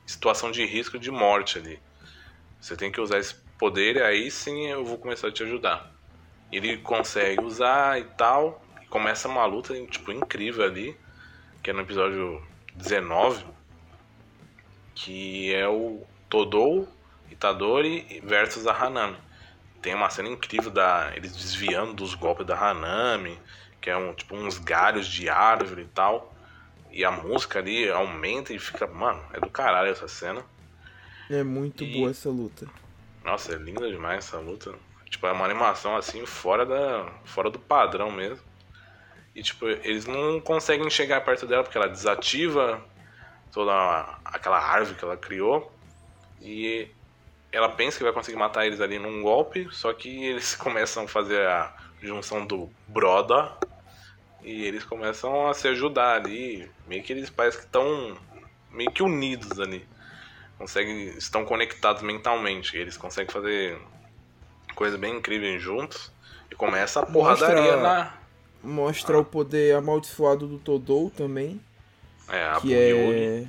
situação 0.05 0.49
de 0.49 0.65
risco 0.65 0.97
de 0.97 1.11
morte 1.11 1.57
ali. 1.57 1.77
Você 2.61 2.77
tem 2.77 2.89
que 2.89 3.01
usar 3.01 3.19
esse 3.19 3.35
poder 3.59 3.97
e 3.97 4.01
aí 4.01 4.31
sim 4.31 4.67
eu 4.67 4.85
vou 4.85 4.97
começar 4.97 5.27
a 5.27 5.31
te 5.31 5.43
ajudar. 5.43 5.91
Ele 6.49 6.77
consegue 6.77 7.43
usar 7.43 7.99
e 7.99 8.05
tal. 8.05 8.63
E 8.81 8.85
começa 8.85 9.27
uma 9.27 9.45
luta 9.45 9.73
tipo, 9.87 10.11
incrível 10.13 10.63
ali. 10.63 10.95
Que 11.67 11.71
é 11.71 11.73
no 11.73 11.81
episódio 11.81 12.41
19. 12.75 13.43
Que 14.95 15.53
é 15.53 15.67
o 15.67 16.01
Todou, 16.29 16.87
Itadori 17.29 18.21
versus 18.23 18.65
a 18.65 18.71
Hanami 18.71 19.17
tem 19.81 19.93
uma 19.93 20.09
cena 20.09 20.29
incrível 20.29 20.71
da 20.71 21.11
eles 21.13 21.35
desviando 21.35 21.93
dos 21.93 22.15
golpes 22.15 22.45
da 22.45 22.57
Hanami, 22.57 23.37
que 23.81 23.89
é 23.89 23.97
um 23.97 24.13
tipo 24.13 24.33
uns 24.33 24.57
galhos 24.57 25.09
de 25.09 25.27
árvore 25.27 25.81
e 25.81 25.87
tal. 25.87 26.33
E 26.89 27.03
a 27.03 27.11
música 27.11 27.59
ali 27.59 27.89
aumenta 27.89 28.53
e 28.53 28.59
fica, 28.59 28.87
mano, 28.87 29.21
é 29.33 29.39
do 29.41 29.49
caralho 29.49 29.91
essa 29.91 30.07
cena. 30.07 30.45
É 31.29 31.43
muito 31.43 31.83
e... 31.83 31.97
boa 31.97 32.11
essa 32.11 32.29
luta. 32.29 32.65
Nossa, 33.25 33.55
é 33.55 33.57
linda 33.57 33.91
demais 33.91 34.19
essa 34.19 34.39
luta. 34.39 34.73
Tipo, 35.09 35.27
é 35.27 35.33
uma 35.33 35.43
animação 35.43 35.97
assim 35.97 36.25
fora 36.25 36.65
da 36.65 37.11
fora 37.25 37.49
do 37.49 37.59
padrão 37.59 38.09
mesmo. 38.09 38.46
E 39.37 39.43
tipo, 39.43 39.67
eles 39.67 40.07
não 40.07 40.39
conseguem 40.39 40.89
chegar 40.89 41.21
perto 41.21 41.45
dela 41.45 41.61
porque 41.61 41.77
ela 41.77 41.87
desativa 41.87 42.83
toda 43.51 43.71
aquela 44.25 44.57
árvore 44.57 44.97
que 44.97 45.05
ela 45.05 45.15
criou. 45.15 45.71
E 46.41 46.87
ela 47.51 47.69
pensa 47.69 47.99
que 47.99 48.03
vai 48.03 48.11
conseguir 48.11 48.35
matar 48.35 48.65
eles 48.65 48.81
ali 48.81 48.97
num 48.97 49.21
golpe, 49.21 49.67
só 49.71 49.93
que 49.93 50.25
eles 50.25 50.55
começam 50.57 51.03
a 51.03 51.07
fazer 51.07 51.45
a 51.45 51.71
junção 52.01 52.47
do 52.47 52.67
Broda 52.87 53.55
e 54.41 54.65
eles 54.65 54.83
começam 54.83 55.47
a 55.47 55.53
se 55.53 55.67
ajudar 55.67 56.15
ali, 56.15 56.67
meio 56.87 57.03
que 57.03 57.13
eles 57.13 57.29
parecem 57.29 57.59
que 57.59 57.67
estão 57.67 58.17
meio 58.71 58.91
que 58.91 59.03
unidos 59.03 59.59
ali. 59.59 59.87
Conseguem, 60.57 61.09
estão 61.09 61.45
conectados 61.45 62.01
mentalmente, 62.01 62.75
eles 62.75 62.97
conseguem 62.97 63.31
fazer 63.31 63.79
coisas 64.73 64.99
bem 64.99 65.17
incríveis 65.17 65.61
juntos 65.61 66.11
e 66.49 66.55
começa 66.55 67.01
a 67.01 67.05
porradaria 67.05 67.61
mostra, 67.61 67.77
na 67.77 68.26
mostra 68.67 69.17
ah. 69.17 69.21
o 69.21 69.25
poder 69.25 69.75
amaldiçoado 69.75 70.47
do 70.47 70.57
Todou 70.57 71.09
também. 71.09 71.59
É, 72.29 72.43
a 72.43 72.59
que 72.59 72.73
é 72.73 73.47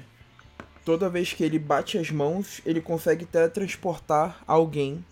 toda 0.88 1.10
vez 1.10 1.34
que 1.34 1.44
ele 1.44 1.58
bate 1.58 1.98
as 1.98 2.10
mãos, 2.10 2.62
ele 2.64 2.80
consegue 2.80 3.26
teletransportar 3.26 4.42
alguém. 4.46 5.04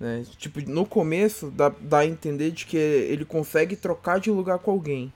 Né? 0.00 0.24
Tipo, 0.36 0.60
no 0.68 0.84
começo 0.84 1.48
dá, 1.48 1.68
dá 1.68 1.98
a 1.98 2.06
entender 2.06 2.50
de 2.50 2.66
que 2.66 2.76
ele 2.76 3.24
consegue 3.24 3.76
trocar 3.76 4.18
de 4.18 4.28
lugar 4.28 4.58
com 4.58 4.72
alguém. 4.72 5.12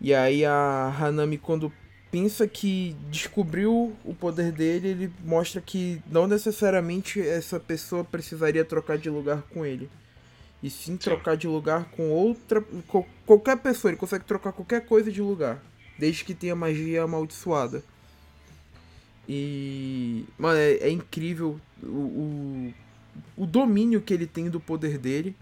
E 0.00 0.14
aí 0.14 0.44
a 0.44 0.94
Hanami, 0.96 1.38
quando 1.38 1.72
pensa 2.08 2.46
que 2.46 2.94
descobriu 3.10 3.96
o 4.04 4.14
poder 4.14 4.52
dele, 4.52 4.88
ele 4.88 5.12
mostra 5.24 5.60
que 5.60 6.00
não 6.08 6.28
necessariamente 6.28 7.20
essa 7.20 7.58
pessoa 7.58 8.04
precisaria 8.04 8.64
trocar 8.64 8.96
de 8.96 9.10
lugar 9.10 9.42
com 9.52 9.66
ele. 9.66 9.90
E 10.62 10.68
sim 10.68 10.96
trocar 10.96 11.36
de 11.36 11.46
lugar 11.46 11.84
com 11.92 12.10
outra. 12.10 12.64
qualquer 13.24 13.56
pessoa, 13.58 13.90
ele 13.90 13.98
consegue 13.98 14.24
trocar 14.24 14.52
qualquer 14.52 14.84
coisa 14.84 15.10
de 15.10 15.22
lugar 15.22 15.62
desde 15.98 16.24
que 16.24 16.34
tenha 16.34 16.54
magia 16.54 17.02
amaldiçoada. 17.02 17.82
E. 19.28 20.24
Mano, 20.38 20.58
é, 20.58 20.74
é 20.74 20.90
incrível 20.90 21.60
o, 21.82 21.86
o, 21.86 22.74
o, 23.36 23.46
domínio 23.46 24.00
que 24.00 24.14
ele 24.14 24.26
tem 24.26 24.48
do 24.48 24.58
poder 24.58 24.96
dele. 24.96 25.36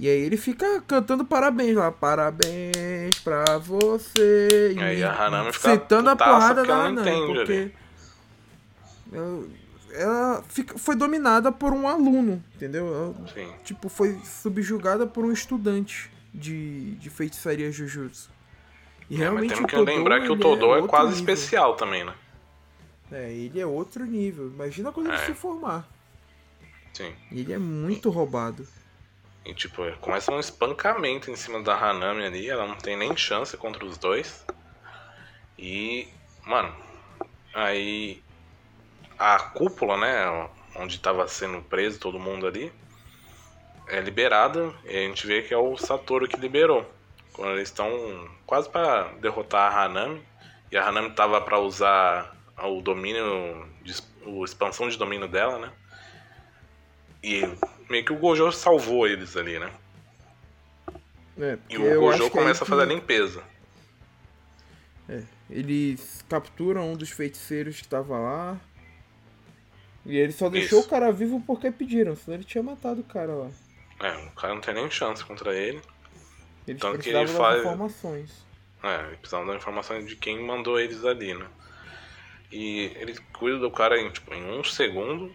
E 0.00 0.08
aí 0.08 0.20
ele 0.22 0.38
fica 0.38 0.80
cantando 0.88 1.24
parabéns 1.24 1.76
lá, 1.76 1.92
parabéns 1.92 3.18
pra 3.22 3.58
você. 3.58 4.74
E 4.74 4.82
aí 4.82 5.04
a 5.04 5.26
Hanami 5.26 5.52
fica 5.52 5.70
sentando 5.70 6.08
a 6.08 6.16
porrada 6.16 6.64
da 6.64 6.86
Hanami, 6.86 7.26
porque 7.26 7.70
ela, 9.12 9.44
ela 9.92 10.42
fica, 10.48 10.78
foi 10.78 10.96
dominada 10.96 11.52
por 11.52 11.72
um 11.72 11.86
aluno, 11.86 12.42
entendeu? 12.54 12.86
Ela, 12.86 13.28
Sim. 13.28 13.52
Tipo, 13.64 13.88
foi 13.88 14.18
subjugada 14.24 15.06
por 15.06 15.24
um 15.24 15.32
estudante 15.32 16.10
de, 16.32 16.94
de 16.96 17.10
feitiçaria 17.10 17.70
Jujutsu. 17.70 18.30
E 19.10 19.16
realmente 19.16 19.52
é, 19.52 19.60
mas 19.60 19.70
temos 19.70 19.86
que 19.86 19.96
lembrar 19.96 20.20
que 20.22 20.30
o 20.30 20.38
Todô 20.38 20.74
é, 20.74 20.80
é 20.80 20.86
quase 20.86 21.16
nível. 21.16 21.34
especial 21.34 21.76
também, 21.76 22.04
né? 22.04 22.14
É, 23.10 23.30
ele 23.30 23.60
é 23.60 23.66
outro 23.66 24.06
nível. 24.06 24.46
Imagina 24.48 24.90
quando 24.90 25.10
é. 25.10 25.14
ele 25.14 25.26
se 25.26 25.34
formar. 25.34 25.86
Sim. 26.94 27.12
Ele 27.30 27.52
é 27.52 27.58
muito 27.58 28.08
e, 28.08 28.12
roubado. 28.12 28.66
E 29.44 29.52
tipo, 29.52 29.82
começa 30.00 30.32
um 30.32 30.40
espancamento 30.40 31.30
em 31.30 31.36
cima 31.36 31.62
da 31.62 31.76
Hanami 31.76 32.24
ali, 32.24 32.48
ela 32.48 32.66
não 32.66 32.76
tem 32.76 32.96
nem 32.96 33.14
chance 33.16 33.56
contra 33.56 33.84
os 33.84 33.98
dois. 33.98 34.46
E, 35.58 36.08
mano, 36.46 36.74
aí 37.54 38.22
a 39.22 39.38
cúpula, 39.38 39.96
né, 39.96 40.48
onde 40.74 40.98
tava 40.98 41.28
sendo 41.28 41.62
preso 41.62 42.00
todo 42.00 42.18
mundo 42.18 42.44
ali, 42.44 42.72
é 43.86 44.00
liberada 44.00 44.74
e 44.84 44.96
a 44.96 45.00
gente 45.06 45.26
vê 45.26 45.42
que 45.42 45.54
é 45.54 45.56
o 45.56 45.76
Satoru 45.76 46.26
que 46.26 46.36
liberou. 46.36 46.90
Quando 47.32 47.52
eles 47.52 47.68
estão 47.68 48.28
quase 48.44 48.68
para 48.68 49.04
derrotar 49.20 49.72
a 49.72 49.84
Hanami, 49.84 50.22
e 50.72 50.76
a 50.76 50.88
Hanami 50.88 51.12
tava 51.12 51.40
para 51.40 51.58
usar 51.60 52.36
o 52.58 52.80
domínio, 52.80 53.64
de, 53.82 53.92
a 53.92 54.44
expansão 54.44 54.88
de 54.88 54.98
domínio 54.98 55.28
dela, 55.28 55.58
né? 55.58 55.72
E 57.22 57.42
meio 57.88 58.04
que 58.04 58.12
o 58.12 58.18
Gojo 58.18 58.50
salvou 58.50 59.06
eles 59.06 59.36
ali, 59.36 59.58
né? 59.58 59.70
É, 61.38 61.58
e 61.70 61.78
o 61.78 62.00
Gojo 62.00 62.28
começa 62.28 62.64
a 62.64 62.66
fazer 62.66 62.86
que... 62.86 62.92
a 62.92 62.94
limpeza. 62.94 63.44
É, 65.08 65.22
eles 65.48 66.24
capturam 66.28 66.92
um 66.92 66.96
dos 66.96 67.10
feiticeiros 67.10 67.76
que 67.76 67.84
estava 67.84 68.18
lá. 68.18 68.60
E 70.04 70.16
ele 70.16 70.32
só 70.32 70.48
deixou 70.48 70.80
Isso. 70.80 70.88
o 70.88 70.90
cara 70.90 71.12
vivo 71.12 71.42
porque 71.46 71.70
pediram, 71.70 72.16
senão 72.16 72.36
ele 72.36 72.44
tinha 72.44 72.62
matado 72.62 73.00
o 73.00 73.04
cara 73.04 73.32
lá. 73.34 73.50
É, 74.00 74.16
o 74.26 74.30
cara 74.32 74.54
não 74.54 74.60
tem 74.60 74.74
nem 74.74 74.90
chance 74.90 75.24
contra 75.24 75.54
ele. 75.54 75.80
Eles 76.66 76.80
Tanto 76.80 76.98
que 76.98 77.10
ele 77.10 77.26
faz. 77.28 77.60
informações. 77.60 78.30
É, 78.82 79.06
ele 79.06 79.16
precisava 79.16 79.46
dar 79.46 79.56
informações 79.56 80.06
de 80.06 80.16
quem 80.16 80.44
mandou 80.44 80.78
eles 80.78 81.04
ali, 81.04 81.34
né? 81.34 81.46
E 82.50 82.92
ele 82.96 83.16
cuida 83.32 83.58
do 83.58 83.70
cara 83.70 84.00
em, 84.00 84.10
tipo, 84.10 84.34
em 84.34 84.44
um 84.58 84.64
segundo. 84.64 85.32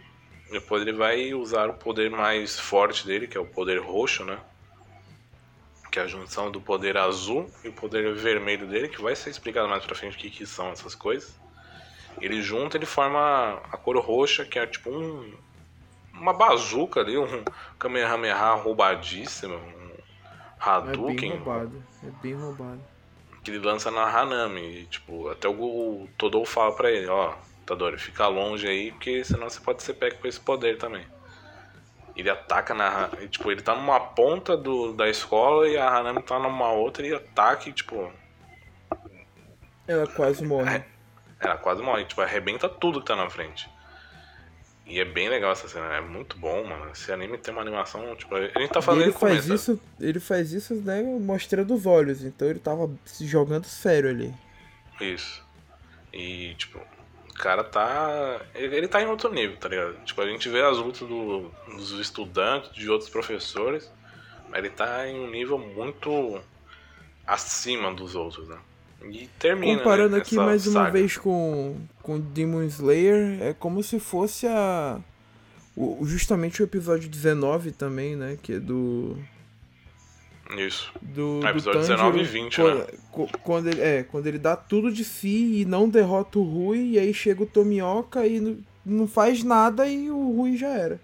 Depois 0.50 0.82
ele 0.82 0.92
vai 0.92 1.34
usar 1.34 1.68
o 1.68 1.74
poder 1.74 2.10
mais 2.10 2.58
forte 2.58 3.06
dele, 3.06 3.26
que 3.26 3.36
é 3.36 3.40
o 3.40 3.46
poder 3.46 3.78
roxo, 3.80 4.24
né? 4.24 4.38
Que 5.90 5.98
é 5.98 6.02
a 6.02 6.06
junção 6.06 6.50
do 6.50 6.60
poder 6.60 6.96
azul 6.96 7.50
e 7.64 7.68
o 7.68 7.72
poder 7.72 8.14
vermelho 8.14 8.66
dele, 8.66 8.88
que 8.88 9.00
vai 9.00 9.16
ser 9.16 9.30
explicado 9.30 9.68
mais 9.68 9.84
pra 9.84 9.94
frente 9.94 10.16
o 10.16 10.18
que, 10.18 10.30
que 10.30 10.46
são 10.46 10.70
essas 10.70 10.94
coisas. 10.94 11.34
Ele 12.20 12.42
junta, 12.42 12.76
ele 12.76 12.86
forma 12.86 13.60
a 13.70 13.76
cor 13.76 13.96
roxa, 13.98 14.44
que 14.44 14.58
é 14.58 14.66
tipo 14.66 14.90
um, 14.90 15.32
uma 16.12 16.32
bazuca 16.32 17.00
ali, 17.00 17.16
um 17.16 17.44
Kamehameha 17.78 18.54
roubadíssimo, 18.54 19.56
um 19.56 19.90
Hadouken. 20.58 21.30
É 21.30 21.32
bem 21.32 21.38
roubado, 21.38 21.84
é 22.02 22.10
bem 22.22 22.34
roubado 22.34 22.98
que 23.48 23.50
ele 23.50 23.64
lança 23.64 23.90
na 23.90 24.04
Hanami. 24.04 24.82
E, 24.82 24.86
tipo, 24.86 25.28
até 25.30 25.48
o, 25.48 25.52
o 25.52 26.08
Todou 26.18 26.44
fala 26.44 26.74
pra 26.74 26.90
ele, 26.90 27.06
ó, 27.06 27.34
Tadori, 27.64 27.98
fica 27.98 28.26
longe 28.26 28.66
aí, 28.66 28.92
porque 28.92 29.24
senão 29.24 29.48
você 29.48 29.60
pode 29.60 29.82
ser 29.82 29.94
pego 29.94 30.18
com 30.18 30.28
esse 30.28 30.40
poder 30.40 30.76
também. 30.78 31.06
Ele 32.16 32.28
ataca 32.28 32.74
na. 32.74 33.08
Tipo, 33.30 33.50
ele 33.50 33.62
tá 33.62 33.74
numa 33.74 34.00
ponta 34.00 34.56
do, 34.56 34.92
da 34.92 35.08
escola 35.08 35.68
e 35.68 35.76
a 35.76 35.88
Hanami 35.88 36.22
tá 36.22 36.38
numa 36.38 36.72
outra 36.72 37.06
e 37.06 37.14
ataca 37.14 37.68
e, 37.68 37.72
tipo. 37.72 38.12
Ela 39.86 40.06
quase 40.06 40.44
morre. 40.44 40.76
É, 40.76 40.84
ela 41.40 41.56
quase 41.56 41.82
morre, 41.82 42.04
tipo, 42.04 42.20
arrebenta 42.20 42.68
tudo 42.68 43.00
que 43.00 43.06
tá 43.06 43.16
na 43.16 43.30
frente. 43.30 43.68
E 44.86 45.00
é 45.00 45.04
bem 45.04 45.28
legal 45.28 45.52
essa 45.52 45.68
cena, 45.68 45.94
é 45.94 46.00
muito 46.00 46.38
bom, 46.38 46.64
mano. 46.64 46.90
Esse 46.90 47.12
anime 47.12 47.36
tem 47.36 47.52
uma 47.52 47.60
animação, 47.60 48.16
tipo, 48.16 48.34
a 48.34 48.40
gente 48.40 48.70
tá 48.70 48.80
fazendo 48.80 49.02
ele 49.02 49.12
faz 49.12 49.46
isso, 49.46 49.80
ele 50.00 50.18
faz 50.18 50.52
isso, 50.52 50.74
né, 50.76 51.02
mostrando 51.02 51.74
os 51.74 51.84
olhos, 51.84 52.24
então 52.24 52.48
ele 52.48 52.58
tava 52.58 52.90
se 53.04 53.26
jogando 53.26 53.66
sério 53.66 54.08
ali. 54.08 54.34
Isso. 54.98 55.46
E, 56.10 56.54
tipo, 56.54 56.78
o 57.28 57.34
cara 57.34 57.62
tá. 57.62 58.40
Ele, 58.54 58.76
ele 58.76 58.88
tá 58.88 59.02
em 59.02 59.06
outro 59.06 59.30
nível, 59.30 59.58
tá 59.58 59.68
ligado? 59.68 59.94
Tipo, 60.04 60.22
a 60.22 60.26
gente 60.26 60.48
vê 60.48 60.62
as 60.62 60.78
lutas 60.78 61.06
do, 61.06 61.50
dos 61.66 61.92
estudantes, 61.92 62.72
de 62.72 62.88
outros 62.88 63.10
professores, 63.10 63.92
mas 64.48 64.58
ele 64.58 64.70
tá 64.70 65.06
em 65.06 65.20
um 65.20 65.30
nível 65.30 65.58
muito 65.58 66.40
acima 67.26 67.92
dos 67.92 68.14
outros, 68.14 68.48
né? 68.48 68.58
E 69.04 69.28
termina. 69.38 69.78
Comparando 69.78 70.16
né, 70.16 70.18
aqui 70.18 70.34
mais 70.34 70.62
saga. 70.62 70.78
uma 70.78 70.90
vez 70.90 71.16
com, 71.16 71.76
com 72.02 72.18
Demon 72.18 72.64
Slayer, 72.64 73.42
é 73.42 73.54
como 73.54 73.82
se 73.82 74.00
fosse 74.00 74.46
a. 74.46 74.98
O, 75.76 76.04
justamente 76.04 76.60
o 76.60 76.64
episódio 76.64 77.08
19 77.08 77.72
também, 77.72 78.16
né? 78.16 78.36
Que 78.42 78.54
é 78.54 78.58
do. 78.58 79.16
Isso. 80.56 80.92
Do, 81.00 81.40
é, 81.44 81.50
episódio 81.50 81.80
do 81.80 81.86
19 81.86 82.20
e 82.20 82.24
20, 82.24 82.56
quando, 82.56 82.78
né? 82.78 82.86
Quando 83.42 83.66
ele, 83.68 83.80
é, 83.80 84.02
quando 84.02 84.26
ele 84.26 84.38
dá 84.38 84.56
tudo 84.56 84.90
de 84.90 85.04
si 85.04 85.60
e 85.60 85.64
não 85.64 85.88
derrota 85.88 86.38
o 86.38 86.42
Rui, 86.42 86.92
e 86.92 86.98
aí 86.98 87.12
chega 87.12 87.42
o 87.42 87.46
Tomioka 87.46 88.26
e 88.26 88.64
não 88.84 89.06
faz 89.06 89.44
nada 89.44 89.86
e 89.86 90.10
o 90.10 90.36
Rui 90.36 90.56
já 90.56 90.68
era. 90.68 91.00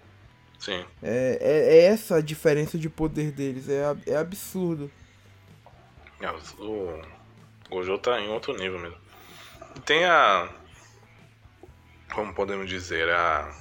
Sim. 0.59 0.83
É, 1.03 1.37
é, 1.39 1.77
é 1.77 1.85
essa 1.85 2.15
a 2.15 2.21
diferença 2.21 2.77
de 2.77 2.89
poder 2.89 3.31
deles, 3.31 3.69
é, 3.69 3.95
é 4.07 4.15
absurdo. 4.17 4.89
É, 6.19 6.29
o 6.59 7.14
Gojo 7.75 7.97
tá 7.97 8.21
em 8.21 8.29
outro 8.29 8.55
nível 8.55 8.79
mesmo. 8.79 8.97
Tem 9.85 10.05
a. 10.05 10.49
Como 12.13 12.33
podemos 12.33 12.69
dizer, 12.69 13.09
a. 13.09 13.53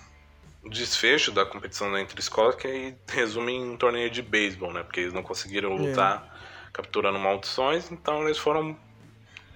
O 0.62 0.70
desfecho 0.70 1.30
da 1.30 1.44
competição 1.44 1.96
entre 1.98 2.18
escolas 2.18 2.54
que 2.54 2.94
resume 3.08 3.52
em 3.52 3.72
um 3.72 3.76
torneio 3.76 4.08
de 4.08 4.22
beisebol, 4.22 4.72
né? 4.72 4.82
Porque 4.82 5.00
eles 5.00 5.12
não 5.12 5.22
conseguiram 5.22 5.72
é. 5.72 5.78
lutar 5.78 6.24
é. 6.24 6.70
capturando 6.72 7.18
maldições, 7.18 7.90
então 7.90 8.24
eles 8.24 8.38
foram 8.38 8.74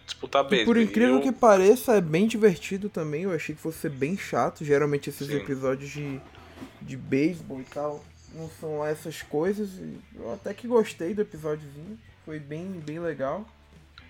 disputar 0.05 0.45
beisebol. 0.45 0.75
Por 0.75 0.81
incrível 0.83 1.15
eu... 1.15 1.23
que 1.23 1.33
pareça, 1.33 1.95
é 1.95 2.01
bem 2.01 2.27
divertido 2.27 2.91
também. 2.91 3.23
Eu 3.23 3.33
achei 3.33 3.55
que 3.55 3.61
fosse 3.61 3.79
ser 3.79 3.91
bem 3.91 4.19
chato. 4.19 4.65
Geralmente 4.65 5.09
esses 5.09 5.29
Sim. 5.29 5.37
episódios 5.37 5.89
de, 5.89 6.21
de 6.83 6.97
beisebol 6.97 7.61
e 7.61 7.65
tal 7.65 8.05
não 8.35 8.51
são 8.61 8.85
essas 8.85 9.23
coisas. 9.23 9.71
Eu 10.15 10.35
até 10.35 10.53
que 10.53 10.67
gostei 10.67 11.15
do 11.15 11.23
episódiozinho. 11.23 11.99
Foi 12.27 12.39
bem, 12.39 12.67
bem 12.85 12.99
legal. 12.99 13.47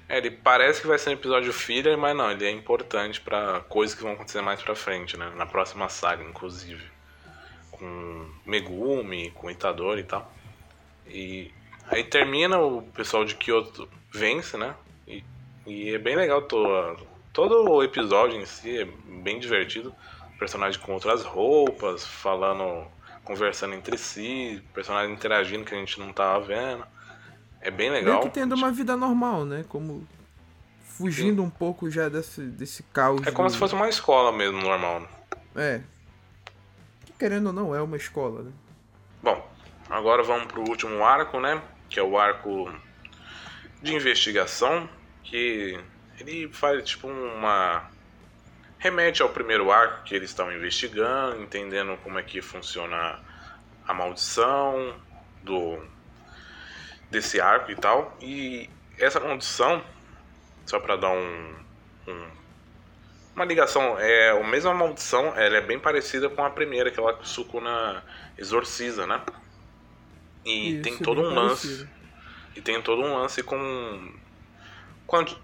É, 0.08 0.18
ele 0.18 0.30
parece 0.30 0.80
que 0.80 0.86
vai 0.86 0.98
ser 0.98 1.10
um 1.10 1.14
episódio 1.14 1.52
filler, 1.52 1.98
mas 1.98 2.16
não, 2.16 2.30
ele 2.30 2.46
é 2.46 2.50
importante 2.50 3.20
para 3.20 3.60
coisas 3.68 3.94
que 3.94 4.02
vão 4.02 4.12
acontecer 4.12 4.40
mais 4.40 4.62
pra 4.62 4.74
frente, 4.74 5.16
né? 5.16 5.30
Na 5.36 5.46
próxima 5.46 5.88
saga, 5.88 6.24
inclusive. 6.24 6.82
Com 7.70 8.30
Megumi, 8.46 9.30
com 9.32 9.50
Itadori 9.50 10.00
e 10.00 10.04
tal. 10.04 10.32
E 11.06 11.50
aí 11.88 12.02
termina, 12.04 12.58
o 12.58 12.82
pessoal 12.82 13.24
de 13.24 13.34
Kyoto 13.34 13.88
vence, 14.12 14.56
né? 14.56 14.74
E 15.06 15.22
e 15.68 15.94
é 15.94 15.98
bem 15.98 16.16
legal 16.16 16.40
todo, 16.40 17.06
todo 17.30 17.70
o 17.70 17.82
episódio 17.82 18.40
em 18.40 18.46
si, 18.46 18.78
é 18.78 18.86
bem 18.86 19.38
divertido. 19.38 19.94
Personagem 20.38 20.80
com 20.80 20.94
outras 20.94 21.24
roupas, 21.24 22.06
falando, 22.06 22.86
conversando 23.22 23.74
entre 23.74 23.98
si, 23.98 24.62
personagem 24.72 25.12
interagindo 25.12 25.66
que 25.66 25.74
a 25.74 25.78
gente 25.78 26.00
não 26.00 26.10
tava 26.10 26.40
vendo. 26.40 26.86
É 27.60 27.70
bem 27.70 27.90
legal. 27.90 28.20
Meio 28.20 28.26
que 28.26 28.30
tendo 28.30 28.54
uma 28.54 28.70
vida 28.70 28.96
normal, 28.96 29.44
né? 29.44 29.64
Como 29.68 30.06
fugindo 30.84 31.42
Sim. 31.42 31.46
um 31.46 31.50
pouco 31.50 31.90
já 31.90 32.08
desse, 32.08 32.42
desse 32.42 32.82
caos. 32.84 33.26
É 33.26 33.30
como 33.30 33.48
do... 33.48 33.52
se 33.52 33.58
fosse 33.58 33.74
uma 33.74 33.88
escola 33.88 34.32
mesmo, 34.32 34.60
normal. 34.60 35.00
Né? 35.00 35.08
É. 35.56 35.80
Querendo 37.18 37.48
ou 37.48 37.52
não, 37.52 37.74
é 37.74 37.80
uma 37.80 37.96
escola, 37.96 38.42
né? 38.42 38.52
Bom, 39.22 39.50
agora 39.90 40.22
vamos 40.22 40.46
pro 40.46 40.62
último 40.62 41.04
arco, 41.04 41.40
né? 41.40 41.60
Que 41.88 41.98
é 41.98 42.02
o 42.02 42.18
arco 42.18 42.72
de 43.82 43.94
investigação 43.94 44.88
que 45.22 45.78
ele 46.18 46.48
faz 46.52 46.84
tipo 46.84 47.08
uma 47.08 47.88
remete 48.78 49.22
ao 49.22 49.28
primeiro 49.28 49.70
arco 49.70 50.04
que 50.04 50.14
eles 50.14 50.30
estão 50.30 50.52
investigando, 50.52 51.42
entendendo 51.42 51.96
como 52.02 52.18
é 52.18 52.22
que 52.22 52.40
funciona 52.40 53.18
a 53.86 53.94
maldição 53.94 54.94
do 55.42 55.82
desse 57.10 57.40
arco 57.40 57.70
e 57.70 57.76
tal. 57.76 58.16
E 58.20 58.68
essa 58.98 59.20
maldição, 59.20 59.82
só 60.66 60.78
para 60.78 60.96
dar 60.96 61.10
um, 61.10 61.54
um, 62.06 62.26
uma 63.34 63.44
ligação, 63.44 63.98
é 63.98 64.30
a 64.30 64.44
mesma 64.44 64.74
maldição, 64.74 65.34
ela 65.36 65.56
é 65.56 65.60
bem 65.60 65.78
parecida 65.78 66.28
com 66.28 66.44
a 66.44 66.50
primeira 66.50 66.90
que 66.90 66.98
ela 66.98 67.18
Sukuna 67.22 68.02
exorciza, 68.36 69.06
né? 69.06 69.20
E 70.44 70.74
Isso, 70.74 70.82
tem 70.82 70.98
todo 70.98 71.20
um 71.20 71.34
lance. 71.34 71.88
E 72.56 72.60
tem 72.60 72.80
todo 72.82 73.02
um 73.02 73.18
lance 73.18 73.42
com 73.42 74.12
quando 75.06 75.36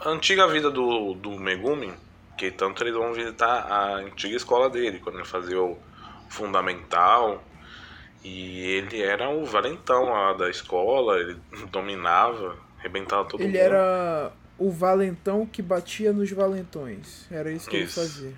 a 0.00 0.10
antiga 0.10 0.46
vida 0.46 0.70
do, 0.70 1.14
do 1.14 1.30
Megumi, 1.32 1.92
que 2.36 2.50
tanto 2.50 2.82
eles 2.82 2.94
vão 2.94 3.14
visitar 3.14 3.66
a 3.70 3.94
antiga 3.96 4.36
escola 4.36 4.68
dele, 4.68 5.00
quando 5.00 5.16
ele 5.16 5.24
fazia 5.24 5.60
o 5.60 5.78
fundamental. 6.28 7.42
E 8.28 8.58
ele 8.72 9.00
era 9.00 9.30
o 9.30 9.44
valentão 9.44 10.10
lá 10.10 10.32
da 10.32 10.50
escola, 10.50 11.16
ele 11.20 11.36
dominava, 11.70 12.58
arrebentava 12.76 13.24
todo 13.24 13.40
ele 13.40 13.46
mundo. 13.46 13.56
Ele 13.56 13.64
era 13.64 14.32
o 14.58 14.68
valentão 14.68 15.46
que 15.46 15.62
batia 15.62 16.12
nos 16.12 16.28
valentões. 16.32 17.28
Era 17.30 17.52
isso 17.52 17.70
que 17.70 17.78
isso. 17.78 18.00
ele 18.00 18.08
fazia. 18.08 18.34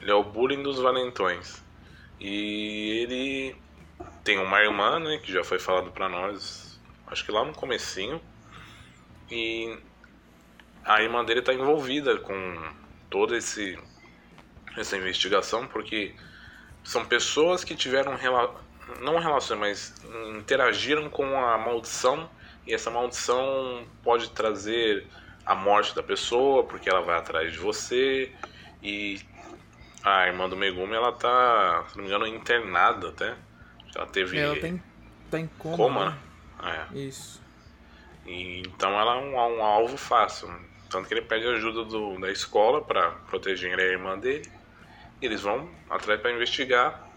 Ele 0.00 0.10
é 0.10 0.14
o 0.14 0.24
bullying 0.24 0.62
dos 0.62 0.78
valentões. 0.78 1.62
E 2.18 3.02
ele 3.02 3.56
tem 4.24 4.38
uma 4.38 4.62
irmã, 4.62 4.98
né, 4.98 5.18
que 5.18 5.30
já 5.30 5.44
foi 5.44 5.58
falado 5.58 5.90
para 5.90 6.08
nós, 6.08 6.80
acho 7.06 7.22
que 7.22 7.30
lá 7.30 7.44
no 7.44 7.52
comecinho. 7.52 8.18
E 9.30 9.78
a 10.86 11.02
irmã 11.02 11.22
dele 11.22 11.40
está 11.40 11.52
envolvida 11.52 12.16
com 12.16 12.72
toda 13.10 13.36
esse, 13.36 13.78
essa 14.74 14.96
investigação, 14.96 15.66
porque 15.66 16.14
são 16.82 17.04
pessoas 17.04 17.62
que 17.62 17.76
tiveram 17.76 18.14
não 19.00 19.18
relações, 19.18 19.58
mas 19.58 19.94
interagiram 20.36 21.08
com 21.08 21.38
a 21.38 21.58
maldição 21.58 22.28
e 22.66 22.74
essa 22.74 22.90
maldição 22.90 23.86
pode 24.02 24.30
trazer 24.30 25.06
a 25.44 25.54
morte 25.54 25.94
da 25.94 26.02
pessoa 26.02 26.64
porque 26.64 26.88
ela 26.88 27.00
vai 27.00 27.18
atrás 27.18 27.52
de 27.52 27.58
você 27.58 28.32
e 28.82 29.20
a 30.02 30.26
irmã 30.26 30.48
do 30.48 30.56
Megumi 30.56 30.94
ela 30.94 31.12
tá, 31.12 31.84
se 31.88 31.96
não 31.96 32.04
me 32.04 32.10
engano, 32.10 32.26
internada 32.26 33.08
até. 33.08 33.34
Ela 33.94 34.06
teve 34.06 34.38
ela 34.38 34.56
tem 34.56 34.82
tá 35.30 35.40
em 35.40 35.46
coma. 35.58 35.76
coma. 35.76 36.18
Né? 36.62 36.86
É. 36.92 36.98
Isso. 36.98 37.40
E, 38.26 38.60
então 38.60 38.90
ela 38.98 39.14
é 39.14 39.18
um, 39.18 39.34
um 39.34 39.62
alvo 39.62 39.96
fácil. 39.96 40.48
Tanto 40.90 41.08
que 41.08 41.14
ele 41.14 41.22
pede 41.22 41.46
ajuda 41.46 41.84
do, 41.84 42.18
da 42.20 42.30
escola 42.30 42.82
para 42.82 43.10
proteger 43.28 43.78
a 43.78 43.82
irmã 43.82 44.18
dele. 44.18 44.50
E 45.20 45.26
eles 45.26 45.40
vão 45.40 45.68
atrás 45.90 46.20
para 46.20 46.32
investigar 46.32 47.07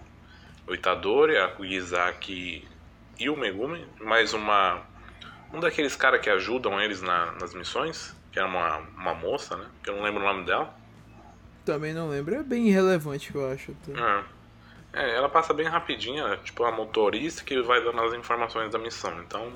o 0.68 0.74
Itadori, 0.74 1.38
a 1.38 1.48
Kuyizaki 1.48 2.68
e 3.20 3.30
o 3.30 3.38
Megumi. 3.38 3.86
Mais 4.00 4.34
uma. 4.34 4.82
Um 5.54 5.60
daqueles 5.60 5.96
caras 5.96 6.22
que 6.22 6.30
ajudam 6.30 6.80
eles 6.80 7.02
na, 7.02 7.34
nas 7.34 7.54
missões, 7.54 8.16
que 8.32 8.40
era 8.40 8.48
uma, 8.48 8.78
uma 8.78 9.14
moça, 9.14 9.58
né? 9.58 9.66
Que 9.84 9.90
eu 9.90 9.96
não 9.96 10.04
lembro 10.04 10.22
o 10.22 10.26
nome 10.26 10.46
dela. 10.46 10.74
Também 11.66 11.94
não 11.94 12.10
lembro, 12.10 12.36
é 12.36 12.42
bem 12.42 12.68
irrelevante, 12.70 13.34
eu 13.36 13.52
acho. 13.52 13.76
É. 14.94 15.04
é, 15.04 15.16
ela 15.16 15.30
passa 15.30 15.54
bem 15.54 15.68
rapidinho, 15.68 16.26
é 16.26 16.38
tipo 16.38 16.64
a 16.64 16.72
motorista 16.72 17.44
que 17.44 17.62
vai 17.62 17.84
dando 17.84 18.02
as 18.02 18.14
informações 18.14 18.72
da 18.72 18.80
missão. 18.80 19.22
Então, 19.22 19.52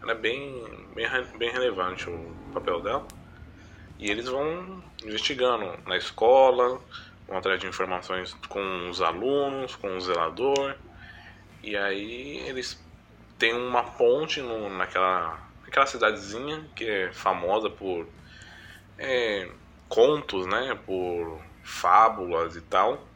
ela 0.00 0.12
é 0.12 0.14
bem, 0.14 0.64
bem, 0.94 1.06
bem 1.38 1.50
relevante 1.50 2.08
o 2.08 2.34
papel 2.54 2.80
dela. 2.80 3.06
E 3.98 4.10
eles 4.10 4.26
vão 4.28 4.82
investigando 5.04 5.78
na 5.86 5.96
escola, 5.96 6.80
vão 7.30 7.38
atrás 7.38 7.60
de 7.60 7.66
informações 7.68 8.34
com 8.48 8.90
os 8.90 9.00
alunos, 9.00 9.76
com 9.76 9.96
o 9.96 10.00
zelador. 10.00 10.74
E 11.62 11.76
aí 11.76 12.38
eles 12.48 12.82
têm 13.38 13.54
uma 13.54 13.84
ponte 13.84 14.42
no, 14.42 14.68
naquela, 14.68 15.38
naquela 15.62 15.86
cidadezinha 15.86 16.68
que 16.74 16.84
é 16.84 17.12
famosa 17.12 17.70
por 17.70 18.06
é, 18.98 19.48
contos, 19.88 20.44
né? 20.46 20.76
Por 20.84 21.40
fábulas 21.62 22.56
e 22.56 22.62
tal. 22.62 23.06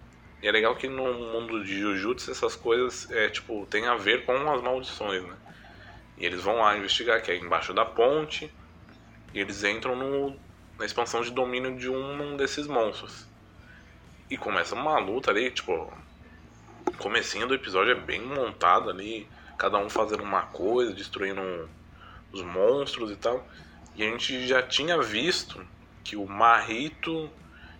E 0.40 0.46
é 0.46 0.52
legal 0.52 0.76
que 0.76 0.88
no 0.88 1.12
mundo 1.12 1.64
de 1.64 1.80
Jujutsu 1.80 2.30
essas 2.30 2.54
coisas 2.54 3.10
é, 3.10 3.28
tipo, 3.28 3.66
tem 3.66 3.86
a 3.86 3.96
ver 3.96 4.24
com 4.24 4.32
as 4.52 4.62
maldições, 4.62 5.24
né? 5.24 5.34
E 6.16 6.24
eles 6.24 6.40
vão 6.40 6.58
lá 6.58 6.76
investigar, 6.76 7.20
que 7.20 7.32
é 7.32 7.36
embaixo 7.36 7.74
da 7.74 7.84
ponte. 7.84 8.48
E 9.32 9.40
eles 9.40 9.64
entram 9.64 9.96
no 9.96 10.38
na 10.78 10.84
expansão 10.84 11.22
de 11.22 11.30
domínio 11.30 11.76
de 11.76 11.88
um 11.88 12.36
desses 12.36 12.66
monstros. 12.66 13.33
E 14.30 14.36
começa 14.36 14.74
uma 14.74 14.98
luta 14.98 15.30
ali, 15.30 15.50
tipo, 15.50 15.92
comecinho 16.98 17.46
do 17.46 17.54
episódio 17.54 17.92
é 17.92 17.94
bem 17.94 18.22
montado 18.22 18.90
ali, 18.90 19.28
cada 19.58 19.78
um 19.78 19.88
fazendo 19.88 20.22
uma 20.22 20.42
coisa, 20.42 20.92
destruindo 20.92 21.68
os 22.32 22.42
monstros 22.42 23.10
e 23.10 23.16
tal. 23.16 23.46
E 23.94 24.02
a 24.02 24.06
gente 24.06 24.46
já 24.46 24.62
tinha 24.62 25.00
visto 25.00 25.64
que 26.02 26.16
o 26.16 26.26
Marito 26.26 27.30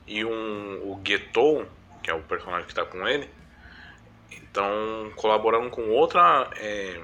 e 0.07 0.25
um, 0.25 0.81
o 0.83 1.01
Getou, 1.05 1.67
que 2.03 2.11
é 2.11 2.15
o 2.15 2.23
personagem 2.23 2.67
que 2.67 2.73
está 2.73 2.85
com 2.85 3.07
ele, 3.09 3.29
então 4.31 5.11
colaboraram 5.17 5.71
com 5.71 5.89
outra 5.89 6.51
é, 6.57 7.01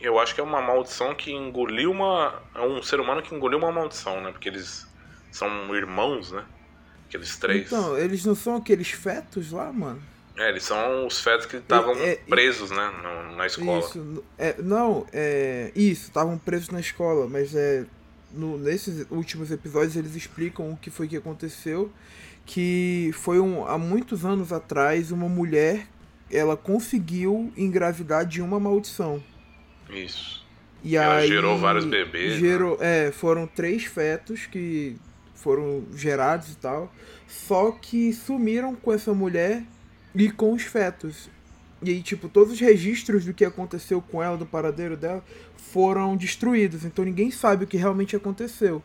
eu 0.00 0.18
acho 0.18 0.34
que 0.34 0.40
é 0.40 0.44
uma 0.44 0.60
maldição 0.60 1.14
que 1.14 1.32
engoliu 1.32 1.90
uma. 1.90 2.40
É 2.54 2.60
um 2.60 2.82
ser 2.82 3.00
humano 3.00 3.20
que 3.20 3.34
engoliu 3.34 3.58
uma 3.58 3.72
maldição, 3.72 4.20
né? 4.20 4.30
Porque 4.30 4.48
eles 4.48 4.86
são 5.32 5.74
irmãos, 5.74 6.30
né? 6.30 6.44
Aqueles 7.08 7.36
três. 7.36 7.66
Então, 7.66 7.98
eles 7.98 8.24
não 8.24 8.34
são 8.34 8.56
aqueles 8.56 8.90
fetos 8.90 9.50
lá, 9.50 9.72
mano? 9.72 10.00
É, 10.36 10.50
eles 10.50 10.62
são 10.62 11.06
os 11.06 11.20
fetos 11.20 11.46
que 11.46 11.56
estavam 11.56 11.96
é, 11.96 12.10
é, 12.10 12.16
presos, 12.16 12.70
né? 12.70 12.92
No, 13.02 13.36
na 13.36 13.46
escola. 13.46 13.80
Isso, 13.80 14.24
é, 14.36 14.54
não, 14.62 15.06
é. 15.12 15.72
Isso, 15.74 16.04
estavam 16.04 16.38
presos 16.38 16.68
na 16.70 16.80
escola, 16.80 17.26
mas 17.26 17.54
é. 17.54 17.84
No, 18.30 18.58
nesses 18.58 19.06
últimos 19.10 19.50
episódios 19.50 19.96
eles 19.96 20.14
explicam 20.14 20.70
o 20.70 20.76
que 20.76 20.90
foi 20.90 21.08
que 21.08 21.16
aconteceu. 21.16 21.90
Que 22.44 23.10
foi 23.14 23.40
um, 23.40 23.66
há 23.66 23.76
muitos 23.76 24.24
anos 24.24 24.52
atrás 24.52 25.10
uma 25.10 25.28
mulher 25.28 25.86
ela 26.30 26.56
conseguiu 26.56 27.52
engravidar 27.56 28.26
de 28.26 28.42
uma 28.42 28.60
maldição. 28.60 29.22
Isso. 29.90 30.46
E 30.84 30.96
ela 30.96 31.16
aí, 31.16 31.28
gerou 31.28 31.58
vários 31.58 31.84
bebês. 31.84 32.38
Gerou, 32.38 32.78
né? 32.78 33.08
É, 33.08 33.12
foram 33.12 33.46
três 33.46 33.84
fetos 33.84 34.46
que 34.46 34.96
foram 35.38 35.84
gerados 35.94 36.52
e 36.52 36.56
tal. 36.56 36.92
Só 37.26 37.70
que 37.72 38.12
sumiram 38.12 38.74
com 38.74 38.92
essa 38.92 39.12
mulher 39.14 39.62
e 40.14 40.30
com 40.30 40.52
os 40.52 40.62
fetos. 40.62 41.30
E 41.82 41.90
aí, 41.90 42.02
tipo, 42.02 42.28
todos 42.28 42.54
os 42.54 42.60
registros 42.60 43.24
do 43.24 43.32
que 43.32 43.44
aconteceu 43.44 44.02
com 44.02 44.22
ela, 44.22 44.36
do 44.36 44.46
paradeiro 44.46 44.96
dela, 44.96 45.24
foram 45.56 46.16
destruídos. 46.16 46.84
Então 46.84 47.04
ninguém 47.04 47.30
sabe 47.30 47.64
o 47.64 47.66
que 47.66 47.76
realmente 47.76 48.16
aconteceu. 48.16 48.82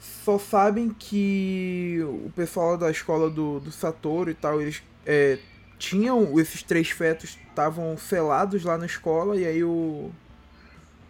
Só 0.00 0.38
sabem 0.38 0.90
que 0.90 1.98
o 2.02 2.30
pessoal 2.34 2.76
da 2.76 2.90
escola 2.90 3.30
do, 3.30 3.60
do 3.60 3.70
Satoru 3.70 4.30
e 4.30 4.34
tal, 4.34 4.60
eles 4.60 4.82
é, 5.06 5.38
tinham 5.78 6.38
esses 6.38 6.62
três 6.62 6.90
fetos 6.90 7.38
estavam 7.48 7.96
selados 7.96 8.64
lá 8.64 8.76
na 8.78 8.86
escola 8.86 9.36
e 9.36 9.46
aí 9.46 9.62
o 9.62 10.10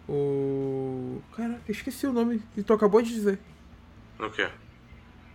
o 0.07 1.19
cara 1.35 1.59
esqueci 1.67 2.05
o 2.05 2.13
nome 2.13 2.39
que 2.53 2.61
tu 2.61 2.73
acabou 2.73 3.01
de 3.01 3.11
dizer 3.11 3.39
o 4.19 4.29
quê 4.29 4.47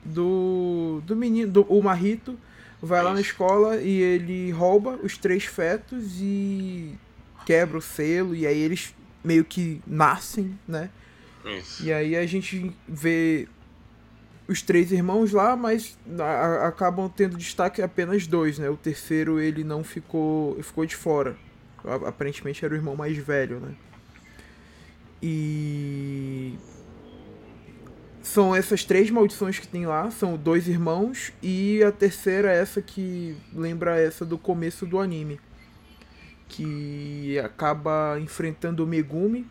do 0.05 1.03
do 1.05 1.15
menino 1.15 1.51
do 1.51 1.63
o 1.63 1.83
Marrito 1.83 2.39
vai 2.81 3.03
lá 3.03 3.13
na 3.13 3.21
escola 3.21 3.77
e 3.77 4.01
ele 4.01 4.51
rouba 4.51 4.99
os 5.03 5.19
três 5.19 5.45
fetos 5.45 6.21
e 6.21 6.95
quebra 7.45 7.79
o 7.79 7.83
selo 7.83 8.35
e 8.35 8.47
aí 8.47 8.59
eles 8.59 8.95
meio 9.23 9.45
que 9.45 9.83
nascem 9.87 10.59
né 10.67 10.89
Isso. 11.45 11.85
e 11.85 11.93
aí 11.93 12.17
a 12.17 12.27
gente 12.27 12.75
vê 12.89 13.47
os 14.51 14.63
três 14.63 14.91
irmãos 14.91 15.31
lá, 15.31 15.55
mas 15.55 15.97
a, 16.19 16.67
acabam 16.67 17.09
tendo 17.09 17.37
destaque 17.37 17.81
apenas 17.81 18.27
dois, 18.27 18.59
né? 18.59 18.69
O 18.69 18.77
terceiro 18.77 19.39
ele 19.39 19.63
não 19.63 19.85
ficou, 19.85 20.61
ficou 20.61 20.85
de 20.85 20.97
fora. 20.97 21.37
Aparentemente 21.85 22.65
era 22.65 22.75
o 22.75 22.77
irmão 22.77 22.97
mais 22.97 23.17
velho, 23.17 23.61
né? 23.61 23.73
E 25.23 26.59
são 28.23 28.55
essas 28.55 28.85
três 28.85 29.11
maldições 29.11 29.59
que 29.59 29.67
tem 29.67 29.87
lá, 29.87 30.11
são 30.11 30.37
dois 30.37 30.69
irmãos 30.69 31.33
e 31.43 31.83
a 31.83 31.91
terceira 31.91 32.53
é 32.53 32.59
essa 32.59 32.83
que 32.83 33.37
lembra 33.53 33.99
essa 33.99 34.25
do 34.25 34.37
começo 34.37 34.87
do 34.87 34.99
anime, 34.99 35.41
que 36.49 37.39
acaba 37.39 38.19
enfrentando 38.21 38.85
o 38.85 38.87
Megumi 38.87 39.47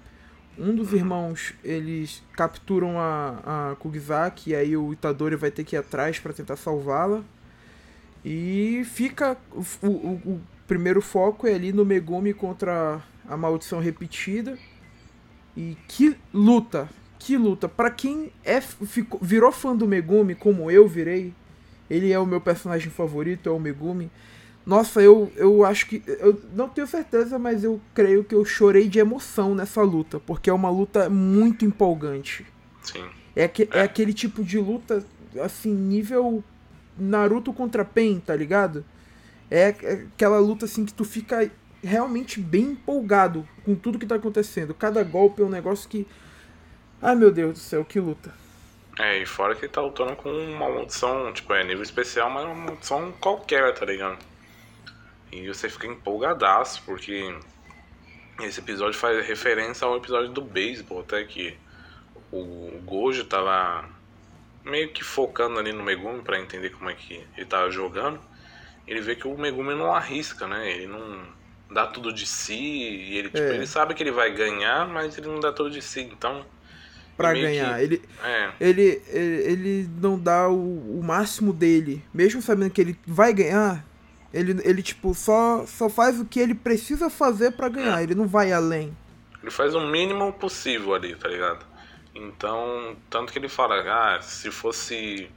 um 0.59 0.75
dos 0.75 0.91
irmãos, 0.91 1.53
eles 1.63 2.21
capturam 2.33 2.99
a, 2.99 3.71
a 3.71 3.75
Kugizaki, 3.77 4.49
e 4.49 4.55
aí 4.55 4.75
o 4.75 4.91
Itadori 4.91 5.37
vai 5.37 5.49
ter 5.49 5.63
que 5.63 5.75
ir 5.75 5.79
atrás 5.79 6.19
para 6.19 6.33
tentar 6.33 6.57
salvá-la. 6.57 7.23
E 8.25 8.83
fica. 8.83 9.37
O, 9.51 9.87
o, 9.87 10.13
o, 10.33 10.41
primeiro 10.67 11.01
foco 11.01 11.47
é 11.47 11.53
ali 11.53 11.71
no 11.71 11.85
Megumi 11.85 12.33
contra 12.33 13.01
a 13.27 13.37
maldição 13.37 13.79
repetida. 13.79 14.57
E 15.55 15.77
que 15.87 16.17
luta! 16.33 16.89
Que 17.19 17.37
luta! 17.37 17.67
Para 17.67 17.91
quem 17.91 18.31
é, 18.43 18.61
ficou, 18.61 19.19
virou 19.21 19.51
fã 19.51 19.75
do 19.75 19.85
Megumi, 19.85 20.33
como 20.33 20.71
eu 20.71 20.87
virei, 20.87 21.33
ele 21.89 22.11
é 22.11 22.17
o 22.17 22.25
meu 22.25 22.39
personagem 22.39 22.89
favorito, 22.89 23.49
é 23.49 23.51
o 23.51 23.59
Megumi. 23.59 24.09
Nossa, 24.65 25.01
eu, 25.01 25.31
eu 25.35 25.65
acho 25.65 25.87
que. 25.87 26.01
Eu 26.05 26.41
não 26.55 26.69
tenho 26.69 26.87
certeza, 26.87 27.37
mas 27.37 27.63
eu 27.63 27.81
creio 27.93 28.23
que 28.23 28.33
eu 28.33 28.45
chorei 28.45 28.87
de 28.87 28.99
emoção 28.99 29.53
nessa 29.53 29.81
luta, 29.81 30.19
porque 30.19 30.49
é 30.49 30.53
uma 30.53 30.69
luta 30.69 31.09
muito 31.09 31.65
empolgante. 31.65 32.45
Sim. 32.81 33.03
É, 33.35 33.47
que, 33.47 33.63
é. 33.63 33.79
é 33.79 33.81
aquele 33.81 34.13
tipo 34.13 34.43
de 34.43 34.57
luta, 34.57 35.03
assim, 35.43 35.73
nível 35.73 36.43
Naruto 36.97 37.51
contra 37.53 37.83
Pen, 37.83 38.19
tá 38.19 38.35
ligado? 38.35 38.85
É, 39.49 39.75
é 39.81 39.93
aquela 40.15 40.39
luta 40.39 40.65
assim 40.65 40.85
que 40.85 40.93
tu 40.93 41.03
fica 41.03 41.49
realmente 41.83 42.39
bem 42.39 42.71
empolgado 42.71 43.47
com 43.65 43.73
tudo 43.73 43.97
que 43.97 44.05
tá 44.05 44.15
acontecendo. 44.15 44.73
Cada 44.73 45.03
golpe 45.03 45.41
é 45.41 45.45
um 45.45 45.49
negócio 45.49 45.89
que. 45.89 46.05
Ai 47.01 47.15
meu 47.15 47.31
Deus 47.31 47.53
do 47.53 47.59
céu, 47.59 47.85
que 47.85 47.99
luta. 47.99 48.33
É, 48.99 49.17
e 49.17 49.25
fora 49.25 49.55
que 49.55 49.61
ele 49.61 49.71
tá 49.71 49.81
lutando 49.81 50.13
com 50.17 50.29
uma 50.29 50.69
maldição, 50.69 51.31
tipo, 51.31 51.53
é 51.53 51.63
nível 51.63 51.83
especial, 51.83 52.29
mas 52.29 52.43
é 52.43 52.47
uma 52.47 52.65
maldição 52.65 53.13
qualquer, 53.13 53.73
tá 53.73 53.85
ligado? 53.85 54.19
E 55.31 55.47
você 55.47 55.69
fica 55.69 55.87
empolgadaço, 55.87 56.83
porque 56.85 57.33
esse 58.41 58.59
episódio 58.59 58.99
faz 58.99 59.25
referência 59.25 59.87
ao 59.87 59.95
episódio 59.95 60.29
do 60.31 60.41
beisebol, 60.41 60.99
até 60.99 61.23
que 61.23 61.57
o 62.31 62.81
Gojo 62.83 63.23
tava 63.23 63.87
meio 64.65 64.89
que 64.89 65.03
focando 65.03 65.57
ali 65.57 65.71
no 65.71 65.83
Megumi 65.83 66.21
para 66.21 66.39
entender 66.39 66.69
como 66.71 66.89
é 66.89 66.93
que 66.93 67.25
ele 67.37 67.45
tava 67.45 67.71
jogando. 67.71 68.19
Ele 68.85 68.99
vê 68.99 69.15
que 69.15 69.27
o 69.27 69.37
Megumi 69.37 69.75
não 69.75 69.93
arrisca, 69.93 70.45
né? 70.45 70.69
Ele 70.69 70.87
não 70.87 71.25
dá 71.71 71.87
tudo 71.87 72.11
de 72.11 72.25
si 72.25 72.53
e 72.53 73.17
ele, 73.17 73.29
tipo, 73.29 73.47
é. 73.47 73.55
ele 73.55 73.67
sabe 73.67 73.93
que 73.93 74.03
ele 74.03 74.11
vai 74.11 74.31
ganhar, 74.33 74.87
mas 74.87 75.17
ele 75.17 75.27
não 75.27 75.39
dá 75.39 75.53
tudo 75.53 75.69
de 75.69 75.81
si, 75.81 76.01
então 76.01 76.45
para 77.19 77.33
ganhar. 77.33 77.77
Que... 77.77 77.83
Ele, 77.83 78.01
é. 78.23 78.51
ele, 78.61 79.01
ele, 79.09 79.51
ele 79.51 79.89
não 80.01 80.17
dá 80.17 80.47
o, 80.47 80.99
o 80.99 81.03
máximo 81.03 81.51
dele. 81.51 82.01
Mesmo 82.13 82.41
sabendo 82.41 82.71
que 82.71 82.79
ele 82.79 82.97
vai 83.05 83.33
ganhar, 83.33 83.85
ele, 84.33 84.61
ele 84.63 84.81
tipo, 84.81 85.13
só, 85.13 85.65
só 85.65 85.89
faz 85.89 86.17
o 86.17 86.23
que 86.23 86.39
ele 86.39 86.55
precisa 86.55 87.09
fazer 87.09 87.51
para 87.51 87.67
ganhar, 87.67 88.01
ele 88.01 88.15
não 88.15 88.25
vai 88.25 88.53
além. 88.53 88.95
Ele 89.41 89.51
faz 89.51 89.75
o 89.75 89.81
mínimo 89.81 90.31
possível 90.31 90.95
ali, 90.95 91.13
tá 91.13 91.27
ligado? 91.27 91.65
Então, 92.15 92.95
tanto 93.09 93.33
que 93.33 93.39
ele 93.39 93.49
fala, 93.49 93.81
ah, 93.81 94.21
se 94.21 94.49
fosse 94.49 95.29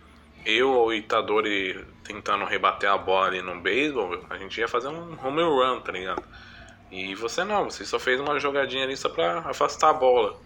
eu 0.46 0.70
ou 0.70 0.88
o 0.88 0.94
Itadori 0.94 1.84
tentando 2.04 2.44
rebater 2.44 2.90
a 2.90 2.98
bola 2.98 3.26
ali 3.26 3.42
no 3.42 3.60
beisebol, 3.60 4.24
a 4.30 4.36
gente 4.36 4.59
ia 4.59 4.68
fazer 4.68 4.88
um 4.88 5.16
home 5.24 5.42
run, 5.42 5.80
tá 5.80 5.90
ligado? 5.90 6.22
E 6.92 7.14
você 7.16 7.42
não, 7.42 7.70
você 7.70 7.84
só 7.84 7.98
fez 7.98 8.20
uma 8.20 8.38
jogadinha 8.38 8.84
ali 8.84 8.96
só 8.96 9.09
pra 9.09 9.40
afastar 9.40 9.90
a 9.90 9.94
bola. 9.94 10.38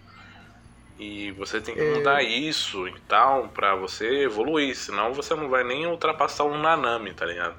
E 0.99 1.31
você 1.33 1.61
tem 1.61 1.75
que 1.75 1.81
é... 1.81 1.95
mudar 1.95 2.23
isso 2.23 2.89
e 2.89 3.01
tal 3.01 3.49
pra 3.49 3.75
você 3.75 4.23
evoluir, 4.23 4.75
senão 4.75 5.13
você 5.13 5.35
não 5.35 5.49
vai 5.49 5.63
nem 5.63 5.87
ultrapassar 5.87 6.45
um 6.45 6.59
Nanami, 6.59 7.13
tá 7.13 7.27
ligado? 7.27 7.57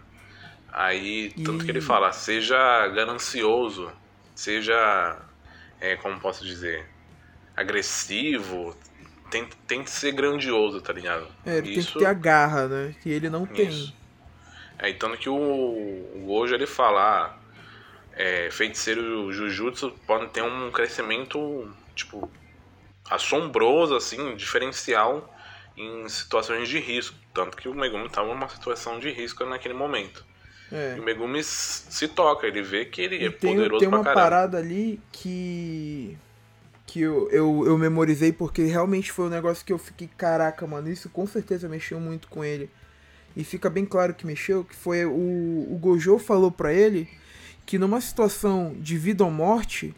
Aí, 0.71 1.31
tanto 1.45 1.63
e... 1.63 1.65
que 1.65 1.71
ele 1.71 1.81
fala, 1.81 2.11
seja 2.11 2.87
ganancioso, 2.89 3.91
seja, 4.35 5.17
é, 5.79 5.95
como 5.95 6.19
posso 6.19 6.43
dizer, 6.43 6.87
agressivo, 7.55 8.75
tem, 9.29 9.83
que 9.83 9.89
ser 9.89 10.11
grandioso, 10.13 10.81
tá 10.81 10.93
ligado? 10.93 11.27
É, 11.45 11.57
ele 11.57 11.71
Isso... 11.71 11.93
tem 11.93 11.93
que 11.93 11.99
ter 11.99 12.05
a 12.05 12.13
garra, 12.13 12.67
né? 12.67 12.95
Que 13.01 13.09
ele 13.09 13.29
não 13.29 13.45
tem. 13.45 13.67
Isso. 13.67 13.93
É, 14.79 14.91
tanto 14.93 15.17
que 15.17 15.29
o, 15.29 15.35
o 15.35 16.27
hoje 16.29 16.53
ele 16.53 16.67
fala, 16.67 17.01
ah, 17.01 17.37
é, 18.13 18.49
feiticeiro 18.51 19.31
Jujutsu 19.31 19.91
pode 20.05 20.27
ter 20.27 20.43
um 20.43 20.71
crescimento, 20.71 21.71
tipo, 21.95 22.31
assombroso, 23.09 23.95
assim, 23.95 24.35
diferencial 24.35 25.33
em 25.75 26.07
situações 26.09 26.67
de 26.67 26.79
risco. 26.79 27.15
Tanto 27.33 27.55
que 27.55 27.69
o 27.69 27.73
Megumi 27.73 28.07
estava 28.07 28.27
numa 28.27 28.49
situação 28.49 28.99
de 28.99 29.09
risco 29.11 29.45
naquele 29.45 29.73
momento. 29.73 30.25
É. 30.71 30.95
E 30.97 30.99
o 30.99 31.03
Megumi 31.03 31.43
se 31.43 32.07
toca, 32.07 32.45
ele 32.45 32.61
vê 32.61 32.85
que 32.85 33.01
ele 33.01 33.17
e 33.17 33.25
é 33.25 33.31
tem, 33.31 33.55
poderoso 33.55 33.79
Tem 33.79 33.87
uma 33.87 34.03
pra 34.03 34.13
parada 34.13 34.57
ali 34.57 34.99
que. 35.11 36.17
que 36.85 37.01
eu, 37.01 37.29
eu, 37.31 37.63
eu 37.65 37.77
memorizei 37.77 38.33
porque 38.33 38.63
realmente 38.63 39.11
foi 39.11 39.25
um 39.25 39.29
negócio 39.29 39.65
que 39.65 39.71
eu 39.71 39.77
fiquei, 39.77 40.09
caraca, 40.17 40.65
mano, 40.67 40.89
isso 40.89 41.09
com 41.09 41.25
certeza 41.25 41.69
mexeu 41.69 41.99
muito 41.99 42.27
com 42.27 42.43
ele. 42.43 42.69
E 43.35 43.43
fica 43.43 43.69
bem 43.69 43.85
claro 43.85 44.13
que 44.15 44.25
mexeu, 44.25 44.63
que 44.63 44.75
foi 44.75 45.05
o, 45.05 45.11
o 45.11 45.77
Gojo 45.79 46.17
falou 46.17 46.51
para 46.51 46.73
ele 46.73 47.07
que 47.67 47.77
numa 47.77 48.01
situação 48.01 48.75
de 48.79 48.97
vida 48.97 49.23
ou 49.23 49.29
morte, 49.29 49.93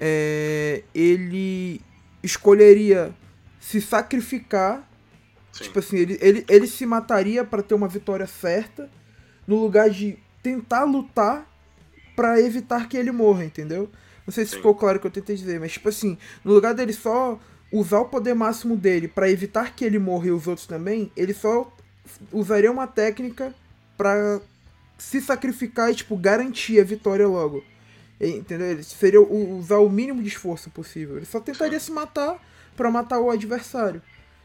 é, 0.00 0.82
ele 0.94 1.80
escolheria 2.22 3.14
se 3.60 3.80
sacrificar. 3.80 4.88
Sim. 5.52 5.64
Tipo 5.64 5.78
assim, 5.78 5.96
ele, 5.98 6.18
ele, 6.20 6.44
ele 6.48 6.66
se 6.66 6.86
mataria 6.86 7.44
para 7.44 7.62
ter 7.62 7.74
uma 7.74 7.88
vitória 7.88 8.26
certa 8.26 8.90
no 9.46 9.56
lugar 9.56 9.90
de 9.90 10.18
tentar 10.42 10.84
lutar 10.84 11.46
para 12.16 12.40
evitar 12.40 12.88
que 12.88 12.96
ele 12.96 13.12
morra, 13.12 13.44
entendeu? 13.44 13.90
Não 14.26 14.32
sei 14.32 14.44
se 14.44 14.52
Sim. 14.52 14.56
ficou 14.58 14.74
claro 14.74 14.98
o 14.98 15.00
que 15.00 15.06
eu 15.06 15.10
tentei 15.10 15.36
dizer, 15.36 15.58
mas 15.58 15.72
tipo 15.72 15.88
assim, 15.88 16.16
no 16.44 16.52
lugar 16.52 16.74
dele 16.74 16.92
só 16.92 17.38
usar 17.72 18.00
o 18.00 18.04
poder 18.04 18.34
máximo 18.34 18.76
dele 18.76 19.08
para 19.08 19.30
evitar 19.30 19.74
que 19.74 19.84
ele 19.84 19.98
morra 19.98 20.26
e 20.26 20.30
os 20.30 20.46
outros 20.46 20.66
também, 20.66 21.10
ele 21.16 21.32
só 21.32 21.72
usaria 22.30 22.70
uma 22.70 22.86
técnica 22.86 23.54
para 23.96 24.40
se 24.98 25.20
sacrificar 25.20 25.90
e 25.90 25.94
tipo 25.94 26.16
garantir 26.16 26.80
a 26.80 26.84
vitória 26.84 27.26
logo. 27.26 27.64
Entendeu? 28.22 28.68
Ele 28.68 28.82
seria 28.84 29.20
usar 29.20 29.78
o 29.78 29.90
mínimo 29.90 30.22
de 30.22 30.28
esforço 30.28 30.70
possível. 30.70 31.16
Ele 31.16 31.26
só 31.26 31.40
tentaria 31.40 31.80
se 31.80 31.90
matar 31.90 32.40
para 32.76 32.90
matar 32.90 33.18
o 33.18 33.30
adversário, 33.30 34.00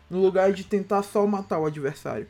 no 0.09 0.19
lugar 0.19 0.51
de 0.51 0.63
tentar 0.63 1.03
só 1.03 1.25
matar 1.27 1.59
o 1.59 1.65
adversário. 1.65 2.27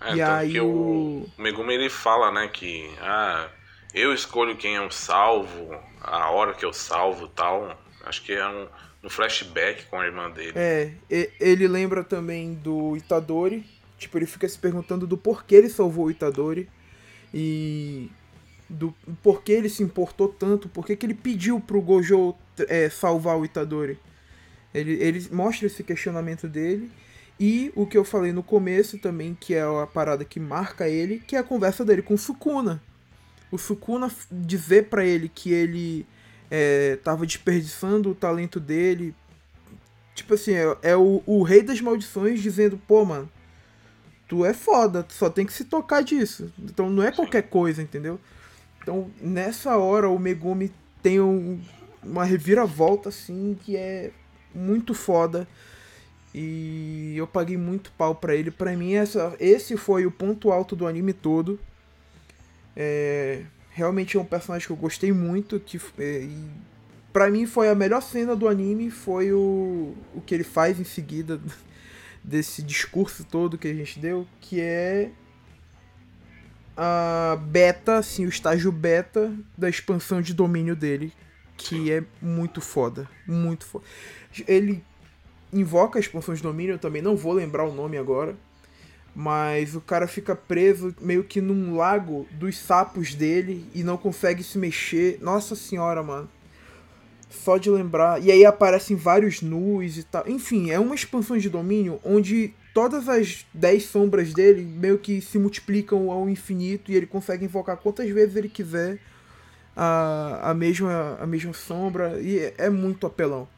É, 0.00 0.14
e 0.14 0.22
aí 0.22 0.60
o... 0.60 0.66
o 0.66 1.32
Megumi 1.38 1.74
ele 1.74 1.90
fala, 1.90 2.32
né, 2.32 2.48
que 2.48 2.90
ah, 3.00 3.48
eu 3.94 4.12
escolho 4.12 4.56
quem 4.56 4.74
eu 4.74 4.90
salvo, 4.90 5.74
a 6.00 6.30
hora 6.30 6.54
que 6.54 6.64
eu 6.64 6.72
salvo 6.72 7.28
tal. 7.28 7.78
Acho 8.04 8.22
que 8.22 8.32
é 8.32 8.46
um, 8.46 8.68
um 9.04 9.10
flashback 9.10 9.86
com 9.86 10.00
a 10.00 10.06
irmã 10.06 10.30
dele. 10.30 10.52
É, 10.54 10.92
ele 11.40 11.66
lembra 11.68 12.04
também 12.04 12.54
do 12.54 12.96
Itadori. 12.96 13.64
Tipo, 13.98 14.18
ele 14.18 14.26
fica 14.26 14.48
se 14.48 14.58
perguntando 14.58 15.06
do 15.06 15.16
porquê 15.16 15.56
ele 15.56 15.68
salvou 15.68 16.06
o 16.06 16.10
Itadori. 16.10 16.68
E 17.32 18.10
do 18.68 18.94
porquê 19.22 19.52
ele 19.52 19.68
se 19.68 19.82
importou 19.82 20.28
tanto, 20.28 20.68
porquê 20.68 20.96
que 20.96 21.06
ele 21.06 21.14
pediu 21.14 21.60
pro 21.60 21.80
Gojo 21.80 22.34
é, 22.68 22.88
salvar 22.88 23.38
o 23.38 23.44
Itadori. 23.44 23.98
Ele, 24.74 24.92
ele 24.94 25.28
mostra 25.32 25.66
esse 25.66 25.82
questionamento 25.82 26.48
dele. 26.48 26.90
E 27.38 27.70
o 27.74 27.86
que 27.86 27.98
eu 27.98 28.04
falei 28.04 28.32
no 28.32 28.42
começo 28.42 28.98
também, 28.98 29.36
que 29.38 29.54
é 29.54 29.62
a 29.62 29.86
parada 29.86 30.24
que 30.24 30.40
marca 30.40 30.88
ele, 30.88 31.22
que 31.26 31.36
é 31.36 31.38
a 31.38 31.44
conversa 31.44 31.84
dele 31.84 32.02
com 32.02 32.14
o 32.14 32.18
Sukuna. 32.18 32.82
O 33.50 33.58
Sukuna 33.58 34.10
dizer 34.30 34.88
para 34.88 35.04
ele 35.04 35.28
que 35.28 35.52
ele 35.52 36.06
é, 36.50 36.96
tava 36.96 37.26
desperdiçando 37.26 38.10
o 38.10 38.14
talento 38.14 38.58
dele. 38.58 39.14
Tipo 40.14 40.34
assim, 40.34 40.54
é, 40.54 40.76
é 40.82 40.96
o, 40.96 41.22
o, 41.26 41.42
rei 41.42 41.62
das 41.62 41.80
maldições 41.80 42.40
dizendo, 42.40 42.80
pô, 42.88 43.04
mano, 43.04 43.30
tu 44.26 44.44
é 44.44 44.54
foda, 44.54 45.02
tu 45.02 45.12
só 45.12 45.28
tem 45.28 45.44
que 45.44 45.52
se 45.52 45.64
tocar 45.64 46.02
disso. 46.02 46.50
Então 46.58 46.88
não 46.88 47.02
é 47.02 47.12
qualquer 47.12 47.42
coisa, 47.42 47.82
entendeu? 47.82 48.18
Então 48.86 49.10
nessa 49.20 49.76
hora 49.76 50.08
o 50.08 50.16
Megumi 50.16 50.72
tem 51.02 51.20
um, 51.20 51.60
uma 52.04 52.22
reviravolta 52.22 53.08
assim 53.08 53.58
que 53.60 53.76
é 53.76 54.12
muito 54.54 54.94
foda. 54.94 55.48
E 56.32 57.14
eu 57.16 57.26
paguei 57.26 57.56
muito 57.56 57.90
pau 57.98 58.14
pra 58.14 58.36
ele. 58.36 58.52
Pra 58.52 58.76
mim, 58.76 58.92
essa, 58.92 59.34
esse 59.40 59.76
foi 59.76 60.06
o 60.06 60.10
ponto 60.12 60.52
alto 60.52 60.76
do 60.76 60.86
anime 60.86 61.12
todo. 61.12 61.58
É, 62.76 63.42
realmente 63.70 64.16
é 64.16 64.20
um 64.20 64.24
personagem 64.24 64.68
que 64.68 64.72
eu 64.72 64.76
gostei 64.76 65.12
muito. 65.12 65.58
Que, 65.58 65.80
é, 65.98 66.20
e 66.20 66.48
pra 67.12 67.28
mim 67.28 67.44
foi 67.44 67.68
a 67.68 67.74
melhor 67.74 68.02
cena 68.02 68.36
do 68.36 68.46
anime. 68.46 68.88
Foi 68.88 69.32
o, 69.32 69.96
o 70.14 70.20
que 70.24 70.32
ele 70.32 70.44
faz 70.44 70.78
em 70.78 70.84
seguida 70.84 71.40
desse 72.22 72.62
discurso 72.62 73.24
todo 73.24 73.58
que 73.58 73.66
a 73.66 73.74
gente 73.74 73.98
deu. 73.98 74.26
Que 74.40 74.60
é 74.60 75.10
a 76.76 77.38
beta, 77.40 77.96
assim, 77.96 78.26
o 78.26 78.28
estágio 78.28 78.70
beta 78.70 79.32
da 79.56 79.68
expansão 79.68 80.20
de 80.20 80.34
domínio 80.34 80.76
dele. 80.76 81.12
Que 81.56 81.90
é 81.90 82.04
muito 82.20 82.60
foda. 82.60 83.08
Muito 83.26 83.64
foda. 83.64 83.84
Ele 84.46 84.84
invoca 85.52 85.98
a 85.98 86.00
expansão 86.00 86.34
de 86.34 86.42
domínio, 86.42 86.74
eu 86.74 86.78
também 86.78 87.00
não 87.00 87.16
vou 87.16 87.32
lembrar 87.32 87.64
o 87.64 87.72
nome 87.72 87.96
agora. 87.96 88.36
Mas 89.14 89.74
o 89.74 89.80
cara 89.80 90.06
fica 90.06 90.36
preso 90.36 90.94
meio 91.00 91.24
que 91.24 91.40
num 91.40 91.74
lago 91.74 92.26
dos 92.32 92.58
sapos 92.58 93.14
dele 93.14 93.66
e 93.74 93.82
não 93.82 93.96
consegue 93.96 94.42
se 94.42 94.58
mexer. 94.58 95.18
Nossa 95.22 95.56
senhora, 95.56 96.02
mano. 96.02 96.28
Só 97.30 97.56
de 97.56 97.70
lembrar. 97.70 98.22
E 98.22 98.30
aí 98.30 98.44
aparecem 98.44 98.94
vários 98.94 99.40
nus 99.40 99.96
e 99.96 100.02
tal. 100.02 100.28
Enfim, 100.28 100.70
é 100.70 100.78
uma 100.78 100.94
expansão 100.94 101.38
de 101.38 101.48
domínio 101.48 101.98
onde 102.04 102.52
todas 102.76 103.08
as 103.08 103.46
10 103.54 103.86
sombras 103.86 104.34
dele 104.34 104.62
meio 104.62 104.98
que 104.98 105.22
se 105.22 105.38
multiplicam 105.38 106.10
ao 106.10 106.28
infinito 106.28 106.92
e 106.92 106.94
ele 106.94 107.06
consegue 107.06 107.42
invocar 107.42 107.78
quantas 107.78 108.06
vezes 108.10 108.36
ele 108.36 108.50
quiser 108.50 108.98
a, 109.74 110.50
a, 110.50 110.52
mesma, 110.52 111.16
a 111.18 111.26
mesma 111.26 111.54
sombra. 111.54 112.20
E 112.20 112.38
é, 112.38 112.54
é 112.58 112.68
muito 112.68 113.06
apelão. 113.06 113.48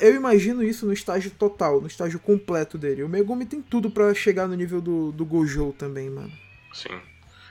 Eu 0.00 0.16
imagino 0.16 0.60
isso 0.60 0.84
no 0.84 0.92
estágio 0.92 1.30
total, 1.30 1.80
no 1.80 1.86
estágio 1.86 2.18
completo 2.18 2.76
dele. 2.76 3.04
O 3.04 3.08
Megumi 3.08 3.46
tem 3.46 3.62
tudo 3.62 3.92
para 3.92 4.12
chegar 4.12 4.48
no 4.48 4.56
nível 4.56 4.80
do, 4.80 5.12
do 5.12 5.24
Gojo 5.24 5.72
também, 5.78 6.10
mano. 6.10 6.32
Sim. 6.74 7.00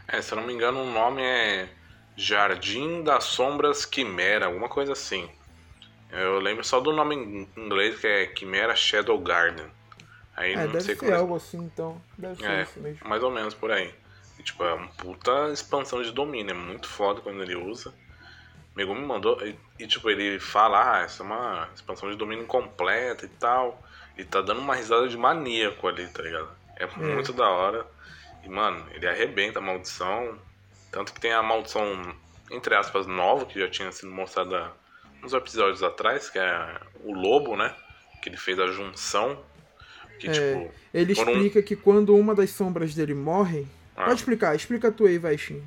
É, 0.10 0.22
se 0.22 0.34
eu 0.34 0.36
não 0.36 0.46
me 0.46 0.52
engano, 0.52 0.82
o 0.82 0.92
nome 0.92 1.22
é 1.22 1.70
Jardim 2.18 3.02
das 3.02 3.24
Sombras 3.24 3.86
Quimera, 3.86 4.48
alguma 4.48 4.68
coisa 4.68 4.92
assim. 4.92 5.30
Eu 6.12 6.42
lembro 6.42 6.66
só 6.66 6.82
do 6.82 6.92
nome 6.92 7.16
em 7.16 7.48
inglês 7.56 7.98
que 7.98 8.08
é 8.08 8.26
Quimera 8.26 8.76
Shadow 8.76 9.18
Garden. 9.20 9.77
Aí 10.38 10.54
é, 10.54 10.56
não 10.58 10.68
deve 10.68 10.82
sei 10.82 10.94
ser 10.94 11.00
como 11.00 11.12
é. 11.12 11.16
algo 11.16 11.36
assim, 11.36 11.58
então. 11.58 12.00
Deve 12.16 12.36
ser 12.36 12.50
é, 12.50 12.62
isso 12.62 12.80
mesmo. 12.80 13.10
Mais 13.10 13.24
ou 13.24 13.32
menos 13.32 13.56
por 13.56 13.72
aí. 13.72 13.92
E, 14.38 14.44
tipo, 14.44 14.64
é 14.64 14.72
uma 14.72 14.88
puta 14.90 15.50
expansão 15.52 16.02
de 16.04 16.12
domínio. 16.12 16.52
É 16.52 16.54
muito 16.54 16.88
foda 16.88 17.22
quando 17.22 17.42
ele 17.42 17.56
usa. 17.56 17.92
Megumi 18.76 19.02
mandou. 19.02 19.42
E, 19.46 19.58
e, 19.80 19.88
tipo, 19.88 20.08
ele 20.12 20.40
fala, 20.40 20.94
ah, 20.94 21.02
essa 21.02 21.24
é 21.24 21.26
uma 21.26 21.68
expansão 21.74 22.12
de 22.12 22.16
domínio 22.16 22.46
completa 22.46 23.26
e 23.26 23.30
tal. 23.30 23.82
E 24.16 24.24
tá 24.24 24.40
dando 24.40 24.62
uma 24.62 24.76
risada 24.76 25.08
de 25.08 25.18
maníaco 25.18 25.88
ali, 25.88 26.08
tá 26.08 26.22
ligado? 26.22 26.50
É 26.76 26.86
hum. 26.86 27.16
muito 27.16 27.34
da 27.34 27.50
hora. 27.50 27.84
E, 28.44 28.50
mano, 28.50 28.86
ele 28.92 29.08
arrebenta 29.08 29.58
a 29.58 29.62
maldição. 29.62 30.38
Tanto 30.92 31.14
que 31.14 31.20
tem 31.20 31.34
a 31.34 31.42
maldição, 31.42 32.16
entre 32.52 32.76
aspas, 32.76 33.08
nova, 33.08 33.48
que 33.48 33.60
já 33.60 33.68
tinha 33.68 33.92
sido 33.92 34.12
mostrada 34.12 34.72
uns 35.24 35.34
episódios 35.34 35.82
atrás, 35.82 36.30
que 36.30 36.38
é 36.38 36.80
o 37.04 37.12
lobo, 37.12 37.58
né? 37.58 37.76
Que 38.22 38.30
ele 38.30 38.38
fez 38.38 38.60
a 38.60 38.68
junção. 38.68 39.44
Que, 40.18 40.28
é, 40.28 40.32
tipo, 40.32 40.74
ele 40.94 41.14
explica 41.14 41.60
um... 41.60 41.64
que 41.64 41.76
quando 41.76 42.16
uma 42.16 42.34
das 42.34 42.50
sombras 42.50 42.94
dele 42.94 43.14
morre, 43.14 43.66
ah. 43.98 44.06
Pode 44.06 44.20
explicar, 44.20 44.56
explica 44.56 44.92
tu 44.92 45.08
aí, 45.08 45.18
vai, 45.18 45.36
Shin. 45.36 45.60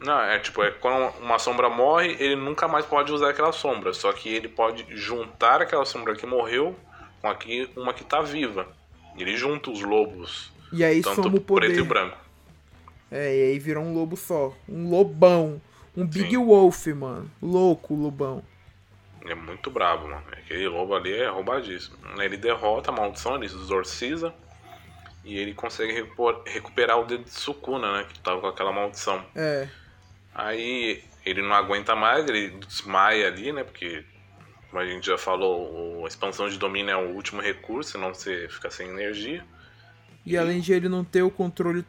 Não, 0.00 0.18
é 0.18 0.38
tipo, 0.38 0.62
é 0.62 0.70
quando 0.70 1.12
uma 1.20 1.38
sombra 1.38 1.68
morre, 1.68 2.16
ele 2.18 2.34
nunca 2.34 2.66
mais 2.66 2.86
pode 2.86 3.12
usar 3.12 3.28
aquela 3.28 3.52
sombra. 3.52 3.92
Só 3.92 4.10
que 4.14 4.30
ele 4.30 4.48
pode 4.48 4.86
juntar 4.96 5.60
aquela 5.60 5.84
sombra 5.84 6.16
que 6.16 6.24
morreu 6.24 6.74
com 7.20 7.28
aqui, 7.28 7.68
uma 7.76 7.92
que 7.92 8.02
tá 8.02 8.22
viva. 8.22 8.66
Ele 9.18 9.36
junta 9.36 9.70
os 9.70 9.82
lobos. 9.82 10.50
E 10.72 10.82
aí 10.82 11.02
tanto 11.02 11.24
soma 11.24 11.36
o 11.36 11.40
poder. 11.42 11.66
preto 11.66 11.80
e 11.80 11.86
branco. 11.86 12.16
É, 13.10 13.36
e 13.36 13.42
aí 13.50 13.58
virou 13.58 13.84
um 13.84 13.92
lobo 13.92 14.16
só. 14.16 14.54
Um 14.66 14.88
lobão. 14.88 15.60
Um 15.94 16.06
Big 16.06 16.30
Sim. 16.30 16.38
Wolf, 16.38 16.86
mano. 16.86 17.30
Louco 17.40 17.92
o 17.92 17.96
lobão. 19.24 19.30
É 19.30 19.34
muito 19.34 19.70
brabo, 19.70 20.08
mano. 20.08 20.22
Aquele 20.32 20.68
lobo 20.68 20.94
ali 20.94 21.12
é 21.12 21.28
roubadíssimo. 21.28 21.96
Ele 22.20 22.36
derrota 22.36 22.90
a 22.90 22.94
maldição, 22.94 23.36
ele 23.36 23.46
exorciza. 23.46 24.34
E 25.24 25.38
ele 25.38 25.54
consegue 25.54 26.06
recuperar 26.46 27.00
o 27.00 27.06
dedo 27.06 27.24
de 27.24 27.30
Sukuna, 27.30 27.92
né? 27.92 28.04
Que 28.04 28.18
tava 28.20 28.40
com 28.40 28.46
aquela 28.46 28.72
maldição. 28.72 29.24
É. 29.34 29.68
Aí 30.34 31.02
ele 31.24 31.40
não 31.40 31.54
aguenta 31.54 31.96
mais, 31.96 32.28
ele 32.28 32.50
desmaia 32.50 33.26
ali, 33.28 33.50
né? 33.50 33.64
Porque, 33.64 34.04
como 34.70 34.82
a 34.82 34.86
gente 34.86 35.06
já 35.06 35.16
falou, 35.16 36.04
a 36.04 36.08
expansão 36.08 36.48
de 36.48 36.58
domínio 36.58 36.90
é 36.90 36.96
o 36.96 37.14
último 37.14 37.40
recurso, 37.40 37.92
senão 37.92 38.12
você 38.12 38.48
fica 38.50 38.70
sem 38.70 38.88
energia. 38.88 39.42
E, 40.26 40.32
e... 40.32 40.36
além 40.36 40.60
de 40.60 40.74
ele 40.74 40.90
não 40.90 41.02
ter 41.02 41.22
o 41.22 41.30
controle 41.30 41.86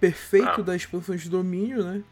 perfeito 0.00 0.60
ah. 0.60 0.62
da 0.62 0.74
expansão 0.74 1.14
de 1.14 1.28
domínio, 1.28 1.84
né? 1.84 2.02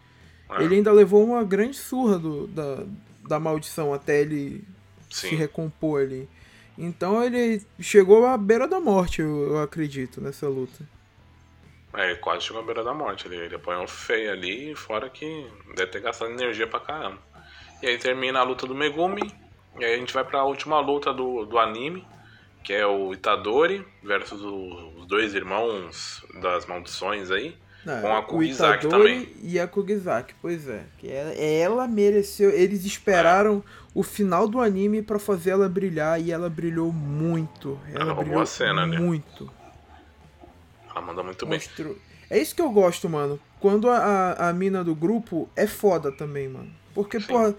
É. 0.51 0.63
Ele 0.63 0.75
ainda 0.75 0.93
levou 0.93 1.25
uma 1.25 1.43
grande 1.43 1.77
surra 1.77 2.19
do, 2.19 2.47
da, 2.49 2.85
da 3.31 3.39
maldição 3.39 3.95
até 3.95 4.21
ele 4.21 4.65
Sim. 5.09 5.29
se 5.29 5.35
recompor 5.37 6.03
ali. 6.03 6.29
Então 6.77 7.23
ele 7.23 7.63
chegou 7.79 8.27
à 8.27 8.37
beira 8.37 8.67
da 8.67 8.81
morte, 8.81 9.21
eu, 9.21 9.53
eu 9.53 9.63
acredito, 9.63 10.21
nessa 10.21 10.49
luta. 10.49 10.85
É, 11.95 12.11
ele 12.11 12.17
quase 12.17 12.45
chegou 12.45 12.63
à 12.63 12.65
beira 12.65 12.83
da 12.83 12.93
morte. 12.93 13.27
Ele, 13.27 13.37
ele 13.37 13.55
apanhou 13.55 13.87
feio 13.87 14.33
ali, 14.33 14.75
fora 14.75 15.09
que 15.09 15.47
deve 15.75 15.91
ter 15.93 16.01
gastado 16.01 16.31
energia 16.31 16.67
pra 16.67 16.81
caramba. 16.81 17.19
E 17.83 17.87
aí 17.87 17.99
termina 17.99 18.41
a 18.41 18.43
luta 18.43 18.67
do 18.67 18.75
Megumi. 18.75 19.33
E 19.79 19.85
aí 19.85 19.95
a 19.95 19.97
gente 19.97 20.13
vai 20.13 20.25
pra 20.25 20.45
última 20.45 20.81
luta 20.81 21.13
do, 21.13 21.45
do 21.45 21.59
anime, 21.59 22.07
que 22.63 22.73
é 22.73 22.87
o 22.87 23.13
Itadori 23.13 23.87
versus 24.03 24.41
os 24.43 25.07
dois 25.07 25.35
irmãos 25.35 26.25
das 26.41 26.67
maldições 26.67 27.31
aí. 27.31 27.57
Não, 27.85 28.01
com 28.01 28.15
a 28.15 28.23
Kugizaki 28.23 28.89
também. 28.89 29.29
E 29.43 29.59
a 29.59 29.67
Kugizaki, 29.67 30.35
pois 30.41 30.69
é. 30.69 30.83
Que 30.99 31.11
ela, 31.11 31.33
ela 31.33 31.89
mereceu. 31.89 32.51
Eles 32.51 32.85
esperaram 32.85 33.65
é 33.67 33.81
o 33.95 34.03
final 34.03 34.47
do 34.47 34.61
anime 34.61 35.03
para 35.03 35.19
fazer 35.19 35.51
ela 35.51 35.69
brilhar 35.69 36.21
e 36.21 36.31
ela 36.31 36.51
brilhou 36.51 36.93
muito. 36.93 37.79
Ela, 37.93 38.03
ela 38.03 38.15
brilhou 38.15 38.41
a 38.41 38.47
cena, 38.47 38.87
né? 38.87 38.99
muito. 38.99 39.45
Né? 39.45 39.51
Ela 40.91 41.01
manda 41.01 41.23
muito 41.23 41.47
Mostrou. 41.47 41.95
bem. 41.95 42.03
É 42.29 42.39
isso 42.39 42.55
que 42.55 42.63
eu 42.63 42.71
gosto, 42.71 43.09
mano. 43.09 43.41
Quando 43.59 43.89
a, 43.89 43.97
a, 43.97 44.49
a 44.51 44.53
mina 44.53 44.85
do 44.85 44.95
grupo 44.95 45.49
é 45.57 45.67
foda 45.67 46.13
também, 46.13 46.49
mano. 46.49 46.71
Porque, 46.95 47.19
Sim. 47.19 47.27
porra, 47.27 47.55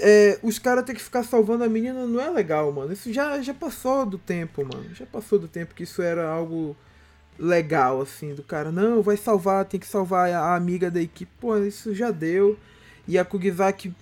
é, 0.00 0.38
os 0.42 0.58
caras 0.58 0.84
ter 0.84 0.94
que 0.94 1.02
ficar 1.02 1.22
salvando 1.22 1.64
a 1.64 1.68
menina 1.68 2.06
não 2.06 2.20
é 2.20 2.30
legal, 2.30 2.72
mano. 2.72 2.92
Isso 2.92 3.12
já, 3.12 3.40
já 3.40 3.54
passou 3.54 4.06
do 4.06 4.18
tempo, 4.18 4.64
mano. 4.64 4.94
Já 4.94 5.06
passou 5.06 5.38
do 5.38 5.46
tempo 5.46 5.74
que 5.74 5.84
isso 5.84 6.02
era 6.02 6.28
algo 6.28 6.76
legal, 7.38 8.00
assim, 8.00 8.34
do 8.34 8.42
cara. 8.42 8.72
Não, 8.72 9.02
vai 9.02 9.16
salvar, 9.16 9.64
tem 9.64 9.78
que 9.78 9.86
salvar 9.86 10.30
a 10.30 10.54
amiga 10.54 10.90
da 10.90 11.00
equipe. 11.00 11.30
Pô, 11.40 11.56
isso 11.58 11.94
já 11.94 12.10
deu. 12.10 12.58
E 13.06 13.18
a 13.18 13.24
Kugizaki 13.24 13.94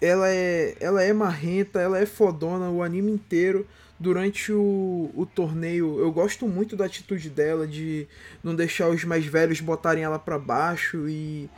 ela 0.00 0.28
é, 0.28 0.76
ela 0.80 1.02
é 1.02 1.12
marrenta, 1.12 1.80
ela 1.80 1.98
é 1.98 2.06
fodona 2.06 2.70
o 2.70 2.82
anime 2.82 3.12
inteiro. 3.12 3.66
Durante 3.98 4.52
o, 4.52 5.10
o 5.14 5.24
torneio, 5.24 6.00
eu 6.00 6.10
gosto 6.10 6.48
muito 6.48 6.74
da 6.74 6.86
atitude 6.86 7.30
dela 7.30 7.68
de 7.68 8.08
não 8.42 8.52
deixar 8.52 8.88
os 8.88 9.04
mais 9.04 9.24
velhos 9.24 9.60
botarem 9.60 10.02
ela 10.02 10.18
para 10.18 10.40
baixo 10.40 11.08
e 11.08 11.48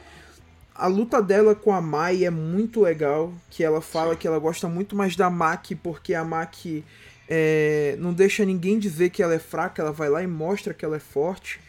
a 0.75 0.87
luta 0.87 1.23
dela 1.23 1.55
com 1.55 1.73
a 1.73 1.81
Mai 1.81 2.25
é 2.25 2.31
muito 2.31 2.83
legal, 2.83 3.33
que 3.49 3.65
ela 3.65 3.81
fala 3.81 4.15
que 4.15 4.27
ela 4.27 4.39
gosta 4.39 4.69
muito 4.69 4.95
mais 4.95 5.17
da 5.17 5.31
Maki 5.31 5.75
porque 5.75 6.15
a 6.15 6.23
Maki 6.23 6.85
é, 7.29 7.97
não 7.99 8.13
deixa 8.13 8.45
ninguém 8.45 8.79
dizer 8.79 9.11
que 9.11 9.23
ela 9.23 9.35
é 9.35 9.39
fraca, 9.39 9.83
ela 9.83 9.93
vai 9.93 10.09
lá 10.09 10.23
e 10.23 10.27
mostra 10.27 10.75
que 10.75 10.85
ela 10.85 10.97
é 10.97 11.01
forte. 11.01 11.61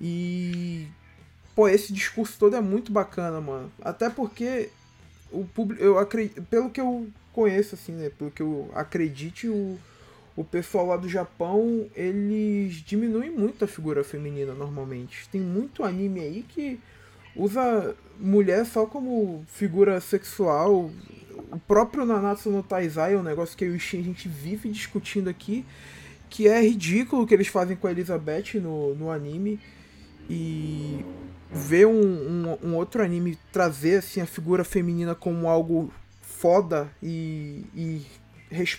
E 0.00 0.86
pô, 1.54 1.68
esse 1.68 1.92
discurso 1.92 2.38
todo 2.38 2.56
é 2.56 2.60
muito 2.60 2.92
bacana, 2.92 3.40
mano. 3.40 3.72
Até 3.80 4.10
porque 4.10 4.68
o 5.30 5.44
público, 5.44 5.82
eu 5.82 5.98
acredito, 5.98 6.42
pelo 6.42 6.70
que 6.70 6.80
eu 6.80 7.08
conheço, 7.32 7.74
assim, 7.74 7.92
né? 7.92 8.10
Pelo 8.10 8.30
que 8.30 8.42
eu 8.42 8.70
acredite, 8.74 9.48
o, 9.48 9.78
o 10.36 10.44
pessoal 10.44 10.86
lá 10.86 10.96
do 10.96 11.08
Japão, 11.08 11.86
eles 11.94 12.74
diminuem 12.76 13.30
muito 13.30 13.64
a 13.64 13.68
figura 13.68 14.04
feminina 14.04 14.54
normalmente. 14.54 15.28
Tem 15.30 15.40
muito 15.40 15.82
anime 15.82 16.20
aí 16.20 16.44
que 16.46 16.78
usa 17.34 17.94
mulher 18.18 18.64
só 18.64 18.86
como 18.86 19.44
figura 19.48 20.00
sexual. 20.00 20.90
O 21.56 21.58
próprio 21.58 22.04
Nanatsu 22.04 22.50
no 22.50 22.62
Taizai 22.62 23.14
é 23.14 23.16
um 23.16 23.22
negócio 23.22 23.56
que 23.56 23.64
eu 23.64 23.72
e 23.72 23.76
o 23.78 23.80
Shin, 23.80 24.00
a 24.00 24.04
gente 24.04 24.28
vive 24.28 24.68
discutindo 24.68 25.30
aqui. 25.30 25.64
que 26.28 26.46
é 26.46 26.60
ridículo 26.60 27.22
o 27.22 27.26
que 27.26 27.32
eles 27.32 27.46
fazem 27.46 27.74
com 27.74 27.86
a 27.86 27.90
Elizabeth 27.90 28.60
no, 28.60 28.94
no 28.94 29.10
anime. 29.10 29.58
E 30.28 31.02
ver 31.50 31.86
um, 31.86 31.98
um, 31.98 32.58
um, 32.62 32.74
outro 32.74 33.02
anime 33.02 33.38
trazer 33.50 34.00
assim, 34.00 34.20
a 34.20 34.26
figura 34.26 34.64
feminina 34.64 35.14
como 35.14 35.48
algo 35.48 35.90
foda 36.20 36.90
e, 37.02 37.64
e 37.74 38.06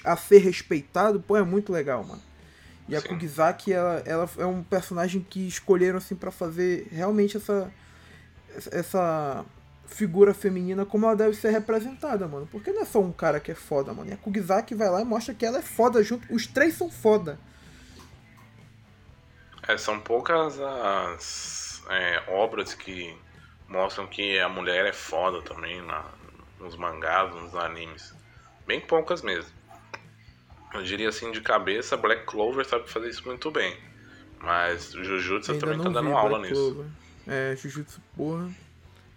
a 0.04 0.16
ser 0.16 0.38
respeitado, 0.38 1.20
pô, 1.20 1.36
é 1.36 1.42
muito 1.42 1.74
legal, 1.74 2.04
mano. 2.04 2.22
E 2.88 2.96
a 2.96 3.02
Kugizaki, 3.02 3.74
ela, 3.74 4.04
ela 4.06 4.30
é 4.38 4.46
um 4.46 4.62
personagem 4.62 5.26
que 5.28 5.48
escolheram 5.48 5.98
assim 5.98 6.16
para 6.16 6.30
fazer 6.30 6.88
realmente 6.92 7.38
essa 7.38 7.72
essa 8.72 9.44
figura 9.88 10.34
feminina 10.34 10.86
como 10.86 11.06
ela 11.06 11.16
deve 11.16 11.36
ser 11.36 11.50
representada, 11.50 12.28
mano. 12.28 12.48
Porque 12.52 12.72
não 12.72 12.82
é 12.82 12.86
só 12.86 13.00
um 13.00 13.12
cara 13.12 13.40
que 13.40 13.52
é 13.52 13.56
foda, 13.56 13.94
mano. 13.94 14.10
E 14.10 14.14
a 14.14 14.18
Kugizaki 14.18 14.76
vai 14.76 14.90
lá 14.90 15.02
e 15.02 15.06
mostra 15.06 15.34
que 15.34 15.46
ela 15.46 15.60
é 15.60 15.62
foda 15.62 16.04
junto. 16.04 16.34
Os 16.34 16.46
três 16.46 16.76
são 16.76 16.90
foda. 16.90 17.40
É, 19.68 19.78
são 19.78 20.00
poucas 20.00 20.60
as 20.60 21.84
é, 21.90 22.24
obras 22.28 22.74
que 22.74 23.18
mostram 23.68 24.08
que 24.08 24.40
a 24.40 24.48
mulher 24.48 24.86
é 24.86 24.94
foda 24.94 25.42
também 25.42 25.82
na, 25.82 26.06
nos 26.60 26.76
mangás, 26.76 27.34
nos 27.34 27.56
animes. 27.56 28.14
Bem 28.66 28.80
poucas 28.80 29.22
mesmo. 29.22 29.52
Eu 30.74 30.84
diria 30.84 31.10
assim 31.10 31.32
de 31.32 31.42
cabeça, 31.42 31.98
Black 31.98 32.26
Clover 32.26 32.66
sabe 32.66 32.90
fazer 32.90 33.10
isso 33.10 33.26
muito 33.26 33.50
bem. 33.50 33.76
Mas 34.40 34.92
Jujutsu 34.92 35.58
também 35.58 35.80
tá 35.80 35.90
dando 35.90 36.12
aula 36.16 36.38
Black 36.38 36.50
nisso. 36.50 36.74
Clover. 36.74 36.92
É, 37.28 37.56
Jujutsu, 37.56 38.02
porra. 38.16 38.50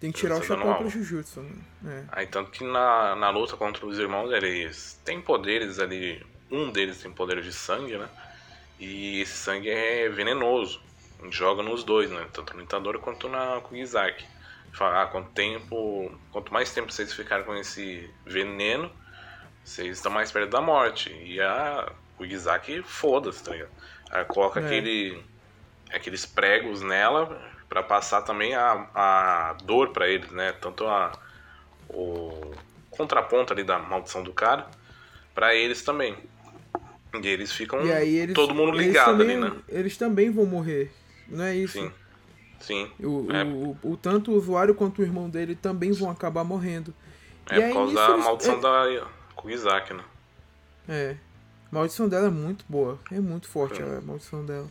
Tem 0.00 0.10
que 0.10 0.20
tirar 0.20 0.38
o 0.38 0.42
chapéu 0.42 0.74
pra 0.76 0.88
Jujutsu. 0.88 1.42
Né? 1.82 2.06
É. 2.10 2.20
Aí, 2.20 2.26
tanto 2.26 2.50
que 2.50 2.64
na, 2.64 3.14
na 3.14 3.28
luta 3.28 3.54
contra 3.54 3.84
os 3.84 3.98
irmãos, 3.98 4.32
eles 4.32 4.98
têm 5.04 5.20
poderes 5.20 5.78
ali. 5.78 6.24
Um 6.50 6.72
deles 6.72 7.02
tem 7.02 7.12
poderes 7.12 7.44
de 7.44 7.52
sangue, 7.52 7.98
né? 7.98 8.08
E 8.78 9.20
esse 9.20 9.34
sangue 9.34 9.68
é 9.68 10.08
venenoso. 10.08 10.80
A 11.20 11.24
gente 11.24 11.36
joga 11.36 11.62
nos 11.62 11.84
dois, 11.84 12.10
né? 12.10 12.26
Tanto 12.32 12.56
no 12.56 12.62
Itadori 12.62 12.98
quanto 12.98 13.28
na 13.28 13.60
Kugizaki. 13.60 14.24
Fala, 14.72 15.02
ah, 15.02 15.06
quanto 15.06 15.30
tempo. 15.32 16.10
Quanto 16.32 16.50
mais 16.50 16.72
tempo 16.72 16.90
vocês 16.90 17.12
ficarem 17.12 17.44
com 17.44 17.54
esse 17.54 18.08
veneno, 18.24 18.90
vocês 19.62 19.98
estão 19.98 20.10
mais 20.10 20.32
perto 20.32 20.48
da 20.48 20.62
morte. 20.62 21.12
E 21.12 21.38
a 21.42 21.92
Kugizaki, 22.16 22.82
foda-se, 22.82 23.44
tá 23.44 23.52
ligado? 23.52 23.70
Aí 24.10 24.24
coloca 24.24 24.60
é. 24.60 24.64
aquele, 24.64 25.22
aqueles 25.92 26.24
pregos 26.24 26.80
nela 26.80 27.38
para 27.70 27.84
passar 27.84 28.22
também 28.22 28.52
a, 28.54 28.88
a 28.92 29.56
dor 29.64 29.90
para 29.90 30.08
eles, 30.08 30.30
né? 30.32 30.52
Tanto 30.60 30.86
a 30.86 31.12
o 31.88 32.52
contraponto 32.90 33.52
ali 33.52 33.64
da 33.64 33.78
maldição 33.78 34.22
do 34.22 34.32
cara 34.32 34.66
para 35.34 35.54
eles 35.54 35.82
também. 35.82 36.16
E 37.14 37.26
eles 37.26 37.52
ficam 37.52 37.84
e 37.86 37.92
aí 37.92 38.16
eles, 38.16 38.34
todo 38.34 38.54
mundo 38.54 38.76
ligado 38.76 39.18
também, 39.18 39.36
ali, 39.36 39.50
né? 39.50 39.56
Eles 39.68 39.96
também 39.96 40.30
vão 40.30 40.46
morrer, 40.46 40.92
não 41.28 41.44
é 41.44 41.56
isso? 41.56 41.74
Sim. 41.74 41.92
Sim. 42.60 42.90
O, 43.00 43.32
é. 43.32 43.42
o, 43.42 43.76
o, 43.82 43.92
o, 43.92 43.96
tanto 43.96 44.32
o 44.32 44.34
usuário 44.34 44.74
quanto 44.74 45.00
o 45.00 45.02
irmão 45.02 45.30
dele 45.30 45.54
também 45.54 45.92
vão 45.92 46.10
acabar 46.10 46.44
morrendo. 46.44 46.92
É 47.48 47.58
e 47.58 47.62
por 47.68 47.74
causa 47.74 47.94
da 47.94 48.10
eles, 48.10 48.24
maldição 48.24 48.58
é... 48.58 48.60
da 48.60 49.06
Kugisaki, 49.34 49.94
né? 49.94 50.04
É. 50.88 51.16
A 51.70 51.74
maldição 51.74 52.08
dela 52.08 52.26
é 52.26 52.30
muito 52.30 52.64
boa. 52.68 52.98
É 53.10 53.18
muito 53.18 53.48
forte 53.48 53.82
a 53.82 54.00
maldição 54.02 54.44
dela. 54.44 54.68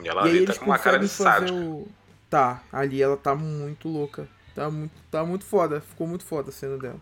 E 0.00 0.08
ela 0.08 0.28
e 0.28 0.30
ali 0.30 0.46
tá 0.46 0.54
com 0.54 0.66
uma 0.66 0.78
cara 0.78 0.98
de 0.98 1.08
sádica. 1.08 1.52
O... 1.52 1.88
Tá, 2.28 2.62
ali 2.72 3.00
ela 3.00 3.16
tá 3.16 3.34
muito 3.34 3.88
louca. 3.88 4.28
Tá 4.54 4.70
muito, 4.70 4.92
tá 5.10 5.24
muito 5.24 5.44
foda. 5.44 5.80
Ficou 5.80 6.06
muito 6.06 6.24
foda 6.24 6.48
a 6.50 6.52
cena 6.52 6.76
dela. 6.76 7.00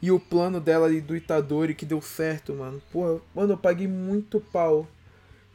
E 0.00 0.10
o 0.10 0.18
plano 0.18 0.60
dela 0.60 0.86
ali 0.86 1.00
do 1.00 1.16
Itadori 1.16 1.74
que 1.74 1.86
deu 1.86 2.02
certo, 2.02 2.52
mano. 2.54 2.82
Pô, 2.92 3.20
mano, 3.34 3.52
eu 3.52 3.58
paguei 3.58 3.86
muito 3.86 4.40
pau. 4.40 4.86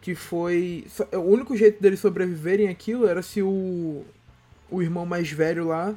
Que 0.01 0.15
foi. 0.15 0.87
O 1.11 1.19
único 1.19 1.55
jeito 1.55 1.81
deles 1.81 1.99
sobreviverem 1.99 2.69
aquilo 2.69 3.07
era 3.07 3.21
se 3.21 3.41
o. 3.41 4.05
O 4.69 4.81
irmão 4.81 5.05
mais 5.05 5.31
velho 5.31 5.65
lá 5.65 5.95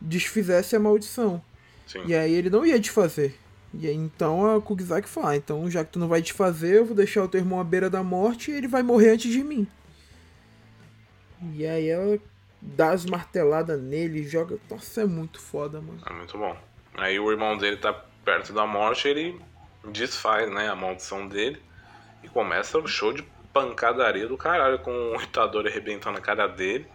desfizesse 0.00 0.76
a 0.76 0.80
maldição. 0.80 1.42
Sim. 1.86 2.04
E 2.06 2.14
aí 2.14 2.32
ele 2.32 2.50
não 2.50 2.64
ia 2.64 2.78
desfazer. 2.78 3.34
E 3.74 3.86
aí 3.86 3.94
então 3.94 4.54
a 4.54 4.60
Kugizaki 4.60 5.08
fala, 5.08 5.30
ah, 5.30 5.36
então 5.36 5.70
já 5.70 5.84
que 5.84 5.92
tu 5.92 5.98
não 5.98 6.08
vai 6.08 6.20
desfazer, 6.20 6.76
eu 6.76 6.84
vou 6.84 6.94
deixar 6.94 7.24
o 7.24 7.28
teu 7.28 7.40
irmão 7.40 7.58
à 7.58 7.64
beira 7.64 7.88
da 7.88 8.02
morte 8.02 8.50
e 8.50 8.54
ele 8.54 8.68
vai 8.68 8.82
morrer 8.82 9.10
antes 9.10 9.32
de 9.32 9.42
mim. 9.42 9.66
E 11.54 11.66
aí 11.66 11.88
ela 11.88 12.18
dá 12.62 12.90
as 12.90 13.04
marteladas 13.04 13.80
nele, 13.80 14.22
joga. 14.22 14.58
Nossa, 14.70 15.02
é 15.02 15.04
muito 15.04 15.40
foda, 15.40 15.80
mano. 15.80 16.00
É 16.06 16.12
muito 16.12 16.38
bom. 16.38 16.56
Aí 16.94 17.18
o 17.18 17.30
irmão 17.30 17.58
dele 17.58 17.76
tá 17.76 17.92
perto 18.24 18.52
da 18.52 18.66
morte, 18.66 19.08
ele 19.08 19.40
desfaz, 19.90 20.48
né, 20.50 20.68
a 20.68 20.76
maldição 20.76 21.26
dele 21.26 21.60
e 22.22 22.28
começa 22.28 22.78
o 22.78 22.86
show 22.86 23.12
de 23.12 23.24
pancadaria 23.52 24.28
do 24.28 24.36
caralho 24.36 24.78
com 24.78 24.90
o 24.90 25.20
Itadori 25.20 25.68
arrebentando 25.68 26.18
a 26.18 26.20
cara 26.20 26.46
dele. 26.46 26.86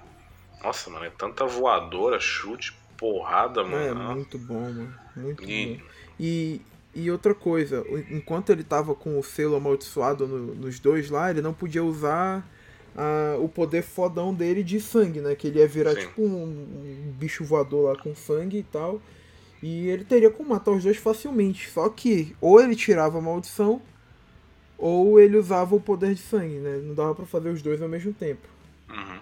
Nossa, 0.64 0.90
mano, 0.90 1.06
é 1.06 1.10
tanta 1.10 1.46
voadora, 1.46 2.20
chute, 2.20 2.74
porrada, 2.98 3.64
mano. 3.64 4.12
É 4.12 4.16
muito 4.16 4.38
bom, 4.40 4.62
mano. 4.62 4.96
Muito 5.16 5.44
e... 5.44 5.76
bom. 5.76 5.84
E, 6.20 6.62
e 6.96 7.12
outra 7.12 7.36
coisa, 7.36 7.86
enquanto 8.10 8.52
ele 8.52 8.64
tava 8.64 8.96
com 8.96 9.20
o 9.20 9.24
selo 9.24 9.56
amaldiçoado 9.56 10.28
no, 10.28 10.56
nos 10.56 10.80
dois 10.80 11.10
lá, 11.10 11.30
ele 11.30 11.42
não 11.42 11.54
podia 11.54 11.84
usar 11.84 12.44
a, 12.98 13.38
o 13.40 13.48
poder 13.48 13.84
fodão 13.84 14.34
dele 14.34 14.64
de 14.64 14.82
sangue, 14.82 15.22
né? 15.22 15.36
Que 15.36 15.48
ele 15.48 15.60
ia 15.60 15.68
virar 15.68 15.94
Sim. 15.94 16.02
tipo 16.02 16.24
um, 16.24 16.44
um, 16.44 17.14
bicho 17.18 17.46
voador 17.46 17.92
lá 17.94 18.02
com 18.02 18.16
sangue 18.16 18.58
e 18.58 18.64
tal. 18.64 19.00
E 19.62 19.88
ele 19.88 20.04
teria 20.04 20.32
como 20.32 20.50
matar 20.50 20.72
os 20.72 20.84
dois 20.84 20.98
facilmente. 20.98 21.70
Só 21.70 21.88
que 21.90 22.36
ou 22.42 22.60
ele 22.60 22.76
tirava 22.76 23.20
a 23.20 23.22
maldição, 23.22 23.80
ou 24.78 25.20
ele 25.20 25.38
usava 25.38 25.76
o 25.76 25.80
poder 25.80 26.16
de 26.16 26.22
sangue, 26.22 26.56
né? 26.56 26.82
Não 26.84 26.96
dava 26.96 27.14
para 27.14 27.26
fazer 27.26 27.50
os 27.50 27.62
dois 27.62 27.82
ao 27.82 27.88
mesmo 27.88 28.14
tempo. 28.14 28.48
Uhum. 28.90 29.20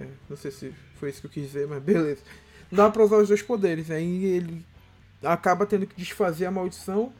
É, 0.00 0.06
não 0.28 0.36
sei 0.36 0.50
se 0.50 0.74
foi 0.96 1.10
isso 1.10 1.20
que 1.20 1.26
eu 1.28 1.30
quis 1.30 1.44
dizer, 1.44 1.68
mas 1.68 1.80
beleza. 1.80 2.22
Não 2.70 2.78
dava 2.78 2.92
pra 2.92 3.04
usar 3.04 3.18
os 3.18 3.28
dois 3.28 3.42
poderes. 3.42 3.90
Aí 3.92 4.24
ele 4.24 4.64
acaba 5.22 5.64
tendo 5.66 5.86
que 5.86 5.94
desfazer 5.96 6.46
a 6.46 6.50
maldição 6.50 7.12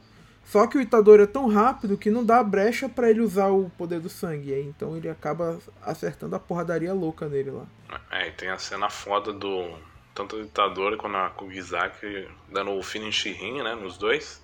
só 0.45 0.67
que 0.67 0.77
o 0.77 0.81
Itadori 0.81 1.23
é 1.23 1.27
tão 1.27 1.47
rápido 1.47 1.97
que 1.97 2.11
não 2.11 2.23
dá 2.23 2.41
brecha 2.43 2.87
para 2.87 3.09
ele 3.09 3.19
usar 3.19 3.47
o 3.47 3.69
poder 3.71 3.99
do 3.99 4.09
sangue. 4.09 4.53
Então 4.53 4.95
ele 4.95 5.09
acaba 5.09 5.59
acertando 5.81 6.35
a 6.35 6.39
porradaria 6.39 6.93
louca 6.93 7.27
nele 7.27 7.49
lá. 7.49 7.65
É, 8.11 8.27
e 8.27 8.31
tem 8.31 8.49
a 8.49 8.57
cena 8.57 8.89
foda 8.89 9.33
do. 9.33 9.77
Tanto 10.13 10.37
do 10.37 10.43
Itadori 10.43 10.95
quanto 10.95 11.17
a 11.17 11.29
Kugizaki 11.29 12.29
dando 12.49 12.71
o 12.71 12.81
finish 12.81 13.25
ring, 13.25 13.61
né? 13.61 13.75
Nos 13.75 13.97
dois. 13.97 14.41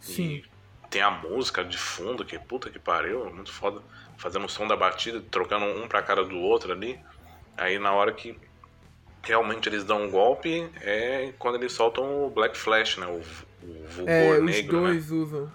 Sim. 0.00 0.22
E 0.24 0.44
tem 0.90 1.00
a 1.00 1.10
música 1.10 1.64
de 1.64 1.78
fundo, 1.78 2.24
que 2.24 2.38
puta 2.38 2.68
que 2.68 2.78
pariu, 2.78 3.32
muito 3.32 3.52
foda. 3.52 3.80
Fazendo 4.18 4.44
o 4.44 4.48
som 4.48 4.66
da 4.66 4.76
batida, 4.76 5.22
trocando 5.30 5.64
um 5.64 5.88
pra 5.88 6.02
cara 6.02 6.24
do 6.24 6.36
outro 6.38 6.72
ali. 6.72 7.00
Aí 7.56 7.78
na 7.78 7.92
hora 7.92 8.12
que 8.12 8.36
realmente 9.22 9.68
eles 9.68 9.84
dão 9.84 10.04
um 10.04 10.10
golpe 10.10 10.68
é 10.82 11.32
quando 11.38 11.54
eles 11.54 11.72
soltam 11.72 12.26
o 12.26 12.30
Black 12.30 12.58
Flash, 12.58 12.98
né? 12.98 13.06
O 13.06 13.22
o 13.98 14.08
é, 14.08 14.40
negro, 14.40 14.78
os 14.78 14.82
dois 14.82 15.10
né? 15.10 15.16
usam. 15.16 15.52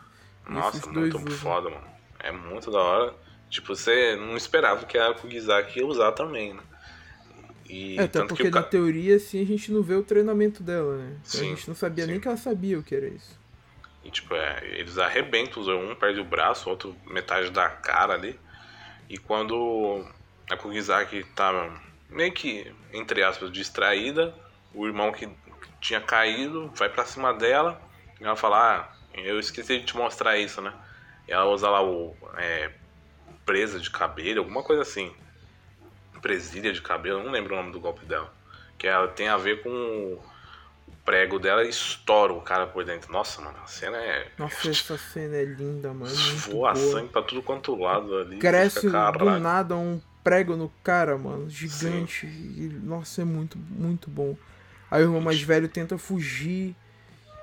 Nossa, 0.48 0.77
Esses 0.77 0.91
muito 0.91 1.18
usam. 1.18 1.32
foda, 1.32 1.69
mano. 1.69 1.88
É 2.19 2.32
muito 2.32 2.72
da 2.72 2.80
hora. 2.80 3.14
Tipo, 3.49 3.76
você 3.76 4.15
não 4.15 4.36
esperava 4.36 4.86
que 4.86 4.98
a 4.98 5.14
Kugizaki 5.14 5.80
ia 5.80 5.86
usar 5.86 6.11
também, 6.11 6.53
né? 6.53 6.61
E, 7.68 7.98
é, 7.98 8.03
até 8.03 8.23
porque 8.26 8.49
na 8.49 8.61
teoria, 8.61 9.15
assim, 9.15 9.41
a 9.41 9.45
gente 9.45 9.72
não 9.72 9.82
vê 9.82 9.95
o 9.95 10.03
treinamento 10.03 10.61
dela, 10.61 10.98
né? 10.98 11.18
Então 11.22 11.40
sim, 11.40 11.45
a 11.45 11.56
gente 11.56 11.68
não 11.68 11.76
sabia 11.76 12.06
sim. 12.06 12.11
nem 12.11 12.19
que 12.19 12.27
ela 12.27 12.38
sabia 12.38 12.77
o 12.77 12.84
que 12.84 12.94
era 12.95 13.07
isso. 13.07 13.40
E, 14.03 14.11
tipo, 14.11 14.36
é, 14.36 14.60
eles 14.72 14.99
arrebentam, 14.99 15.64
um 15.80 15.95
perde 15.95 16.19
o 16.19 16.23
braço, 16.23 16.68
o 16.68 16.72
outro 16.72 16.95
metade 17.07 17.49
da 17.49 17.68
cara 17.69 18.14
ali. 18.14 18.40
E 19.10 19.18
quando 19.18 20.06
a 20.49 20.56
Kugizaki 20.56 21.23
tá 21.36 21.72
meio 22.10 22.32
que, 22.32 22.72
entre 22.94 23.23
aspas, 23.23 23.52
distraída, 23.52 24.34
o 24.73 24.86
irmão 24.86 25.11
que 25.11 25.27
tinha 25.82 26.02
caído 26.02 26.72
vai 26.76 26.90
para 26.90 27.06
cima 27.06 27.34
dela 27.34 27.82
e 28.19 28.23
ela 28.23 28.35
fala, 28.35 28.57
ah, 28.57 28.95
eu 29.13 29.39
esqueci 29.39 29.79
de 29.79 29.85
te 29.85 29.97
mostrar 29.97 30.37
isso, 30.37 30.61
né? 30.61 30.73
E 31.27 31.31
ela 31.31 31.45
usa 31.45 31.69
lá 31.69 31.83
o 31.83 32.15
é, 32.37 32.71
presa 33.45 33.79
de 33.79 33.89
cabelo, 33.89 34.39
alguma 34.39 34.63
coisa 34.63 34.81
assim. 34.81 35.11
Presília 36.21 36.73
de 36.73 36.81
cabelo, 36.81 37.23
não 37.23 37.31
lembro 37.31 37.53
o 37.53 37.57
nome 37.57 37.71
do 37.71 37.79
golpe 37.79 38.05
dela. 38.05 38.33
Que 38.77 38.87
ela 38.87 39.07
tem 39.07 39.27
a 39.27 39.37
ver 39.37 39.61
com 39.61 39.69
o 39.69 40.23
prego 41.03 41.39
dela 41.39 41.63
e 41.63 41.69
estoura 41.69 42.33
o 42.33 42.41
cara 42.41 42.65
por 42.65 42.83
dentro. 42.83 43.11
Nossa, 43.11 43.41
mano, 43.41 43.57
a 43.63 43.67
cena 43.67 43.97
é. 43.97 44.31
Nossa, 44.37 44.69
essa 44.71 44.97
cena 44.97 45.35
é 45.35 45.45
linda, 45.45 45.93
mano. 45.93 46.15
Voa 46.15 46.73
boa. 46.73 46.75
sangue 46.75 47.09
pra 47.09 47.21
tudo 47.21 47.43
quanto 47.43 47.75
lado 47.75 48.17
ali. 48.17 48.37
Cresce 48.39 48.81
fica, 48.81 49.11
do 49.11 49.39
nada 49.39 49.75
um 49.75 50.01
prego 50.23 50.55
no 50.55 50.71
cara, 50.83 51.17
mano. 51.17 51.47
Gigante. 51.47 52.25
E, 52.25 52.79
nossa, 52.81 53.21
é 53.21 53.25
muito, 53.25 53.57
muito 53.57 54.09
bom. 54.09 54.35
Aí 54.89 55.03
o 55.03 55.05
irmão 55.05 55.21
mais 55.21 55.39
velho 55.41 55.67
tenta 55.67 55.97
fugir. 55.97 56.75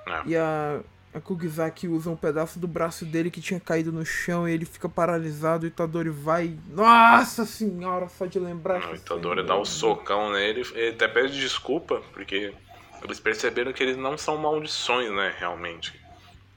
É. 0.06 0.22
E 0.26 0.36
a, 0.36 0.80
a 1.14 1.20
Kugizaki 1.20 1.86
usa 1.88 2.10
um 2.10 2.16
pedaço 2.16 2.58
do 2.58 2.66
braço 2.66 3.04
dele 3.04 3.30
que 3.30 3.40
tinha 3.40 3.60
caído 3.60 3.92
no 3.92 4.04
chão 4.04 4.48
e 4.48 4.52
ele 4.52 4.64
fica 4.64 4.88
paralisado. 4.88 5.66
E 5.66 5.68
o 5.68 5.68
Itadori 5.68 6.10
vai. 6.10 6.58
Nossa 6.68 7.44
senhora, 7.44 8.08
só 8.08 8.26
de 8.26 8.38
lembrar. 8.38 8.80
Não, 8.80 8.92
o 8.92 8.96
Itadori 8.96 9.44
dá 9.44 9.58
um 9.58 9.64
socão 9.64 10.32
nele. 10.32 10.62
Ele 10.74 10.90
até 10.90 11.06
pede 11.08 11.38
desculpa, 11.38 12.02
porque 12.12 12.54
eles 13.02 13.20
perceberam 13.20 13.72
que 13.72 13.82
eles 13.82 13.96
não 13.96 14.16
são 14.16 14.36
maldições, 14.36 15.10
né, 15.10 15.34
realmente. 15.38 16.00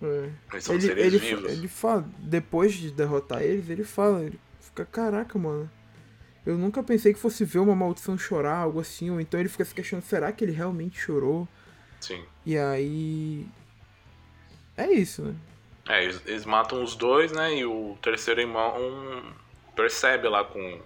É. 0.02 0.30
Eles 0.52 0.64
são 0.64 0.76
ele, 0.76 0.84
seres 0.84 1.04
ele, 1.06 1.20
vivos. 1.20 1.52
Ele 1.52 1.68
fala, 1.68 2.06
depois 2.18 2.74
de 2.74 2.92
derrotar 2.92 3.42
eles, 3.42 3.70
ele 3.70 3.84
fala, 3.84 4.24
ele 4.24 4.40
fica, 4.60 4.86
caraca, 4.86 5.38
mano. 5.40 5.70
Eu 6.46 6.58
nunca 6.58 6.84
pensei 6.84 7.14
que 7.14 7.20
fosse 7.20 7.44
ver 7.44 7.60
uma 7.60 7.76
maldição 7.76 8.18
chorar, 8.18 8.58
algo 8.58 8.80
assim, 8.80 9.10
ou 9.10 9.20
então 9.20 9.40
ele 9.40 9.50
fica 9.50 9.66
se 9.66 9.74
questionando, 9.74 10.06
será 10.06 10.32
que 10.32 10.46
ele 10.46 10.52
realmente 10.52 11.00
chorou? 11.00 11.48
Sim. 12.00 12.24
E 12.46 12.58
aí. 12.58 13.46
É 14.78 14.92
isso, 14.92 15.24
né? 15.24 15.36
É, 15.88 16.04
eles, 16.04 16.22
eles 16.26 16.46
matam 16.46 16.84
os 16.84 16.96
dois, 16.96 17.32
né? 17.32 17.56
E 17.56 17.66
o 17.66 17.98
terceiro 18.02 18.42
irmão 18.42 18.76
um, 18.78 19.24
percebe 19.76 20.28
lá 20.28 20.44
com. 20.44 20.80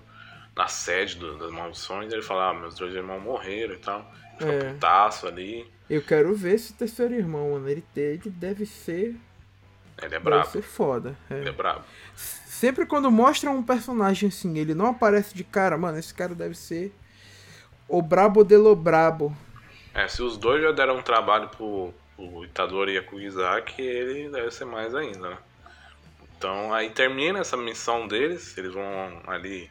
Na 0.55 0.67
sede 0.67 1.15
do, 1.15 1.37
das 1.37 1.51
maldições, 1.51 2.11
ele 2.11 2.21
fala, 2.21 2.49
ah, 2.49 2.53
meus 2.53 2.75
dois 2.75 2.93
irmãos 2.93 3.21
morreram 3.21 3.75
e 3.75 3.77
tal. 3.77 4.11
Fica 4.37 4.51
é. 4.51 4.73
putaço 4.73 5.25
ali. 5.25 5.65
Eu 5.89 6.01
quero 6.01 6.35
ver 6.35 6.55
esse 6.55 6.73
terceiro 6.73 7.13
irmão, 7.13 7.51
mano. 7.51 7.69
Ele, 7.69 7.83
ele 7.95 8.29
deve 8.29 8.65
ser. 8.65 9.15
Ele 10.01 10.15
é 10.15 10.19
brabo. 10.19 10.43
Deve 10.43 10.51
ser 10.51 10.61
foda. 10.61 11.17
É. 11.29 11.35
Ele 11.35 11.49
é 11.49 11.51
brabo. 11.51 11.85
Sempre 12.13 12.85
quando 12.85 13.09
mostra 13.09 13.49
um 13.49 13.63
personagem 13.63 14.27
assim, 14.27 14.57
ele 14.57 14.73
não 14.73 14.87
aparece 14.87 15.33
de 15.33 15.45
cara, 15.45 15.77
mano, 15.77 15.97
esse 15.97 16.13
cara 16.13 16.35
deve 16.35 16.55
ser 16.55 16.93
o 17.87 18.01
brabo 18.01 18.43
de 18.43 18.57
lo 18.57 18.75
brabo. 18.75 19.35
É, 19.99 20.07
se 20.07 20.23
os 20.23 20.37
dois 20.37 20.61
já 20.61 20.71
deram 20.71 20.97
um 20.97 21.01
trabalho 21.01 21.49
pro, 21.49 21.93
pro 22.15 22.45
Itadori 22.45 22.93
e 22.93 22.97
a 22.97 23.03
Kugizaki, 23.03 23.81
ele 23.81 24.29
deve 24.29 24.49
ser 24.49 24.65
mais 24.65 24.95
ainda, 24.95 25.31
né? 25.31 25.37
Então 26.37 26.73
aí 26.73 26.89
termina 26.89 27.39
essa 27.39 27.57
missão 27.57 28.07
deles, 28.07 28.57
eles 28.57 28.73
vão 28.73 29.21
ali 29.27 29.69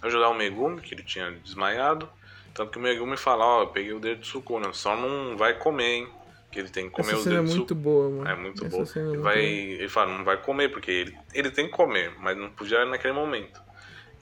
ajudar 0.00 0.28
o 0.28 0.34
Megumi, 0.34 0.80
que 0.80 0.94
ele 0.94 1.02
tinha 1.02 1.32
desmaiado. 1.32 2.08
Tanto 2.54 2.70
que 2.70 2.78
o 2.78 2.80
Megumi 2.80 3.16
fala, 3.16 3.44
ó, 3.44 3.58
oh, 3.58 3.62
eu 3.62 3.66
peguei 3.66 3.92
o 3.92 3.98
dedo 3.98 4.20
de 4.20 4.28
Sukuna, 4.28 4.72
só 4.72 4.96
não 4.96 5.36
vai 5.36 5.54
comer, 5.54 5.94
hein? 5.94 6.08
que 6.52 6.60
ele 6.60 6.68
tem 6.68 6.84
que 6.84 6.90
comer 6.92 7.08
Essa 7.08 7.18
os 7.18 7.24
dedos. 7.24 7.50
É 7.50 7.56
muito 7.56 7.74
boa, 7.74 8.08
mano. 8.08 8.30
É 8.30 8.36
muito 8.36 8.64
boa. 8.68 8.84
É 8.84 8.98
ele, 9.00 9.16
vai, 9.16 9.44
ele 9.44 9.88
fala, 9.88 10.16
não 10.16 10.22
vai 10.24 10.36
comer, 10.36 10.68
porque 10.68 10.88
ele, 10.88 11.18
ele 11.34 11.50
tem 11.50 11.66
que 11.66 11.72
comer, 11.72 12.12
mas 12.20 12.36
não 12.36 12.48
podia 12.48 12.86
naquele 12.86 13.12
momento. 13.12 13.60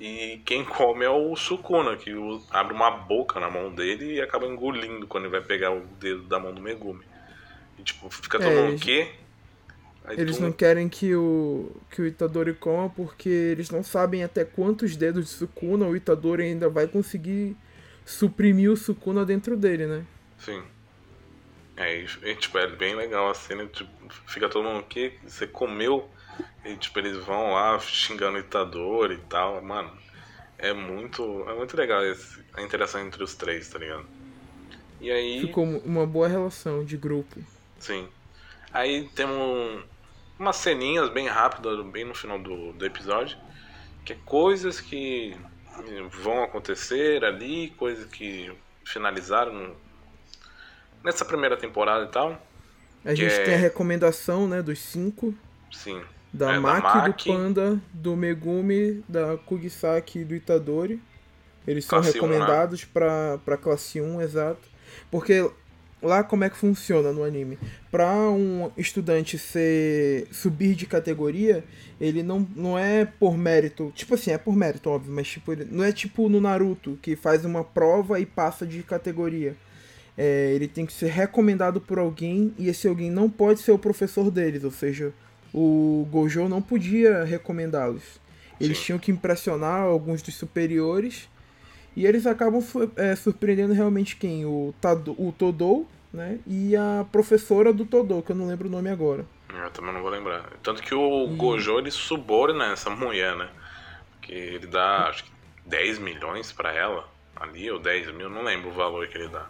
E 0.04 0.42
quem 0.44 0.64
come 0.64 1.04
é 1.04 1.08
o 1.08 1.36
Sukuna, 1.36 1.96
que 1.96 2.10
abre 2.50 2.74
uma 2.74 2.90
boca 2.90 3.38
na 3.38 3.48
mão 3.48 3.72
dele 3.72 4.14
e 4.14 4.20
acaba 4.20 4.46
engolindo 4.46 5.06
quando 5.06 5.26
ele 5.26 5.30
vai 5.30 5.40
pegar 5.40 5.70
o 5.70 5.86
dedo 6.00 6.24
da 6.24 6.40
mão 6.40 6.52
do 6.52 6.60
Megumi. 6.60 7.04
E 7.78 7.84
tipo, 7.84 8.10
fica 8.10 8.36
todo 8.36 8.50
é, 8.50 8.62
mundo 8.62 8.74
o 8.74 8.80
quê? 8.80 9.12
Aí 10.04 10.18
eles 10.18 10.38
tu... 10.38 10.42
não 10.42 10.50
querem 10.50 10.88
que 10.88 11.14
o, 11.14 11.70
que 11.88 12.02
o 12.02 12.06
Itadori 12.06 12.52
coma 12.52 12.90
porque 12.90 13.28
eles 13.28 13.70
não 13.70 13.84
sabem 13.84 14.24
até 14.24 14.44
quantos 14.44 14.96
dedos 14.96 15.26
de 15.26 15.30
Sukuna 15.30 15.86
o 15.86 15.94
Itadori 15.94 16.42
ainda 16.42 16.68
vai 16.68 16.88
conseguir 16.88 17.56
suprimir 18.04 18.72
o 18.72 18.76
Sukuna 18.76 19.24
dentro 19.24 19.56
dele, 19.56 19.86
né? 19.86 20.04
Sim. 20.36 20.64
É, 21.76 22.00
e, 22.00 22.34
tipo, 22.34 22.58
é 22.58 22.66
bem 22.66 22.96
legal 22.96 23.30
a 23.30 23.34
cena, 23.34 23.66
tipo, 23.66 23.88
fica 24.26 24.48
todo 24.48 24.68
mundo 24.68 24.82
que 24.82 25.12
você 25.24 25.46
comeu 25.46 26.10
e 26.64 26.76
tipo, 26.76 26.98
eles 26.98 27.16
vão 27.18 27.52
lá 27.52 27.78
xingando 27.80 28.36
o 28.36 28.40
Itador 28.40 29.10
e 29.12 29.18
tal, 29.18 29.62
mano. 29.62 29.90
É 30.58 30.72
muito, 30.72 31.44
é 31.48 31.54
muito 31.54 31.76
legal 31.76 32.04
esse, 32.04 32.40
a 32.54 32.62
interação 32.62 33.00
entre 33.00 33.22
os 33.22 33.34
três, 33.34 33.68
tá 33.68 33.78
ligado? 33.78 34.06
E 35.00 35.10
aí 35.10 35.40
ficou 35.40 35.64
uma 35.64 36.06
boa 36.06 36.28
relação 36.28 36.84
de 36.84 36.96
grupo. 36.96 37.40
Sim. 37.80 38.08
Aí 38.72 39.08
temos 39.14 39.84
umas 40.38 40.56
ceninhas 40.56 41.08
bem 41.10 41.26
rápidas, 41.26 41.84
bem 41.86 42.04
no 42.04 42.14
final 42.14 42.38
do, 42.38 42.72
do 42.72 42.86
episódio, 42.86 43.36
que 44.04 44.12
é 44.12 44.16
coisas 44.24 44.80
que 44.80 45.36
vão 46.10 46.44
acontecer 46.44 47.24
ali, 47.24 47.70
coisas 47.70 48.06
que 48.06 48.52
finalizaram 48.84 49.74
nessa 51.02 51.24
primeira 51.24 51.56
temporada 51.56 52.04
e 52.04 52.08
tal. 52.08 52.40
A 53.04 53.14
gente 53.14 53.34
é... 53.34 53.44
tem 53.44 53.54
a 53.54 53.58
recomendação, 53.58 54.46
né, 54.46 54.62
dos 54.62 54.78
cinco. 54.78 55.34
Sim. 55.72 56.02
Da 56.32 56.54
é, 56.54 56.58
Maki, 56.58 56.82
da 56.82 56.94
Maki, 56.94 57.28
do 57.28 57.36
Panda, 57.36 57.80
do 57.92 58.16
Megumi, 58.16 59.04
da 59.08 59.36
Kugisaki 59.36 60.20
e 60.20 60.24
do 60.24 60.34
Itadori. 60.34 61.00
Eles 61.66 61.84
são 61.84 62.00
classe 62.00 62.14
recomendados 62.14 62.80
1, 62.80 62.82
né? 62.84 62.90
pra, 62.92 63.38
pra 63.44 63.56
classe 63.56 64.00
1, 64.00 64.20
exato. 64.20 64.62
Porque 65.10 65.48
lá 66.02 66.24
como 66.24 66.42
é 66.44 66.50
que 66.50 66.56
funciona 66.56 67.12
no 67.12 67.22
anime? 67.22 67.58
Pra 67.90 68.12
um 68.30 68.70
estudante 68.76 69.38
ser 69.38 70.26
subir 70.32 70.74
de 70.74 70.86
categoria, 70.86 71.62
ele 72.00 72.22
não, 72.22 72.48
não 72.56 72.78
é 72.78 73.04
por 73.04 73.36
mérito. 73.36 73.92
Tipo 73.94 74.14
assim, 74.14 74.32
é 74.32 74.38
por 74.38 74.56
mérito, 74.56 74.90
óbvio, 74.90 75.12
mas 75.12 75.28
tipo, 75.28 75.52
não 75.70 75.84
é 75.84 75.92
tipo 75.92 76.28
no 76.28 76.40
Naruto, 76.40 76.98
que 77.00 77.14
faz 77.14 77.44
uma 77.44 77.62
prova 77.62 78.18
e 78.18 78.26
passa 78.26 78.66
de 78.66 78.82
categoria 78.82 79.54
é, 80.16 80.52
ele 80.54 80.68
tem 80.68 80.84
que 80.84 80.92
ser 80.92 81.10
recomendado 81.10 81.80
por 81.80 81.98
alguém 81.98 82.52
e 82.58 82.68
esse 82.68 82.86
alguém 82.86 83.10
não 83.10 83.30
pode 83.30 83.60
ser 83.60 83.72
o 83.72 83.78
professor 83.78 84.30
deles, 84.30 84.64
ou 84.64 84.70
seja, 84.70 85.12
o 85.52 86.06
Gojo 86.10 86.48
não 86.48 86.62
podia 86.62 87.24
recomendá-los. 87.24 88.20
Eles 88.60 88.78
Sim. 88.78 88.84
tinham 88.84 88.98
que 88.98 89.10
impressionar 89.10 89.82
alguns 89.82 90.22
dos 90.22 90.34
superiores 90.34 91.28
e 91.96 92.06
eles 92.06 92.26
acabam 92.26 92.62
é, 92.96 93.14
surpreendendo 93.14 93.72
realmente 93.72 94.16
quem? 94.16 94.46
O, 94.46 94.74
Tado, 94.80 95.12
o 95.18 95.32
Todou 95.32 95.88
né? 96.12 96.38
e 96.46 96.76
a 96.76 97.04
professora 97.10 97.72
do 97.72 97.84
Todou, 97.84 98.22
que 98.22 98.32
eu 98.32 98.36
não 98.36 98.46
lembro 98.46 98.68
o 98.68 98.70
nome 98.70 98.88
agora. 98.88 99.26
Eu 99.52 99.70
também 99.70 99.92
não 99.92 100.00
vou 100.00 100.10
lembrar. 100.10 100.48
Tanto 100.62 100.82
que 100.82 100.94
o 100.94 101.24
e... 101.30 101.36
Gojo 101.36 101.78
ele 101.78 101.90
suborna 101.90 102.72
essa 102.72 102.88
mulher, 102.88 103.36
né? 103.36 103.48
Que 104.22 104.32
ele 104.32 104.66
dá 104.66 105.08
acho 105.08 105.24
que 105.24 105.32
10 105.66 105.98
milhões 105.98 106.52
para 106.52 106.72
ela 106.72 107.08
ali, 107.36 107.70
ou 107.70 107.78
10 107.78 108.12
mil, 108.14 108.30
não 108.30 108.42
lembro 108.42 108.70
o 108.70 108.72
valor 108.72 109.06
que 109.08 109.18
ele 109.18 109.28
dá. 109.28 109.46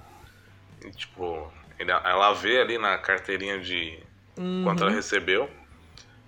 E, 0.85 0.91
tipo, 0.91 1.53
ela 1.79 2.33
vê 2.33 2.61
ali 2.61 2.79
na 2.79 2.99
carteirinha 2.99 3.61
de 3.61 3.99
uhum. 4.37 4.65
quanto 4.65 4.83
ela 4.83 4.93
recebeu. 4.93 5.49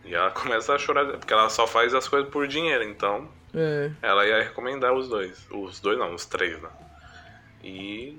E 0.05 0.14
ela 0.14 0.31
começa 0.31 0.74
a 0.74 0.78
chorar, 0.78 1.06
porque 1.06 1.32
ela 1.32 1.48
só 1.48 1.66
faz 1.66 1.94
as 1.94 2.06
coisas 2.06 2.31
por 2.31 2.47
dinheiro, 2.47 2.85
então. 2.85 3.28
É. 3.55 3.90
Ela 4.02 4.26
ia 4.26 4.43
recomendar 4.43 4.93
os 4.93 5.09
dois. 5.09 5.47
Os 5.51 5.81
dois 5.81 5.98
não, 5.98 6.14
os 6.14 6.26
três, 6.26 6.60
né? 6.60 6.68
E. 7.62 8.18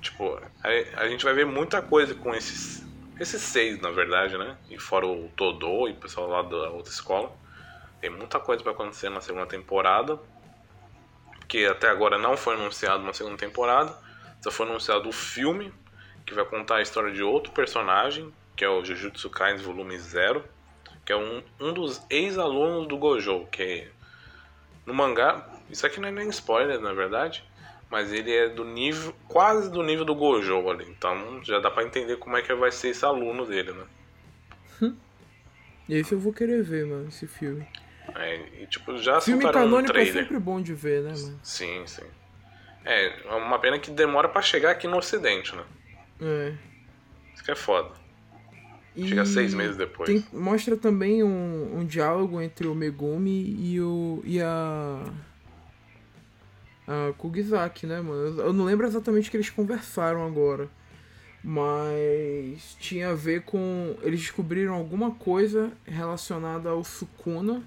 Tipo, 0.00 0.40
a, 0.64 1.02
a 1.02 1.08
gente 1.08 1.24
vai 1.24 1.34
ver 1.34 1.46
muita 1.46 1.80
coisa 1.82 2.14
com 2.14 2.34
esses. 2.34 2.88
Esses 3.18 3.42
seis, 3.42 3.78
na 3.80 3.90
verdade, 3.90 4.38
né? 4.38 4.56
E 4.70 4.78
fora 4.78 5.06
o 5.06 5.30
Todô 5.36 5.86
e 5.86 5.92
o 5.92 5.96
pessoal 5.96 6.26
lá 6.26 6.42
da 6.42 6.70
outra 6.70 6.90
escola. 6.90 7.30
Tem 8.00 8.08
muita 8.08 8.40
coisa 8.40 8.62
para 8.62 8.72
acontecer 8.72 9.10
na 9.10 9.20
segunda 9.20 9.46
temporada. 9.46 10.18
Que 11.46 11.66
até 11.66 11.90
agora 11.90 12.16
não 12.16 12.36
foi 12.36 12.54
anunciado 12.54 13.02
uma 13.02 13.12
segunda 13.12 13.36
temporada. 13.36 13.94
Só 14.40 14.50
foi 14.50 14.66
anunciado 14.66 15.06
o 15.06 15.12
filme, 15.12 15.70
que 16.24 16.32
vai 16.32 16.46
contar 16.46 16.76
a 16.76 16.82
história 16.82 17.12
de 17.12 17.22
outro 17.22 17.52
personagem, 17.52 18.32
que 18.56 18.64
é 18.64 18.68
o 18.68 18.82
Jujutsu 18.82 19.28
Kaisen 19.28 19.62
Volume 19.62 19.98
0, 19.98 20.42
que 21.10 21.12
é 21.12 21.16
um, 21.16 21.42
um 21.58 21.72
dos 21.72 22.00
ex-alunos 22.08 22.86
do 22.86 22.96
Gojo, 22.96 23.44
que 23.50 23.88
no 24.86 24.94
mangá, 24.94 25.44
isso 25.68 25.84
aqui 25.84 25.98
não 25.98 26.08
é 26.08 26.12
nem 26.12 26.28
spoiler, 26.28 26.80
na 26.80 26.92
verdade, 26.92 27.44
mas 27.90 28.12
ele 28.12 28.32
é 28.32 28.48
do 28.48 28.64
nível, 28.64 29.12
quase 29.26 29.68
do 29.72 29.82
nível 29.82 30.04
do 30.04 30.14
Gojo 30.14 30.70
ali, 30.70 30.86
então 30.88 31.42
já 31.42 31.58
dá 31.58 31.68
para 31.68 31.82
entender 31.82 32.16
como 32.18 32.36
é 32.36 32.42
que 32.42 32.54
vai 32.54 32.70
ser 32.70 32.90
esse 32.90 33.04
aluno 33.04 33.44
dele, 33.44 33.72
né? 33.72 33.84
Hum. 34.80 34.96
Esse 35.90 36.12
eu 36.12 36.20
vou 36.20 36.32
querer 36.32 36.62
ver, 36.62 36.86
mano, 36.86 37.08
esse 37.08 37.26
filme. 37.26 37.66
É, 38.14 38.62
e 38.62 38.66
tipo, 38.68 38.96
já 38.96 39.20
Filme 39.20 39.42
canônico 39.50 39.96
é 39.98 40.06
sempre 40.06 40.38
bom 40.38 40.62
de 40.62 40.72
ver, 40.72 41.02
né, 41.02 41.12
mano? 41.20 41.40
Sim, 41.42 41.84
sim. 41.84 42.06
É, 42.84 43.26
é 43.26 43.34
uma 43.34 43.58
pena 43.58 43.76
que 43.76 43.90
demora 43.90 44.28
para 44.28 44.40
chegar 44.40 44.70
aqui 44.70 44.86
no 44.86 44.98
ocidente, 44.98 45.56
né? 45.56 45.64
É. 46.22 46.54
Isso 47.34 47.42
que 47.42 47.50
é 47.50 47.56
foda. 47.56 47.99
E 48.96 49.06
Chega 49.06 49.24
seis 49.24 49.54
meses 49.54 49.76
depois. 49.76 50.08
Tem, 50.08 50.24
mostra 50.32 50.76
também 50.76 51.22
um, 51.22 51.78
um 51.78 51.84
diálogo 51.84 52.40
entre 52.40 52.66
o 52.66 52.74
Megumi 52.74 53.56
e 53.58 53.80
o. 53.80 54.20
e 54.24 54.40
a. 54.40 55.04
A 56.86 57.12
Kugizaki, 57.16 57.86
né, 57.86 58.00
mano? 58.00 58.40
Eu 58.40 58.52
não 58.52 58.64
lembro 58.64 58.84
exatamente 58.84 59.28
o 59.28 59.30
que 59.30 59.36
eles 59.36 59.48
conversaram 59.48 60.26
agora. 60.26 60.68
Mas 61.42 62.76
tinha 62.80 63.10
a 63.10 63.14
ver 63.14 63.42
com. 63.42 63.96
Eles 64.02 64.20
descobriram 64.20 64.74
alguma 64.74 65.12
coisa 65.12 65.70
relacionada 65.86 66.68
ao 66.70 66.82
Sukuna 66.82 67.62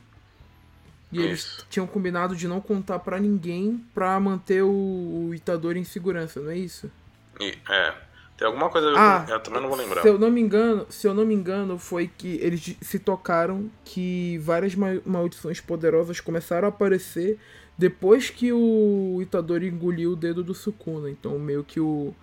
e 1.14 1.18
Isso. 1.18 1.26
eles 1.28 1.66
tinham 1.70 1.86
combinado 1.86 2.36
de 2.36 2.48
não 2.48 2.60
contar 2.60 2.98
para 3.00 3.20
ninguém 3.20 3.86
pra 3.94 4.20
manter 4.20 4.64
o, 4.64 5.28
o 5.30 5.36
Itadori 5.36 5.80
em 5.80 5.84
segurança, 5.84 6.42
não 6.42 6.50
é 6.50 6.58
isso? 6.58 6.92
E, 7.40 7.56
é. 7.70 7.94
Tem 8.38 8.48
alguma 8.48 8.70
coisa 8.70 8.92
ah, 8.98 9.26
eu 9.30 9.40
também 9.40 9.62
não 9.62 9.70
vou 9.70 9.78
lembrar. 9.78 10.02
Se 10.02 10.08
eu 10.08 10.18
não 10.18 10.32
me 10.32 10.42
engano, 10.42 10.86
se 10.90 11.08
eu 11.08 11.14
não 11.14 11.26
me 11.26 11.36
engano, 11.36 11.78
foi 11.78 12.08
que 12.08 12.40
eles 12.42 12.76
se 12.82 13.00
tocaram 13.00 13.70
que 13.86 14.40
várias 14.40 14.74
maldições 14.76 15.62
poderosas 15.62 16.20
começaram 16.20 16.68
a 16.68 16.70
aparecer 16.70 17.40
depois 17.78 18.30
que 18.30 18.52
o 18.52 19.20
Itadori 19.22 19.68
engoliu 19.68 20.12
o 20.12 20.16
dedo 20.16 20.44
do 20.44 20.54
Sukuna. 20.54 21.10
Então 21.10 21.38
meio 21.38 21.64
que 21.64 21.80
o 21.80 22.14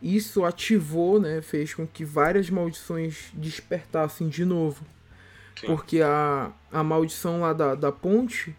isso 0.00 0.44
ativou, 0.44 1.18
né, 1.18 1.40
fez 1.40 1.74
com 1.74 1.86
que 1.86 2.04
várias 2.04 2.50
maldições 2.50 3.30
despertassem 3.32 4.28
de 4.28 4.44
novo. 4.44 4.84
Porque 5.64 6.02
a, 6.02 6.52
a 6.70 6.84
maldição 6.84 7.40
lá 7.40 7.52
da, 7.52 7.74
da 7.74 7.90
ponte 7.90 8.54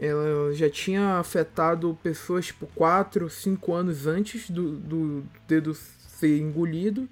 ela 0.00 0.54
já 0.54 0.70
tinha 0.70 1.18
afetado 1.18 1.98
pessoas 2.02 2.46
tipo 2.46 2.66
4, 2.74 3.28
5 3.28 3.74
anos 3.74 4.06
antes 4.06 4.48
do, 4.48 4.72
do 4.76 5.24
dedo 5.46 5.74
ser 5.74 6.38
engolido, 6.38 7.08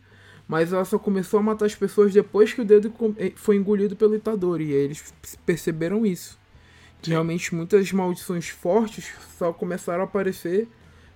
Mas 0.48 0.72
ela 0.72 0.84
só 0.84 0.98
começou 0.98 1.40
a 1.40 1.42
matar 1.42 1.66
as 1.66 1.74
pessoas 1.74 2.12
depois 2.12 2.52
que 2.52 2.60
o 2.60 2.64
dedo 2.64 2.92
eh, 3.18 3.32
foi 3.34 3.56
engolido 3.56 3.96
pelo 3.96 4.14
Itadori. 4.14 4.66
E 4.66 4.72
eles 4.72 5.12
perceberam 5.44 6.06
isso. 6.06 6.38
Que 7.02 7.10
realmente 7.10 7.54
muitas 7.54 7.90
maldições 7.92 8.48
fortes 8.48 9.12
só 9.38 9.52
começaram 9.52 10.02
a 10.02 10.04
aparecer 10.04 10.68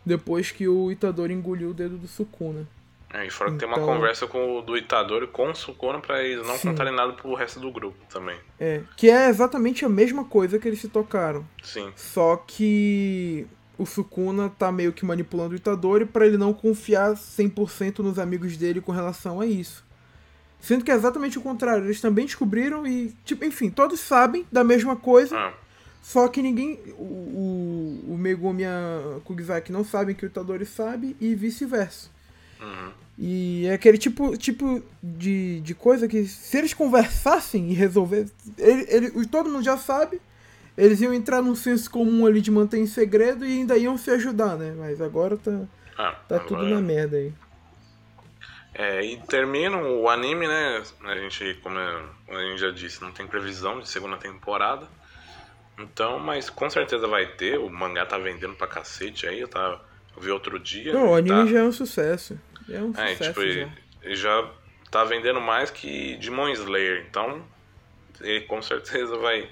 depois 0.05 0.51
que 0.51 0.67
o 0.67 0.91
Itadori 0.91 1.33
engoliu 1.33 1.71
o 1.71 1.75
dedo 1.75 1.97
do 1.97 2.09
Sukuna. 2.09 2.67
É, 3.13 3.27
e 3.27 3.31
fora 3.31 3.51
que 3.51 3.57
então... 3.57 3.69
tem 3.69 3.77
uma 3.77 3.83
então 3.83 3.95
conversa 3.95 4.27
com 4.27 4.59
o 4.59 4.63
do 4.63 4.77
Itadori 4.77 5.27
com 5.27 5.51
o 5.51 5.55
Sukuna 5.55 5.99
pra 5.99 6.23
eles 6.23 6.47
não 6.47 6.57
Sim. 6.57 6.69
contarem 6.69 6.95
nada 6.95 7.13
pro 7.13 7.35
resto 7.35 7.59
do 7.59 7.71
grupo 7.71 7.99
também. 8.09 8.39
É, 8.59 8.83
que 8.97 9.11
é 9.11 9.29
exatamente 9.29 9.85
a 9.85 9.89
mesma 9.89 10.25
coisa 10.25 10.59
que 10.59 10.69
eles 10.69 10.81
se 10.81 10.89
tocaram. 10.89 11.45
Sim. 11.63 11.93
Só 11.97 12.37
que 12.37 13.47
o 13.77 13.85
Sukuna 13.85 14.49
tá 14.49 14.71
meio 14.71 14.93
que 14.93 15.05
manipulando 15.05 15.55
o 15.55 15.57
Itadori 15.57 16.05
para 16.05 16.27
ele 16.27 16.37
não 16.37 16.53
confiar 16.53 17.15
100% 17.15 17.99
nos 17.99 18.19
amigos 18.19 18.57
dele 18.57 18.81
com 18.81 18.93
relação 18.93 19.41
a 19.41 19.47
isso. 19.47 19.85
Sendo 20.61 20.85
que 20.85 20.91
é 20.91 20.95
exatamente 20.95 21.39
o 21.39 21.43
contrário, 21.43 21.85
eles 21.87 22.01
também 22.01 22.27
descobriram 22.27 22.87
e, 22.87 23.17
tipo, 23.25 23.45
enfim, 23.45 23.71
todos 23.71 23.99
sabem 23.99 24.47
da 24.53 24.63
mesma 24.63 24.95
coisa, 24.95 25.37
ah. 25.37 25.55
só 26.03 26.29
que 26.29 26.43
ninguém, 26.43 26.79
o, 26.99 27.03
o, 27.03 28.13
o 28.13 28.19
Megumi 28.19 28.63
e 28.63 28.67
a 28.67 29.21
Kugizaki 29.25 29.73
não 29.73 29.83
sabem 29.83 30.15
que 30.15 30.25
o 30.25 30.29
Itadori 30.29 30.67
sabe 30.67 31.17
e 31.19 31.35
vice-versa. 31.35 32.11
Uhum. 32.61 32.93
E 33.19 33.67
é 33.67 33.75
aquele 33.75 33.99
tipo, 33.99 34.37
tipo 34.37 34.83
de, 35.03 35.61
de 35.61 35.75
coisa 35.75 36.09
que 36.09 36.27
se 36.27 36.57
eles 36.57 36.73
conversassem 36.73 37.71
e 37.71 37.75
resolver, 37.75 38.27
ele, 38.57 38.87
ele, 38.89 39.27
todo 39.27 39.51
mundo 39.51 39.63
já 39.63 39.77
sabe, 39.77 40.21
eles 40.77 41.01
iam 41.01 41.13
entrar 41.13 41.43
num 41.43 41.55
senso 41.55 41.91
comum 41.91 42.25
ali 42.25 42.41
de 42.41 42.51
manter 42.51 42.79
em 42.79 42.87
segredo 42.87 43.45
e 43.45 43.59
ainda 43.59 43.77
iam 43.77 43.99
se 43.99 44.11
ajudar, 44.11 44.57
né? 44.57 44.75
Mas 44.79 45.01
agora 45.01 45.37
tá, 45.37 45.51
ah, 45.99 46.13
tá 46.27 46.37
agora... 46.37 46.49
tudo 46.49 46.65
na 46.65 46.81
merda 46.81 47.19
aí. 47.19 47.33
É, 48.73 49.05
e 49.05 49.17
termina 49.19 49.77
o 49.77 50.09
anime, 50.09 50.47
né? 50.47 50.83
A 51.05 51.17
gente, 51.17 51.55
como 51.63 51.79
a 51.79 52.43
gente 52.49 52.61
já 52.61 52.71
disse, 52.71 53.03
não 53.03 53.13
tem 53.13 53.27
previsão 53.27 53.81
de 53.81 53.89
segunda 53.89 54.17
temporada. 54.17 54.89
Então, 55.79 56.19
mas 56.19 56.49
com 56.49 56.71
certeza 56.71 57.07
vai 57.07 57.27
ter. 57.27 57.59
O 57.59 57.69
mangá 57.69 58.07
tá 58.07 58.17
vendendo 58.17 58.55
pra 58.55 58.67
cacete 58.67 59.27
aí, 59.27 59.41
eu, 59.41 59.49
tava, 59.49 59.83
eu 60.17 60.23
vi 60.23 60.31
outro 60.31 60.59
dia. 60.59 60.95
Não, 60.95 61.11
o 61.11 61.15
anime 61.15 61.45
tá... 61.45 61.47
já 61.47 61.59
é 61.59 61.65
um 61.65 61.73
sucesso. 61.73 62.39
É 62.71 62.81
um 62.81 62.93
é, 62.97 63.13
sucesso. 63.13 63.41
Tipo, 63.41 63.53
já. 63.53 63.69
Ele 64.03 64.17
já 64.17 64.51
tá 64.91 65.05
vendendo 65.05 65.41
mais 65.41 65.71
que 65.71 66.17
Demon 66.17 66.49
Slayer. 66.49 67.07
Então, 67.09 67.45
ele 68.21 68.43
com 68.43 68.63
certeza 68.63 69.17
vai 69.19 69.51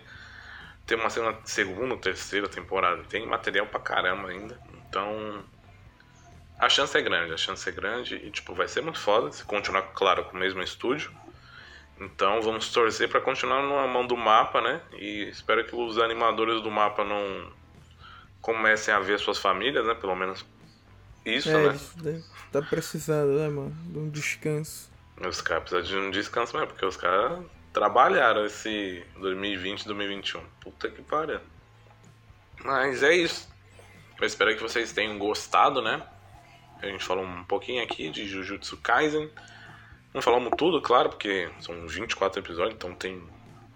ter 0.86 0.94
uma 0.94 1.10
segunda, 1.10 1.38
segunda 1.44 1.96
terceira 1.96 2.48
temporada. 2.48 3.02
Tem 3.04 3.26
material 3.26 3.66
pra 3.66 3.80
caramba 3.80 4.28
ainda. 4.28 4.58
Então, 4.88 5.44
a 6.58 6.68
chance 6.68 6.96
é 6.96 7.00
grande, 7.00 7.32
a 7.32 7.36
chance 7.36 7.68
é 7.68 7.72
grande 7.72 8.16
e 8.16 8.30
tipo, 8.30 8.52
vai 8.52 8.66
ser 8.66 8.80
muito 8.80 8.98
foda 8.98 9.30
se 9.30 9.44
continuar, 9.44 9.82
claro, 9.94 10.24
com 10.24 10.36
o 10.36 10.40
mesmo 10.40 10.62
estúdio. 10.62 11.12
Então 12.00 12.40
vamos 12.42 12.70
torcer 12.72 13.08
para 13.08 13.20
continuar 13.20 13.62
na 13.62 13.86
mão 13.86 14.06
do 14.06 14.16
mapa, 14.16 14.60
né? 14.60 14.80
E 14.94 15.28
espero 15.28 15.64
que 15.64 15.74
os 15.74 15.98
animadores 15.98 16.60
do 16.62 16.70
mapa 16.70 17.04
não 17.04 17.52
comecem 18.40 18.92
a 18.92 18.98
ver 18.98 19.18
suas 19.18 19.38
famílias, 19.38 19.86
né? 19.86 19.94
Pelo 19.94 20.16
menos 20.16 20.44
isso, 21.36 21.50
é, 21.50 21.72
né? 22.02 22.22
Tá 22.52 22.62
precisando, 22.62 23.38
né, 23.38 23.48
mano? 23.48 23.76
De 23.86 23.98
um 23.98 24.10
descanso. 24.10 24.90
Os 25.20 25.40
caras 25.40 25.68
precisam 25.68 26.00
de 26.00 26.06
um 26.06 26.10
descanso 26.10 26.54
mesmo, 26.54 26.68
porque 26.68 26.84
os 26.84 26.96
caras 26.96 27.44
trabalharam 27.72 28.44
esse 28.44 29.04
2020 29.20 29.86
2021. 29.86 30.42
Puta 30.60 30.88
que 30.88 31.02
pariu. 31.02 31.40
Mas 32.64 33.02
é 33.02 33.14
isso. 33.14 33.48
Eu 34.20 34.26
espero 34.26 34.54
que 34.56 34.62
vocês 34.62 34.92
tenham 34.92 35.18
gostado, 35.18 35.80
né? 35.80 36.02
A 36.82 36.86
gente 36.86 37.04
falou 37.04 37.24
um 37.24 37.44
pouquinho 37.44 37.82
aqui 37.82 38.10
de 38.10 38.26
Jujutsu 38.26 38.76
Kaisen. 38.78 39.30
Não 40.14 40.22
falamos 40.22 40.52
tudo, 40.56 40.80
claro, 40.80 41.10
porque 41.10 41.50
são 41.60 41.86
24 41.86 42.40
episódios, 42.40 42.74
então 42.74 42.94
tem 42.94 43.22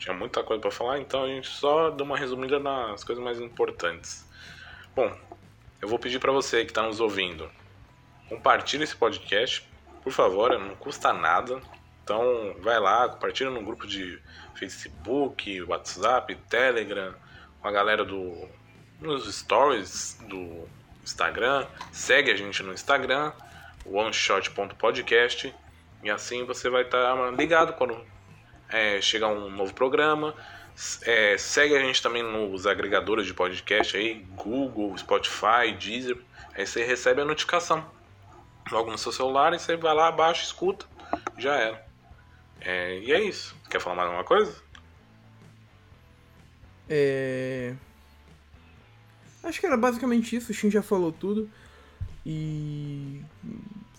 tinha 0.02 0.14
muita 0.16 0.42
coisa 0.42 0.60
para 0.60 0.70
falar, 0.72 0.98
então 0.98 1.22
a 1.22 1.28
gente 1.28 1.46
só 1.46 1.90
deu 1.90 2.04
uma 2.04 2.16
resumida 2.16 2.58
nas 2.58 3.04
coisas 3.04 3.22
mais 3.22 3.38
importantes. 3.38 4.28
Bom, 4.96 5.16
eu 5.82 5.88
vou 5.88 5.98
pedir 5.98 6.20
para 6.20 6.30
você 6.30 6.64
que 6.64 6.70
está 6.70 6.82
nos 6.82 7.00
ouvindo, 7.00 7.50
compartilhe 8.28 8.84
esse 8.84 8.94
podcast, 8.94 9.68
por 10.02 10.12
favor, 10.12 10.56
não 10.58 10.76
custa 10.76 11.12
nada. 11.12 11.60
Então 12.04 12.54
vai 12.60 12.78
lá, 12.78 13.08
compartilha 13.08 13.50
no 13.50 13.62
grupo 13.62 13.86
de 13.86 14.18
Facebook, 14.54 15.60
WhatsApp, 15.62 16.34
Telegram, 16.48 17.12
com 17.60 17.68
a 17.68 17.72
galera 17.72 18.04
do 18.04 18.48
nos 19.00 19.32
stories 19.34 20.18
do 20.28 20.68
Instagram, 21.02 21.66
segue 21.90 22.30
a 22.30 22.36
gente 22.36 22.62
no 22.62 22.72
Instagram, 22.72 23.32
oneshot.podcast, 23.84 25.52
e 26.04 26.10
assim 26.10 26.44
você 26.44 26.70
vai 26.70 26.82
estar 26.82 27.16
tá 27.16 27.30
ligado 27.32 27.72
quando 27.72 28.00
é, 28.68 29.00
chegar 29.00 29.28
um 29.28 29.50
novo 29.50 29.74
programa. 29.74 30.34
É, 31.02 31.36
segue 31.38 31.76
a 31.76 31.80
gente 31.80 32.02
também 32.02 32.22
nos 32.22 32.66
agregadores 32.66 33.26
de 33.26 33.34
podcast 33.34 33.96
aí, 33.96 34.26
Google, 34.34 34.96
Spotify, 34.96 35.72
Deezer. 35.78 36.18
Aí 36.54 36.66
você 36.66 36.84
recebe 36.84 37.20
a 37.20 37.24
notificação 37.24 37.84
logo 38.70 38.90
no 38.90 38.98
seu 38.98 39.12
celular 39.12 39.52
e 39.52 39.58
você 39.58 39.76
vai 39.76 39.94
lá, 39.94 40.10
baixa, 40.10 40.44
escuta, 40.44 40.86
já 41.38 41.54
era. 41.54 41.86
É, 42.60 42.98
e 42.98 43.12
é 43.12 43.20
isso. 43.20 43.56
Quer 43.68 43.80
falar 43.80 43.96
mais 43.96 44.08
alguma 44.08 44.24
coisa? 44.24 44.62
É. 46.88 47.74
Acho 49.42 49.60
que 49.60 49.66
era 49.66 49.76
basicamente 49.76 50.36
isso, 50.36 50.52
o 50.52 50.54
Shin 50.54 50.70
já 50.70 50.82
falou 50.82 51.10
tudo. 51.10 51.50
E 52.24 53.20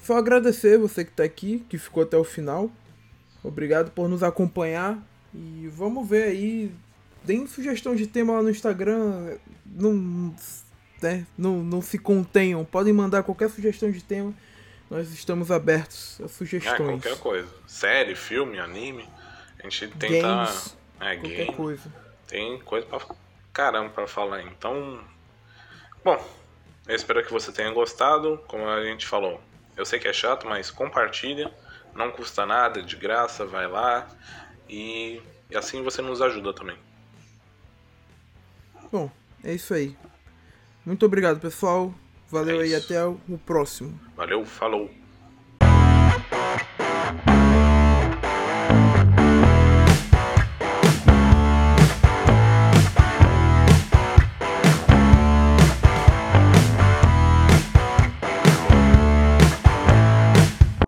só 0.02 0.18
agradecer 0.18 0.78
você 0.78 1.04
que 1.04 1.12
está 1.12 1.24
aqui, 1.24 1.66
que 1.70 1.78
ficou 1.78 2.04
até 2.04 2.18
o 2.18 2.24
final. 2.24 2.72
Obrigado 3.44 3.92
por 3.92 4.08
nos 4.08 4.24
acompanhar. 4.24 5.02
E 5.34 5.68
vamos 5.74 6.08
ver 6.08 6.24
aí. 6.24 6.72
Deem 7.24 7.48
sugestão 7.48 7.96
de 7.96 8.06
tema 8.06 8.34
lá 8.34 8.44
no 8.44 8.50
Instagram. 8.50 9.38
Não, 9.66 10.36
né, 11.02 11.26
não, 11.38 11.64
não 11.64 11.82
se 11.82 11.98
contenham. 11.98 12.64
Podem 12.66 12.94
mandar 12.94 13.24
qualquer 13.24 13.50
sugestão 13.50 13.92
de 13.92 14.04
tema. 14.04 14.34
Nós 14.90 15.12
estamos 15.12 15.50
abertos 15.50 16.20
a 16.22 16.28
sugestões. 16.28 16.80
É, 16.80 16.84
qualquer 16.84 17.18
coisa. 17.18 17.50
Série, 17.66 18.16
filme, 18.16 18.60
anime. 18.60 19.08
A 19.60 19.64
gente 19.64 19.88
tenta. 19.88 20.22
Games, 20.22 20.78
é, 21.00 21.16
qualquer 21.16 21.46
game. 21.46 21.54
coisa. 21.54 21.94
Tem 22.28 22.60
coisa 22.60 22.86
pra 22.86 23.00
caramba 23.52 23.90
pra 23.90 24.08
falar. 24.08 24.44
Então. 24.44 25.00
Bom, 26.04 26.24
eu 26.88 26.96
espero 26.96 27.26
que 27.26 27.32
você 27.32 27.52
tenha 27.52 27.72
gostado. 27.72 28.44
Como 28.48 28.68
a 28.68 28.84
gente 28.84 29.08
falou, 29.08 29.42
eu 29.76 29.86
sei 29.86 30.00
que 30.00 30.08
é 30.08 30.14
chato, 30.14 30.46
mas 30.48 30.70
compartilha. 30.70 31.52
Não 31.96 32.12
custa 32.12 32.46
nada, 32.46 32.82
de 32.82 32.96
graça, 32.96 33.46
vai 33.46 33.68
lá. 33.68 34.08
E, 34.74 35.22
e 35.52 35.56
assim 35.56 35.84
você 35.84 36.02
nos 36.02 36.20
ajuda 36.20 36.52
também. 36.52 36.76
Bom, 38.92 39.12
é 39.44 39.54
isso 39.54 39.72
aí. 39.72 39.96
Muito 40.84 41.06
obrigado, 41.06 41.40
pessoal. 41.40 41.94
Valeu 42.28 42.60
é 42.60 42.64
aí, 42.64 42.74
até 42.74 43.06
o 43.06 43.38
próximo. 43.46 44.00
Valeu, 44.16 44.44
falou. 44.44 44.90